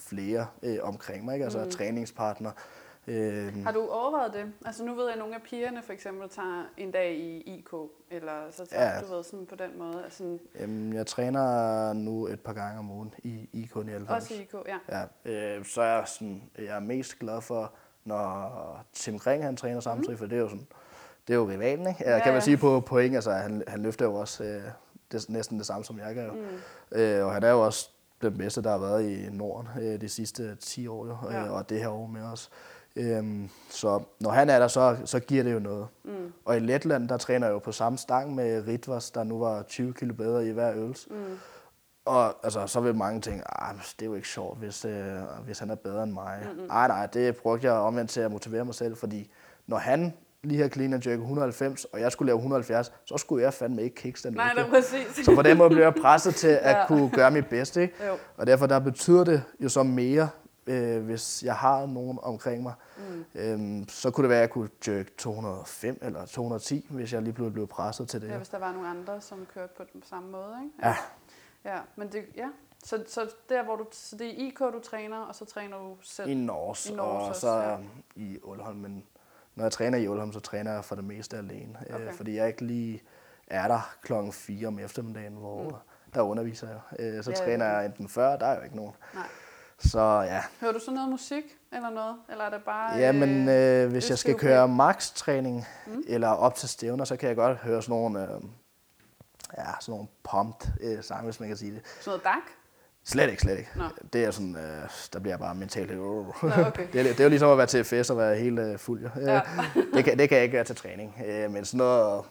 flere 0.00 0.46
øh, 0.62 0.78
omkring 0.82 1.24
mig. 1.24 1.34
Ikke? 1.34 1.44
Altså 1.44 1.64
mm. 1.64 1.70
træningspartner, 1.70 2.50
Øh, 3.08 3.64
Har 3.64 3.72
du 3.72 3.88
overvejet 3.90 4.32
det? 4.32 4.52
Altså 4.66 4.84
nu 4.84 4.94
ved 4.94 5.04
jeg, 5.04 5.12
at 5.12 5.18
nogle 5.18 5.34
af 5.34 5.42
pigerne 5.42 5.82
for 5.82 5.92
eksempel 5.92 6.28
tager 6.28 6.64
en 6.76 6.90
dag 6.90 7.14
i 7.14 7.40
IK, 7.40 7.70
eller 8.10 8.32
så 8.50 8.66
tager 8.66 8.94
Ja. 8.94 9.00
du 9.00 9.14
ved 9.14 9.24
sådan 9.24 9.46
på 9.46 9.54
den 9.54 9.78
måde. 9.78 10.04
Altså, 10.04 10.38
Jamen, 10.60 10.92
jeg 10.92 11.06
træner 11.06 11.92
nu 11.92 12.26
et 12.26 12.40
par 12.40 12.52
gange 12.52 12.78
om 12.78 12.90
ugen 12.90 13.14
i 13.22 13.48
IK 13.52 13.76
99. 13.76 14.10
også 14.10 14.34
i 14.34 14.40
IK, 14.40 14.54
ja. 14.68 15.04
Ja, 15.24 15.56
øh, 15.58 15.64
så 15.64 15.82
er 15.82 15.96
jeg, 15.96 16.04
sådan, 16.08 16.42
jeg 16.58 16.76
er 16.76 16.80
mest 16.80 17.18
glad 17.18 17.40
for, 17.40 17.72
når 18.04 18.84
Tim 18.92 19.18
Kring 19.18 19.44
han 19.44 19.56
træner 19.56 19.80
samtidig, 19.80 20.18
for 20.18 20.26
det 20.26 20.36
er 20.36 20.40
jo 20.42 20.48
sådan, 20.48 20.66
det 21.28 21.32
er 21.34 21.38
jo 21.38 21.48
rivalen, 21.48 21.88
ikke? 21.88 22.10
Ja, 22.10 22.18
kan 22.24 22.32
man 22.32 22.42
sige 22.42 22.56
på 22.56 22.80
point, 22.80 23.14
altså 23.14 23.30
han, 23.32 23.62
han 23.68 23.82
løfter 23.82 24.04
jo 24.04 24.14
også 24.14 24.44
øh, 24.44 24.62
det, 25.12 25.28
næsten 25.28 25.58
det 25.58 25.66
samme, 25.66 25.84
som 25.84 25.98
jeg 25.98 26.14
gør. 26.14 26.32
Mm. 26.32 26.98
Øh, 26.98 27.26
og 27.26 27.32
han 27.34 27.42
er 27.42 27.50
jo 27.50 27.64
også 27.64 27.90
den 28.22 28.38
bedste, 28.38 28.62
der 28.62 28.70
har 28.70 28.78
været 28.78 29.02
i 29.10 29.28
Norden 29.30 29.68
øh, 29.82 30.00
de 30.00 30.08
sidste 30.08 30.54
10 30.56 30.86
år, 30.86 31.06
jo, 31.06 31.16
Ja. 31.30 31.44
øh, 31.46 31.52
og 31.52 31.68
det 31.68 31.78
her 31.80 31.88
år 31.88 32.06
med 32.06 32.22
os. 32.22 32.50
Øhm, 32.96 33.48
så 33.70 34.02
når 34.20 34.30
han 34.30 34.50
er 34.50 34.58
der, 34.58 34.68
så, 34.68 34.96
så 35.04 35.20
giver 35.20 35.42
det 35.42 35.52
jo 35.52 35.58
noget. 35.58 35.86
Mm. 36.04 36.32
Og 36.44 36.56
i 36.56 36.60
Letland, 36.60 37.08
der 37.08 37.16
træner 37.16 37.46
jeg 37.46 37.54
jo 37.54 37.58
på 37.58 37.72
samme 37.72 37.98
stang 37.98 38.34
med 38.34 38.66
Ritvas, 38.66 39.10
der 39.10 39.24
nu 39.24 39.38
var 39.38 39.62
20 39.62 39.92
kilo 39.92 40.14
bedre 40.14 40.46
i 40.46 40.50
hver 40.50 40.72
øvelse. 40.72 41.08
Mm. 41.10 41.38
Og 42.04 42.34
altså, 42.44 42.66
så 42.66 42.80
vil 42.80 42.94
mange 42.94 43.20
tænke, 43.20 43.62
ah, 43.62 43.74
men 43.74 43.82
det 43.98 44.02
er 44.02 44.06
jo 44.06 44.14
ikke 44.14 44.28
sjovt, 44.28 44.58
hvis, 44.58 44.84
øh, 44.84 45.16
hvis 45.44 45.58
han 45.58 45.70
er 45.70 45.74
bedre 45.74 46.02
end 46.02 46.12
mig. 46.12 46.38
Mm-hmm. 46.44 46.66
Nej, 46.66 46.88
nej, 46.88 47.06
det 47.06 47.36
brugte 47.36 47.66
jeg 47.66 47.74
omvendt 47.74 48.10
til 48.10 48.20
at 48.20 48.30
motivere 48.30 48.64
mig 48.64 48.74
selv, 48.74 48.96
fordi 48.96 49.30
når 49.66 49.76
han 49.76 50.12
lige 50.42 50.62
har 50.62 50.68
clean 50.68 50.92
and 50.92 51.06
jerk 51.06 51.18
190, 51.18 51.84
og 51.84 52.00
jeg 52.00 52.12
skulle 52.12 52.26
lave 52.26 52.36
170, 52.36 52.92
så 53.04 53.16
skulle 53.16 53.44
jeg 53.44 53.54
fandme 53.54 53.82
ikke 53.82 53.96
kicks 53.96 54.22
den 54.22 54.34
Nej, 54.34 54.52
det 54.56 54.62
er 54.62 54.68
præcis. 54.70 55.24
Så 55.24 55.34
på 55.34 55.42
den 55.42 55.58
måde 55.58 55.70
bliver 55.70 55.84
jeg 55.84 55.94
presset 55.94 56.34
til 56.34 56.48
at 56.48 56.76
ja. 56.76 56.86
kunne 56.86 57.10
gøre 57.10 57.30
mit 57.30 57.46
bedste. 57.46 57.82
Ikke? 57.82 57.94
Jo. 58.06 58.12
Og 58.36 58.46
derfor 58.46 58.66
der 58.66 58.78
betyder 58.78 59.24
det 59.24 59.42
jo 59.60 59.68
så 59.68 59.82
mere, 59.82 60.28
øh, 60.66 61.04
hvis 61.04 61.42
jeg 61.42 61.54
har 61.56 61.86
nogen 61.86 62.18
omkring 62.22 62.62
mig. 62.62 62.74
Mm. 62.96 63.24
Øhm, 63.34 63.88
så 63.88 64.10
kunne 64.10 64.22
det 64.22 64.30
være, 64.30 64.38
at 64.38 64.42
jeg 64.42 64.50
kunne 64.50 64.68
jerk 64.88 65.16
205 65.16 65.98
eller 66.02 66.26
210, 66.26 66.86
hvis 66.90 67.12
jeg 67.12 67.22
lige 67.22 67.32
pludselig 67.32 67.52
blev 67.52 67.66
presset 67.66 68.08
til 68.08 68.20
det. 68.20 68.28
Ja, 68.28 68.36
hvis 68.36 68.48
der 68.48 68.58
var 68.58 68.72
nogle 68.72 68.88
andre, 68.88 69.20
som 69.20 69.46
kørte 69.54 69.72
på 69.76 69.82
den 69.92 70.02
samme 70.02 70.30
måde, 70.30 70.56
ikke? 70.64 70.88
Ja, 70.88 70.96
Ja, 71.66 71.78
men 71.96 72.12
det, 72.12 72.24
ja. 72.36 72.48
Så, 72.84 73.04
så 73.08 73.30
der, 73.48 73.64
hvor 73.64 73.76
du, 73.76 73.86
så 73.92 74.16
det 74.16 74.26
er 74.26 74.46
IK, 74.46 74.58
du 74.58 74.80
træner, 74.84 75.18
og 75.18 75.34
så 75.34 75.44
træner 75.44 75.78
du 75.78 75.96
selv? 76.02 76.30
i 76.30 76.34
Norge, 76.34 76.92
I 76.92 76.96
Norge 76.96 77.18
og 77.18 77.28
også, 77.28 77.40
så 77.40 77.58
ja. 77.58 77.76
i 78.16 78.38
Ålholm. 78.42 78.76
Men 78.76 79.04
når 79.54 79.64
jeg 79.64 79.72
træner 79.72 79.98
i 79.98 80.08
Ålholm, 80.08 80.32
så 80.32 80.40
træner 80.40 80.72
jeg 80.72 80.84
for 80.84 80.94
det 80.94 81.04
meste 81.04 81.36
alene. 81.36 81.78
Okay. 81.90 82.06
Øh, 82.06 82.12
fordi 82.12 82.36
jeg 82.36 82.48
ikke 82.48 82.64
lige 82.64 83.02
er 83.46 83.68
der 83.68 83.96
klokken 84.02 84.32
4 84.32 84.68
om 84.68 84.78
eftermiddagen, 84.78 85.32
hvor 85.32 85.62
mm. 85.62 85.74
der 86.14 86.22
underviser 86.22 86.68
jeg. 86.68 86.80
Øh, 86.98 87.24
så 87.24 87.30
Ja, 87.30 87.36
træner 87.36 87.64
er 87.64 87.76
jeg 87.76 87.86
enten 87.86 88.08
før, 88.08 88.36
der 88.36 88.46
er 88.46 88.56
jo 88.56 88.62
ikke 88.62 88.76
nogen. 88.76 88.94
Nej. 89.14 89.26
Så 89.78 90.00
ja, 90.00 90.42
Hører 90.60 90.72
du 90.72 90.78
så 90.84 90.90
noget 90.90 91.08
musik 91.10 91.44
eller 91.72 91.90
noget? 91.90 92.16
Eller 92.30 92.44
er 92.44 92.50
det 92.50 92.62
bare... 92.64 92.96
Jamen, 92.98 93.48
øh, 93.48 93.90
hvis 93.90 94.10
jeg 94.10 94.18
skal 94.18 94.34
køre 94.34 94.68
max-træning 94.68 95.66
mm. 95.86 96.02
eller 96.08 96.28
op 96.28 96.54
til 96.54 96.68
stævner, 96.68 97.04
så 97.04 97.16
kan 97.16 97.28
jeg 97.28 97.36
godt 97.36 97.58
høre 97.58 97.82
sådan 97.82 97.92
nogle, 97.96 98.22
øh, 98.22 98.28
ja, 99.58 99.64
sådan 99.80 99.92
nogle 99.92 100.06
pumped 100.30 100.68
øh, 100.80 101.04
sange, 101.04 101.24
hvis 101.24 101.40
man 101.40 101.48
kan 101.48 101.56
sige 101.58 101.72
det. 101.72 101.80
Sådan 102.00 102.10
noget 102.10 102.24
dak? 102.24 102.42
Slet 103.04 103.30
ikke, 103.30 103.42
slet 103.42 103.58
ikke. 103.58 103.70
Nå. 103.76 103.84
Det 104.12 104.24
er 104.24 104.30
sådan, 104.30 104.56
øh, 104.56 104.88
der 105.12 105.18
bliver 105.18 105.32
jeg 105.32 105.38
bare 105.40 105.54
mentalt 105.54 105.90
helt... 105.90 106.00
Nå, 106.02 106.22
okay. 106.42 106.86
det, 106.92 107.00
er, 107.00 107.04
det 107.04 107.20
er 107.20 107.24
jo 107.24 107.30
ligesom 107.30 107.50
at 107.50 107.58
være 107.58 107.66
til 107.66 107.84
fest 107.84 108.10
og 108.10 108.16
være 108.18 108.36
helt 108.36 108.58
øh, 108.58 108.78
fuld. 108.78 109.10
Ja. 109.16 109.32
Ja. 109.32 109.40
det, 109.94 110.04
kan, 110.04 110.18
det 110.18 110.28
kan 110.28 110.36
jeg 110.36 110.44
ikke 110.44 110.56
gøre 110.56 110.64
til 110.64 110.76
træning. 110.76 111.14
Øh, 111.26 111.50
men 111.50 111.64
sådan 111.64 111.78
noget 111.78 112.24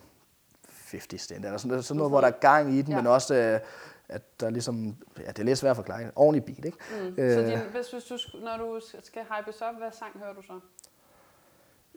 50 0.92 1.22
stand, 1.22 1.46
eller 1.46 1.58
sådan, 1.58 1.70
noget- 1.70 1.86
sådan 1.86 1.98
noget, 1.98 2.12
hvor 2.12 2.22
der 2.22 2.28
er 2.28 2.32
gang 2.32 2.74
i 2.74 2.82
den, 2.82 2.90
Ja. 2.92 2.96
ja. 2.96 3.02
men 3.02 3.12
også, 3.12 3.36
øh, 3.36 3.60
at 4.10 4.40
der 4.40 4.50
ligesom, 4.50 4.96
ja, 5.20 5.28
det 5.28 5.40
er 5.40 5.44
lidt 5.44 5.58
svært 5.60 5.70
at 5.70 5.76
forklare. 5.76 6.12
Ordentlig 6.16 6.46
beat, 6.46 6.66
ikke? 6.66 6.78
Mm. 6.92 7.16
Så 7.16 7.42
din, 7.50 7.60
hvis, 7.72 7.92
hvis 7.92 8.04
du, 8.04 8.18
når 8.38 8.58
du 8.58 8.80
skal 9.04 9.22
hypes 9.24 9.62
op, 9.62 9.76
hvad 9.78 9.92
sang 9.92 10.20
hører 10.20 10.34
du 10.34 10.42
så? 10.42 10.60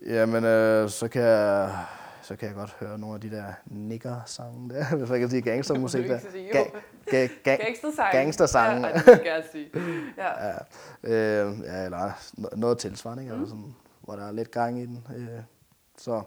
Jamen, 0.06 0.44
øh, 0.44 0.88
så, 0.88 1.08
kan 1.08 1.22
jeg, 1.22 1.84
så 2.22 2.36
kan 2.36 2.48
jeg 2.48 2.54
godt 2.56 2.76
høre 2.80 2.98
nogle 2.98 3.14
af 3.14 3.20
de 3.20 3.30
der 3.30 3.52
nigger-sange 3.66 4.70
der, 4.70 4.84
hvis 4.96 5.08
man 5.10 5.20
kan 5.20 5.30
sige 5.30 5.42
gangstermusik 5.42 6.04
der. 6.08 6.18
Ga- 6.18 6.76
ga- 7.10 7.30
ga- 7.48 7.64
Gangstersange. 7.64 8.18
Gangstersange. 8.18 8.86
Ja, 8.88 8.94
det 8.94 9.04
kan 9.04 9.26
jeg 9.26 9.44
sige. 9.52 9.70
Ja. 10.16 10.46
ja, 10.48 10.54
øh, 11.02 11.58
ja, 11.64 11.84
eller 11.84 12.10
no- 12.38 12.56
noget 12.56 12.78
tilsvarende, 12.78 13.22
ikke? 13.22 13.34
Mm. 13.34 13.40
Altså 13.40 13.54
sådan, 13.56 13.74
hvor 14.00 14.16
der 14.16 14.26
er 14.28 14.32
lidt 14.32 14.50
gang 14.50 14.78
i 14.80 14.86
den. 14.86 15.06
Øh, 15.16 15.28
så 15.96 16.22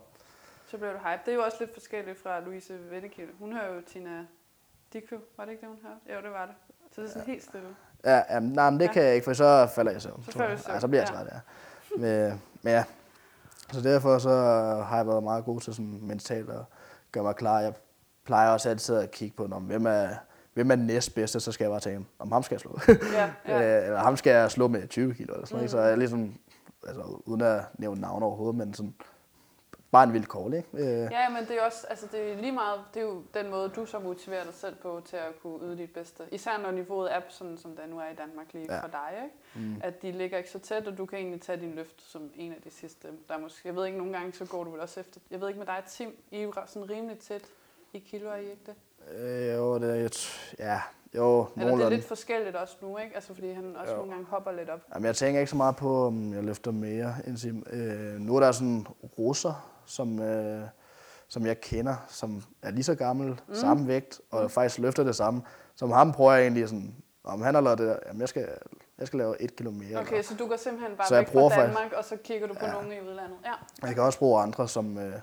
Så 0.68 0.78
bliver 0.78 0.92
du 0.94 0.98
hype. 1.00 1.22
Det 1.26 1.32
er 1.32 1.36
jo 1.36 1.44
også 1.44 1.58
lidt 1.60 1.74
forskelligt 1.74 2.18
fra 2.24 2.40
Louise 2.40 2.74
Vettekilde. 2.92 3.32
Hun 3.40 3.54
hører 3.54 3.76
jo 3.76 3.82
Tina 3.88 4.26
Dikø. 4.94 5.16
Var 5.38 5.46
det 5.46 5.52
ikke 5.52 5.62
det, 5.62 5.70
hun 5.70 5.78
hørte? 5.84 6.16
Jo, 6.20 6.28
det 6.28 6.32
var 6.32 6.46
det. 6.46 6.56
Så 6.96 7.02
det 7.02 7.08
er 7.08 7.12
sådan 7.12 7.28
helt 7.28 7.44
stille. 7.44 7.68
ja, 8.06 8.22
ja, 8.30 8.40
nej, 8.40 8.70
men 8.70 8.80
det 8.80 8.86
Ja. 8.88 8.92
kan 8.94 9.04
jeg 9.04 9.16
ikke, 9.16 9.26
for 9.26 9.34
så 9.34 9.68
falder 9.76 9.92
jeg 9.92 10.02
søvn. 10.02 10.24
Så 10.26 10.32
falder 10.32 10.50
jeg. 10.50 10.60
søvn, 10.60 10.74
Ja, 10.74 10.80
så 10.80 10.88
bliver 10.88 11.02
jeg 11.02 11.10
ja. 11.12 11.16
træt, 11.18 11.28
ja. 11.34 11.40
Men, 11.98 12.42
men 12.62 12.74
ja, 12.74 12.84
så 13.72 13.82
derfor 13.82 14.18
så 14.18 14.30
har 14.88 14.98
jeg 14.98 15.08
været 15.08 15.24
meget 15.24 15.46
god 15.46 15.62
til 15.62 15.74
sådan 15.74 16.00
mentalt 16.02 16.50
at 16.50 16.62
gøre 17.12 17.24
mig 17.24 17.36
klar. 17.36 17.60
Jeg 17.60 17.74
plejer 18.26 18.50
også 18.52 18.70
altid 18.70 18.96
at 18.96 19.12
kigge 19.12 19.36
på, 19.38 19.46
om 19.52 19.64
hvem 19.64 19.86
er, 19.86 20.08
hvem 20.54 20.72
er 20.72 20.76
den 20.76 20.86
næstbedste, 20.86 21.40
så 21.40 21.52
skal 21.52 21.64
jeg 21.66 21.72
bare 21.72 21.80
tage 21.80 22.06
om 22.20 22.32
ham 22.32 22.44
skal 22.44 22.56
jeg 22.56 22.62
slå. 22.62 22.80
Ja, 23.14 23.32
ja. 23.48 23.78
Øh, 23.82 23.86
eller 23.86 24.00
ham 24.00 24.18
skal 24.18 24.32
jeg 24.32 24.52
slå 24.52 24.68
med 24.68 24.88
20 24.88 25.14
kilo 25.14 25.34
eller 25.34 25.46
sådan 25.48 25.56
noget. 25.56 25.64
Mm. 25.66 25.70
Så 25.72 25.80
jeg 25.82 25.98
ligesom, 25.98 26.36
altså 26.88 27.02
uden 27.26 27.42
at 27.42 27.62
nævne 27.78 28.02
navn 28.02 28.24
overhovedet, 28.24 28.56
men 28.56 28.74
sådan, 28.74 28.94
bare 29.92 30.04
en 30.16 30.24
call, 30.24 30.54
ikke? 30.54 30.68
Øh, 30.74 31.12
Ja, 31.12 31.30
men 31.30 31.46
det 31.48 31.58
er 31.58 31.66
også, 31.66 31.88
altså 31.90 32.08
det 32.12 32.32
er 32.32 32.36
lige 32.38 32.52
meget, 32.52 32.80
det 32.94 33.00
er 33.00 33.06
jo 33.06 33.24
den 33.34 33.50
måde, 33.50 33.70
du 33.70 33.86
så 33.86 34.00
motiverer 34.00 34.44
dig 34.44 34.54
selv 34.54 34.76
på 34.76 35.02
til 35.06 35.16
at 35.18 35.40
kunne 35.42 35.66
yde 35.68 35.78
dit 35.78 35.94
bedste. 35.94 36.24
Især 36.32 36.58
når 36.58 36.72
niveauet 36.72 37.16
er 37.16 37.22
sådan, 37.30 37.58
som 37.58 37.72
det 37.76 37.90
nu 37.90 38.00
er 38.00 38.04
i 38.14 38.16
Danmark 38.16 38.54
lige 38.54 38.74
Ja. 38.74 38.82
for 38.84 38.88
dig, 38.88 39.10
ikke? 39.24 39.68
Mm. 39.68 39.82
At 39.84 40.02
de 40.02 40.12
ligger 40.12 40.38
ikke 40.38 40.50
så 40.50 40.60
tæt, 40.60 40.88
og 40.88 40.98
du 40.98 41.06
kan 41.06 41.20
egentlig 41.20 41.42
tage 41.42 41.62
din 41.62 41.72
løft 41.76 42.02
som 42.02 42.30
en 42.36 42.52
af 42.52 42.62
de 42.64 42.72
sidste. 42.72 43.08
Der 43.28 43.34
er 43.36 43.40
måske, 43.40 43.62
jeg 43.68 43.76
ved 43.76 43.86
ikke, 43.86 43.98
nogle 43.98 44.14
gange 44.14 44.34
så 44.34 44.46
går 44.46 44.64
du 44.64 44.72
vel 44.72 44.80
også 44.80 45.00
efter, 45.00 45.20
jeg 45.32 45.42
ved 45.42 45.48
ikke 45.48 45.58
med 45.60 45.68
dig, 45.68 45.84
Tim, 45.88 46.16
I 46.32 46.38
er 46.38 46.44
jo 46.44 46.54
sådan 46.66 46.90
rimelig 46.90 47.20
tæt 47.20 47.44
i 47.94 48.00
kilo, 48.00 48.30
er 48.30 48.36
I 48.36 48.42
ikke 48.50 48.62
det? 48.66 48.76
øh, 49.20 49.54
jo, 49.56 49.80
det 49.80 49.90
er, 49.90 49.96
jeg 49.96 50.10
t- 50.16 50.54
ja, 50.60 50.82
jo, 51.16 51.48
Eller 51.58 51.76
det 51.76 51.86
er 51.86 51.90
lidt 51.90 52.06
forskelligt 52.06 52.56
også 52.56 52.76
nu, 52.82 52.98
ikke? 52.98 53.16
Altså 53.16 53.34
fordi 53.34 53.52
han 53.52 53.76
også 53.76 53.92
Jo. 53.92 53.98
nogle 53.98 54.12
gange 54.12 54.26
hopper 54.30 54.52
lidt 54.52 54.70
op. 54.70 54.80
Jamen, 54.94 55.06
jeg 55.06 55.16
tænker 55.16 55.40
ikke 55.40 55.50
så 55.50 55.58
meget 55.58 55.76
på, 55.76 56.06
om 56.06 56.34
jeg 56.34 56.44
løfter 56.44 56.72
mere 56.72 57.14
end 57.28 57.38
Sim. 57.38 57.64
Øh, 57.70 58.20
nu 58.20 58.36
er 58.36 58.40
der 58.40 58.52
sådan 58.52 58.88
russer, 59.20 59.71
som, 59.92 60.20
øh, 60.22 60.64
som 61.28 61.46
jeg 61.46 61.62
kender, 61.62 61.96
som 62.08 62.44
er 62.62 62.72
lige 62.72 62.84
så 62.84 62.96
gammel, 62.96 63.42
mm. 63.48 63.56
samme 63.56 63.88
vægt, 63.88 64.22
og 64.32 64.44
mm. 64.44 64.50
faktisk 64.50 64.80
løfter 64.80 65.04
det 65.04 65.16
samme. 65.16 65.42
Som 65.76 65.92
ham 65.92 66.12
prøver 66.12 66.34
jeg 66.34 66.42
egentlig 66.42 66.70
sådan, 66.70 66.96
om 67.24 67.42
han 67.42 67.54
har 67.54 67.62
lavet 67.62 67.80
det 67.80 68.00
jamen 68.08 68.22
jeg 68.22 68.30
skal, 68.30 68.48
jeg 69.00 69.08
skal 69.08 69.18
lave 69.18 69.42
et 69.42 69.56
kilo 69.56 69.72
mere. 69.72 70.00
Okay, 70.00 70.24
så 70.24 70.36
du 70.36 70.48
går 70.48 70.56
simpelthen 70.58 70.98
bare 70.98 71.08
Så 71.08 71.16
væk 71.16 71.28
fra 71.28 71.50
faktisk- 71.50 71.66
Danmark, 71.66 71.94
og 71.94 72.06
så 72.06 72.18
kigger 72.24 72.48
du 72.48 72.54
på 72.54 72.66
ja. 72.66 72.72
nogen 72.72 72.92
i 72.92 73.00
udlandet. 73.02 73.38
Ja. 73.46 73.88
Jeg 73.88 73.96
kan 73.96 74.04
også 74.04 74.20
bruge 74.20 74.42
andre 74.42 74.68
som 74.68 74.98
øh, 74.98 75.14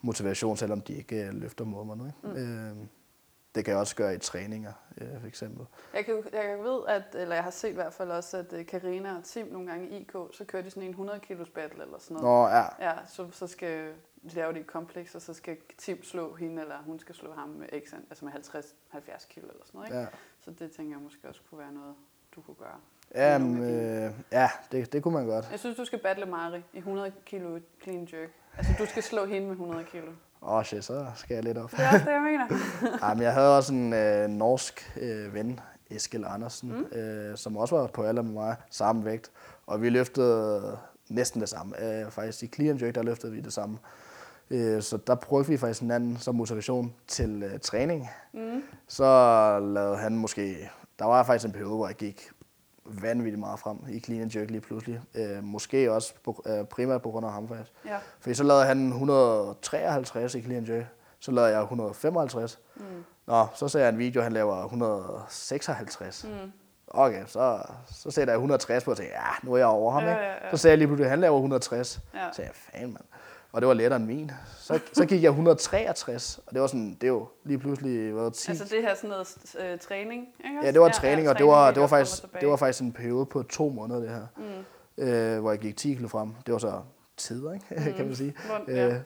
motivation, 0.00 0.56
selvom 0.56 0.80
de 0.80 0.94
ikke 0.94 1.26
øh, 1.26 1.34
løfter 1.34 1.64
mod 1.64 1.84
mig 1.84 1.96
nu. 1.96 2.06
Ikke? 2.06 2.40
Mm. 2.40 2.70
Øh, 2.70 2.76
det 3.54 3.64
kan 3.64 3.72
jeg 3.72 3.80
også 3.80 3.96
gøre 3.96 4.14
i 4.14 4.18
træninger, 4.18 4.72
øh, 5.00 5.20
for 5.20 5.26
eksempel. 5.26 5.66
Jeg, 5.94 6.04
kan, 6.04 6.24
jeg 6.32 6.58
ved, 6.58 6.80
at, 6.88 7.02
eller 7.14 7.34
jeg 7.34 7.44
har 7.44 7.50
set 7.50 7.70
i 7.70 7.74
hvert 7.74 7.92
fald 7.92 8.10
også, 8.10 8.36
at 8.36 8.52
øh, 8.52 8.66
Karina 8.66 9.16
og 9.16 9.24
Tim 9.24 9.46
nogle 9.46 9.70
gange 9.70 9.88
i 9.88 9.96
IK, 10.00 10.12
så 10.32 10.44
kører 10.44 10.62
de 10.62 10.70
sådan 10.70 10.82
en 10.82 10.90
100 10.90 11.20
kilos 11.20 11.48
battle 11.50 11.82
eller 11.82 11.98
sådan 11.98 12.16
noget. 12.16 12.52
Nå, 12.52 12.56
ja. 12.56 12.90
Ja, 12.90 12.96
så, 13.06 13.28
så 13.30 13.46
skal 13.46 13.92
de 14.22 14.34
lave 14.34 14.52
det 14.52 14.60
i 14.60 14.62
kompleks, 14.62 15.14
og 15.14 15.22
så 15.22 15.34
skal 15.34 15.56
Tim 15.78 16.04
slå 16.04 16.34
hende, 16.34 16.62
eller 16.62 16.82
hun 16.82 17.00
skal 17.00 17.14
slå 17.14 17.32
ham 17.32 17.48
med, 17.48 17.68
x, 17.86 17.92
altså 18.10 18.24
med 18.24 18.32
50-70 18.32 19.28
kilo 19.28 19.48
eller 19.48 19.64
sådan 19.64 19.78
noget. 19.78 19.88
Ikke? 19.88 19.98
ja. 19.98 20.06
Så 20.40 20.50
det 20.50 20.72
tænker 20.72 20.96
jeg 20.96 21.02
måske 21.02 21.28
også 21.28 21.40
kunne 21.50 21.58
være 21.58 21.72
noget, 21.72 21.94
du 22.34 22.40
kunne 22.40 22.54
gøre. 22.54 22.80
Ja, 23.14 23.38
Nogle 23.38 23.54
men, 23.54 23.64
af 23.64 24.08
øh, 24.08 24.14
ja 24.32 24.50
det, 24.72 24.92
det 24.92 25.02
kunne 25.02 25.14
man 25.14 25.26
godt. 25.26 25.48
Jeg 25.50 25.58
synes, 25.58 25.76
du 25.76 25.84
skal 25.84 25.98
battle 25.98 26.26
Mari 26.26 26.62
i 26.72 26.78
100 26.78 27.12
kilo 27.26 27.60
clean 27.82 28.08
jerk. 28.12 28.30
Altså, 28.56 28.72
du 28.78 28.86
skal 28.86 29.02
slå 29.02 29.24
hende 29.24 29.46
med 29.46 29.52
100 29.52 29.84
kilo. 29.84 30.12
Åh, 30.42 30.54
oh, 30.54 30.64
shit, 30.64 30.84
så 30.84 31.06
skal 31.14 31.34
jeg 31.34 31.44
lidt 31.44 31.58
op. 31.58 31.70
Det 31.70 31.80
er 31.80 31.92
også 31.92 32.04
det, 32.04 32.12
jeg 32.12 32.22
mener. 32.22 32.46
Ej, 33.02 33.14
men 33.14 33.22
jeg 33.22 33.32
havde 33.32 33.56
også 33.56 33.74
en 33.74 33.92
øh, 33.92 34.28
norsk 34.28 34.92
øh, 35.00 35.34
ven, 35.34 35.60
Eskil 35.90 36.24
Andersen, 36.24 36.72
mm. 36.72 36.98
øh, 36.98 37.36
som 37.36 37.56
også 37.56 37.76
var 37.76 37.86
på 37.86 38.02
alder 38.02 38.22
med 38.22 38.32
mig, 38.32 38.56
samme 38.70 39.04
vægt. 39.04 39.30
Og 39.66 39.82
vi 39.82 39.88
løftede 39.88 40.78
næsten 41.08 41.40
det 41.40 41.48
samme. 41.48 41.84
Øh, 41.84 42.10
faktisk 42.10 42.42
i 42.42 42.46
clean 42.46 42.78
jerk, 42.82 42.94
der 42.94 43.02
løftede 43.02 43.32
vi 43.32 43.40
det 43.40 43.52
samme. 43.52 43.78
Øh, 44.50 44.82
så 44.82 44.96
der 44.96 45.14
brugte 45.14 45.50
vi 45.50 45.56
faktisk 45.56 45.80
hinanden 45.80 46.16
som 46.16 46.34
motivation 46.34 46.94
til 47.06 47.42
øh, 47.42 47.60
træning. 47.60 48.10
Mm. 48.32 48.62
Så 48.88 49.04
lavede 49.62 49.96
han 49.96 50.16
måske... 50.16 50.70
Der 50.98 51.04
var 51.06 51.22
faktisk 51.22 51.46
en 51.46 51.52
periode, 51.52 51.76
hvor 51.76 51.86
jeg 51.86 51.96
gik 51.96 52.30
vanvittigt 53.02 53.38
meget 53.40 53.60
frem 53.60 53.78
i 53.90 54.00
clean 54.00 54.22
and 54.22 54.36
jerk 54.36 54.50
lige 54.50 54.60
pludselig. 54.60 55.00
Øh, 55.14 55.44
måske 55.44 55.92
også 55.92 56.14
på, 56.24 56.42
øh, 56.46 56.64
primært 56.64 57.02
på 57.02 57.10
grund 57.10 57.26
af 57.26 57.32
ham 57.32 57.48
faktisk. 57.48 57.72
Ja. 57.86 57.96
Fordi 58.20 58.34
så 58.34 58.44
lavede 58.44 58.64
han 58.64 58.86
153 58.88 60.34
i 60.34 60.42
clean 60.42 60.56
and 60.64 60.68
jerk. 60.74 60.84
Så 61.20 61.30
lavede 61.32 61.52
jeg 61.52 61.60
155. 61.62 62.58
Mm. 62.76 62.82
Nå, 63.26 63.46
så 63.54 63.68
ser 63.68 63.80
jeg 63.80 63.88
en 63.88 63.98
video, 63.98 64.22
han 64.22 64.32
laver 64.32 64.64
156. 64.64 66.24
Mm. 66.24 66.52
Okay, 66.88 67.22
så, 67.26 67.62
så 67.86 68.10
sætter 68.10 68.32
jeg 68.32 68.38
160 68.38 68.84
på 68.84 68.90
og 68.90 68.96
tænker, 68.96 69.12
ja, 69.12 69.26
nu 69.42 69.52
er 69.52 69.56
jeg 69.58 69.66
over 69.66 69.92
ham, 69.92 70.02
Ja, 70.02 70.10
ikke? 70.10 70.22
ja, 70.22 70.30
ja. 70.32 70.50
Så 70.50 70.56
ser 70.56 70.68
jeg 70.68 70.78
lige 70.78 70.88
pludselig, 70.88 71.04
at 71.06 71.10
han 71.10 71.20
laver 71.20 71.36
160. 71.36 72.00
Ja. 72.14 72.18
Så 72.32 72.42
jeg, 72.42 72.50
fan 72.54 72.82
mand. 72.92 73.04
Og 73.52 73.60
det 73.60 73.68
var 73.68 73.74
lettere 73.74 73.96
end 73.96 74.06
min. 74.06 74.30
Så, 74.58 74.80
så 74.92 75.04
gik 75.06 75.22
jeg 75.22 75.28
163, 75.28 76.40
og 76.46 76.52
det 76.52 76.60
var 76.60 76.66
sådan, 76.66 76.96
det 77.00 77.08
jo 77.08 77.28
lige 77.44 77.58
pludselig 77.58 78.16
været 78.16 78.34
10. 78.34 78.50
Altså 78.50 78.64
det 78.64 78.82
her 78.82 78.94
sådan 78.94 79.10
noget 79.10 79.46
øh, 79.60 79.78
træning, 79.78 80.28
ikke 80.44 80.58
ja, 80.66 80.72
det 80.72 80.80
var 80.80 80.88
træning, 80.88 81.28
og 81.28 81.38
det 81.38 81.46
var, 81.46 81.70
det 81.70 81.80
var, 81.80 81.86
faktisk, 81.86 82.22
det 82.40 82.48
var 82.48 82.56
faktisk 82.56 82.80
en 82.82 82.92
periode 82.92 83.26
på 83.26 83.42
to 83.42 83.68
måneder, 83.68 84.00
det 84.00 84.08
her. 84.08 84.26
Mm. 84.98 85.04
øh, 85.04 85.40
hvor 85.40 85.50
jeg 85.50 85.58
gik 85.60 85.76
10 85.76 85.94
kilo 85.94 86.08
frem. 86.08 86.32
Det 86.46 86.52
var 86.52 86.58
så 86.58 86.80
tider, 87.16 87.52
ikke? 87.52 87.66
Mm. 87.70 87.92
kan 87.96 88.06
man 88.06 88.16
sige. 88.16 88.34
Hvor- 88.46 88.72
ja. 88.74 88.88
Øh, 88.88 88.96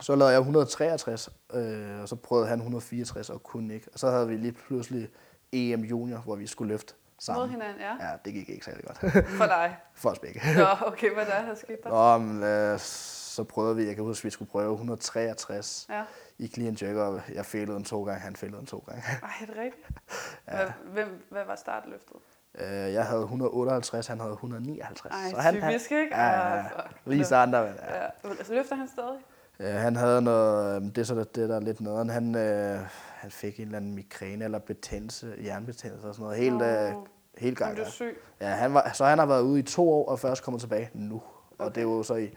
så 0.00 0.14
lavede 0.16 0.32
jeg 0.32 0.38
163, 0.40 1.28
øh, 1.54 2.00
og 2.02 2.08
så 2.08 2.16
prøvede 2.16 2.48
han 2.48 2.58
164 2.58 3.30
og 3.30 3.42
kunne 3.42 3.74
ikke. 3.74 3.86
Og 3.92 3.98
så 3.98 4.10
havde 4.10 4.28
vi 4.28 4.36
lige 4.36 4.52
pludselig 4.52 5.08
EM 5.52 5.80
Junior, 5.80 6.18
hvor 6.18 6.36
vi 6.36 6.46
skulle 6.46 6.72
løfte 6.72 6.94
Mod 7.28 7.34
sammen. 7.34 7.50
hinanden, 7.50 7.80
ja. 7.80 8.08
Ja, 8.08 8.16
det 8.24 8.32
gik 8.32 8.48
ikke 8.48 8.64
særlig 8.64 8.84
godt. 8.84 8.98
For 9.26 9.44
dig. 9.46 9.76
For 9.94 10.10
os 10.10 10.18
begge. 10.18 10.40
Nå, 10.56 10.66
okay, 10.86 11.14
hvad 11.14 11.26
der 11.26 11.32
er, 11.32 11.54
skete 11.54 11.78
der? 11.84 12.18
Nå, 12.18 12.18
men, 12.24 12.42
øh, 12.42 12.78
så 12.78 13.44
prøvede 13.44 13.76
vi, 13.76 13.86
jeg 13.86 13.94
kan 13.94 14.04
huske, 14.04 14.20
at 14.20 14.24
vi 14.24 14.30
skulle 14.30 14.50
prøve 14.50 14.72
163 14.72 15.86
Ja. 15.90 16.02
i 16.38 16.48
clean 16.48 16.76
jerk, 16.82 16.96
og 16.96 17.20
jeg 17.34 17.46
fældede 17.46 17.76
en 17.76 17.84
to 17.84 18.04
gange, 18.04 18.20
han 18.20 18.36
fældede 18.36 18.60
en 18.60 18.66
to 18.66 18.78
gange. 18.88 19.02
Ej, 19.22 19.28
er 19.42 19.46
det 19.46 19.56
rigtigt? 19.56 19.88
Hvad, 20.48 20.66
hvem, 20.92 21.26
hvad 21.30 21.44
var 21.44 21.56
startløftet? 21.56 22.16
Øh, 22.58 22.92
jeg 22.92 23.06
havde 23.06 23.22
158, 23.22 24.06
han 24.06 24.20
havde 24.20 24.32
159. 24.32 25.14
Ej, 25.14 25.30
så 25.30 25.36
han, 25.40 25.54
typisk, 25.54 25.92
ikke? 25.92 26.16
Ja, 26.16 26.28
ja, 26.28 26.56
ja. 26.56 26.62
Lige 27.04 27.24
starten, 27.24 27.52
men, 27.54 27.62
ja. 27.62 28.02
Ja. 28.02 28.08
Altså, 28.38 28.54
løfter 28.54 28.76
han 28.76 28.88
stadig? 28.88 29.18
Øh, 29.60 29.74
han 29.80 29.96
havde 29.96 30.22
noget, 30.22 30.76
øh, 30.76 30.82
det 30.88 30.98
er 30.98 31.04
så 31.04 31.14
det, 31.14 31.36
der 31.48 31.56
er 31.56 31.60
lidt 31.60 31.80
nederen, 31.80 32.10
han, 32.10 32.34
øh, 32.34 32.80
han 33.20 33.30
fik 33.30 33.60
en 33.60 33.64
eller 33.64 33.76
anden 33.76 33.94
migræne 33.94 34.44
eller 34.44 34.58
betændelse, 34.58 35.34
jernbetændelse 35.44 36.08
og 36.08 36.14
sådan 36.14 36.22
noget, 36.24 36.38
helt, 36.38 36.62
øh, 36.62 36.92
Nå. 36.92 37.06
helt 37.38 37.58
gang. 37.58 37.74
blev 37.74 37.86
syg. 37.86 38.18
Ja, 38.40 38.46
han 38.48 38.74
var, 38.74 38.90
så 38.94 39.04
han 39.04 39.18
har 39.18 39.26
været 39.26 39.42
ude 39.42 39.58
i 39.58 39.62
to 39.62 39.90
år 39.92 40.08
og 40.08 40.18
først 40.18 40.42
kommet 40.44 40.60
tilbage 40.60 40.90
nu. 40.94 41.22
Og 41.58 41.74
det 41.74 41.80
er 41.80 41.84
jo 41.84 42.02
så 42.02 42.14
i 42.14 42.34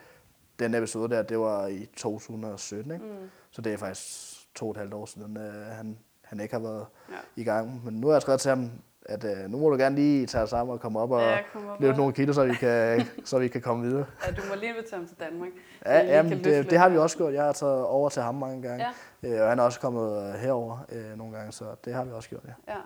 den 0.59 0.73
episode 0.75 1.15
der, 1.15 1.21
det 1.23 1.39
var 1.39 1.67
i 1.67 1.85
2017, 1.97 2.91
ikke? 2.91 3.05
Mm. 3.05 3.11
Så 3.51 3.61
det 3.61 3.73
er 3.73 3.77
faktisk 3.77 4.09
to 4.55 4.65
og 4.65 4.71
et 4.71 4.77
halvt 4.77 4.93
år 4.93 5.05
siden, 5.05 5.37
øh, 5.37 5.53
han, 5.53 5.97
han 6.21 6.39
ikke 6.39 6.53
har 6.53 6.61
været 6.61 6.85
Ja. 7.09 7.15
i 7.35 7.43
gang. 7.43 7.85
Men 7.85 7.93
nu 7.93 8.07
har 8.07 8.13
jeg 8.13 8.21
skrevet 8.21 8.41
til 8.41 8.49
ham, 8.49 8.71
at 9.05 9.23
øh, 9.23 9.49
nu 9.51 9.57
må 9.59 9.69
du 9.69 9.77
gerne 9.77 9.95
lige 9.95 10.25
tage 10.25 10.41
dig 10.41 10.49
sammen 10.49 10.73
og 10.73 10.79
komme 10.79 10.99
op 10.99 11.11
og 11.11 11.21
Ja, 11.21 11.37
op 11.55 11.81
og- 11.83 11.97
nogle 11.97 12.13
kilo, 12.13 12.33
så 12.33 12.45
vi 12.45 12.53
kan, 12.55 13.01
så 13.25 13.39
vi 13.39 13.47
kan 13.47 13.61
komme 13.61 13.83
videre. 13.85 14.05
Ja, 14.27 14.31
du 14.31 14.41
må 14.49 14.55
lige 14.55 14.69
invitere 14.69 14.99
ham 14.99 15.07
til 15.07 15.17
Danmark. 15.19 15.49
Ja, 15.85 15.99
jamen, 16.05 16.43
det, 16.43 16.69
det 16.69 16.77
har 16.79 16.89
vi 16.89 16.97
også 16.97 17.17
gjort. 17.17 17.33
Jeg 17.33 17.43
har 17.43 17.51
taget 17.53 17.85
over 17.85 18.09
til 18.09 18.21
ham 18.21 18.35
mange 18.35 18.61
gange. 18.61 18.83
Ja. 18.85 18.91
Øh, 19.23 19.41
og 19.41 19.49
han 19.49 19.59
er 19.59 19.63
også 19.63 19.79
kommet 19.79 20.27
øh, 20.27 20.33
herover 20.39 20.77
øh, 20.89 21.17
nogle 21.17 21.37
gange, 21.37 21.51
så 21.51 21.75
det 21.85 21.93
har 21.93 22.03
vi 22.03 22.11
også 22.11 22.29
gjort, 22.29 22.43
ja. 22.45 22.73
Ja, 22.73 22.79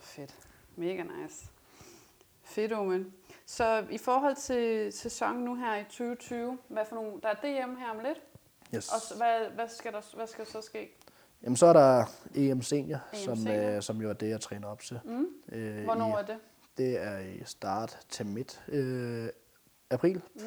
fedt. 0.00 0.34
Mega 0.76 1.02
nice. 1.02 1.46
Fedt, 2.44 2.72
Omen. 2.72 3.12
Så 3.46 3.84
i 3.90 3.98
forhold 3.98 4.36
til 4.36 4.92
sæsonen 4.92 5.44
nu 5.44 5.54
her 5.54 5.76
i 5.76 5.84
2020, 5.84 6.58
hvad 6.68 6.82
for 6.88 6.94
nogle, 6.94 7.20
der 7.22 7.28
er 7.28 7.34
DM 7.34 7.76
her 7.76 7.90
om 7.90 7.98
lidt, 8.04 8.18
Yes. 8.74 8.88
og 8.92 9.16
hvad, 9.16 9.50
hvad, 9.54 9.68
skal 9.68 9.92
der, 9.92 10.00
hvad 10.16 10.26
skal 10.26 10.46
så 10.46 10.60
ske? 10.62 10.90
Jamen, 11.42 11.56
så 11.56 11.66
er 11.66 11.72
der 11.72 12.04
EM 12.34 12.62
Senior, 12.62 12.98
EM 13.12 13.18
som, 13.18 13.36
Senior. 13.36 13.76
øh, 13.76 13.82
som 13.82 14.02
jo 14.02 14.08
er 14.08 14.12
det, 14.12 14.28
jeg 14.28 14.40
træner 14.40 14.68
op 14.68 14.80
til. 14.80 15.00
Mm. 15.04 15.26
Øh, 15.52 15.84
Hvornår 15.84 16.18
i, 16.18 16.20
er 16.20 16.26
det? 16.26 16.36
Det 16.78 17.02
er 17.02 17.18
i 17.18 17.42
start 17.44 17.98
til 18.08 18.26
midt 18.26 18.62
øh, 18.68 19.28
april. 19.90 20.22
Mm. 20.34 20.40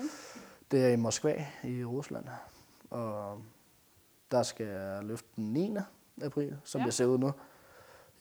Det 0.72 0.86
er 0.86 0.90
i 0.90 0.96
Moskva 0.96 1.46
i 1.64 1.84
Rusland. 1.84 2.26
Og 2.90 3.42
der 4.38 4.44
skal 4.44 4.66
jeg 4.68 5.04
løfte 5.04 5.28
den 5.36 5.54
9. 5.54 5.76
april, 6.24 6.58
som 6.64 6.80
Ja. 6.82 6.86
jeg 6.86 6.94
ser 6.94 7.06
ud 7.06 7.18
nu. 7.18 7.32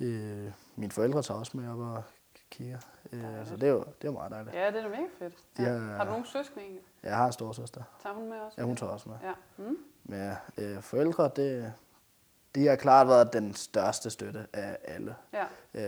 Øh, 0.00 0.52
mine 0.76 0.92
forældre 0.92 1.22
tager 1.22 1.38
også 1.40 1.56
med 1.56 1.68
op 1.68 1.78
og 1.78 2.02
kigger. 2.50 2.78
Øh, 3.12 3.46
så 3.46 3.56
det 3.56 3.62
er 3.62 3.72
jo 3.72 3.84
det 4.02 4.08
er 4.08 4.12
meget 4.12 4.32
dejligt. 4.32 4.56
Ja, 4.56 4.66
det 4.70 4.76
er 4.76 4.82
da 4.82 4.88
mega 4.88 5.02
fedt. 5.18 5.34
De 5.56 5.62
Ja. 5.62 5.68
har- 5.78 5.96
Har 5.96 6.04
du 6.04 6.10
nogen 6.10 6.26
søskende 6.26 6.62
egentlig? 6.62 6.82
Jeg 7.02 7.16
har 7.16 7.26
en 7.26 7.32
storsøster. 7.32 7.82
Tager 8.02 8.14
hun 8.14 8.28
med 8.28 8.36
også? 8.36 8.54
Ja, 8.60 8.64
hun 8.66 8.76
tager 8.76 8.92
også 8.92 9.08
med. 9.08 9.16
Ja. 9.22 9.32
Mm. 9.56 9.76
Men 10.04 10.32
øh, 10.58 10.82
forældre, 10.82 11.30
det, 11.36 11.72
de 12.54 12.66
har 12.66 12.76
klart 12.76 13.08
været 13.08 13.32
den 13.32 13.54
største 13.54 14.10
støtte 14.10 14.46
af 14.52 14.78
alle. 14.84 15.16
Ja. 15.32 15.44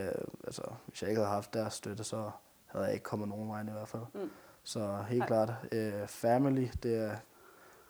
Øh, 0.09 0.15
altså, 0.45 0.63
hvis 0.87 1.03
jeg 1.03 1.11
ikke 1.11 1.21
havde 1.21 1.35
haft 1.35 1.55
deres 1.55 1.75
støtte, 1.75 2.05
så 2.05 2.31
havde 2.67 2.85
jeg 2.85 2.95
ikke 2.95 3.05
kommet 3.05 3.29
nogen 3.29 3.49
vej 3.49 3.61
i 3.63 3.71
hvert 3.71 3.89
fald. 3.89 4.03
Mm. 4.15 4.31
Så 4.63 4.97
helt 5.09 5.21
Ej. 5.23 5.27
klart, 5.27 5.53
øh, 5.73 6.07
family, 6.07 6.69
det 6.83 6.97
er, 6.97 7.17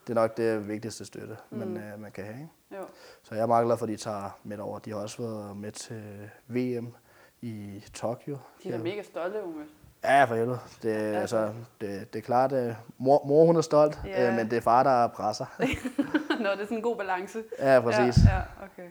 det 0.07 0.11
er 0.11 0.15
nok 0.15 0.37
det 0.37 0.69
vigtigste 0.69 1.05
støtte, 1.05 1.37
Mm. 1.51 1.59
man, 1.59 1.77
øh, 1.77 2.01
man 2.01 2.11
kan 2.13 2.25
have. 2.25 2.37
Ikke? 2.37 2.49
Jo. 2.83 2.87
Så 3.23 3.35
jeg 3.35 3.43
er 3.43 3.47
meget 3.47 3.65
glad 3.67 3.77
for, 3.77 3.85
at 3.87 3.89
de 3.91 3.97
tager 3.97 4.39
med 4.45 4.59
over. 4.59 4.79
De 4.79 4.91
har 4.91 4.97
også 4.99 5.23
været 5.23 5.57
med 5.57 5.73
til 5.73 6.31
VM 6.47 6.95
i 7.41 7.85
Tokyo. 7.95 8.39
De 8.63 8.69
er 8.69 8.77
da 8.77 8.83
mega 8.83 9.03
stolte, 9.03 9.43
Unge. 9.45 9.65
Ja, 10.05 10.25
for 10.25 10.35
helvede. 10.35 10.59
Det, 10.83 10.89
Altså. 10.91 11.37
altså, 11.39 11.55
det, 11.81 12.13
det 12.13 12.19
er 12.19 12.23
klart, 12.23 12.53
at 12.53 12.75
mor, 12.99 13.25
mor 13.27 13.45
hun 13.47 13.57
er 13.57 13.61
stolt, 13.61 14.01
Ja. 14.07 14.29
øh, 14.31 14.37
men 14.37 14.51
det 14.51 14.57
er 14.57 14.61
far, 14.61 14.83
der 14.83 15.09
presser. 15.09 15.47
Nå, 16.43 16.51
det 16.51 16.61
er 16.61 16.65
sådan 16.65 16.77
en 16.77 16.83
god 16.83 16.97
balance. 16.97 17.43
ja, 17.59 17.81
præcis. 17.81 18.25
Ja, 18.25 18.35
ja 18.37 18.41
okay. 18.65 18.91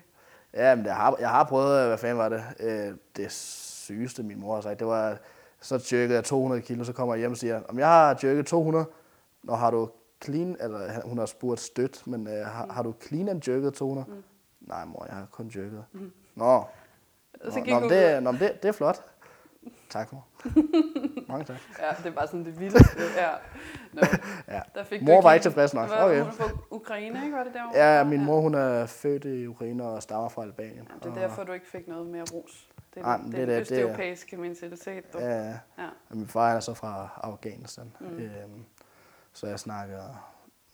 Ja, 0.53 0.75
men 0.75 0.85
jeg 0.85 0.95
har, 0.95 1.15
jeg 1.19 1.29
har 1.29 1.43
prøvet, 1.43 1.81
øh, 1.81 1.87
hvad 1.87 1.97
fanden 1.97 2.17
var 2.17 2.29
det? 2.29 2.43
Øh, 2.59 2.93
det 3.15 3.31
sygeste, 3.31 4.23
min 4.23 4.39
mor 4.39 4.53
har 4.55 4.61
sagt, 4.61 4.79
det 4.79 4.87
var, 4.87 5.17
så 5.61 5.77
tjekkede 5.77 6.15
jeg 6.15 6.23
200 6.23 6.61
kilo, 6.61 6.83
så 6.83 6.93
kommer 6.93 7.13
jeg 7.15 7.19
hjem 7.19 7.31
og 7.31 7.37
siger, 7.37 7.61
om 7.69 7.79
jeg 7.79 7.87
har 7.87 8.13
tjekket 8.13 8.45
200, 8.45 8.85
når 9.43 9.55
har 9.55 9.71
du 9.71 9.89
clean, 10.25 10.57
eller 10.59 11.01
hun 11.05 11.17
har 11.17 11.25
spurgt 11.25 11.59
stødt, 11.59 12.07
men 12.07 12.27
øh, 12.27 12.45
har, 12.45 12.67
har 12.73 12.83
du 12.83 12.93
clean 13.07 13.29
and 13.29 13.49
jerket 13.49 13.73
200? 13.73 14.07
Mm. 14.09 14.23
Nej, 14.61 14.85
mor, 14.85 15.05
jeg 15.09 15.15
har 15.15 15.25
kun 15.31 15.51
jerket. 15.55 15.85
Mm. 15.93 16.11
Nå, 16.35 16.63
så 17.49 17.61
gik 17.61 17.73
nå, 17.73 17.89
det, 17.89 18.23
nå, 18.23 18.31
det, 18.31 18.63
det 18.63 18.65
er 18.65 18.71
flot. 18.71 19.01
Tak, 19.89 20.13
mor. 20.13 20.25
Mange 21.29 21.45
tak. 21.45 21.57
Ja, 21.79 21.89
det 22.03 22.05
er 22.05 22.11
bare 22.11 22.27
sådan 22.27 22.45
det 22.45 22.59
vildeste. 22.59 23.01
Ja. 23.17 23.29
Nå, 23.93 24.01
Ja. 24.55 24.61
der 24.75 24.83
fik 24.83 25.01
Mor 25.01 25.21
var 25.21 25.33
ikke 25.33 25.43
tilfreds 25.43 25.73
nok. 25.73 25.89
Var, 25.89 26.03
Okay. 26.05 26.21
Hun 26.21 26.31
fra 26.31 26.49
Ukraine, 26.71 27.23
ikke? 27.25 27.37
Var 27.37 27.43
det 27.43 27.53
der? 27.53 27.63
hun 27.65 27.75
Ja, 27.75 28.03
min 28.03 28.25
mor 28.25 28.41
hun 28.41 28.53
er 28.55 28.85
født 28.85 29.25
i 29.25 29.47
Ukraine 29.47 29.83
og 29.83 30.03
stammer 30.03 30.29
fra 30.29 30.43
Albanien. 30.43 30.87
Ja, 31.03 31.09
det 31.09 31.17
er 31.17 31.21
derfor, 31.27 31.43
du 31.43 31.51
ikke 31.51 31.67
fik 31.67 31.87
noget 31.87 32.07
mere 32.07 32.23
ros. 32.33 32.69
Det 32.95 33.03
er, 33.05 33.17
det, 33.17 33.23
men 33.23 33.31
det, 33.31 33.39
er 33.41 33.45
det 33.45 33.53
er 33.53 33.55
den 33.55 33.61
østeuropæiske 33.61 34.37
mentalitet. 34.37 35.13
Du. 35.13 35.19
Ja, 35.19 35.47
Ja. 35.47 35.53
Og 36.09 36.17
min 36.17 36.27
far 36.27 36.53
er 36.53 36.59
så 36.59 36.73
fra 36.73 37.19
Afghanistan. 37.23 37.91
Mm. 37.99 38.07
Mm. 38.07 38.17
Øhm, 38.17 38.65
så 39.35 39.47
jeg 39.47 39.59
snakker 39.59 40.01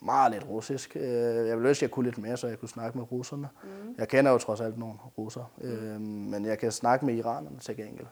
meget 0.00 0.32
lidt 0.32 0.48
russisk. 0.48 0.96
Øh, 0.96 1.02
jeg 1.48 1.56
ville 1.56 1.68
ønske, 1.68 1.78
at 1.78 1.82
jeg 1.82 1.90
kunne 1.90 2.04
lidt 2.04 2.18
mere, 2.18 2.36
så 2.36 2.46
jeg 2.46 2.58
kunne 2.58 2.68
snakke 2.68 2.98
med 2.98 3.12
russerne. 3.12 3.48
Mm. 3.62 3.94
Jeg 3.98 4.08
kender 4.08 4.30
jo 4.30 4.38
trods 4.38 4.60
alt 4.60 4.78
nogle 4.78 4.94
russer, 5.18 5.52
øhm, 5.60 6.00
men 6.00 6.44
jeg 6.44 6.58
kan 6.58 6.72
snakke 6.72 7.06
med 7.06 7.14
iranerne 7.14 7.58
til 7.58 7.76
gengæld. 7.76 8.06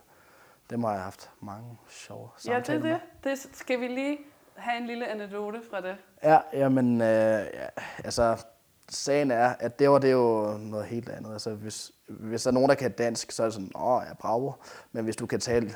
Dem 0.71 0.85
har 0.85 0.93
jeg 0.93 1.03
haft 1.03 1.31
mange 1.41 1.79
sjove 1.89 2.29
ja, 2.47 2.51
det 2.51 2.59
er 2.59 2.65
samtaler 2.65 2.99
det. 3.25 3.25
det. 3.25 3.49
Skal 3.53 3.81
vi 3.81 3.87
lige 3.87 4.19
have 4.55 4.81
en 4.81 4.87
lille 4.87 5.09
anekdote 5.09 5.61
fra 5.71 5.77
det? 5.77 5.85
med. 5.85 6.31
Ja, 6.31 6.39
jamen, 6.53 7.01
øh, 7.01 7.47
ja, 7.55 7.67
altså, 8.05 8.45
sagen 8.89 9.31
er, 9.31 9.55
at 9.61 9.79
det 9.79 9.91
var 9.91 9.99
det 9.99 10.11
er 10.11 10.15
jo 10.15 10.59
noget 10.59 10.87
helt 10.87 11.09
andet. 11.09 11.33
Altså, 11.33 11.55
hvis, 11.55 11.93
hvis 12.07 12.43
der 12.43 12.51
er 12.51 12.55
nogen, 12.55 12.69
der 12.69 12.75
kan 12.75 12.93
dansk, 12.93 13.31
så 13.31 13.43
er 13.43 13.47
det 13.47 13.55
sådan, 13.55 13.73
åh, 13.75 14.03
ja, 14.09 14.15
bravo. 14.15 14.53
Men 14.93 15.05
hvis 15.05 15.17
du 15.17 15.27
kan 15.27 15.41
tale 15.41 15.71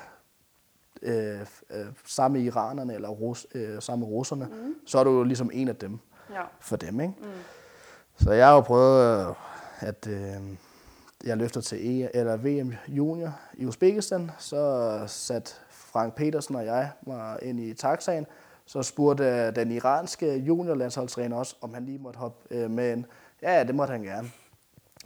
øh, 1.04 1.40
øh, 1.70 1.86
sammen 2.06 2.40
med 2.40 2.46
iranerne 2.46 2.94
eller 2.94 3.08
rus, 3.08 3.46
øh, 3.54 3.82
sammen 3.82 4.08
med 4.08 4.16
russerne, 4.16 4.44
mm. 4.44 4.74
så 4.86 4.98
er 4.98 5.04
du 5.04 5.10
jo 5.10 5.22
ligesom 5.22 5.50
en 5.52 5.68
af 5.68 5.76
dem 5.76 5.98
Ja. 6.30 6.42
for 6.60 6.76
dem, 6.76 7.00
ikke? 7.00 7.14
Mm. 7.22 7.28
Så 8.24 8.32
jeg 8.32 8.46
har 8.46 8.54
jo 8.54 8.60
prøvet, 8.60 9.28
øh, 9.28 9.34
at 9.80 10.06
øh, 10.06 10.36
jeg 11.24 11.36
løfter 11.36 11.60
til 11.60 12.02
e 12.02 12.16
eller 12.16 12.36
VM 12.36 12.74
Junior 12.88 13.38
i 13.54 13.66
Uzbekistan. 13.66 14.30
Så 14.38 15.00
satte 15.06 15.52
Frank 15.70 16.14
Petersen 16.14 16.56
og 16.56 16.64
jeg 16.66 16.90
mig 17.06 17.38
ind 17.42 17.60
i 17.60 17.74
taxaen. 17.74 18.26
Så 18.66 18.82
spurgte 18.82 19.50
den 19.50 19.70
iranske 19.72 20.36
juniorlandsholdstræner 20.36 21.36
også, 21.36 21.56
om 21.60 21.74
han 21.74 21.84
lige 21.84 21.98
måtte 21.98 22.18
hoppe 22.18 22.54
øh, 22.54 22.70
med. 22.70 23.02
Ja, 23.42 23.56
ja, 23.58 23.64
det 23.64 23.74
måtte 23.74 23.92
han 23.92 24.02
gerne. 24.02 24.30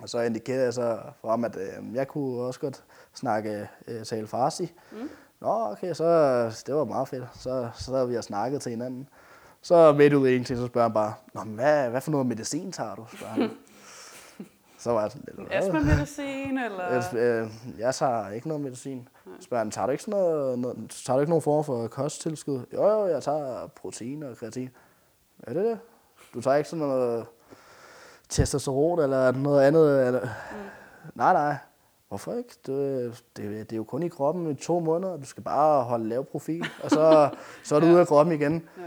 Og 0.02 0.08
så 0.08 0.20
indikerede 0.20 0.64
jeg 0.64 0.74
så 0.74 0.98
for 1.20 1.30
ham, 1.30 1.44
at 1.44 1.56
øh, 1.56 1.94
jeg 1.94 2.08
kunne 2.08 2.40
også 2.40 2.60
godt 2.60 2.84
snakke 3.14 3.68
øh, 3.88 4.04
tale 4.04 4.26
farsi. 4.26 4.72
Mm. 4.92 5.08
Nå, 5.40 5.70
okay, 5.72 5.94
så 5.94 6.04
det 6.66 6.74
var 6.74 6.84
meget 6.84 7.08
fedt. 7.08 7.24
Så, 7.34 7.68
så 7.74 7.94
havde 7.94 8.08
vi 8.08 8.16
og 8.16 8.24
snakket 8.24 8.62
til 8.62 8.70
hinanden. 8.70 9.08
Så 9.62 9.92
midt 9.92 10.12
ud 10.12 10.28
i 10.28 10.30
ingenting, 10.30 10.58
så 10.58 10.66
spørger 10.66 10.88
han 10.88 10.94
bare, 10.94 11.14
Nå, 11.34 11.44
men 11.44 11.54
hvad, 11.54 11.90
hvad 11.90 12.00
for 12.00 12.10
noget 12.10 12.26
medicin 12.26 12.72
tager 12.72 12.94
du? 12.94 13.06
Spørger 13.16 13.32
han. 13.34 13.50
så 14.78 14.90
var 14.92 15.00
jeg 15.00 15.10
sådan 15.10 15.24
lidt? 15.38 15.52
Astma-medicin, 15.52 16.58
eller? 16.58 16.84
Jeg, 16.84 17.14
øh, 17.14 17.50
jeg 17.78 17.94
tager 17.94 18.30
ikke 18.30 18.48
noget 18.48 18.60
medicin. 18.60 19.08
Spørger 19.40 19.64
han, 19.64 19.70
tager 19.70 19.86
du 19.86 19.92
ikke, 19.92 20.04
sådan 20.04 20.20
noget, 20.20 20.58
noget, 20.58 20.90
tager 21.06 21.16
du 21.16 21.20
ikke 21.20 21.30
nogen 21.30 21.42
form 21.42 21.64
for 21.64 21.88
kosttilskud? 21.88 22.60
Jo, 22.72 22.88
jo, 22.88 23.06
jeg 23.06 23.22
tager 23.22 23.66
protein 23.66 24.22
og 24.22 24.36
kreatin. 24.36 24.70
Er 25.42 25.52
det 25.52 25.64
det? 25.64 25.78
Du 26.34 26.40
tager 26.40 26.56
ikke 26.56 26.68
sådan 26.68 26.86
noget 26.86 27.26
testosteron 28.28 28.98
eller 28.98 29.32
noget 29.32 29.62
andet? 29.62 30.06
Eller? 30.06 30.20
Mm. 30.20 31.08
Nej, 31.14 31.32
nej. 31.32 31.56
Hvorfor 32.08 32.32
ikke? 32.34 32.50
Det, 32.66 33.24
det, 33.36 33.70
det 33.70 33.72
er 33.72 33.76
jo 33.76 33.84
kun 33.84 34.02
i 34.02 34.08
kroppen 34.08 34.50
i 34.50 34.54
to 34.54 34.80
måneder. 34.80 35.16
Du 35.16 35.24
skal 35.26 35.42
bare 35.42 35.82
holde 35.84 36.08
lav 36.08 36.24
profil, 36.24 36.66
og 36.82 36.90
så, 36.90 37.30
så 37.64 37.76
er 37.76 37.80
du 37.80 37.86
Ja. 37.86 37.92
ude 37.92 38.00
af 38.00 38.06
kroppen 38.06 38.34
igen. 38.34 38.52
Ja. 38.78 38.82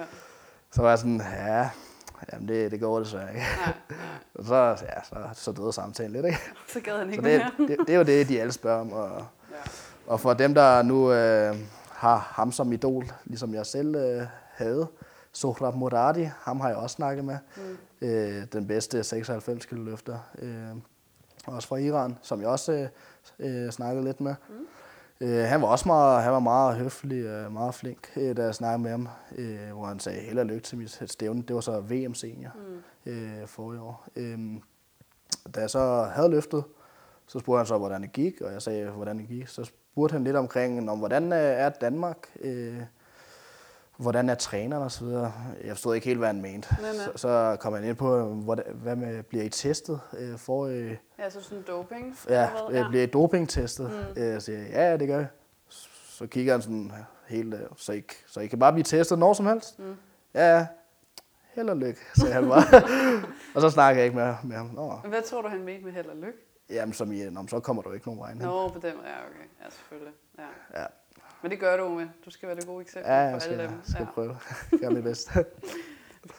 Så 0.72 0.82
var 0.82 0.90
jeg 0.90 1.00
sådan, 1.00 1.22
ja, 1.46 1.70
jamen 2.34 2.48
det, 2.48 2.72
det 2.72 2.80
går 2.80 3.00
desværre 3.00 3.30
ikke. 3.30 3.40
Nej, 3.66 3.74
nej. 3.90 3.98
Og 4.36 4.46
så, 4.46 4.56
ja, 4.56 5.04
så, 5.04 5.16
så 5.34 5.52
døde 5.52 5.74
samtalen 5.74 6.12
lidt, 6.12 6.26
ikke? 6.26 6.38
Så 6.74 6.80
gad 6.80 6.98
han 6.98 7.08
Så 7.08 7.12
ikke 7.12 7.24
det, 7.30 7.42
mere. 7.58 7.68
det, 7.68 7.78
det 7.88 7.94
er 7.94 7.98
jo 7.98 8.04
det, 8.04 8.30
de 8.30 8.42
alle 8.42 8.54
spørger 8.54 8.82
om. 8.82 8.94
Og, 8.94 9.10
Ja. 9.52 9.56
og 10.08 10.20
for 10.20 10.34
dem, 10.34 10.54
der 10.54 10.82
nu 10.82 11.12
øh, 11.12 11.56
har 11.90 12.18
ham 12.18 12.52
som 12.52 12.72
idol, 12.74 13.06
ligesom 13.26 13.54
jeg 13.54 13.66
selv 13.66 13.96
øh, 13.96 14.22
havde, 14.52 14.88
Sohrab 15.32 15.76
Moradi, 15.76 16.30
ham 16.40 16.60
har 16.60 16.68
jeg 16.68 16.78
også 16.78 16.94
snakket 16.94 17.26
med. 17.26 17.38
Mm. 18.02 18.08
Øh, 18.08 18.44
den 18.54 18.68
bedste 18.68 19.04
96 19.04 19.66
kilo 19.66 19.84
løfter. 19.84 20.18
Øh, 20.40 20.68
også 21.48 21.68
fra 21.68 21.76
Iran, 21.78 22.18
som 22.22 22.42
jeg 22.42 22.50
også 22.50 22.72
øh, 22.72 22.88
øh, 23.40 23.70
snakkede 23.70 24.06
lidt 24.06 24.22
med. 24.22 24.36
Øh, 25.22 25.44
han 25.46 25.62
var 25.62 25.68
også 25.68 25.88
meget, 25.88 26.24
han 26.24 26.34
var 26.34 26.40
meget 26.40 26.76
høflig 26.76 27.46
og 27.46 27.52
meget 27.52 27.76
flink, 27.76 28.12
øh, 28.16 28.38
da 28.38 28.44
jeg 28.44 28.56
snakkede 28.56 28.84
med 28.84 28.92
ham, 28.92 29.08
øh, 29.36 29.72
hvor 29.74 29.86
han 29.86 30.00
sagde 30.00 30.20
held 30.20 30.40
og 30.40 30.46
lykke 30.46 30.62
til 30.62 30.78
mit 30.78 31.04
stævne. 31.06 31.42
Det 31.42 31.56
var 31.56 31.62
så 31.62 31.80
VM 31.80 32.14
senior 32.14 32.52
mm. 33.06 33.12
øh, 33.12 33.76
i 33.76 33.78
år. 33.78 34.08
Øh, 34.16 34.40
da 35.56 35.60
jeg 35.60 35.70
så 35.70 36.04
havde 36.04 36.30
løftet, 36.30 36.64
så 37.28 37.40
spurgte 37.40 37.58
han 37.58 37.66
så, 37.66 37.78
hvordan 37.78 38.02
det 38.02 38.12
gik, 38.12 38.42
og 38.42 38.54
jeg 38.54 38.62
sagde, 38.62 38.90
hvordan 38.90 39.18
det 39.18 39.28
gik. 39.28 39.48
Så 39.48 39.64
spurgte 39.64 40.14
han 40.14 40.24
lidt 40.24 40.36
omkring, 40.36 40.90
om 40.90 40.98
hvordan 41.00 41.34
øh, 41.34 41.40
er 41.40 41.70
Danmark, 41.70 42.18
øh, 42.40 42.82
hvordan 44.02 44.30
er 44.30 44.36
træneren 44.36 44.84
osv. 44.84 45.08
Jeg 45.08 45.70
forstod 45.70 45.96
ikke 45.96 46.08
helt, 46.08 46.20
hvad 46.20 46.28
han 46.28 46.42
mente. 46.42 46.68
Nej, 46.82 46.82
nej. 46.82 47.06
Så, 47.06 47.12
så 47.16 47.58
kom 47.60 47.74
han 47.74 47.84
ind 47.84 47.96
på, 47.96 48.24
hvordan, 48.24 48.66
hvad 48.74 48.96
med, 48.96 49.24
bliver 49.24 49.44
I 49.44 49.50
testet 49.50 50.00
øh, 50.18 50.38
for... 50.38 50.66
Øh, 50.66 50.98
Ja, 51.20 51.30
så 51.30 51.42
sådan 51.42 51.64
doping. 51.68 52.18
ja, 52.30 52.50
øh, 52.72 52.90
bliver 52.90 53.04
I 53.04 53.06
dopingtestet? 53.06 53.92
Mm. 54.16 54.22
Øh, 54.22 54.42
så 54.42 54.52
jeg, 54.52 54.68
ja, 54.70 54.90
ja, 54.92 54.98
det 54.98 55.08
gør 55.08 55.18
jeg. 55.18 55.28
Så 56.10 56.28
kigger 56.28 56.54
han 56.54 56.62
sådan 56.62 56.92
helt, 57.28 57.54
øh, 57.54 57.60
så 57.78 57.94
I, 57.94 58.04
så 58.28 58.40
I 58.40 58.48
kan 58.48 58.60
bare 58.60 58.72
blive 58.74 58.84
testet 58.84 59.20
når 59.20 59.34
som 59.34 59.46
helst? 59.46 59.80
Mm. 59.80 59.96
Ja, 60.34 60.58
ja. 60.58 60.68
Held 61.56 61.70
og 61.70 61.78
lykke, 61.78 62.00
sagde 62.16 62.34
han 62.34 62.48
bare. 62.50 62.64
og 63.56 63.62
så 63.62 63.70
snakker 63.70 64.00
jeg 64.02 64.06
ikke 64.06 64.18
mere 64.18 64.38
med 64.44 64.56
ham. 64.56 64.66
Nå, 64.74 64.94
Hvad 65.08 65.22
tror 65.22 65.42
du, 65.42 65.48
han 65.48 65.64
mente 65.64 65.86
med 65.86 65.94
held 65.94 66.06
og 66.08 66.16
lykke? 66.16 66.38
jamen, 66.70 66.94
som 66.94 67.12
i, 67.12 67.30
Nå, 67.30 67.48
så 67.48 67.60
kommer 67.60 67.82
du 67.82 67.92
ikke 67.92 68.08
nogen 68.08 68.20
vej. 68.22 68.34
Nå, 68.34 68.70
på 68.70 68.80
den. 68.80 68.84
Ja, 68.86 69.18
okay. 69.30 69.48
Ja, 69.66 69.70
selvfølgelig. 69.70 70.14
Ja. 70.40 70.82
Ja, 70.82 70.86
Men 71.42 71.52
det 71.52 71.60
gør 71.60 71.78
du 71.78 71.90
med. 71.90 72.08
Du 72.26 72.30
skal 72.30 72.48
være 72.48 72.56
det 72.56 72.66
gode 72.68 72.82
eksempel 72.82 73.12
ja 73.12 73.18
for 73.18 73.22
jeg 73.24 73.34
alle 73.34 73.42
skal, 73.42 73.60
dem. 73.60 73.72
skal 73.84 74.00
ja. 74.00 74.12
prøve. 74.14 74.38
Gøre 74.82 74.92
mit 74.92 75.04
bedste. 75.04 75.32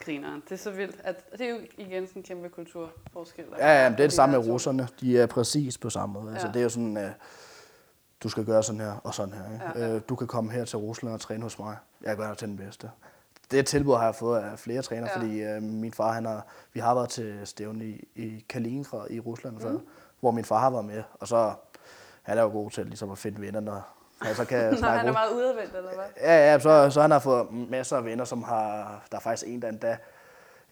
Grineren. 0.04 0.42
Det 0.48 0.52
er 0.52 0.56
så 0.56 0.70
vildt. 0.70 1.00
At, 1.04 1.32
det 1.32 1.40
er 1.40 1.50
jo 1.50 1.58
igen 1.78 2.06
sådan 2.06 2.20
en 2.20 2.24
kæmpe 2.24 2.48
kulturforskel. 2.48 3.44
der 3.50 3.56
Ja, 3.58 3.82
ja, 3.82 3.88
men 3.88 3.96
det 3.98 4.04
er 4.04 4.08
det 4.08 4.12
samme 4.12 4.38
med 4.38 4.48
russerne. 4.48 4.88
De 5.00 5.18
er 5.18 5.26
præcis 5.26 5.78
på 5.78 5.90
samme 5.90 6.12
måde. 6.20 6.32
Altså, 6.32 6.46
Ja. 6.46 6.52
det 6.52 6.58
er 6.58 6.62
jo 6.62 6.68
sådan, 6.68 6.96
uh, 6.96 7.02
du 8.22 8.28
skal 8.28 8.44
gøre 8.44 8.62
sådan 8.62 8.80
her 8.80 8.92
og 9.04 9.14
sådan 9.14 9.34
her. 9.34 9.52
Ikke? 9.52 9.64
Ja, 9.78 9.86
ja. 9.88 9.94
Øh, 9.94 10.00
du 10.08 10.16
kan 10.16 10.26
komme 10.26 10.52
her 10.52 10.64
til 10.64 10.78
Rusland 10.78 11.14
og 11.14 11.20
træne 11.20 11.42
hos 11.42 11.58
mig. 11.58 11.76
Jeg 12.02 12.16
gør 12.16 12.28
dig 12.28 12.38
til 12.38 12.48
den 12.48 12.56
bedste. 12.56 12.90
Det 13.50 13.66
tilbud 13.66 13.94
har 13.96 14.04
jeg 14.04 14.14
fået 14.14 14.38
af 14.40 14.58
flere 14.58 14.82
trænere, 14.82 15.10
Ja. 15.16 15.26
ja. 15.26 15.54
fordi 15.54 15.56
uh, 15.56 15.62
min 15.72 15.92
far, 15.92 16.12
han 16.12 16.24
har, 16.24 16.46
vi 16.72 16.80
har 16.80 16.94
været 16.94 17.08
til 17.08 17.40
stævne 17.44 17.84
i, 17.84 18.08
i 18.14 18.44
Kaliningrad 18.48 19.10
i 19.10 19.20
Rusland 19.20 19.60
før, 19.60 19.78
hvor 20.20 20.30
min 20.30 20.44
far 20.44 20.58
har 20.58 20.70
været 20.70 20.84
med. 20.84 21.02
Og 21.20 21.28
så 21.28 21.52
han 22.22 22.38
er 22.38 22.42
jo 22.42 22.48
god 22.48 22.70
til 22.70 22.86
ligesom 22.86 23.10
at 23.10 23.18
finde 23.18 23.40
venner, 23.40 23.60
når 23.60 23.96
han 24.24 24.34
så 24.34 24.44
kan 24.44 24.76
snakke 24.78 24.98
han 24.98 25.08
er 25.08 25.12
meget 25.12 25.32
udadvendt, 25.32 25.76
eller 25.76 25.90
hvad? 25.94 26.04
Ja, 26.20 26.52
ja, 26.52 26.58
så, 26.58 26.90
så 26.90 27.00
han 27.00 27.10
har 27.10 27.18
fået 27.18 27.46
masser 27.70 27.96
af 27.96 28.04
venner, 28.04 28.24
som 28.24 28.42
har... 28.42 29.00
Der 29.10 29.16
er 29.16 29.20
faktisk 29.20 29.48
en, 29.48 29.62
der 29.62 29.68
endda... 29.68 29.96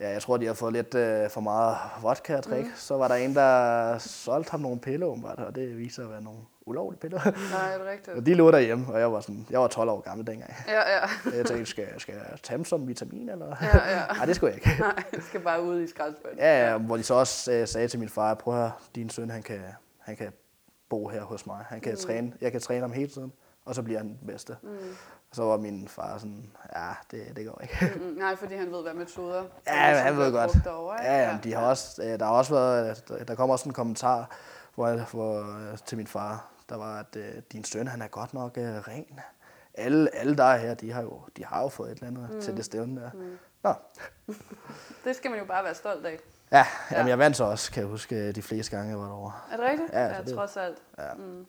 Ja, 0.00 0.10
jeg 0.10 0.22
tror, 0.22 0.36
de 0.36 0.46
har 0.46 0.54
fået 0.54 0.72
lidt 0.72 0.94
øh, 0.94 1.30
for 1.30 1.40
meget 1.40 1.76
vodka 2.02 2.36
at 2.36 2.44
drikke. 2.44 2.68
Mm. 2.68 2.76
Så 2.76 2.96
var 2.96 3.08
der 3.08 3.14
en, 3.14 3.34
der 3.34 3.98
solgte 3.98 4.50
ham 4.50 4.60
nogle 4.60 4.80
piller, 4.80 5.06
åbenbart, 5.06 5.38
og 5.38 5.54
det 5.54 5.78
viser 5.78 6.02
at 6.02 6.10
være 6.10 6.22
nogle 6.22 6.40
ulovlige 6.66 7.00
piller. 7.00 7.20
Nej, 7.52 7.74
er 7.74 7.78
det 7.78 7.86
rigtigt? 7.86 8.16
og 8.16 8.26
de 8.26 8.34
lå 8.34 8.50
derhjemme, 8.50 8.92
og 8.92 9.00
jeg 9.00 9.12
var, 9.12 9.20
sådan, 9.20 9.46
jeg 9.50 9.60
var 9.60 9.68
12 9.68 9.90
år 9.90 10.00
gammel 10.00 10.26
dengang. 10.26 10.54
Ja, 10.68 10.78
ja. 10.78 11.36
Jeg 11.36 11.46
tænkte, 11.46 11.66
skal, 11.66 12.00
skal 12.00 12.14
jeg 12.14 12.38
tage 12.42 12.56
dem 12.56 12.64
som 12.64 12.88
vitamin, 12.88 13.28
eller? 13.28 13.56
Ja, 13.62 13.90
ja. 13.90 14.06
Nej, 14.16 14.24
det 14.26 14.36
skulle 14.36 14.54
jeg 14.54 14.66
ikke. 14.66 14.80
Nej, 14.80 15.02
jeg 15.12 15.22
skal 15.22 15.40
bare 15.40 15.62
ud 15.62 15.80
i 15.80 15.86
skraldespanden. 15.86 16.38
Ja, 16.38 16.70
ja, 16.70 16.78
hvor 16.78 16.96
de 16.96 17.02
så 17.02 17.14
også 17.14 17.52
øh, 17.52 17.68
sagde 17.68 17.88
til 17.88 17.98
min 17.98 18.08
far, 18.08 18.34
prøv 18.34 18.54
at 18.54 18.60
høre, 18.60 18.72
din 18.94 19.10
søn, 19.10 19.30
han 19.30 19.42
kan, 19.42 19.60
han 19.98 20.16
kan 20.16 20.32
bo 20.88 21.08
her 21.08 21.22
hos 21.22 21.46
mig. 21.46 21.64
Han 21.68 21.80
kan 21.80 21.92
mm. 21.92 21.98
træne, 21.98 22.32
jeg 22.40 22.52
kan 22.52 22.60
træne 22.60 22.80
ham 22.80 22.92
hele 22.92 23.10
tiden, 23.10 23.32
og 23.64 23.74
så 23.74 23.82
bliver 23.82 23.98
han 23.98 24.08
den 24.08 24.26
bedste. 24.26 24.56
Mm. 24.62 24.68
Og 25.30 25.36
så 25.36 25.42
var 25.42 25.56
min 25.56 25.88
far 25.88 26.18
sådan, 26.18 26.50
ja, 26.76 26.90
det, 27.10 27.36
det 27.36 27.46
går 27.46 27.60
ikke. 27.62 27.92
Mm, 28.00 28.02
nej, 28.18 28.36
fordi 28.36 28.54
han 28.54 28.72
ved, 28.72 28.82
hvad 28.82 28.94
metoder. 28.94 29.44
Ja, 29.66 29.72
han 29.98 30.16
ved 30.16 30.32
godt. 30.32 30.50
Derovre, 30.64 30.94
ikke? 31.00 31.12
Ja, 31.12 31.30
ja, 31.30 31.38
de 31.44 31.54
har 31.54 31.66
også, 31.66 32.02
øh, 32.02 32.18
der 32.18 32.24
har 32.24 32.32
også 32.32 32.54
været, 32.54 33.28
der 33.28 33.34
kommer 33.34 33.52
også 33.54 33.68
en 33.68 33.72
kommentar 33.74 34.36
hvor, 34.74 34.88
jeg- 34.88 35.06
hvor, 35.10 35.56
øh, 35.72 35.78
til 35.78 35.96
min 35.98 36.06
far, 36.06 36.46
der 36.68 36.76
var, 36.76 36.98
at 37.00 37.16
øh, 37.16 37.42
din 37.52 37.64
søn, 37.64 37.86
han 37.88 38.02
er 38.02 38.08
godt 38.08 38.34
nok 38.34 38.58
øh, 38.58 38.64
ren. 38.64 39.20
Alle, 39.74 40.14
alle 40.16 40.36
der 40.36 40.44
er 40.44 40.56
her, 40.56 40.74
de 40.74 40.92
har 40.92 41.02
jo, 41.02 41.20
de 41.36 41.44
har 41.44 41.62
jo 41.62 41.68
fået 41.68 41.90
et 41.92 41.94
eller 41.94 42.06
andet 42.08 42.34
mm. 42.34 42.40
til 42.40 42.56
det 42.56 42.64
stævne 42.64 43.00
der. 43.00 43.10
Mm. 43.14 43.38
Nå, 43.62 43.74
Det 45.04 45.16
skal 45.16 45.30
man 45.30 45.40
jo 45.40 45.44
bare 45.46 45.64
være 45.64 45.74
stolt 45.74 46.06
af. 46.06 46.18
ja, 46.52 46.66
jamen, 46.92 47.08
jeg 47.08 47.18
vandt 47.18 47.36
så 47.36 47.44
også, 47.44 47.72
kan 47.72 47.80
jeg 47.82 47.90
huske, 47.90 48.16
øh, 48.16 48.34
de 48.34 48.42
fleste 48.42 48.76
gange, 48.76 48.90
jeg 48.90 48.98
var 48.98 49.04
derovre. 49.04 49.32
Er 49.52 49.56
det 49.56 49.66
rigtigt? 49.70 49.92
Ja, 49.92 50.04
ja 50.06 50.34
trods 50.34 50.56
alt. 50.56 50.78
Ja. 50.98 51.14
Mm. 51.14 51.46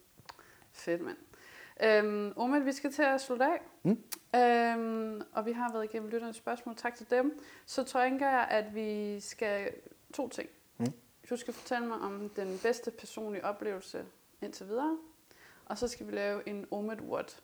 Fedt, 0.74 1.02
mand. 1.06 1.18
Øhm, 1.84 2.34
Omid, 2.36 2.60
vi 2.60 2.72
skal 2.72 2.92
til 2.92 3.04
at 3.04 3.22
slutte 3.22 3.46
af. 3.46 3.62
Mm. 3.84 4.04
Øhm, 4.40 5.22
og 5.34 5.46
vi 5.46 5.52
har 5.52 5.72
været 5.72 5.84
igennem 5.84 6.10
lytternes 6.10 6.36
spørgsmål. 6.36 6.76
Tak 6.76 6.96
til 6.96 7.10
dem. 7.10 7.40
Så 7.66 7.84
tænker 7.84 8.30
jeg, 8.30 8.48
at 8.50 8.76
vi 8.76 9.20
skal... 9.20 9.70
To 10.14 10.30
ting. 10.30 10.50
Mm. 10.78 10.86
Du 11.30 11.38
skal 11.38 11.54
fortælle 11.54 11.88
mig 11.88 11.98
om 11.98 12.30
den 12.36 12.60
bedste 12.64 12.92
personlige 12.92 13.46
oplevelse 13.46 14.06
indtil 14.42 14.68
videre. 14.68 14.98
Og 15.66 15.78
så 15.78 15.88
skal 15.88 16.08
vi 16.08 16.12
lave 16.12 16.50
en 16.50 16.66
Omid 16.72 17.02
What 17.02 17.42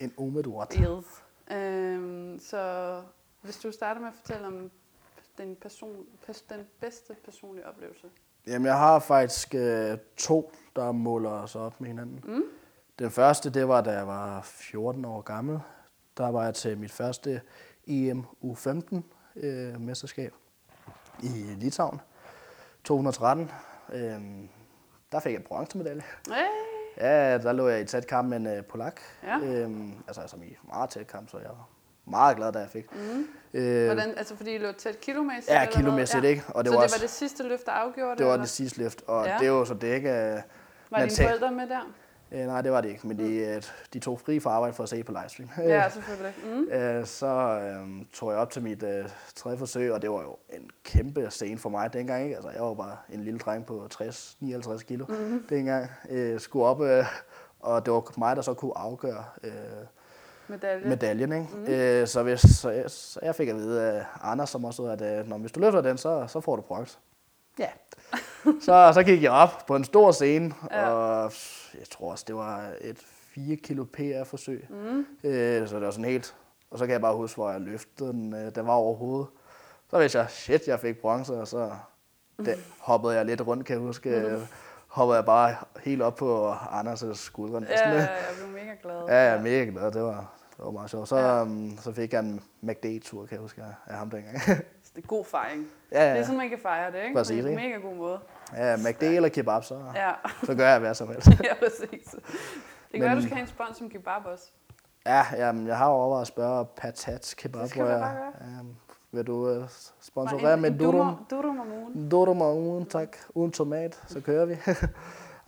En 0.00 0.12
Omid 0.18 0.46
Watt. 0.46 0.74
Yes. 0.74 1.24
Øhm, 1.56 2.38
så 2.40 3.02
hvis 3.42 3.58
du 3.58 3.72
starter 3.72 4.00
med 4.00 4.08
at 4.08 4.14
fortælle 4.14 4.46
om 4.46 4.70
den, 5.38 5.56
person, 5.56 6.06
pers, 6.26 6.42
den 6.42 6.66
bedste 6.80 7.14
personlige 7.24 7.66
oplevelse. 7.66 8.06
Jamen, 8.46 8.66
jeg 8.66 8.78
har 8.78 8.98
faktisk 8.98 9.54
øh, 9.54 9.98
to, 10.16 10.52
der 10.76 10.92
måler 10.92 11.30
os 11.30 11.56
op 11.56 11.80
med 11.80 11.88
hinanden. 11.88 12.24
Mm. 12.24 12.42
Den 12.98 13.10
første, 13.10 13.50
det 13.50 13.68
var, 13.68 13.80
da 13.80 13.90
jeg 13.90 14.06
var 14.06 14.40
14 14.44 15.04
år 15.04 15.20
gammel. 15.20 15.60
Der 16.16 16.28
var 16.30 16.44
jeg 16.44 16.54
til 16.54 16.78
mit 16.78 16.92
første 16.92 17.40
EM 17.86 18.24
U15-mesterskab 18.44 20.30
i 21.22 21.28
Litauen. 21.56 22.00
213. 22.84 23.50
Øhm, 23.92 24.48
der 25.12 25.20
fik 25.20 25.32
jeg 25.32 25.44
bronzemedalje. 25.44 26.02
Hey. 26.28 26.34
Ja, 27.00 27.38
der 27.38 27.52
lå 27.52 27.68
jeg 27.68 27.80
i 27.80 27.84
tæt 27.84 28.06
kamp 28.06 28.28
med 28.28 28.36
en 28.36 28.46
øh, 28.46 28.64
polak. 28.64 29.00
Ja. 29.22 29.38
Øhm, 29.38 29.92
altså, 30.06 30.22
som 30.26 30.42
i 30.42 30.56
meget 30.68 30.90
tæt 30.90 31.06
kamp, 31.06 31.30
så 31.30 31.38
jeg 31.38 31.48
var 31.48 31.68
meget 32.04 32.36
glad, 32.36 32.52
da 32.52 32.58
jeg 32.58 32.68
fik. 32.68 32.86
Mm. 32.94 33.26
Øh, 33.54 33.84
Hvordan, 33.86 34.08
altså 34.18 34.36
fordi 34.36 34.54
I 34.54 34.58
lå 34.58 34.72
tæt 34.72 35.00
kilomæssigt? 35.00 35.54
ja, 35.56 35.66
kilomæssigt, 35.70 36.24
ikke? 36.24 36.42
Og 36.48 36.64
det 36.64 36.70
så 36.70 36.76
var 36.76 36.80
det 36.80 36.84
også, 36.84 36.96
var 36.96 37.00
det 37.00 37.10
sidste 37.10 37.42
løft, 37.42 37.66
der 37.66 37.72
afgjorde 37.72 38.10
det? 38.10 38.18
det 38.18 38.26
var 38.26 38.32
eller? 38.32 38.42
det 38.44 38.50
sidste 38.50 38.78
løft, 38.78 39.02
og 39.06 39.26
Ja. 39.26 39.32
ja. 39.32 39.38
det 39.38 39.52
var 39.52 39.64
så 39.64 39.74
det 39.74 39.94
ikke... 39.94 40.10
Øh, 40.10 40.40
Var 40.90 40.98
dine 40.98 41.10
forældre 41.16 41.52
med 41.52 41.68
der? 41.68 41.94
Øh, 42.34 42.46
nej, 42.46 42.62
det 42.62 42.72
var 42.72 42.80
det 42.80 42.88
ikke, 42.88 43.06
men 43.06 43.18
de, 43.18 43.36
øh, 43.36 43.62
de 43.92 43.98
tog 43.98 44.20
fri 44.20 44.40
fra 44.40 44.50
arbejde 44.50 44.74
for 44.74 44.82
at 44.82 44.88
se 44.88 45.04
på 45.04 45.12
livestream. 45.12 45.48
Ja, 45.58 45.88
selvfølgelig. 45.94 46.34
Mm. 46.44 46.72
Øh, 46.72 47.06
så 47.06 47.26
øh, 47.26 48.06
tog 48.12 48.30
jeg 48.30 48.38
op 48.38 48.50
til 48.50 48.62
mit 48.62 48.82
øh, 48.82 49.04
tredje 49.34 49.58
forsøg, 49.58 49.92
og 49.92 50.02
det 50.02 50.10
var 50.10 50.20
jo 50.20 50.36
en 50.52 50.70
kæmpe 50.84 51.26
scene 51.30 51.58
for 51.58 51.68
mig 51.68 51.92
dengang. 51.92 52.24
Ikke? 52.24 52.36
Altså, 52.36 52.50
jeg 52.50 52.62
var 52.62 52.74
bare 52.74 52.96
en 53.12 53.24
lille 53.24 53.38
dreng 53.38 53.66
på 53.66 53.88
60-59 53.94 54.78
kilo 54.78 55.04
mm-hmm. 55.08 55.46
dengang. 55.48 55.90
Øh, 56.10 56.40
skulle 56.40 56.66
op, 56.66 56.82
øh, 56.82 57.04
og 57.60 57.86
det 57.86 57.92
var 57.92 58.18
mig, 58.18 58.36
der 58.36 58.42
så 58.42 58.54
kunne 58.54 58.78
afgøre 58.78 59.24
øh, 59.44 59.52
Medalje. 60.48 60.88
medaljen. 60.88 61.32
Ikke? 61.32 61.48
Mm. 61.54 61.64
Øh, 61.66 62.06
så, 62.06 62.22
hvis, 62.22 62.40
så, 62.40 62.70
jeg, 62.70 62.90
så 62.90 63.20
jeg 63.22 63.34
fik 63.34 63.48
at 63.48 63.56
vide 63.56 63.82
af 63.82 64.04
Anders, 64.22 64.50
som 64.50 64.64
også 64.64 64.84
at 64.84 65.00
øh, 65.02 65.28
når, 65.28 65.38
hvis 65.38 65.52
du 65.52 65.60
løfter 65.60 65.80
den, 65.80 65.98
så, 65.98 66.26
så 66.26 66.40
får 66.40 66.56
du 66.56 66.62
bronze. 66.62 66.98
Ja. 67.58 67.68
så, 68.66 68.90
så 68.94 69.02
gik 69.02 69.22
jeg 69.22 69.30
op 69.30 69.64
på 69.66 69.76
en 69.76 69.84
stor 69.84 70.12
scene, 70.12 70.54
ja. 70.70 70.88
og 70.90 71.32
jeg 71.78 71.88
tror 71.90 72.10
også, 72.10 72.24
det 72.28 72.34
var 72.36 72.72
et 72.80 72.98
4 72.98 73.56
kilo 73.56 73.84
PR-forsøg. 73.92 74.66
Mm. 74.70 75.06
Øh, 75.24 75.68
så 75.68 75.74
det 75.76 75.84
var 75.84 75.90
sådan 75.90 76.04
helt... 76.04 76.34
Og 76.70 76.78
så 76.78 76.86
kan 76.86 76.92
jeg 76.92 77.00
bare 77.00 77.16
huske, 77.16 77.36
hvor 77.36 77.50
jeg 77.50 77.60
løftede 77.60 78.12
den. 78.12 78.34
Øh, 78.34 78.54
den 78.54 78.66
var 78.66 78.72
over 78.72 78.94
hovedet. 78.96 79.26
Så 79.90 79.98
vidste 79.98 80.18
jeg, 80.18 80.30
shit, 80.30 80.68
jeg 80.68 80.80
fik 80.80 80.98
bronze, 81.00 81.32
og 81.40 81.48
så 81.48 81.70
det, 82.38 82.54
hoppede 82.80 83.14
jeg 83.14 83.24
lidt 83.24 83.40
rundt, 83.46 83.66
kan 83.66 83.74
jeg 83.76 83.82
huske. 83.82 84.10
Øh, 84.10 84.38
hoppede 84.88 85.16
jeg 85.16 85.24
bare 85.24 85.56
helt 85.84 86.02
op 86.02 86.16
på 86.16 86.52
Anders' 86.52 87.14
skuldre. 87.14 87.62
Ja, 87.68 87.90
ja, 87.90 87.96
jeg 87.98 88.08
blev 88.38 88.48
mega 88.52 88.72
glad. 88.82 88.96
Ja, 89.08 89.16
jeg 89.16 89.36
er 89.36 89.42
mega 89.42 89.64
glad. 89.64 89.90
Det 89.92 90.02
var, 90.02 90.32
det 90.56 90.64
var 90.64 90.70
meget 90.70 90.90
sjovt. 90.90 91.08
Så, 91.08 91.16
Ja. 91.16 91.36
ja. 91.36 91.42
um, 91.42 91.78
så 91.80 91.92
fik 91.92 92.12
jeg 92.12 92.20
en 92.20 92.40
McD-tur, 92.60 93.26
kan 93.26 93.32
jeg 93.34 93.40
huske, 93.40 93.62
af- 93.86 93.94
ham 93.96 94.10
dengang. 94.10 94.36
Det 94.96 95.02
er 95.04 95.06
god 95.06 95.24
fejring. 95.24 95.66
ja, 95.92 96.00
Det 96.02 96.10
er 96.10 96.14
ja. 96.14 96.22
sådan, 96.22 96.36
man 96.38 96.48
kan 96.48 96.58
fejre 96.58 96.92
det, 96.92 97.02
ikke? 97.02 97.14
Præcis, 97.14 97.42
På 97.42 97.48
en 97.48 97.58
ikke? 97.58 97.68
mega 97.68 97.80
god 97.88 97.94
måde. 97.96 98.18
Ja 98.56 98.76
McD 98.76 99.02
eller 99.02 99.28
kebab, 99.28 99.64
så, 99.64 99.80
Ja, 99.94 100.10
så 100.46 100.54
gør 100.54 100.68
jeg 100.68 100.78
hvad 100.80 100.94
som 100.94 101.08
helst. 101.08 101.28
ja 101.50 101.54
præcis. 101.58 102.06
Det 102.92 103.00
kan 103.00 103.02
være, 103.02 103.16
du 103.16 103.20
skal 103.22 103.32
have 103.34 103.42
en 103.42 103.48
spons 103.48 103.76
som 103.78 103.90
kebab 103.90 104.22
også. 104.24 104.44
Ja, 105.06 105.24
jamen, 105.36 105.66
jeg 105.66 105.78
har 105.78 105.86
overvejet 105.86 106.20
at 106.22 106.26
spørge 106.28 106.66
Patat 106.76 107.34
Kebab, 107.36 107.62
Det 107.62 107.70
skal 107.70 107.82
hvor 107.82 107.90
jeg, 107.92 108.32
um, 108.60 108.76
vil 109.12 109.26
du 109.26 109.58
uh, 109.58 109.64
sponsorere 110.00 110.56
med 110.56 110.78
durum? 110.78 111.14
Durum 111.30 111.60
om 111.60 111.72
ugen. 111.72 112.08
Durum 112.10 112.40
og 112.40 112.62
uden, 112.62 112.86
tak. 112.86 113.16
Uden 113.34 113.52
tomat, 113.52 114.02
så 114.06 114.20
kører 114.20 114.44
vi. 114.46 114.56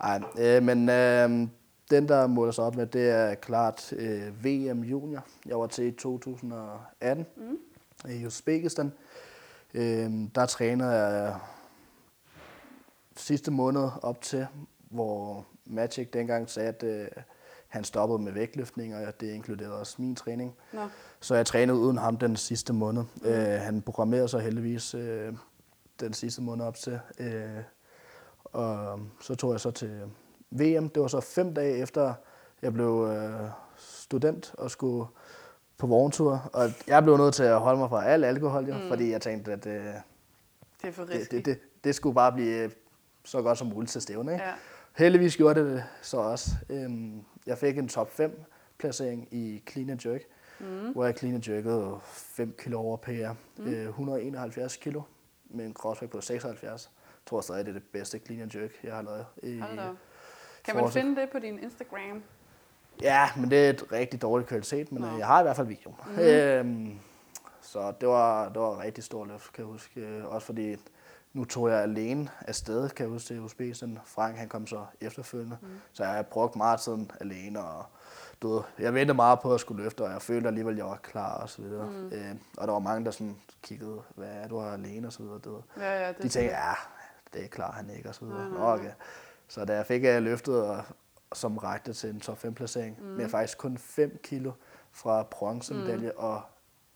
Ej, 0.01 0.21
øh, 0.39 0.63
men 0.63 0.89
øh, 0.89 1.47
den, 1.91 2.07
der 2.07 2.27
måler 2.27 2.51
sig 2.51 2.63
op 2.63 2.75
med, 2.75 2.85
det 2.85 3.09
er 3.09 3.35
klart 3.35 3.93
øh, 3.93 4.45
VM 4.45 4.79
Junior. 4.83 5.23
Jeg 5.45 5.59
var 5.59 5.67
til 5.67 5.85
i 5.85 5.91
2018 5.91 7.25
Mm. 7.37 7.57
i 8.11 8.25
Uzbekistan. 8.25 8.93
Øh, 9.73 10.11
der 10.35 10.45
trænede 10.45 10.89
jeg 10.91 11.35
sidste 13.17 13.51
måned 13.51 13.89
op 14.01 14.21
til, 14.21 14.47
hvor 14.79 15.45
Magic 15.65 16.09
dengang 16.13 16.49
sagde, 16.49 16.69
at 16.69 16.83
øh, 16.83 17.07
han 17.67 17.83
stoppede 17.83 18.19
med 18.19 18.31
vægtløftning, 18.31 18.95
og 18.95 19.19
det 19.21 19.31
inkluderede 19.33 19.79
også 19.79 19.95
min 20.01 20.15
træning. 20.15 20.55
Nå. 20.73 20.81
Så 21.19 21.35
jeg 21.35 21.45
trænede 21.45 21.77
uden 21.77 21.97
ham 21.97 22.17
den 22.17 22.35
sidste 22.35 22.73
måned. 22.73 23.03
Mm. 23.21 23.27
Øh, 23.29 23.61
han 23.61 23.81
programmerede 23.81 24.27
sig 24.27 24.41
heldigvis 24.41 24.93
øh, 24.93 25.33
den 25.99 26.13
sidste 26.13 26.41
måned 26.41 26.65
op 26.65 26.75
til. 26.75 26.99
Øh, 27.19 27.49
og 28.43 28.99
så 29.21 29.35
tog 29.35 29.51
jeg 29.51 29.59
så 29.59 29.71
til 29.71 30.01
VM. 30.49 30.89
Det 30.89 31.01
var 31.01 31.07
så 31.07 31.19
fem 31.21 31.53
dage 31.53 31.77
efter 31.77 32.13
jeg 32.61 32.73
blev 32.73 33.09
øh, 33.11 33.49
student 33.77 34.55
og 34.57 34.71
skulle 34.71 35.07
på 35.77 35.87
vogntur, 35.87 36.49
og 36.53 36.69
jeg 36.87 37.03
blev 37.03 37.17
nødt 37.17 37.33
til 37.35 37.43
at 37.43 37.59
holde 37.59 37.79
mig 37.79 37.89
fra 37.89 38.05
al 38.05 38.23
alkohol, 38.23 38.65
jo, 38.67 38.73
mm. 38.73 38.87
fordi 38.87 39.11
jeg 39.11 39.21
tænkte, 39.21 39.51
at 39.51 39.65
øh, 39.65 39.73
Det 39.73 39.93
er 40.81 40.91
for 40.91 41.03
det, 41.03 41.13
risky. 41.19 41.35
det, 41.35 41.45
det, 41.45 41.59
det 41.83 41.95
skulle 41.95 42.15
bare 42.15 42.31
blive 42.31 42.63
øh, 42.63 42.71
så 43.27 43.41
godt 43.41 43.57
som 43.57 43.67
muligt 43.67 43.91
til 43.91 44.01
stævne. 44.01 44.31
Ikke? 44.31 44.45
Ja. 44.45 44.53
Heldigvis 44.97 45.37
gjorde 45.37 45.59
det 45.59 45.83
så 46.01 46.17
også. 46.17 46.51
Øhm, 46.69 47.21
jeg 47.45 47.57
fik 47.57 47.77
en 47.77 47.87
top 47.87 48.11
5 48.11 48.43
placering 48.77 49.27
i 49.31 49.63
clean 49.69 49.89
and 49.89 50.07
jerk, 50.07 50.21
mm. 50.59 50.91
hvor 50.91 51.05
jeg 51.05 51.13
clean 51.17 51.35
and 51.35 51.49
jerkede 51.49 51.99
5 52.03 52.55
kilo 52.59 52.79
over 52.79 52.97
PR. 52.97 53.33
Mm. 53.57 53.67
Øh, 53.67 53.87
171 53.87 54.77
kilo 54.77 55.01
med 55.45 55.65
en 55.65 55.73
crossback 55.73 56.11
på 56.11 56.21
76. 56.21 56.63
Jeg 56.63 56.79
tror 57.25 57.41
stadig, 57.41 57.65
det 57.65 57.69
er 57.69 57.73
det 57.79 57.83
bedste 57.83 58.19
clean 58.25 58.41
and 58.41 58.55
jerk, 58.55 58.71
jeg 58.83 58.95
har 58.95 59.01
lavet. 59.01 59.25
I. 59.43 59.61
Kan 60.63 60.75
man 60.75 60.91
finde 60.91 61.21
det 61.21 61.29
på 61.29 61.39
din 61.39 61.59
Instagram? 61.59 62.23
Ja, 63.01 63.29
men 63.37 63.49
det 63.49 63.65
er 63.65 63.69
et 63.69 63.91
rigtig 63.91 64.21
dårligt 64.21 64.49
kvalitet, 64.49 64.91
men 64.91 65.01
Nå. 65.01 65.07
øh, 65.07 65.19
jeg 65.19 65.27
har 65.27 65.39
i 65.39 65.43
hvert 65.43 65.55
fald 65.55 65.67
video. 65.67 65.93
Mm. 66.07 66.19
Øhm, 66.19 66.99
så 67.61 67.93
det 68.01 68.09
var, 68.09 68.49
det 68.49 68.61
var 68.61 68.71
et 68.71 68.79
rigtig 68.79 69.03
stort 69.03 69.27
løft, 69.27 69.53
kan 69.53 69.61
jeg 69.61 69.71
huske. 69.71 70.01
Øh, 70.01 70.25
Også 70.25 70.45
fordi 70.45 70.75
nu 71.37 71.45
tog 71.45 71.69
jeg 71.69 71.81
alene 71.81 72.29
afsted, 72.41 72.89
kan 72.89 73.03
jeg 73.03 73.11
huske, 73.11 73.27
til 73.27 73.41
Uzbekistan. 73.41 73.99
Frank 74.05 74.37
han 74.37 74.49
kom 74.49 74.67
så 74.67 74.85
efterfølgende. 75.01 75.57
Mm. 75.61 75.67
Så 75.93 76.03
jeg 76.03 76.13
har 76.13 76.21
brugt 76.21 76.55
meget 76.55 76.79
tiden 76.79 77.11
alene, 77.21 77.63
og 77.63 77.85
du 78.41 78.53
ved, 78.53 78.61
jeg 78.79 78.93
ventede 78.93 79.15
meget 79.15 79.39
på 79.39 79.53
at 79.53 79.59
skulle 79.59 79.83
løfte, 79.83 80.03
og 80.03 80.11
jeg 80.11 80.21
følte 80.21 80.47
alligevel, 80.47 80.73
at 80.73 80.77
jeg 80.77 80.85
var 80.85 80.99
klar 81.03 81.41
og 81.41 81.49
så 81.49 81.61
videre. 81.61 81.89
Mm. 81.89 82.07
Øh, 82.07 82.35
og 82.57 82.67
der 82.67 82.73
var 82.73 82.79
mange, 82.79 83.05
der 83.05 83.11
sådan 83.11 83.37
kiggede, 83.63 84.01
hvad 84.15 84.27
er 84.27 84.47
du 84.47 84.57
er 84.57 84.65
alene 84.65 85.07
og 85.07 85.13
så 85.13 85.23
videre. 85.23 85.39
Du 85.39 85.53
ved. 85.53 85.61
Ja, 85.77 86.05
ja, 86.05 86.07
det 86.07 86.23
De 86.23 86.29
tænkte, 86.29 86.55
ja, 86.55 86.73
det 87.33 87.43
er 87.43 87.47
klar 87.47 87.71
han 87.71 87.89
ikke, 87.89 88.09
og 88.09 88.15
så 88.15 88.25
videre. 88.25 88.49
Nej, 88.49 88.73
Okay. 88.73 88.91
Så 89.47 89.65
da 89.65 89.75
jeg 89.75 89.85
fik 89.85 90.03
uh, 90.03 90.23
løftet, 90.23 90.61
og, 90.61 90.83
som 91.33 91.57
rakte 91.57 91.93
til 91.93 92.09
en 92.09 92.19
top 92.19 92.37
5 92.37 92.53
placering, 92.53 92.97
mm. 93.01 93.05
med 93.05 93.29
faktisk 93.29 93.57
kun 93.57 93.77
5 93.77 94.19
kilo 94.23 94.51
fra 94.91 95.23
bronzemedalje 95.23 96.09
mm. 96.09 96.23
og 96.23 96.41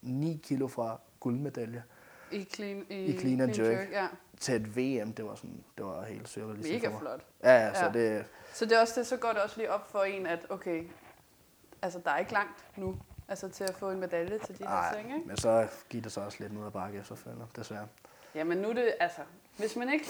9 0.02 0.42
kilo 0.44 0.68
fra 0.68 1.00
guldmedalje 1.20 1.84
I 2.32 2.44
clean, 2.44 2.86
i, 2.90 3.06
I 3.06 3.18
clean 3.20 3.42
and 3.42 3.56
jerk. 3.60 3.92
Ja, 3.92 4.08
til 4.40 4.56
et 4.56 4.78
VM, 4.78 5.14
det 5.14 5.26
var, 5.26 5.36
sådan, 5.36 5.64
det 5.78 5.86
var 5.86 6.04
helt 6.06 6.30
surrealistisk 6.30 6.74
mega 6.74 6.88
for 6.88 6.92
mig. 6.92 7.00
flot. 7.02 7.26
Ja, 7.44 7.54
ja, 7.66 7.74
så 7.74 7.86
Ja. 7.86 7.92
det, 7.92 8.26
Så 8.54 8.66
det 8.66 8.78
er 8.78 8.82
også 8.82 9.00
det, 9.00 9.08
så 9.08 9.18
går 9.18 9.30
det 9.30 9.42
også 9.42 9.58
lige 9.58 9.72
op 9.72 9.92
for 9.92 10.00
en, 10.04 10.28
at 10.28 10.46
okay, 10.50 10.84
altså 11.82 12.00
der 12.06 12.12
er 12.12 12.18
ikke 12.18 12.34
langt 12.34 12.66
nu, 12.78 12.98
altså 13.28 13.50
til 13.50 13.64
at 13.64 13.74
få 13.76 13.92
en 13.92 14.00
medalje 14.00 14.40
til 14.40 14.60
de 14.60 14.64
her 14.64 14.72
ej, 14.72 14.96
ting, 14.96 15.14
ikke? 15.16 15.28
men 15.28 15.38
så 15.38 15.68
gik 15.90 16.04
det 16.04 16.12
så 16.12 16.22
også 16.22 16.38
lidt 16.42 16.54
ned 16.54 16.66
ad 16.66 16.72
bakke 16.72 17.00
efterfølgende, 17.00 17.46
desværre. 17.56 17.88
Jamen 18.36 18.58
nu 18.58 18.70
er 18.70 18.74
det, 18.74 18.94
altså, 19.00 19.22
hvis 19.58 19.76
man 19.76 19.94
ikke 19.94 20.06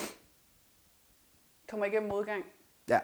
kommer 1.69 1.85
igennem 1.85 2.10
modgang, 2.10 2.45
Ja, 2.89 2.99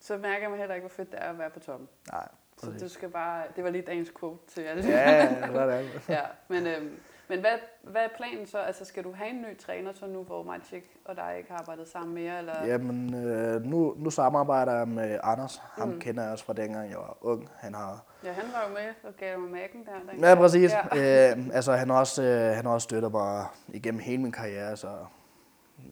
så 0.00 0.16
mærker 0.18 0.48
man 0.48 0.58
heller 0.58 0.74
ikke, 0.74 0.86
hvor 0.88 0.94
fedt 0.94 1.12
det 1.12 1.22
er 1.22 1.30
at 1.30 1.38
være 1.38 1.50
på 1.50 1.60
toppen. 1.60 1.88
nej, 2.12 2.28
Så 2.58 2.66
præcis. 2.66 2.82
du 2.82 2.88
skal 2.88 3.08
bare, 3.10 3.44
det 3.56 3.64
var 3.64 3.70
lige 3.70 3.82
dagens 3.82 4.12
quote 4.20 4.38
til 4.48 4.60
alle. 4.60 4.88
Ja, 4.90 5.36
det 5.46 5.54
var 5.54 5.66
det. 5.66 5.90
ja 6.08 6.22
men, 6.48 6.66
øhm, 6.66 7.00
men 7.28 7.40
hvad, 7.40 7.58
hvad 7.82 8.02
er 8.02 8.08
planen 8.16 8.46
så? 8.46 8.58
Altså 8.58 8.84
skal 8.84 9.04
du 9.04 9.12
have 9.12 9.30
en 9.30 9.42
ny 9.42 9.58
træner 9.58 9.92
så 9.92 10.06
nu, 10.06 10.22
hvor 10.22 10.42
Magic 10.42 10.84
og 11.04 11.16
dig 11.16 11.34
ikke 11.38 11.50
har 11.50 11.58
arbejdet 11.58 11.88
sammen 11.88 12.14
mere? 12.14 12.38
Eller? 12.38 12.66
Jamen, 12.66 13.14
øh, 13.14 13.62
nu, 13.62 13.94
nu 13.96 14.10
samarbejder 14.10 14.72
jeg 14.72 14.88
med 14.88 15.18
Anders. 15.22 15.62
Ham 15.72 15.88
mm. 15.88 16.00
kender 16.00 16.22
jeg 16.22 16.32
også 16.32 16.44
fra 16.44 16.52
dengang, 16.52 16.90
jeg 16.90 16.98
var 16.98 17.16
ung. 17.20 17.48
Han 17.56 17.74
har 17.74 18.04
Ja, 18.24 18.32
han 18.32 18.44
var 18.52 18.68
jo 18.68 18.74
med 18.74 18.94
og 19.02 19.16
gav 19.16 19.38
mig 19.38 19.50
mærken 19.50 19.84
der. 19.86 19.92
dengang. 19.98 20.20
Ja, 20.20 20.34
præcis. 20.34 20.72
Ja. 20.94 21.32
Øh, 21.32 21.46
altså, 21.52 21.72
han 21.72 21.90
har, 21.90 21.98
også, 21.98 22.22
øh, 22.22 22.56
han 22.56 22.66
også 22.66 22.84
støttet 22.84 23.12
mig 23.12 23.46
igennem 23.68 24.00
hele 24.00 24.22
min 24.22 24.32
karriere, 24.32 24.76
så 24.76 24.88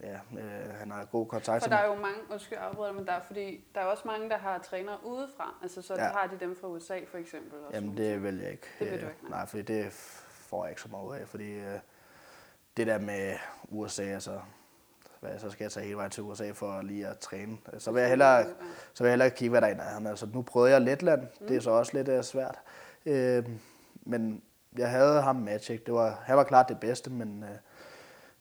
ja, 0.03 0.39
øh, 0.39 0.73
han 0.79 0.91
har 0.91 1.05
god 1.05 1.27
kontakt 1.27 1.63
For 1.63 1.69
der 1.69 1.77
er 1.77 1.85
jo 1.87 1.95
mange, 1.95 2.17
undskyld 2.31 2.57
afbryder 2.61 2.91
men 2.91 3.05
der 3.05 3.11
er, 3.11 3.21
fordi 3.21 3.63
der 3.75 3.81
er 3.81 3.85
også 3.85 4.03
mange, 4.05 4.29
der 4.29 4.37
har 4.37 4.57
trænere 4.57 4.97
udefra. 5.05 5.55
Altså 5.61 5.81
så 5.81 5.93
ja. 5.93 6.01
Har 6.01 6.27
de 6.27 6.45
dem 6.45 6.55
fra 6.55 6.67
USA 6.67 6.99
for 7.07 7.17
eksempel. 7.17 7.59
Og 7.67 7.73
Jamen, 7.73 7.97
det 7.97 8.23
vil 8.23 8.39
jeg 8.39 8.51
ikke. 8.51 8.67
Det 8.79 8.91
vil 8.91 9.01
du 9.01 9.05
Øh, 9.05 9.11
ikke, 9.11 9.23
nej. 9.29 9.39
Nej, 9.39 9.47
fordi 9.47 9.61
det 9.61 9.85
får 10.45 10.65
jeg 10.65 10.71
ikke 10.71 10.81
så 10.81 10.87
meget 10.91 11.05
ud 11.05 11.15
af, 11.15 11.27
fordi 11.27 11.51
øh, 11.51 11.79
det 12.77 12.87
der 12.87 12.99
med 12.99 13.33
USA, 13.69 14.03
altså, 14.03 14.39
hvad, 15.19 15.39
så 15.39 15.49
skal 15.49 15.63
jeg 15.63 15.71
tage 15.71 15.83
hele 15.83 15.97
vejen 15.97 16.11
til 16.11 16.23
USA 16.23 16.51
for 16.51 16.81
lige 16.81 17.07
at 17.07 17.19
træne. 17.19 17.57
Så 17.77 17.91
vil 17.91 17.99
jeg 17.99 18.09
hellere, 18.09 18.45
så 18.93 19.03
vil 19.03 19.07
jeg 19.07 19.11
hellere 19.11 19.29
kigge, 19.29 19.49
hvad 19.49 19.61
der 19.61 19.67
er 19.67 19.71
i 19.71 19.77
nærheden. 19.77 20.07
Altså, 20.07 20.27
nu 20.33 20.41
prøvede 20.41 20.71
jeg 20.71 20.81
Letland, 20.81 21.21
mm. 21.21 21.47
det 21.47 21.55
er 21.55 21.61
så 21.61 21.71
også 21.71 21.91
lidt 21.93 22.09
uh, 22.09 22.21
svært. 22.21 22.59
Øh, 23.05 23.49
men 24.01 24.41
jeg 24.77 24.89
havde 24.89 25.21
ham 25.21 25.35
Magic, 25.35 25.83
det 25.85 25.93
var, 25.93 26.19
han 26.25 26.37
var 26.37 26.43
klart 26.43 26.69
det 26.69 26.79
bedste, 26.79 27.09
men 27.09 27.43
øh, 27.43 27.49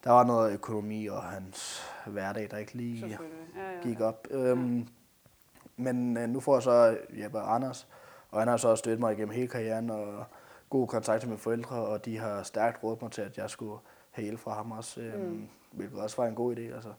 der 0.05 0.11
var 0.11 0.25
noget 0.25 0.53
økonomi 0.53 1.07
og 1.07 1.23
hans 1.23 1.83
hverdag, 2.07 2.49
der 2.51 2.57
ikke 2.57 2.75
lige 2.75 3.01
Selvfølgelig. 3.01 3.39
Ja, 3.57 3.73
ja, 3.73 3.81
gik 3.83 4.01
ja. 4.01 4.05
op. 4.05 4.27
Øhm, 4.31 4.89
men 5.77 6.17
øh, 6.17 6.29
nu 6.29 6.41
får 6.41 6.57
jeg 6.57 6.63
så 6.63 6.97
af 7.35 7.55
Anders, 7.55 7.89
og 8.31 8.41
han 8.41 8.49
har 8.49 8.57
så 8.57 8.77
støttet 8.77 9.01
mig 9.01 9.13
igennem 9.13 9.35
hele 9.35 9.49
karrieren, 9.49 9.91
og 9.91 10.25
god 10.71 10.89
kontakt 10.89 11.21
til 11.21 11.29
mine 11.29 11.39
forældre, 11.41 11.77
og 11.77 12.05
de 12.05 12.19
har 12.19 12.43
stærkt 12.43 12.83
rådet 12.85 13.03
mig 13.03 13.11
til, 13.13 13.23
at 13.23 13.39
jeg 13.39 13.51
skulle 13.51 13.79
have 14.11 14.23
hjælp 14.23 14.41
fra 14.41 14.55
ham 14.55 14.73
også, 14.73 15.01
øhm, 15.01 15.21
mm. 15.25 15.49
hvilket 15.73 15.99
også 16.01 16.17
var 16.17 16.27
en 16.29 16.35
god 16.35 16.57
idé. 16.57 16.61
Altså. 16.75 16.93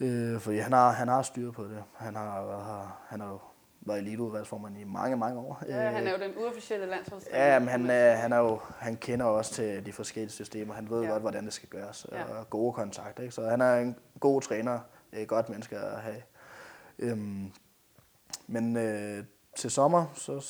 Mm. 0.00 0.06
Øh, 0.06 0.40
fordi 0.40 0.58
han 0.58 0.72
har, 0.72 0.90
han 0.90 1.08
har 1.08 1.22
styr 1.22 1.50
på 1.50 1.64
det. 1.64 1.84
Han 1.96 2.16
har, 2.16 2.40
her, 2.42 3.02
han 3.08 3.20
har 3.20 3.28
jo 3.30 3.38
været 3.80 3.98
eliteudvalgsformand 3.98 4.78
i 4.78 4.84
mange, 4.84 5.16
mange 5.16 5.40
år. 5.40 5.62
Ja, 5.68 5.90
han 5.90 6.06
er 6.06 6.14
Øh, 6.14 6.20
jo 6.20 6.26
den 6.26 6.38
uofficielle 6.38 6.86
landsholdstræner. 6.86 7.44
Ja, 7.46 7.58
men 7.58 7.68
han, 7.68 7.90
øh, 7.90 8.18
han, 8.18 8.32
er 8.32 8.38
jo, 8.38 8.60
han 8.78 8.96
kender 8.96 9.26
også 9.26 9.52
til 9.54 9.86
de 9.86 9.92
forskellige 9.92 10.30
systemer. 10.32 10.74
Han 10.74 10.90
ved 10.90 11.02
Ja. 11.02 11.08
godt, 11.10 11.22
hvordan 11.22 11.44
det 11.44 11.52
skal 11.52 11.68
gøres. 11.68 12.06
Ja. 12.12 12.24
Og 12.24 12.50
gode 12.50 12.72
kontakter. 12.72 13.22
Ikke? 13.22 13.34
Så 13.34 13.48
han 13.48 13.60
er 13.60 13.76
en 13.76 13.96
god 14.20 14.42
træner. 14.42 14.78
Et 15.12 15.28
godt 15.28 15.48
menneske 15.48 15.76
at 15.78 16.00
have. 16.00 16.22
Øhm, 16.98 17.52
men 18.46 18.76
øh, 18.76 19.24
til 19.56 19.70
sommer, 19.70 20.06
så 20.14 20.40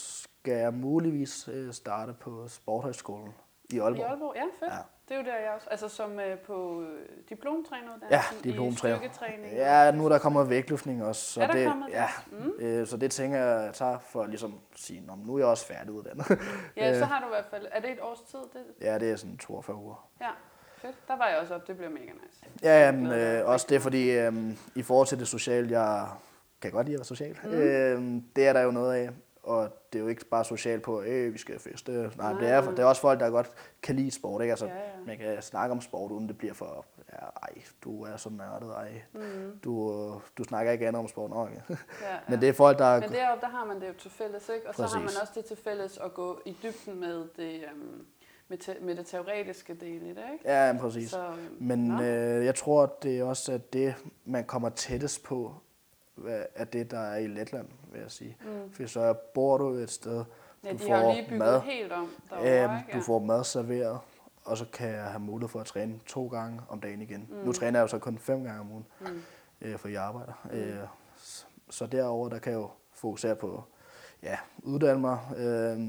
skal 0.44 0.54
jeg 0.58 0.74
muligvis 0.74 1.48
øh, 1.52 1.72
starte 1.72 2.12
på 2.20 2.48
Sporthøjskolen 2.48 3.34
i 3.70 3.74
I 3.74 3.78
Aalborg. 3.78 4.06
Aalborg, 4.10 4.32
ja, 4.36 4.42
fedt. 4.42 4.72
Ja. 4.72 4.78
Det 5.08 5.14
er 5.14 5.18
jo 5.18 5.24
der, 5.26 5.36
jeg 5.36 5.50
også... 5.54 5.66
Altså 5.70 5.88
som 5.88 6.20
øh, 6.20 6.38
på 6.38 6.82
øh, 6.82 6.88
diplomtræner 7.28 7.90
Ja, 8.10 8.20
diplomtræner. 8.44 8.98
Ja, 9.52 9.90
nu 9.90 10.04
er 10.04 10.08
der 10.08 10.18
kommet 10.18 10.50
vægtløftning 10.50 11.04
også. 11.04 11.22
Så 11.32 11.42
Er 11.42 11.46
der 11.46 11.54
det, 11.54 11.66
kommet 11.68 11.86
det? 11.86 11.92
ja, 11.94 12.06
Mm. 12.32 12.52
øh, 12.58 12.86
så 12.86 12.96
det 12.96 13.10
tænker 13.10 13.38
jeg, 13.38 13.64
jeg 13.64 13.74
tager 13.74 13.98
for 13.98 14.22
at 14.22 14.28
ligesom 14.28 14.60
sige, 14.76 15.02
"Nå, 15.06 15.12
nu 15.26 15.34
er 15.34 15.38
jeg 15.38 15.46
også 15.46 15.66
færdiguddannet. 15.66 16.26
Ja, 16.76 16.98
så 16.98 17.04
har 17.04 17.20
du 17.20 17.26
i 17.26 17.28
hvert 17.28 17.46
fald... 17.50 17.66
Er 17.70 17.80
det 17.80 17.90
et 17.90 17.98
års 18.02 18.20
tid? 18.20 18.38
Det? 18.38 18.62
ja, 18.80 18.98
det 18.98 19.10
er 19.10 19.16
sådan 19.16 19.36
42 19.38 19.76
uger. 19.76 20.08
Ja, 20.20 20.30
fedt. 20.76 20.96
Der 21.08 21.16
var 21.16 21.28
jeg 21.28 21.38
også 21.38 21.54
op. 21.54 21.66
Det 21.66 21.76
bliver 21.76 21.90
mega 21.90 22.04
nice. 22.04 22.40
Det 22.54 22.62
Ja, 22.62 22.86
jamen, 22.86 23.12
øh, 23.12 23.48
også 23.48 23.66
det, 23.68 23.82
fordi 23.82 24.10
øh, 24.10 24.32
i 24.74 24.82
forhold 24.82 25.06
til 25.06 25.18
det 25.18 25.28
sociale, 25.28 25.80
jeg 25.80 26.08
kan 26.62 26.70
godt 26.70 26.86
lide 26.86 26.94
at 26.94 26.98
være 26.98 27.04
social. 27.04 27.38
Mm. 27.44 27.50
Øh, 27.50 28.22
det 28.36 28.46
er 28.48 28.52
der 28.52 28.60
jo 28.62 28.70
noget 28.70 28.94
af. 28.94 29.10
Og 29.44 29.68
det 29.92 29.98
er 29.98 30.02
jo 30.02 30.08
ikke 30.08 30.24
bare 30.24 30.44
socialt 30.44 30.82
på, 30.82 30.98
at 30.98 31.32
vi 31.32 31.38
skal 31.38 31.58
feste. 31.58 31.92
Nej, 31.92 32.10
Nej, 32.16 32.32
det, 32.40 32.48
er, 32.48 32.70
det 32.70 32.78
er 32.78 32.84
også 32.84 33.00
folk, 33.00 33.20
der 33.20 33.30
godt 33.30 33.50
kan 33.82 33.96
lide 33.96 34.10
sport. 34.10 34.42
Ikke? 34.42 34.52
Altså, 34.52 34.66
Ja, 34.66 34.72
ja. 34.74 34.80
Man 35.06 35.18
kan 35.18 35.42
snakke 35.42 35.72
om 35.72 35.80
sport, 35.80 36.10
uden 36.10 36.28
det 36.28 36.38
bliver 36.38 36.54
for, 36.54 36.84
ja, 37.12 37.16
ej, 37.42 37.62
du 37.84 38.04
er 38.04 38.16
så 38.16 38.30
nørdet, 38.30 38.70
ej, 38.76 39.02
Mm. 39.12 39.58
du, 39.64 39.92
du 40.38 40.44
snakker 40.44 40.72
ikke 40.72 40.88
andet 40.88 41.00
om 41.00 41.08
sport. 41.08 41.30
Nå, 41.30 41.36
okay. 41.42 41.52
Ja, 41.68 41.76
Men 42.28 42.34
ja. 42.34 42.36
det 42.40 42.48
er 42.48 42.52
folk, 42.52 42.78
der... 42.78 43.00
Men 43.00 43.12
deroppe, 43.12 43.40
der 43.40 43.48
har 43.52 43.64
man 43.64 43.80
det 43.80 43.88
jo 43.88 43.92
til 43.92 44.10
fælles, 44.10 44.48
ikke? 44.54 44.68
Og 44.68 44.74
så 44.74 44.82
har 44.82 44.94
man 44.98 45.02
Præcis. 45.04 45.20
også 45.20 45.32
det 45.36 45.44
til 45.44 45.56
fælles 45.56 45.98
at 45.98 46.14
gå 46.14 46.40
i 46.44 46.56
dybden 46.62 47.00
med 47.00 47.24
det, 47.36 47.64
øhm, 47.72 48.06
med, 48.48 48.58
te, 48.58 48.76
med 48.80 48.94
det 48.96 49.06
teoretiske 49.06 49.74
del 49.74 50.02
i 50.02 50.08
det, 50.08 50.22
ikke? 50.32 50.44
Ja, 50.44 50.76
præcis. 50.80 51.10
Så, 51.10 51.26
øhm, 51.26 51.56
Men 51.60 51.78
nå. 51.84 52.02
øh, 52.02 52.44
jeg 52.44 52.54
tror, 52.54 52.86
det 53.02 53.18
er 53.18 53.24
også 53.24 53.52
at 53.52 53.72
det, 53.72 53.94
man 54.24 54.44
kommer 54.44 54.68
tættest 54.68 55.22
på, 55.22 55.54
er 56.55 56.65
det, 56.65 56.91
der 56.91 56.99
er 56.99 57.16
i 57.16 57.27
Letland, 57.27 57.69
vil 57.93 58.01
jeg 58.01 58.11
sige. 58.11 58.36
Mm. 58.41 58.73
For 58.73 58.86
så 58.86 59.15
bor 59.35 59.59
du 59.59 59.69
et 59.69 59.91
sted, 59.91 60.24
Ja, 60.65 60.73
du 60.73 60.77
de 60.77 60.91
har 60.91 61.01
får 61.01 61.12
lige 61.12 61.24
bygget 61.24 61.39
mad. 61.39 61.61
helt 61.61 61.93
om 61.93 62.11
derovre, 62.31 62.49
Ja, 62.49 62.78
ikke? 62.86 62.99
du 62.99 63.03
får 63.03 63.19
mad 63.19 63.45
serveret, 63.45 63.99
og 64.45 64.57
så 64.57 64.65
kan 64.73 64.89
jeg 64.91 65.05
have 65.05 65.20
mulighed 65.20 65.49
for 65.49 65.61
at 65.61 65.66
træne 65.66 66.01
to 66.07 66.27
gange 66.28 66.61
om 66.69 66.81
dagen 66.81 67.03
igen. 67.03 67.28
Mm. 67.31 67.36
Nu 67.36 67.53
træner 67.53 67.78
jeg 67.78 67.82
jo 67.82 67.89
så 67.89 67.99
kun 67.99 68.19
fem 68.19 68.45
gange 68.45 68.61
om 68.61 68.70
ugen, 68.73 68.86
Mm. 69.01 69.23
øh, 69.61 69.78
for 69.78 69.89
jeg 69.89 70.03
arbejder. 70.03 70.32
Mm. 70.45 70.51
Øh, 70.59 70.77
så 71.70 71.86
derover 71.86 72.28
der 72.28 72.39
kan 72.39 72.53
jeg 72.53 72.59
jo 72.59 72.70
fokusere 72.93 73.36
på, 73.36 73.65
ja, 74.23 74.39
uddanne 74.62 75.01
mig, 75.01 75.19
øh, 75.36 75.81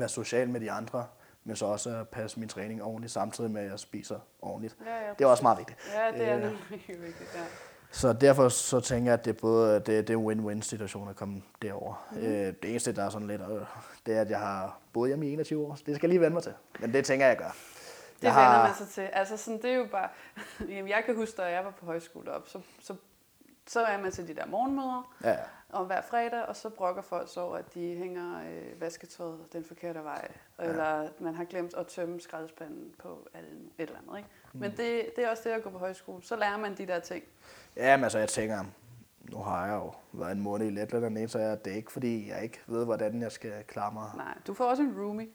være 0.00 0.08
social 0.08 0.48
med 0.48 0.60
de 0.60 0.70
andre, 0.70 1.06
men 1.44 1.56
så 1.56 1.66
også 1.66 1.90
at 1.96 2.08
passe 2.08 2.40
min 2.40 2.48
træning 2.48 2.82
ordentligt, 2.82 3.12
samtidig 3.12 3.50
med 3.50 3.62
at 3.62 3.70
jeg 3.70 3.78
spiser 3.78 4.18
ordentligt. 4.42 4.76
Ja, 4.86 5.06
ja, 5.06 5.10
Det 5.18 5.24
er 5.24 5.28
også 5.28 5.42
meget 5.42 5.58
vigtigt. 5.58 5.78
Ja, 5.94 6.18
det 6.18 6.28
er 6.28 6.36
Øh, 6.36 6.42
nemlig 6.42 6.60
vigtigt, 7.06 7.30
ja. 7.34 7.44
Så 7.90 8.12
derfor 8.12 8.48
så 8.48 8.80
tænker 8.80 9.10
jeg, 9.10 9.18
at 9.18 9.24
det 9.24 9.30
er 9.30 9.40
både 9.40 9.74
det, 9.74 9.86
det 9.86 10.10
er 10.10 10.18
en 10.18 10.30
win-win 10.30 10.62
situation 10.62 11.08
at 11.08 11.16
komme 11.16 11.42
derover. 11.62 12.08
Mm. 12.12 12.18
Øh, 12.18 12.54
det 12.62 12.64
eneste, 12.70 12.92
der 12.92 13.04
er 13.04 13.10
sådan 13.10 13.26
lidt, 13.26 13.40
øh, 13.40 13.60
det 14.06 14.16
er, 14.16 14.20
at 14.20 14.30
jeg 14.30 14.38
har 14.38 14.78
boet 14.92 15.08
hjemme 15.08 15.28
i 15.28 15.32
21 15.32 15.66
år. 15.66 15.78
Det 15.86 15.96
skal 15.96 15.98
jeg 16.02 16.08
lige 16.08 16.20
vende 16.20 16.34
mig 16.34 16.42
til. 16.42 16.54
Men 16.80 16.92
det 16.92 17.04
tænker 17.04 17.26
jeg, 17.26 17.30
jeg 17.30 17.38
gør. 17.38 17.56
Det 18.16 18.24
jeg 18.24 18.34
vender 18.34 18.62
man 18.62 18.74
sig 18.74 18.88
til. 18.88 19.08
Altså 19.12 19.36
sådan, 19.36 19.62
det 19.62 19.70
er 19.70 19.74
jo 19.74 19.86
bare... 19.92 20.08
Jamen, 20.68 20.88
jeg 20.88 21.02
kan 21.06 21.16
huske, 21.16 21.36
da 21.36 21.42
jeg 21.42 21.64
var 21.64 21.70
på 21.70 21.86
højskole 21.86 22.32
op, 22.32 22.48
så, 22.48 22.60
så, 22.80 22.94
så 23.66 23.80
er 23.80 24.00
man 24.00 24.12
til 24.12 24.28
de 24.28 24.34
der 24.34 24.46
morgenmøder 24.46 25.14
Ja, 25.24 25.36
om 25.72 25.86
hver 25.86 26.00
fredag, 26.00 26.42
og 26.42 26.56
så 26.56 26.68
brokker 26.68 27.02
folk 27.02 27.32
så 27.32 27.40
over, 27.40 27.56
at 27.56 27.74
de 27.74 27.94
hænger 27.96 28.40
øh, 28.40 28.80
vasketøjet 28.80 29.52
den 29.52 29.64
forkerte 29.64 30.04
vej, 30.04 30.28
ja. 30.58 30.64
eller 30.64 31.08
man 31.18 31.34
har 31.34 31.44
glemt 31.44 31.74
at 31.74 31.86
tømme 31.86 32.20
skraldespanden 32.20 32.94
på 32.98 33.28
alle, 33.34 33.50
et 33.78 33.88
eller 33.88 33.98
andet. 33.98 34.18
Ikke? 34.18 34.30
Mm. 34.52 34.60
Men 34.60 34.70
det, 34.70 35.16
det 35.16 35.24
er 35.24 35.30
også 35.30 35.42
det 35.44 35.50
at 35.50 35.62
gå 35.62 35.70
på 35.70 35.78
højskole. 35.78 36.22
Så 36.22 36.36
lærer 36.36 36.56
man 36.56 36.74
de 36.74 36.86
der 36.86 37.00
ting. 37.00 37.24
Ja 37.76 37.96
men 37.96 38.04
altså, 38.04 38.18
jeg 38.18 38.28
tænker, 38.28 38.64
Nu 39.30 39.38
har 39.38 39.66
jeg 39.66 39.74
jo 39.76 39.92
været 40.12 40.32
en 40.32 40.40
måned 40.40 40.66
i 40.66 40.70
Letland 40.70 41.02
dernede, 41.04 41.28
så 41.28 41.38
jeg, 41.38 41.64
det 41.64 41.72
er 41.72 41.76
ikke 41.76 41.92
fordi, 41.92 42.28
jeg 42.28 42.42
ikke 42.42 42.60
ved, 42.66 42.84
hvordan 42.84 43.22
jeg 43.22 43.32
skal 43.32 43.52
klare 43.66 43.92
mig. 43.92 44.10
Nej, 44.16 44.38
du 44.46 44.54
får 44.54 44.64
også 44.64 44.82
en 44.82 44.94
roomie. 45.00 45.28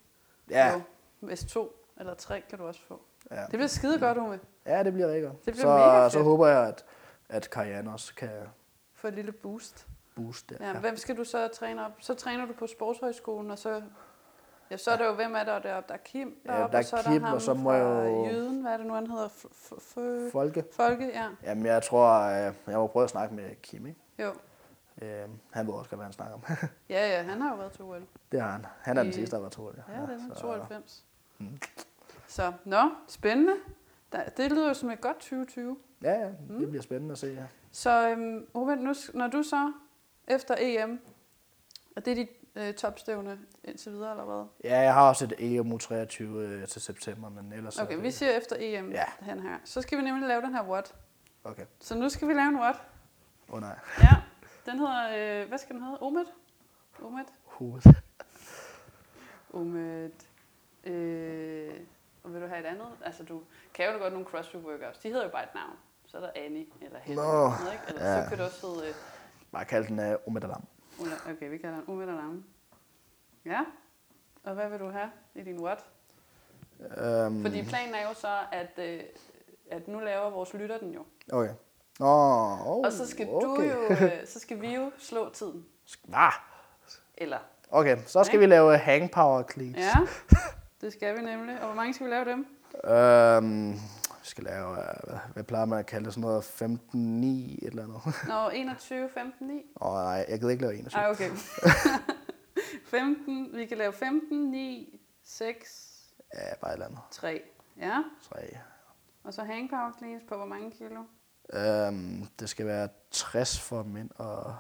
Ja, 0.50 0.72
Jo, 0.74 0.82
hvis 1.20 1.46
to 1.46 1.86
eller 2.00 2.14
tre 2.14 2.44
kan 2.50 2.58
du 2.60 2.66
også 2.68 2.82
få. 2.88 3.02
ja. 3.32 3.42
Det 3.42 3.50
bliver 3.50 3.68
skide 3.68 4.00
godt, 4.00 4.18
Ume. 4.18 4.40
ja, 4.66 4.84
det 4.84 4.94
bliver 4.94 5.08
rigtig 5.08 5.24
godt. 5.24 5.46
Det 5.46 5.54
bliver 5.54 5.66
så, 5.68 5.78
mega 5.78 6.10
så 6.10 6.18
fedt. 6.18 6.24
håber 6.26 6.48
jeg, 6.48 6.68
at, 6.68 6.86
at 7.30 7.50
Karianne 7.50 7.92
også 7.94 8.16
kan 8.16 8.30
For 8.94 9.08
et 9.08 9.14
lille 9.14 9.32
boost. 9.32 9.88
booste 10.16 10.54
det. 10.56 10.62
Ja, 10.66 10.80
hvem 10.80 10.98
skal 10.98 11.18
du 11.18 11.24
så 11.24 11.48
træne 11.48 11.86
op? 11.86 11.92
Så 12.00 12.14
træner 12.14 12.46
du 12.46 12.54
på 12.54 12.68
Sportshøjskolen, 12.68 13.52
og 13.52 13.60
så... 13.60 13.82
Ja, 14.72 14.78
så 14.78 14.92
er 14.92 14.98
der 14.98 15.06
jo, 15.06 15.14
hvem 15.14 15.36
er 15.36 15.44
der 15.44 15.60
deroppe? 15.60 15.88
Der 15.88 15.94
er 15.94 15.98
Kim 16.04 16.42
Ja, 16.46 16.54
deroppe, 16.54 16.72
der 16.72 16.78
er 16.78 16.84
og 16.84 16.86
så 16.86 16.96
er 16.96 17.02
Kim, 17.04 17.20
der 17.22 17.28
ham 17.28 17.36
og 17.36 17.42
så 17.42 17.54
må 17.54 17.74
jeg 17.74 17.84
jo- 18.10 18.26
Jyden. 18.30 18.62
Hvad 18.62 18.72
er 18.74 18.78
det 18.78 18.86
nu, 18.86 18.94
han 18.94 19.08
hedder? 19.08 19.28
F- 19.28 19.72
f- 19.72 20.32
Folke. 20.32 20.64
Folke, 20.72 21.06
ja. 21.08 21.28
Jamen, 21.44 21.66
jeg 21.66 21.84
tror, 21.84 22.20
øh, 22.22 22.54
jeg 22.68 22.78
må 22.78 22.88
prøve 22.88 23.04
at 23.04 23.10
snakke 23.10 23.36
med 23.36 23.56
Kim, 23.62 23.86
ikke? 23.88 24.00
Jo. 24.20 24.32
Øh, 25.02 25.30
han 25.52 25.68
ved 25.68 25.74
også 25.74 25.90
godt, 25.90 25.98
hvad 26.00 26.06
han 26.06 26.14
snakker 26.14 26.36
om. 26.36 26.42
Ja, 26.90 27.18
ja, 27.18 27.24
han 27.24 27.42
har 27.42 27.50
jo 27.52 27.56
været 27.56 27.72
til 27.72 27.84
OL. 27.84 28.04
det 28.32 28.42
har 28.42 28.52
han. 28.52 28.66
Han 28.82 28.98
er 28.98 29.02
den 29.04 29.10
I- 29.10 29.14
sidste, 29.14 29.36
der 29.36 29.42
var 29.42 29.50
to. 29.50 29.66
Ja, 29.66 30.02
det 30.02 30.22
er 30.30 30.36
så- 30.36 30.42
92. 30.42 31.06
Mm. 31.38 31.58
Så, 32.28 32.52
nå, 32.66 32.90
spændende. 33.08 33.54
Det 34.38 34.52
lyder 34.52 34.68
jo 34.68 34.74
som 34.74 34.90
et 34.92 35.02
godt 35.02 35.18
2020. 35.20 35.78
Ja, 36.04 36.12
ja, 36.14 36.26
det 36.28 36.36
Mm. 36.50 36.70
bliver 36.70 36.82
spændende 36.84 37.12
at 37.12 37.18
se. 37.18 37.28
Ja. 37.28 37.44
Så 37.72 38.10
Øhm, 38.10 38.48
Ove, 38.54 38.76
nu, 38.76 38.94
når 39.14 39.28
du 39.28 39.44
så 39.44 39.72
efter 40.28 40.56
EM, 40.60 41.00
og 41.96 42.06
det 42.06 42.12
er 42.12 42.16
dit 42.16 42.30
øh, 42.56 42.74
topstævne 42.74 43.40
indtil 43.64 43.92
videre, 43.92 44.12
eller 44.12 44.24
hvad? 44.24 44.46
ja, 44.72 44.80
jeg 44.82 44.94
har 44.94 45.10
også 45.10 45.26
et 45.26 45.34
EM 45.40 45.72
U23 45.72 46.24
øh, 46.24 46.68
til 46.68 46.82
september, 46.82 47.30
men 47.30 47.54
ellers... 47.54 47.78
er 47.80 47.84
Okay, 47.84 47.96
det- 47.96 48.04
vi 48.04 48.12
siger 48.12 48.32
efter 48.32 48.56
EM 48.60 48.92
Ja. 48.92 49.06
hen 49.22 49.40
her. 49.40 49.58
Så 49.66 49.82
skal 49.82 49.98
vi 49.98 50.04
nemlig 50.04 50.28
lave 50.28 50.42
den 50.42 50.54
her 50.56 50.64
what. 50.64 50.96
Okay. 51.44 51.66
Så 51.80 51.96
nu 51.96 52.10
skal 52.10 52.28
vi 52.28 52.34
lave 52.34 52.48
en 52.48 52.56
what. 52.60 52.76
Åh 53.50 53.56
oh, 53.56 53.62
nej. 53.62 53.76
Ja, 54.02 54.10
den 54.66 54.80
hedder, 54.80 55.42
øh, 55.42 55.48
hvad 55.48 55.58
skal 55.58 55.76
den 55.76 55.84
hedde? 55.84 55.98
Omet? 56.02 56.26
Omet? 57.04 57.26
Hovedet. 57.46 58.02
Omet. 59.54 60.12
Øh, 60.84 61.74
og 62.24 62.34
vil 62.34 62.42
du 62.42 62.48
have 62.48 62.60
et 62.60 62.66
andet? 62.66 62.88
Altså, 63.06 63.24
du 63.24 63.42
kan 63.74 63.86
jo 63.94 63.98
godt 64.00 64.14
nogle 64.14 64.28
CrossFit 64.28 64.62
workouts. 64.62 64.98
De 65.00 65.08
hedder 65.08 65.24
jo 65.24 65.30
bare 65.32 65.44
et 65.44 65.56
navn. 65.56 65.76
Så 66.06 66.18
er 66.18 66.22
der 66.22 66.32
Annie 66.36 66.66
eller 66.82 67.00
Helle. 67.00 67.22
Nå, 67.24 67.32
eller 67.60 67.72
ikke? 67.72 67.84
Eller 67.88 68.06
ja. 68.16 68.24
så 68.24 68.30
kan 68.30 68.38
det 68.38 68.46
også 68.46 68.68
hedde... 68.68 68.88
Øh, 68.90 68.96
Bare 69.52 69.66
kald 69.66 69.88
den 69.88 70.00
uh, 70.14 70.28
Omedalam. 70.28 70.64
Ulla- 71.00 71.32
okay, 71.32 71.50
vi 71.50 71.58
kalder 71.58 71.76
den 71.76 71.84
Omet 71.90 72.10
Alarm. 72.10 72.44
Ja. 73.46 73.60
Og 74.44 74.54
hvad 74.54 74.70
vil 74.70 74.80
du 74.80 74.90
have 74.90 75.10
i 75.36 75.42
din 75.42 75.60
what? 75.60 75.86
Um, 77.28 77.42
Fordi 77.42 77.64
planen 77.64 77.96
er 77.96 78.08
jo 78.08 78.14
så, 78.14 78.38
at, 78.52 78.70
øh, 78.78 79.00
at 79.72 79.88
nu 79.88 80.00
laver 80.00 80.30
vores 80.30 80.54
lytter 80.54 80.78
den 80.78 80.92
jo. 80.92 81.06
Okay. 81.32 81.54
Oh, 82.00 82.68
oh, 82.68 82.86
Og 82.86 82.92
så 82.92 83.08
skal 83.08 83.28
okay. 83.30 83.46
du 83.48 83.62
jo, 83.62 83.82
øh, 83.90 84.28
så 84.34 84.40
skal 84.40 84.62
vi 84.62 84.76
jo 84.76 84.92
slå 84.98 85.30
tiden. 85.30 85.66
Ah, 86.14 86.34
Eller, 87.18 87.38
okay, 87.70 87.98
så 88.06 88.24
skal 88.24 88.40
vi 88.40 88.46
lave 88.46 88.78
hang 88.78 89.12
power 89.12 89.44
cleans. 89.54 89.78
ja, 89.78 89.94
det 90.82 90.94
skal 90.94 91.18
vi 91.18 91.22
nemlig. 91.22 91.60
Og 91.60 91.66
hvor 91.66 91.76
mange 91.76 91.94
skal 91.94 92.06
vi 92.08 92.12
lave 92.12 92.26
dem? 92.26 92.40
Um, 93.44 93.80
skal 94.24 94.44
lave, 94.44 94.70
uh, 94.70 94.76
hvad, 94.76 95.20
hvad 95.34 95.44
plejer 95.44 95.66
man 95.66 95.80
at 95.80 95.86
kalde 95.86 96.06
det, 96.06 96.14
sådan 96.14 96.22
noget 96.22 96.44
15-9 96.44 96.96
et 96.96 97.68
eller 97.68 97.84
andet. 97.84 98.02
Nå, 98.28 98.50
21, 98.50 99.10
15, 99.14 99.48
9? 99.48 99.54
Åh 99.82 99.88
oh, 99.88 99.94
nej, 99.94 100.26
jeg 100.30 100.40
gider 100.40 100.52
ikke 100.52 100.62
lave 100.64 100.74
21. 100.76 101.02
Ej, 101.04 101.10
okay. 101.12 101.30
15, 102.86 103.50
vi 103.54 103.66
kan 103.66 103.78
lave 103.78 103.94
15, 103.94 104.38
9, 104.52 105.00
6, 105.24 105.90
Ja, 106.34 106.56
bare 106.62 106.72
et 106.72 106.74
eller 106.74 106.86
andet. 106.86 107.00
3. 107.12 107.42
Ja, 107.78 108.04
3. 108.22 108.58
og 109.24 109.34
så 109.34 109.44
hang 109.44 109.70
power 109.70 109.92
cleans 109.98 110.24
på 110.30 110.36
hvor 110.36 110.46
mange 110.46 110.72
kilo? 110.72 111.04
Um, 111.88 112.28
det 112.40 112.50
skal 112.50 112.66
være 112.66 112.88
60 113.12 113.60
for 113.60 113.84
mænd 113.84 114.10
og 114.16 114.56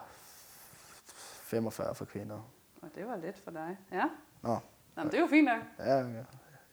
45 1.44 1.96
for 1.96 2.06
kvinder. 2.06 2.52
Og 2.82 2.90
det 2.96 3.08
var 3.08 3.16
let 3.16 3.38
for 3.44 3.52
dig. 3.52 3.78
Ja. 3.92 4.04
Nå. 4.42 4.54
Nå, 4.96 5.04
men 5.04 5.06
det 5.06 5.14
er 5.14 5.22
jo 5.22 5.28
fint 5.28 5.46
nok. 5.46 5.62
Ja, 5.80 6.00
okay. 6.00 6.24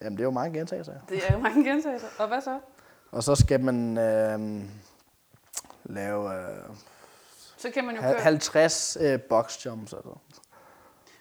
Jamen, 0.03 0.17
det 0.17 0.21
er 0.23 0.27
jo 0.27 0.31
mange 0.31 0.59
gentagelser. 0.59 0.93
ja. 0.93 0.99
Det 1.15 1.29
er 1.29 1.33
jo 1.33 1.39
mange 1.39 1.65
gentagelser. 1.65 2.09
Og 2.19 2.29
hvad 2.29 2.41
så? 2.41 2.61
Og 3.13 3.23
så 3.23 3.35
skal 3.35 3.61
man 3.61 3.99
øhm, 3.99 4.71
lave 5.85 6.35
øh, 6.51 6.65
Så 7.57 7.71
kan 7.71 7.85
man 7.85 7.95
jo 7.97 8.01
køre... 8.03 8.21
50 8.21 8.97
øh, 9.01 9.23
box 9.23 9.67
jumps. 9.67 9.93
Altså. 9.93 10.15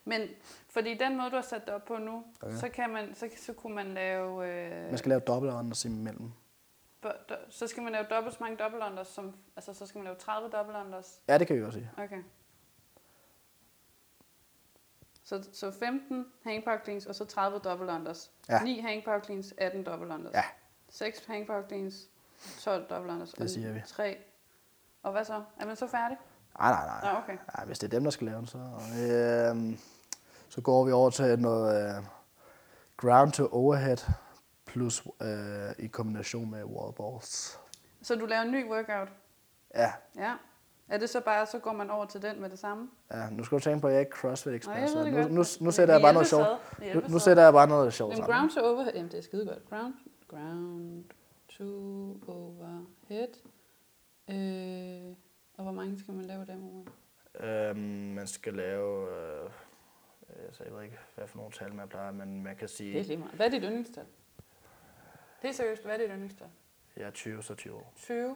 Men 0.05 0.21
fordi 0.69 0.97
den 0.97 1.17
måde, 1.17 1.29
du 1.29 1.35
har 1.35 1.41
sat 1.41 1.61
det 1.65 1.73
op 1.73 1.85
på 1.85 1.97
nu, 1.97 2.23
Okay. 2.41 2.55
så, 2.55 2.69
kan 2.69 2.89
man, 2.89 3.15
så, 3.15 3.29
så 3.45 3.53
kunne 3.53 3.75
man 3.75 3.93
lave... 3.93 4.47
Øh, 4.47 4.89
Man 4.89 4.97
skal 4.97 5.09
lave 5.09 5.19
dobbelt 5.21 5.53
unders 5.53 5.85
imellem. 5.85 6.31
do- 7.05 7.35
så 7.49 7.67
skal 7.67 7.83
man 7.83 7.91
lave 7.91 8.05
dobbelt 8.09 8.35
så 8.35 8.43
mange 8.43 8.57
double 8.57 8.79
unders, 8.85 9.07
som, 9.07 9.35
altså 9.55 9.73
så 9.73 9.85
skal 9.85 9.99
man 9.99 10.03
lave 10.05 10.15
30 10.17 10.49
double 10.49 10.75
unders. 10.85 11.21
Ja, 11.27 11.37
det 11.37 11.47
kan 11.47 11.55
vi 11.55 11.63
også 11.63 11.79
sige. 11.79 11.91
Okay. 11.97 12.23
Så, 15.23 15.43
så 15.53 15.71
15 15.71 16.25
hang 16.43 16.63
power 16.63 16.77
cleans, 16.83 17.05
og 17.05 17.15
så 17.15 17.25
30 17.25 17.59
double 17.59 17.91
unders. 17.91 18.31
Ja. 18.49 18.63
9 18.63 18.79
hang 18.79 19.03
power 19.03 19.19
cleans, 19.19 19.53
18 19.57 19.83
double 19.83 20.13
unders. 20.13 20.33
Ja. 20.33 20.43
6 20.89 21.25
hang 21.25 21.47
power 21.47 21.67
cleans, 21.67 22.09
12 22.59 22.85
double 22.89 23.11
unders. 23.13 23.31
Det 23.31 23.51
siger 23.51 23.71
vi. 23.73 23.81
3. 23.87 24.17
Og 25.03 25.11
hvad 25.11 25.25
så? 25.25 25.43
Er 25.59 25.65
man 25.65 25.75
så 25.75 25.87
færdig? 25.87 26.17
Nej, 26.59 26.71
nej, 26.71 26.85
nej. 26.85 27.13
Nå, 27.13 27.19
okay. 27.19 27.37
nej. 27.57 27.65
Hvis 27.65 27.79
det 27.79 27.87
er 27.87 27.91
dem, 27.97 28.03
der 28.03 28.11
skal 28.11 28.27
lave 28.27 28.37
den, 28.37 28.47
så, 28.47 28.57
øh, 28.57 29.77
så 30.49 30.61
går 30.61 30.85
vi 30.85 30.91
over 30.91 31.09
til 31.09 31.39
noget 31.39 31.97
øh, 31.97 32.03
ground 32.97 33.31
to 33.31 33.47
overhead 33.51 33.97
plus 34.65 35.03
øh, 35.21 35.29
i 35.77 35.87
kombination 35.87 36.51
med 36.51 36.63
wall 36.63 36.93
balls. 36.93 37.59
Så 38.01 38.15
du 38.15 38.25
laver 38.25 38.41
en 38.41 38.51
ny 38.51 38.69
workout? 38.69 39.07
Ja, 39.75 39.93
Ja. 40.15 40.33
Er 40.89 40.97
det 40.97 41.09
så 41.09 41.19
bare, 41.21 41.45
så 41.45 41.59
går 41.59 41.73
man 41.73 41.89
over 41.89 42.05
til 42.05 42.21
den 42.21 42.41
med 42.41 42.49
det 42.49 42.59
samme? 42.59 42.89
ja, 43.11 43.29
nu 43.29 43.43
skal 43.43 43.57
du 43.57 43.63
tænke 43.63 43.81
på, 43.81 43.87
at 43.87 43.93
jeg 43.93 43.97
er 43.97 44.05
ikke 44.05 44.15
CrossFit-ekspert, 44.17 44.89
så 44.89 45.03
nu, 45.03 45.27
nu, 45.27 45.43
nu 45.59 45.71
sætter 45.71 45.93
jeg 45.93 46.01
bare 46.01 46.13
noget 46.13 46.27
sjovt. 46.27 46.47
Nu, 46.95 47.01
nu 47.09 47.19
sætter 47.19 47.43
jeg 47.43 47.53
bare 47.53 47.67
noget 47.67 47.93
sjovt 47.93 48.17
sammen. 48.17 48.33
ground 48.35 48.51
to 48.51 48.59
overhead. 48.61 48.93
Jamen, 48.93 49.11
det 49.11 49.17
er 49.17 49.23
skide 49.23 49.45
godt. 49.45 49.69
Ground, 49.69 49.93
ground 50.29 51.03
to 51.47 51.63
overhead. 52.27 53.33
Øh, 54.29 55.15
og 55.57 55.63
hvor 55.63 55.71
mange 55.71 55.99
skal 55.99 56.13
man 56.13 56.25
lave 56.25 56.45
dem 56.45 56.63
over? 56.63 56.85
Øhm, 57.39 57.79
man 58.15 58.27
skal 58.27 58.53
lave... 58.53 59.09
Øh, 59.17 59.49
altså, 60.45 60.63
jeg 60.63 60.73
ved 60.73 60.83
ikke, 60.83 60.97
hvad 61.15 61.27
for 61.27 61.37
nogle 61.37 61.51
tal 61.51 61.73
man 61.73 61.87
plejer, 61.89 62.11
men 62.11 62.43
man 62.43 62.55
kan 62.55 62.67
sige, 62.67 62.93
Det 62.93 62.99
er 62.99 63.03
lige 63.03 63.17
meget. 63.17 63.33
Hvad 63.33 63.45
er 63.45 63.49
dit 63.51 63.63
yndlingstal? 63.63 64.05
Det 65.41 65.47
er 65.47 65.51
seriøst. 65.51 65.83
Hvad 65.83 65.93
er 65.93 65.97
dit 65.97 66.09
yndlingstal? 66.09 66.47
jeg 66.97 67.07
er 67.07 67.11
20, 67.11 67.43
så 67.43 67.55
20 67.55 67.75
år. 67.75 67.93
20. 67.95 68.35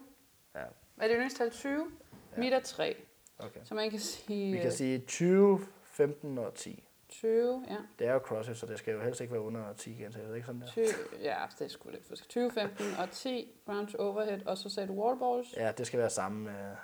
Ja. 0.55 0.63
Hvad 0.95 1.05
er 1.05 1.07
dit 1.07 1.15
yndlingstal? 1.15 1.51
20. 1.51 1.91
Ja. 2.35 2.39
Mit 2.39 2.53
er 2.53 2.59
3. 2.59 2.95
Okay. 3.37 3.59
Så 3.63 3.75
man 3.75 3.89
kan 3.89 3.99
sige... 3.99 4.51
Vi 4.51 4.57
kan 4.57 4.67
øh, 4.67 4.73
sige 4.73 4.99
20, 4.99 5.59
15 5.83 6.37
og 6.37 6.53
10. 6.53 6.83
20, 7.13 7.65
ja. 7.69 7.77
Det 7.99 8.07
er 8.07 8.13
jo 8.13 8.19
CrossFit, 8.19 8.57
så 8.57 8.65
det 8.65 8.79
skal 8.79 8.93
jo 8.93 9.01
helst 9.01 9.21
ikke 9.21 9.33
være 9.33 9.41
under 9.41 9.73
10 9.73 9.93
gentagelser, 9.93 10.35
ikke 10.35 10.45
sådan 10.45 10.61
der? 10.61 10.67
20, 10.67 10.85
ja, 11.21 11.37
det 11.59 11.65
er 11.65 11.67
sgu 11.69 11.89
lidt 11.89 12.05
for 12.05 12.15
20, 12.15 12.51
15 12.51 12.85
og 12.99 13.11
10. 13.11 13.51
Ground 13.65 13.87
to 13.87 13.97
overhead. 13.97 14.45
Og 14.45 14.57
så 14.57 14.85
du 14.87 14.93
wall 14.93 15.19
balls 15.19 15.53
Ja, 15.57 15.71
det 15.71 15.87
skal 15.87 15.99
være 15.99 16.09
samme, 16.09 16.49
øh, 16.71 16.75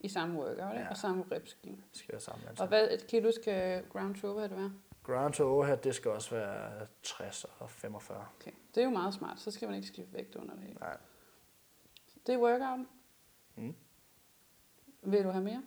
i 0.00 0.08
samme 0.08 0.38
workout? 0.38 0.74
Ja. 0.74 0.88
Og 0.90 0.96
samme 0.96 1.24
reps. 1.32 1.54
det 1.64 1.78
skal 1.92 2.12
være 2.12 2.20
samme 2.20 2.44
Og 2.44 2.50
antal. 2.50 2.68
hvad 2.68 2.88
et 2.90 3.06
kilo 3.06 3.32
skal 3.32 3.84
ground 3.88 4.14
to 4.14 4.28
overhead 4.28 4.48
være? 4.56 4.72
Ground 5.02 5.34
to 5.34 5.44
overhead, 5.44 5.76
det 5.76 5.94
skal 5.94 6.10
også 6.10 6.34
være 6.34 6.86
60 7.02 7.44
og 7.58 7.70
45. 7.70 8.26
Okay, 8.40 8.50
det 8.74 8.80
er 8.80 8.84
jo 8.84 8.90
meget 8.90 9.14
smart. 9.14 9.40
Så 9.40 9.50
skal 9.50 9.68
man 9.68 9.76
ikke 9.76 9.88
skifte 9.88 10.12
vægt 10.12 10.36
under 10.36 10.54
det 10.54 10.62
hele. 10.62 10.78
Nej. 10.80 10.96
Det 12.26 12.34
er 12.34 12.38
workouten. 12.38 12.88
Mm. 13.56 13.74
Vil 15.02 15.24
du 15.24 15.30
have 15.30 15.44
mere? 15.44 15.62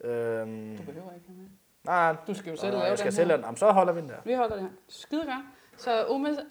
Øhm, 0.00 0.76
Du 0.76 0.82
behøver 0.82 1.12
ikke 1.12 1.26
have 1.26 1.38
mere. 1.38 1.50
Nej, 1.84 2.16
Du 2.26 2.34
skal 2.34 2.50
jo 2.50 2.56
selv 2.56 2.72
lave 2.72 2.84
jeg 2.84 2.98
skal 2.98 3.10
den 3.10 3.16
selv 3.16 3.28
lave 3.28 3.36
den. 3.36 3.44
Jamen, 3.44 3.56
så 3.56 3.72
holder 3.72 3.92
vi 3.92 4.00
den 4.00 4.08
der. 4.08 4.16
Vi 4.24 4.34
holder 4.34 4.54
det 4.56 4.64
her. 4.64 4.70
Skide 4.88 5.24
godt. 5.24 5.44
Så 5.76 6.06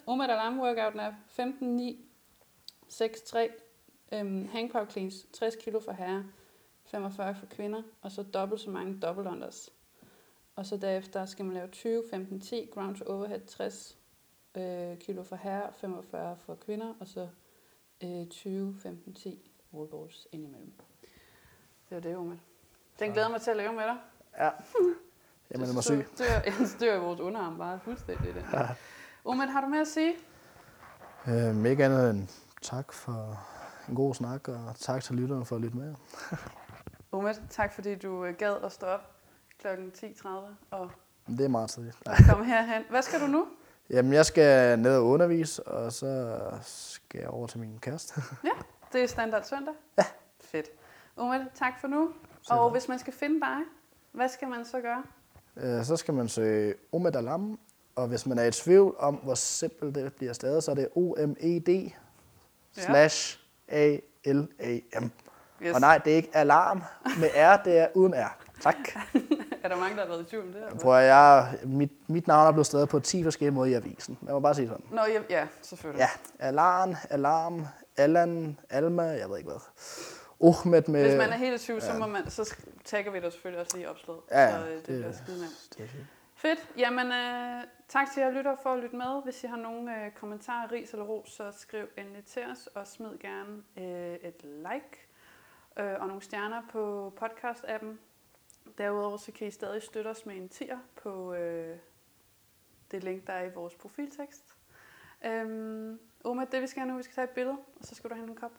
Omad 0.06 0.30
Alarm 0.30 0.60
workouten 0.60 1.00
er 1.00 1.12
15, 1.28 1.76
9, 1.76 2.04
6, 2.88 3.22
3. 3.22 3.50
Øhm, 4.12 4.48
hang 4.48 4.72
power 4.72 4.84
cleans, 4.84 5.26
60 5.32 5.56
kilo 5.56 5.80
for 5.80 5.92
herrer, 5.92 6.22
45 6.84 7.34
for 7.34 7.46
kvinder, 7.46 7.82
og 8.02 8.12
så 8.12 8.22
dobbelt 8.22 8.60
så 8.60 8.70
mange 8.70 9.00
double 9.00 9.30
unders. 9.30 9.70
Og 10.56 10.66
så 10.66 10.76
derefter 10.76 11.26
skal 11.26 11.44
man 11.44 11.54
lave 11.54 11.68
20, 11.68 12.02
15, 12.10 12.40
10, 12.40 12.70
ground 12.74 12.96
to 12.96 13.04
overhead, 13.04 13.40
60 13.46 13.98
øh, 14.54 14.98
kilo 14.98 15.22
for 15.22 15.36
herrer, 15.36 15.72
45 15.72 16.36
for 16.36 16.54
kvinder, 16.54 16.94
og 17.00 17.06
så 17.06 17.28
øh, 18.04 18.26
20, 18.26 18.76
15, 18.82 19.14
10 19.14 19.50
wall 19.72 19.90
balls 19.90 20.28
indimellem. 20.32 20.72
Det 21.88 21.94
var 21.94 22.00
det, 22.00 22.16
Omad. 22.16 22.36
Den 22.98 23.12
glæder 23.12 23.28
mig 23.28 23.40
til 23.40 23.50
at 23.50 23.56
lave 23.56 23.72
med 23.72 23.82
dig. 23.82 23.96
Ja. 24.38 24.50
Jamen, 25.52 25.66
jeg 25.66 25.74
må 25.74 25.80
Så 25.82 25.88
syg. 25.88 26.06
Dør, 26.18 26.66
dør 26.80 26.98
vores 26.98 27.20
underarm 27.20 27.58
bare 27.58 27.80
fuldstændig. 27.84 28.34
Den. 28.34 28.42
Ja. 28.52 28.68
Omad, 29.24 29.46
har 29.46 29.60
du 29.60 29.66
mere 29.66 29.80
at 29.80 29.86
sige? 29.86 30.14
Øhm, 31.28 31.66
ikke 31.66 31.84
andet 31.84 32.10
end 32.10 32.28
tak 32.62 32.92
for 32.92 33.46
en 33.88 33.94
god 33.94 34.14
snak, 34.14 34.48
og 34.48 34.74
tak 34.78 35.02
til 35.02 35.14
lytterne 35.14 35.44
for 35.44 35.56
at 35.56 35.62
lytte 35.62 35.76
med. 35.76 35.94
Omad, 37.12 37.34
tak 37.50 37.72
fordi 37.72 37.94
du 37.94 38.24
øh, 38.24 38.34
gad 38.36 38.56
at 38.64 38.72
stå 38.72 38.86
op 38.86 39.10
kl. 39.58 39.66
10.30 39.66 40.28
og 40.70 40.90
Det 41.26 41.40
er 41.40 41.48
meget 41.48 41.70
tidligt. 41.70 41.96
komme 42.28 42.44
herhen. 42.44 42.82
Hvad 42.90 43.02
skal 43.02 43.20
du 43.20 43.26
nu? 43.26 43.46
Jamen, 43.90 44.12
jeg 44.12 44.26
skal 44.26 44.78
ned 44.78 44.96
og 44.96 45.06
undervise, 45.06 45.68
og 45.68 45.92
så 45.92 46.40
skal 46.62 47.20
jeg 47.20 47.28
over 47.28 47.46
til 47.46 47.60
min 47.60 47.78
kæreste. 47.78 48.20
Det 48.92 49.02
er 49.02 49.06
standard 49.06 49.42
søndag? 49.42 49.74
Ja. 49.98 50.04
Fedt. 50.40 50.66
Umid, 51.16 51.40
tak 51.54 51.80
for 51.80 51.88
nu. 51.88 52.12
Selv 52.42 52.58
Og 52.58 52.70
hvis 52.70 52.88
man 52.88 52.98
skal 52.98 53.12
finde 53.12 53.40
dig, 53.40 53.56
hvad 54.12 54.28
skal 54.28 54.48
man 54.48 54.64
så 54.64 54.80
gøre? 54.80 55.02
Øh, 55.56 55.84
så 55.84 55.96
skal 55.96 56.14
man 56.14 56.28
søge 56.28 56.74
Omed 56.92 57.16
Alam, 57.16 57.58
og 57.96 58.06
hvis 58.08 58.26
man 58.26 58.38
er 58.38 58.44
i 58.44 58.50
tvivl 58.50 58.94
om, 58.98 59.14
hvor 59.14 59.34
simpelt 59.34 59.94
det 59.94 60.12
bliver 60.14 60.32
stadig, 60.32 60.62
så 60.62 60.70
er 60.70 60.74
det 60.74 60.88
O-M-E-D 60.94 61.92
slash 62.72 63.38
A-L-A-M. 63.68 65.10
Yes. 65.62 65.74
Og 65.74 65.80
nej, 65.80 65.98
det 65.98 66.12
er 66.12 66.16
ikke 66.16 66.30
alarm 66.32 66.82
med 67.20 67.28
R, 67.34 67.62
det 67.64 67.78
er 67.78 67.88
uden 67.94 68.14
R. 68.14 68.38
Tak. 68.62 68.76
Er 69.64 69.68
der 69.68 69.76
mange, 69.76 69.96
der 69.96 70.02
har 70.02 70.08
været 70.08 70.20
i 70.20 70.24
tvivl 70.24 70.42
om 70.44 70.52
det? 70.52 70.62
eller 70.66 70.78
Prøv 70.78 70.98
at 70.98 71.04
jeg, 71.06 71.58
mit, 71.64 71.92
mit 72.08 72.26
navn 72.26 72.48
er 72.48 72.52
blevet 72.52 72.66
stadig 72.66 72.88
på 72.88 73.00
10 73.00 73.22
forskellige 73.22 73.54
måder 73.54 73.70
i 73.70 73.74
avisen. 73.74 74.18
Jeg 74.26 74.32
må 74.34 74.40
bare 74.40 74.54
sige 74.54 74.68
sådan. 74.68 74.84
Nå, 74.90 75.00
ja, 75.00 75.20
ja 75.30 75.46
selvfølgelig. 75.62 76.00
Ja, 76.00 76.08
alarm, 76.48 76.94
alarm, 77.10 77.66
Allan, 77.96 78.58
Alma, 78.70 79.02
jeg 79.02 79.28
ved 79.28 79.38
ikke 79.38 79.50
hvad. 79.50 79.60
Ahmed 80.48 80.82
med... 80.88 81.02
Hvis 81.02 81.18
man 81.18 81.30
er 81.30 81.36
helt 81.36 81.62
i 81.62 81.66
tvivl, 81.66 81.82
så, 81.82 81.92
må 81.98 82.06
man, 82.06 82.30
så 82.30 82.54
tagger 82.84 83.10
vi 83.10 83.20
dig 83.20 83.32
selvfølgelig 83.32 83.60
også 83.60 83.76
lige 83.76 83.90
opslaget. 83.90 84.20
Ja, 84.30 84.40
ja, 84.40 84.50
så 84.60 84.66
øh, 84.66 84.72
det, 84.72 84.86
det- 84.86 84.98
bliver 84.98 85.12
skide 85.12 85.40
nemt. 85.40 85.68
Det 85.78 85.84
er. 85.84 85.88
Fedt. 86.34 86.68
Jamen, 86.78 87.12
øh, 87.12 87.64
tak 87.88 88.06
til 88.14 88.20
jer 88.22 88.30
lytter 88.30 88.56
for 88.62 88.72
at 88.72 88.78
lytte 88.82 88.96
med. 88.96 89.22
Hvis 89.24 89.44
I 89.44 89.46
har 89.46 89.56
nogle 89.56 90.04
øh, 90.04 90.12
kommentarer, 90.12 90.72
ris 90.72 90.92
eller 90.92 91.04
ros, 91.04 91.30
så 91.32 91.52
skriv 91.58 91.86
endelig 91.98 92.24
til 92.24 92.42
os, 92.52 92.66
og 92.66 92.86
smid 92.86 93.18
gerne 93.20 93.62
øh, 93.76 94.14
et 94.14 94.42
like 94.44 95.08
øh, 95.78 96.00
og 96.00 96.06
nogle 96.06 96.22
stjerner 96.22 96.62
på 96.72 97.12
podcast-appen. 97.20 97.98
Derudover 98.78 99.16
så 99.16 99.32
kan 99.32 99.46
I 99.46 99.50
stadig 99.50 99.82
støtte 99.82 100.08
os 100.08 100.26
med 100.26 100.36
en 100.36 100.48
tier 100.48 100.78
på 101.02 101.34
øh, 101.34 101.76
det 102.90 103.04
link, 103.04 103.26
der 103.26 103.32
er 103.32 103.44
i 103.44 103.52
vores 103.54 103.74
profiltekst. 103.74 104.44
Øhm, 105.24 105.98
Oma, 106.24 106.44
det 106.52 106.62
vi 106.62 106.66
skal 106.66 106.86
nu, 106.86 106.96
vi 106.96 107.02
skal 107.02 107.14
tage 107.14 107.24
et 107.24 107.30
billede, 107.30 107.56
og 107.80 107.84
så 107.84 107.94
skal 107.94 108.10
du 108.10 108.14
have 108.14 108.28
en 108.28 108.34
kop, 108.36 108.52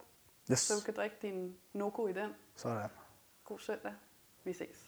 Yes, 0.52 0.60
så 0.60 0.74
du 0.76 0.82
kan 0.86 0.94
drikke 0.94 1.16
din 1.22 1.58
Noko 1.74 2.08
i 2.08 2.14
den. 2.14 2.36
sådan. 2.56 2.90
God 3.44 3.60
søndag. 3.60 3.94
Vi 4.44 4.54
ses. 4.54 4.85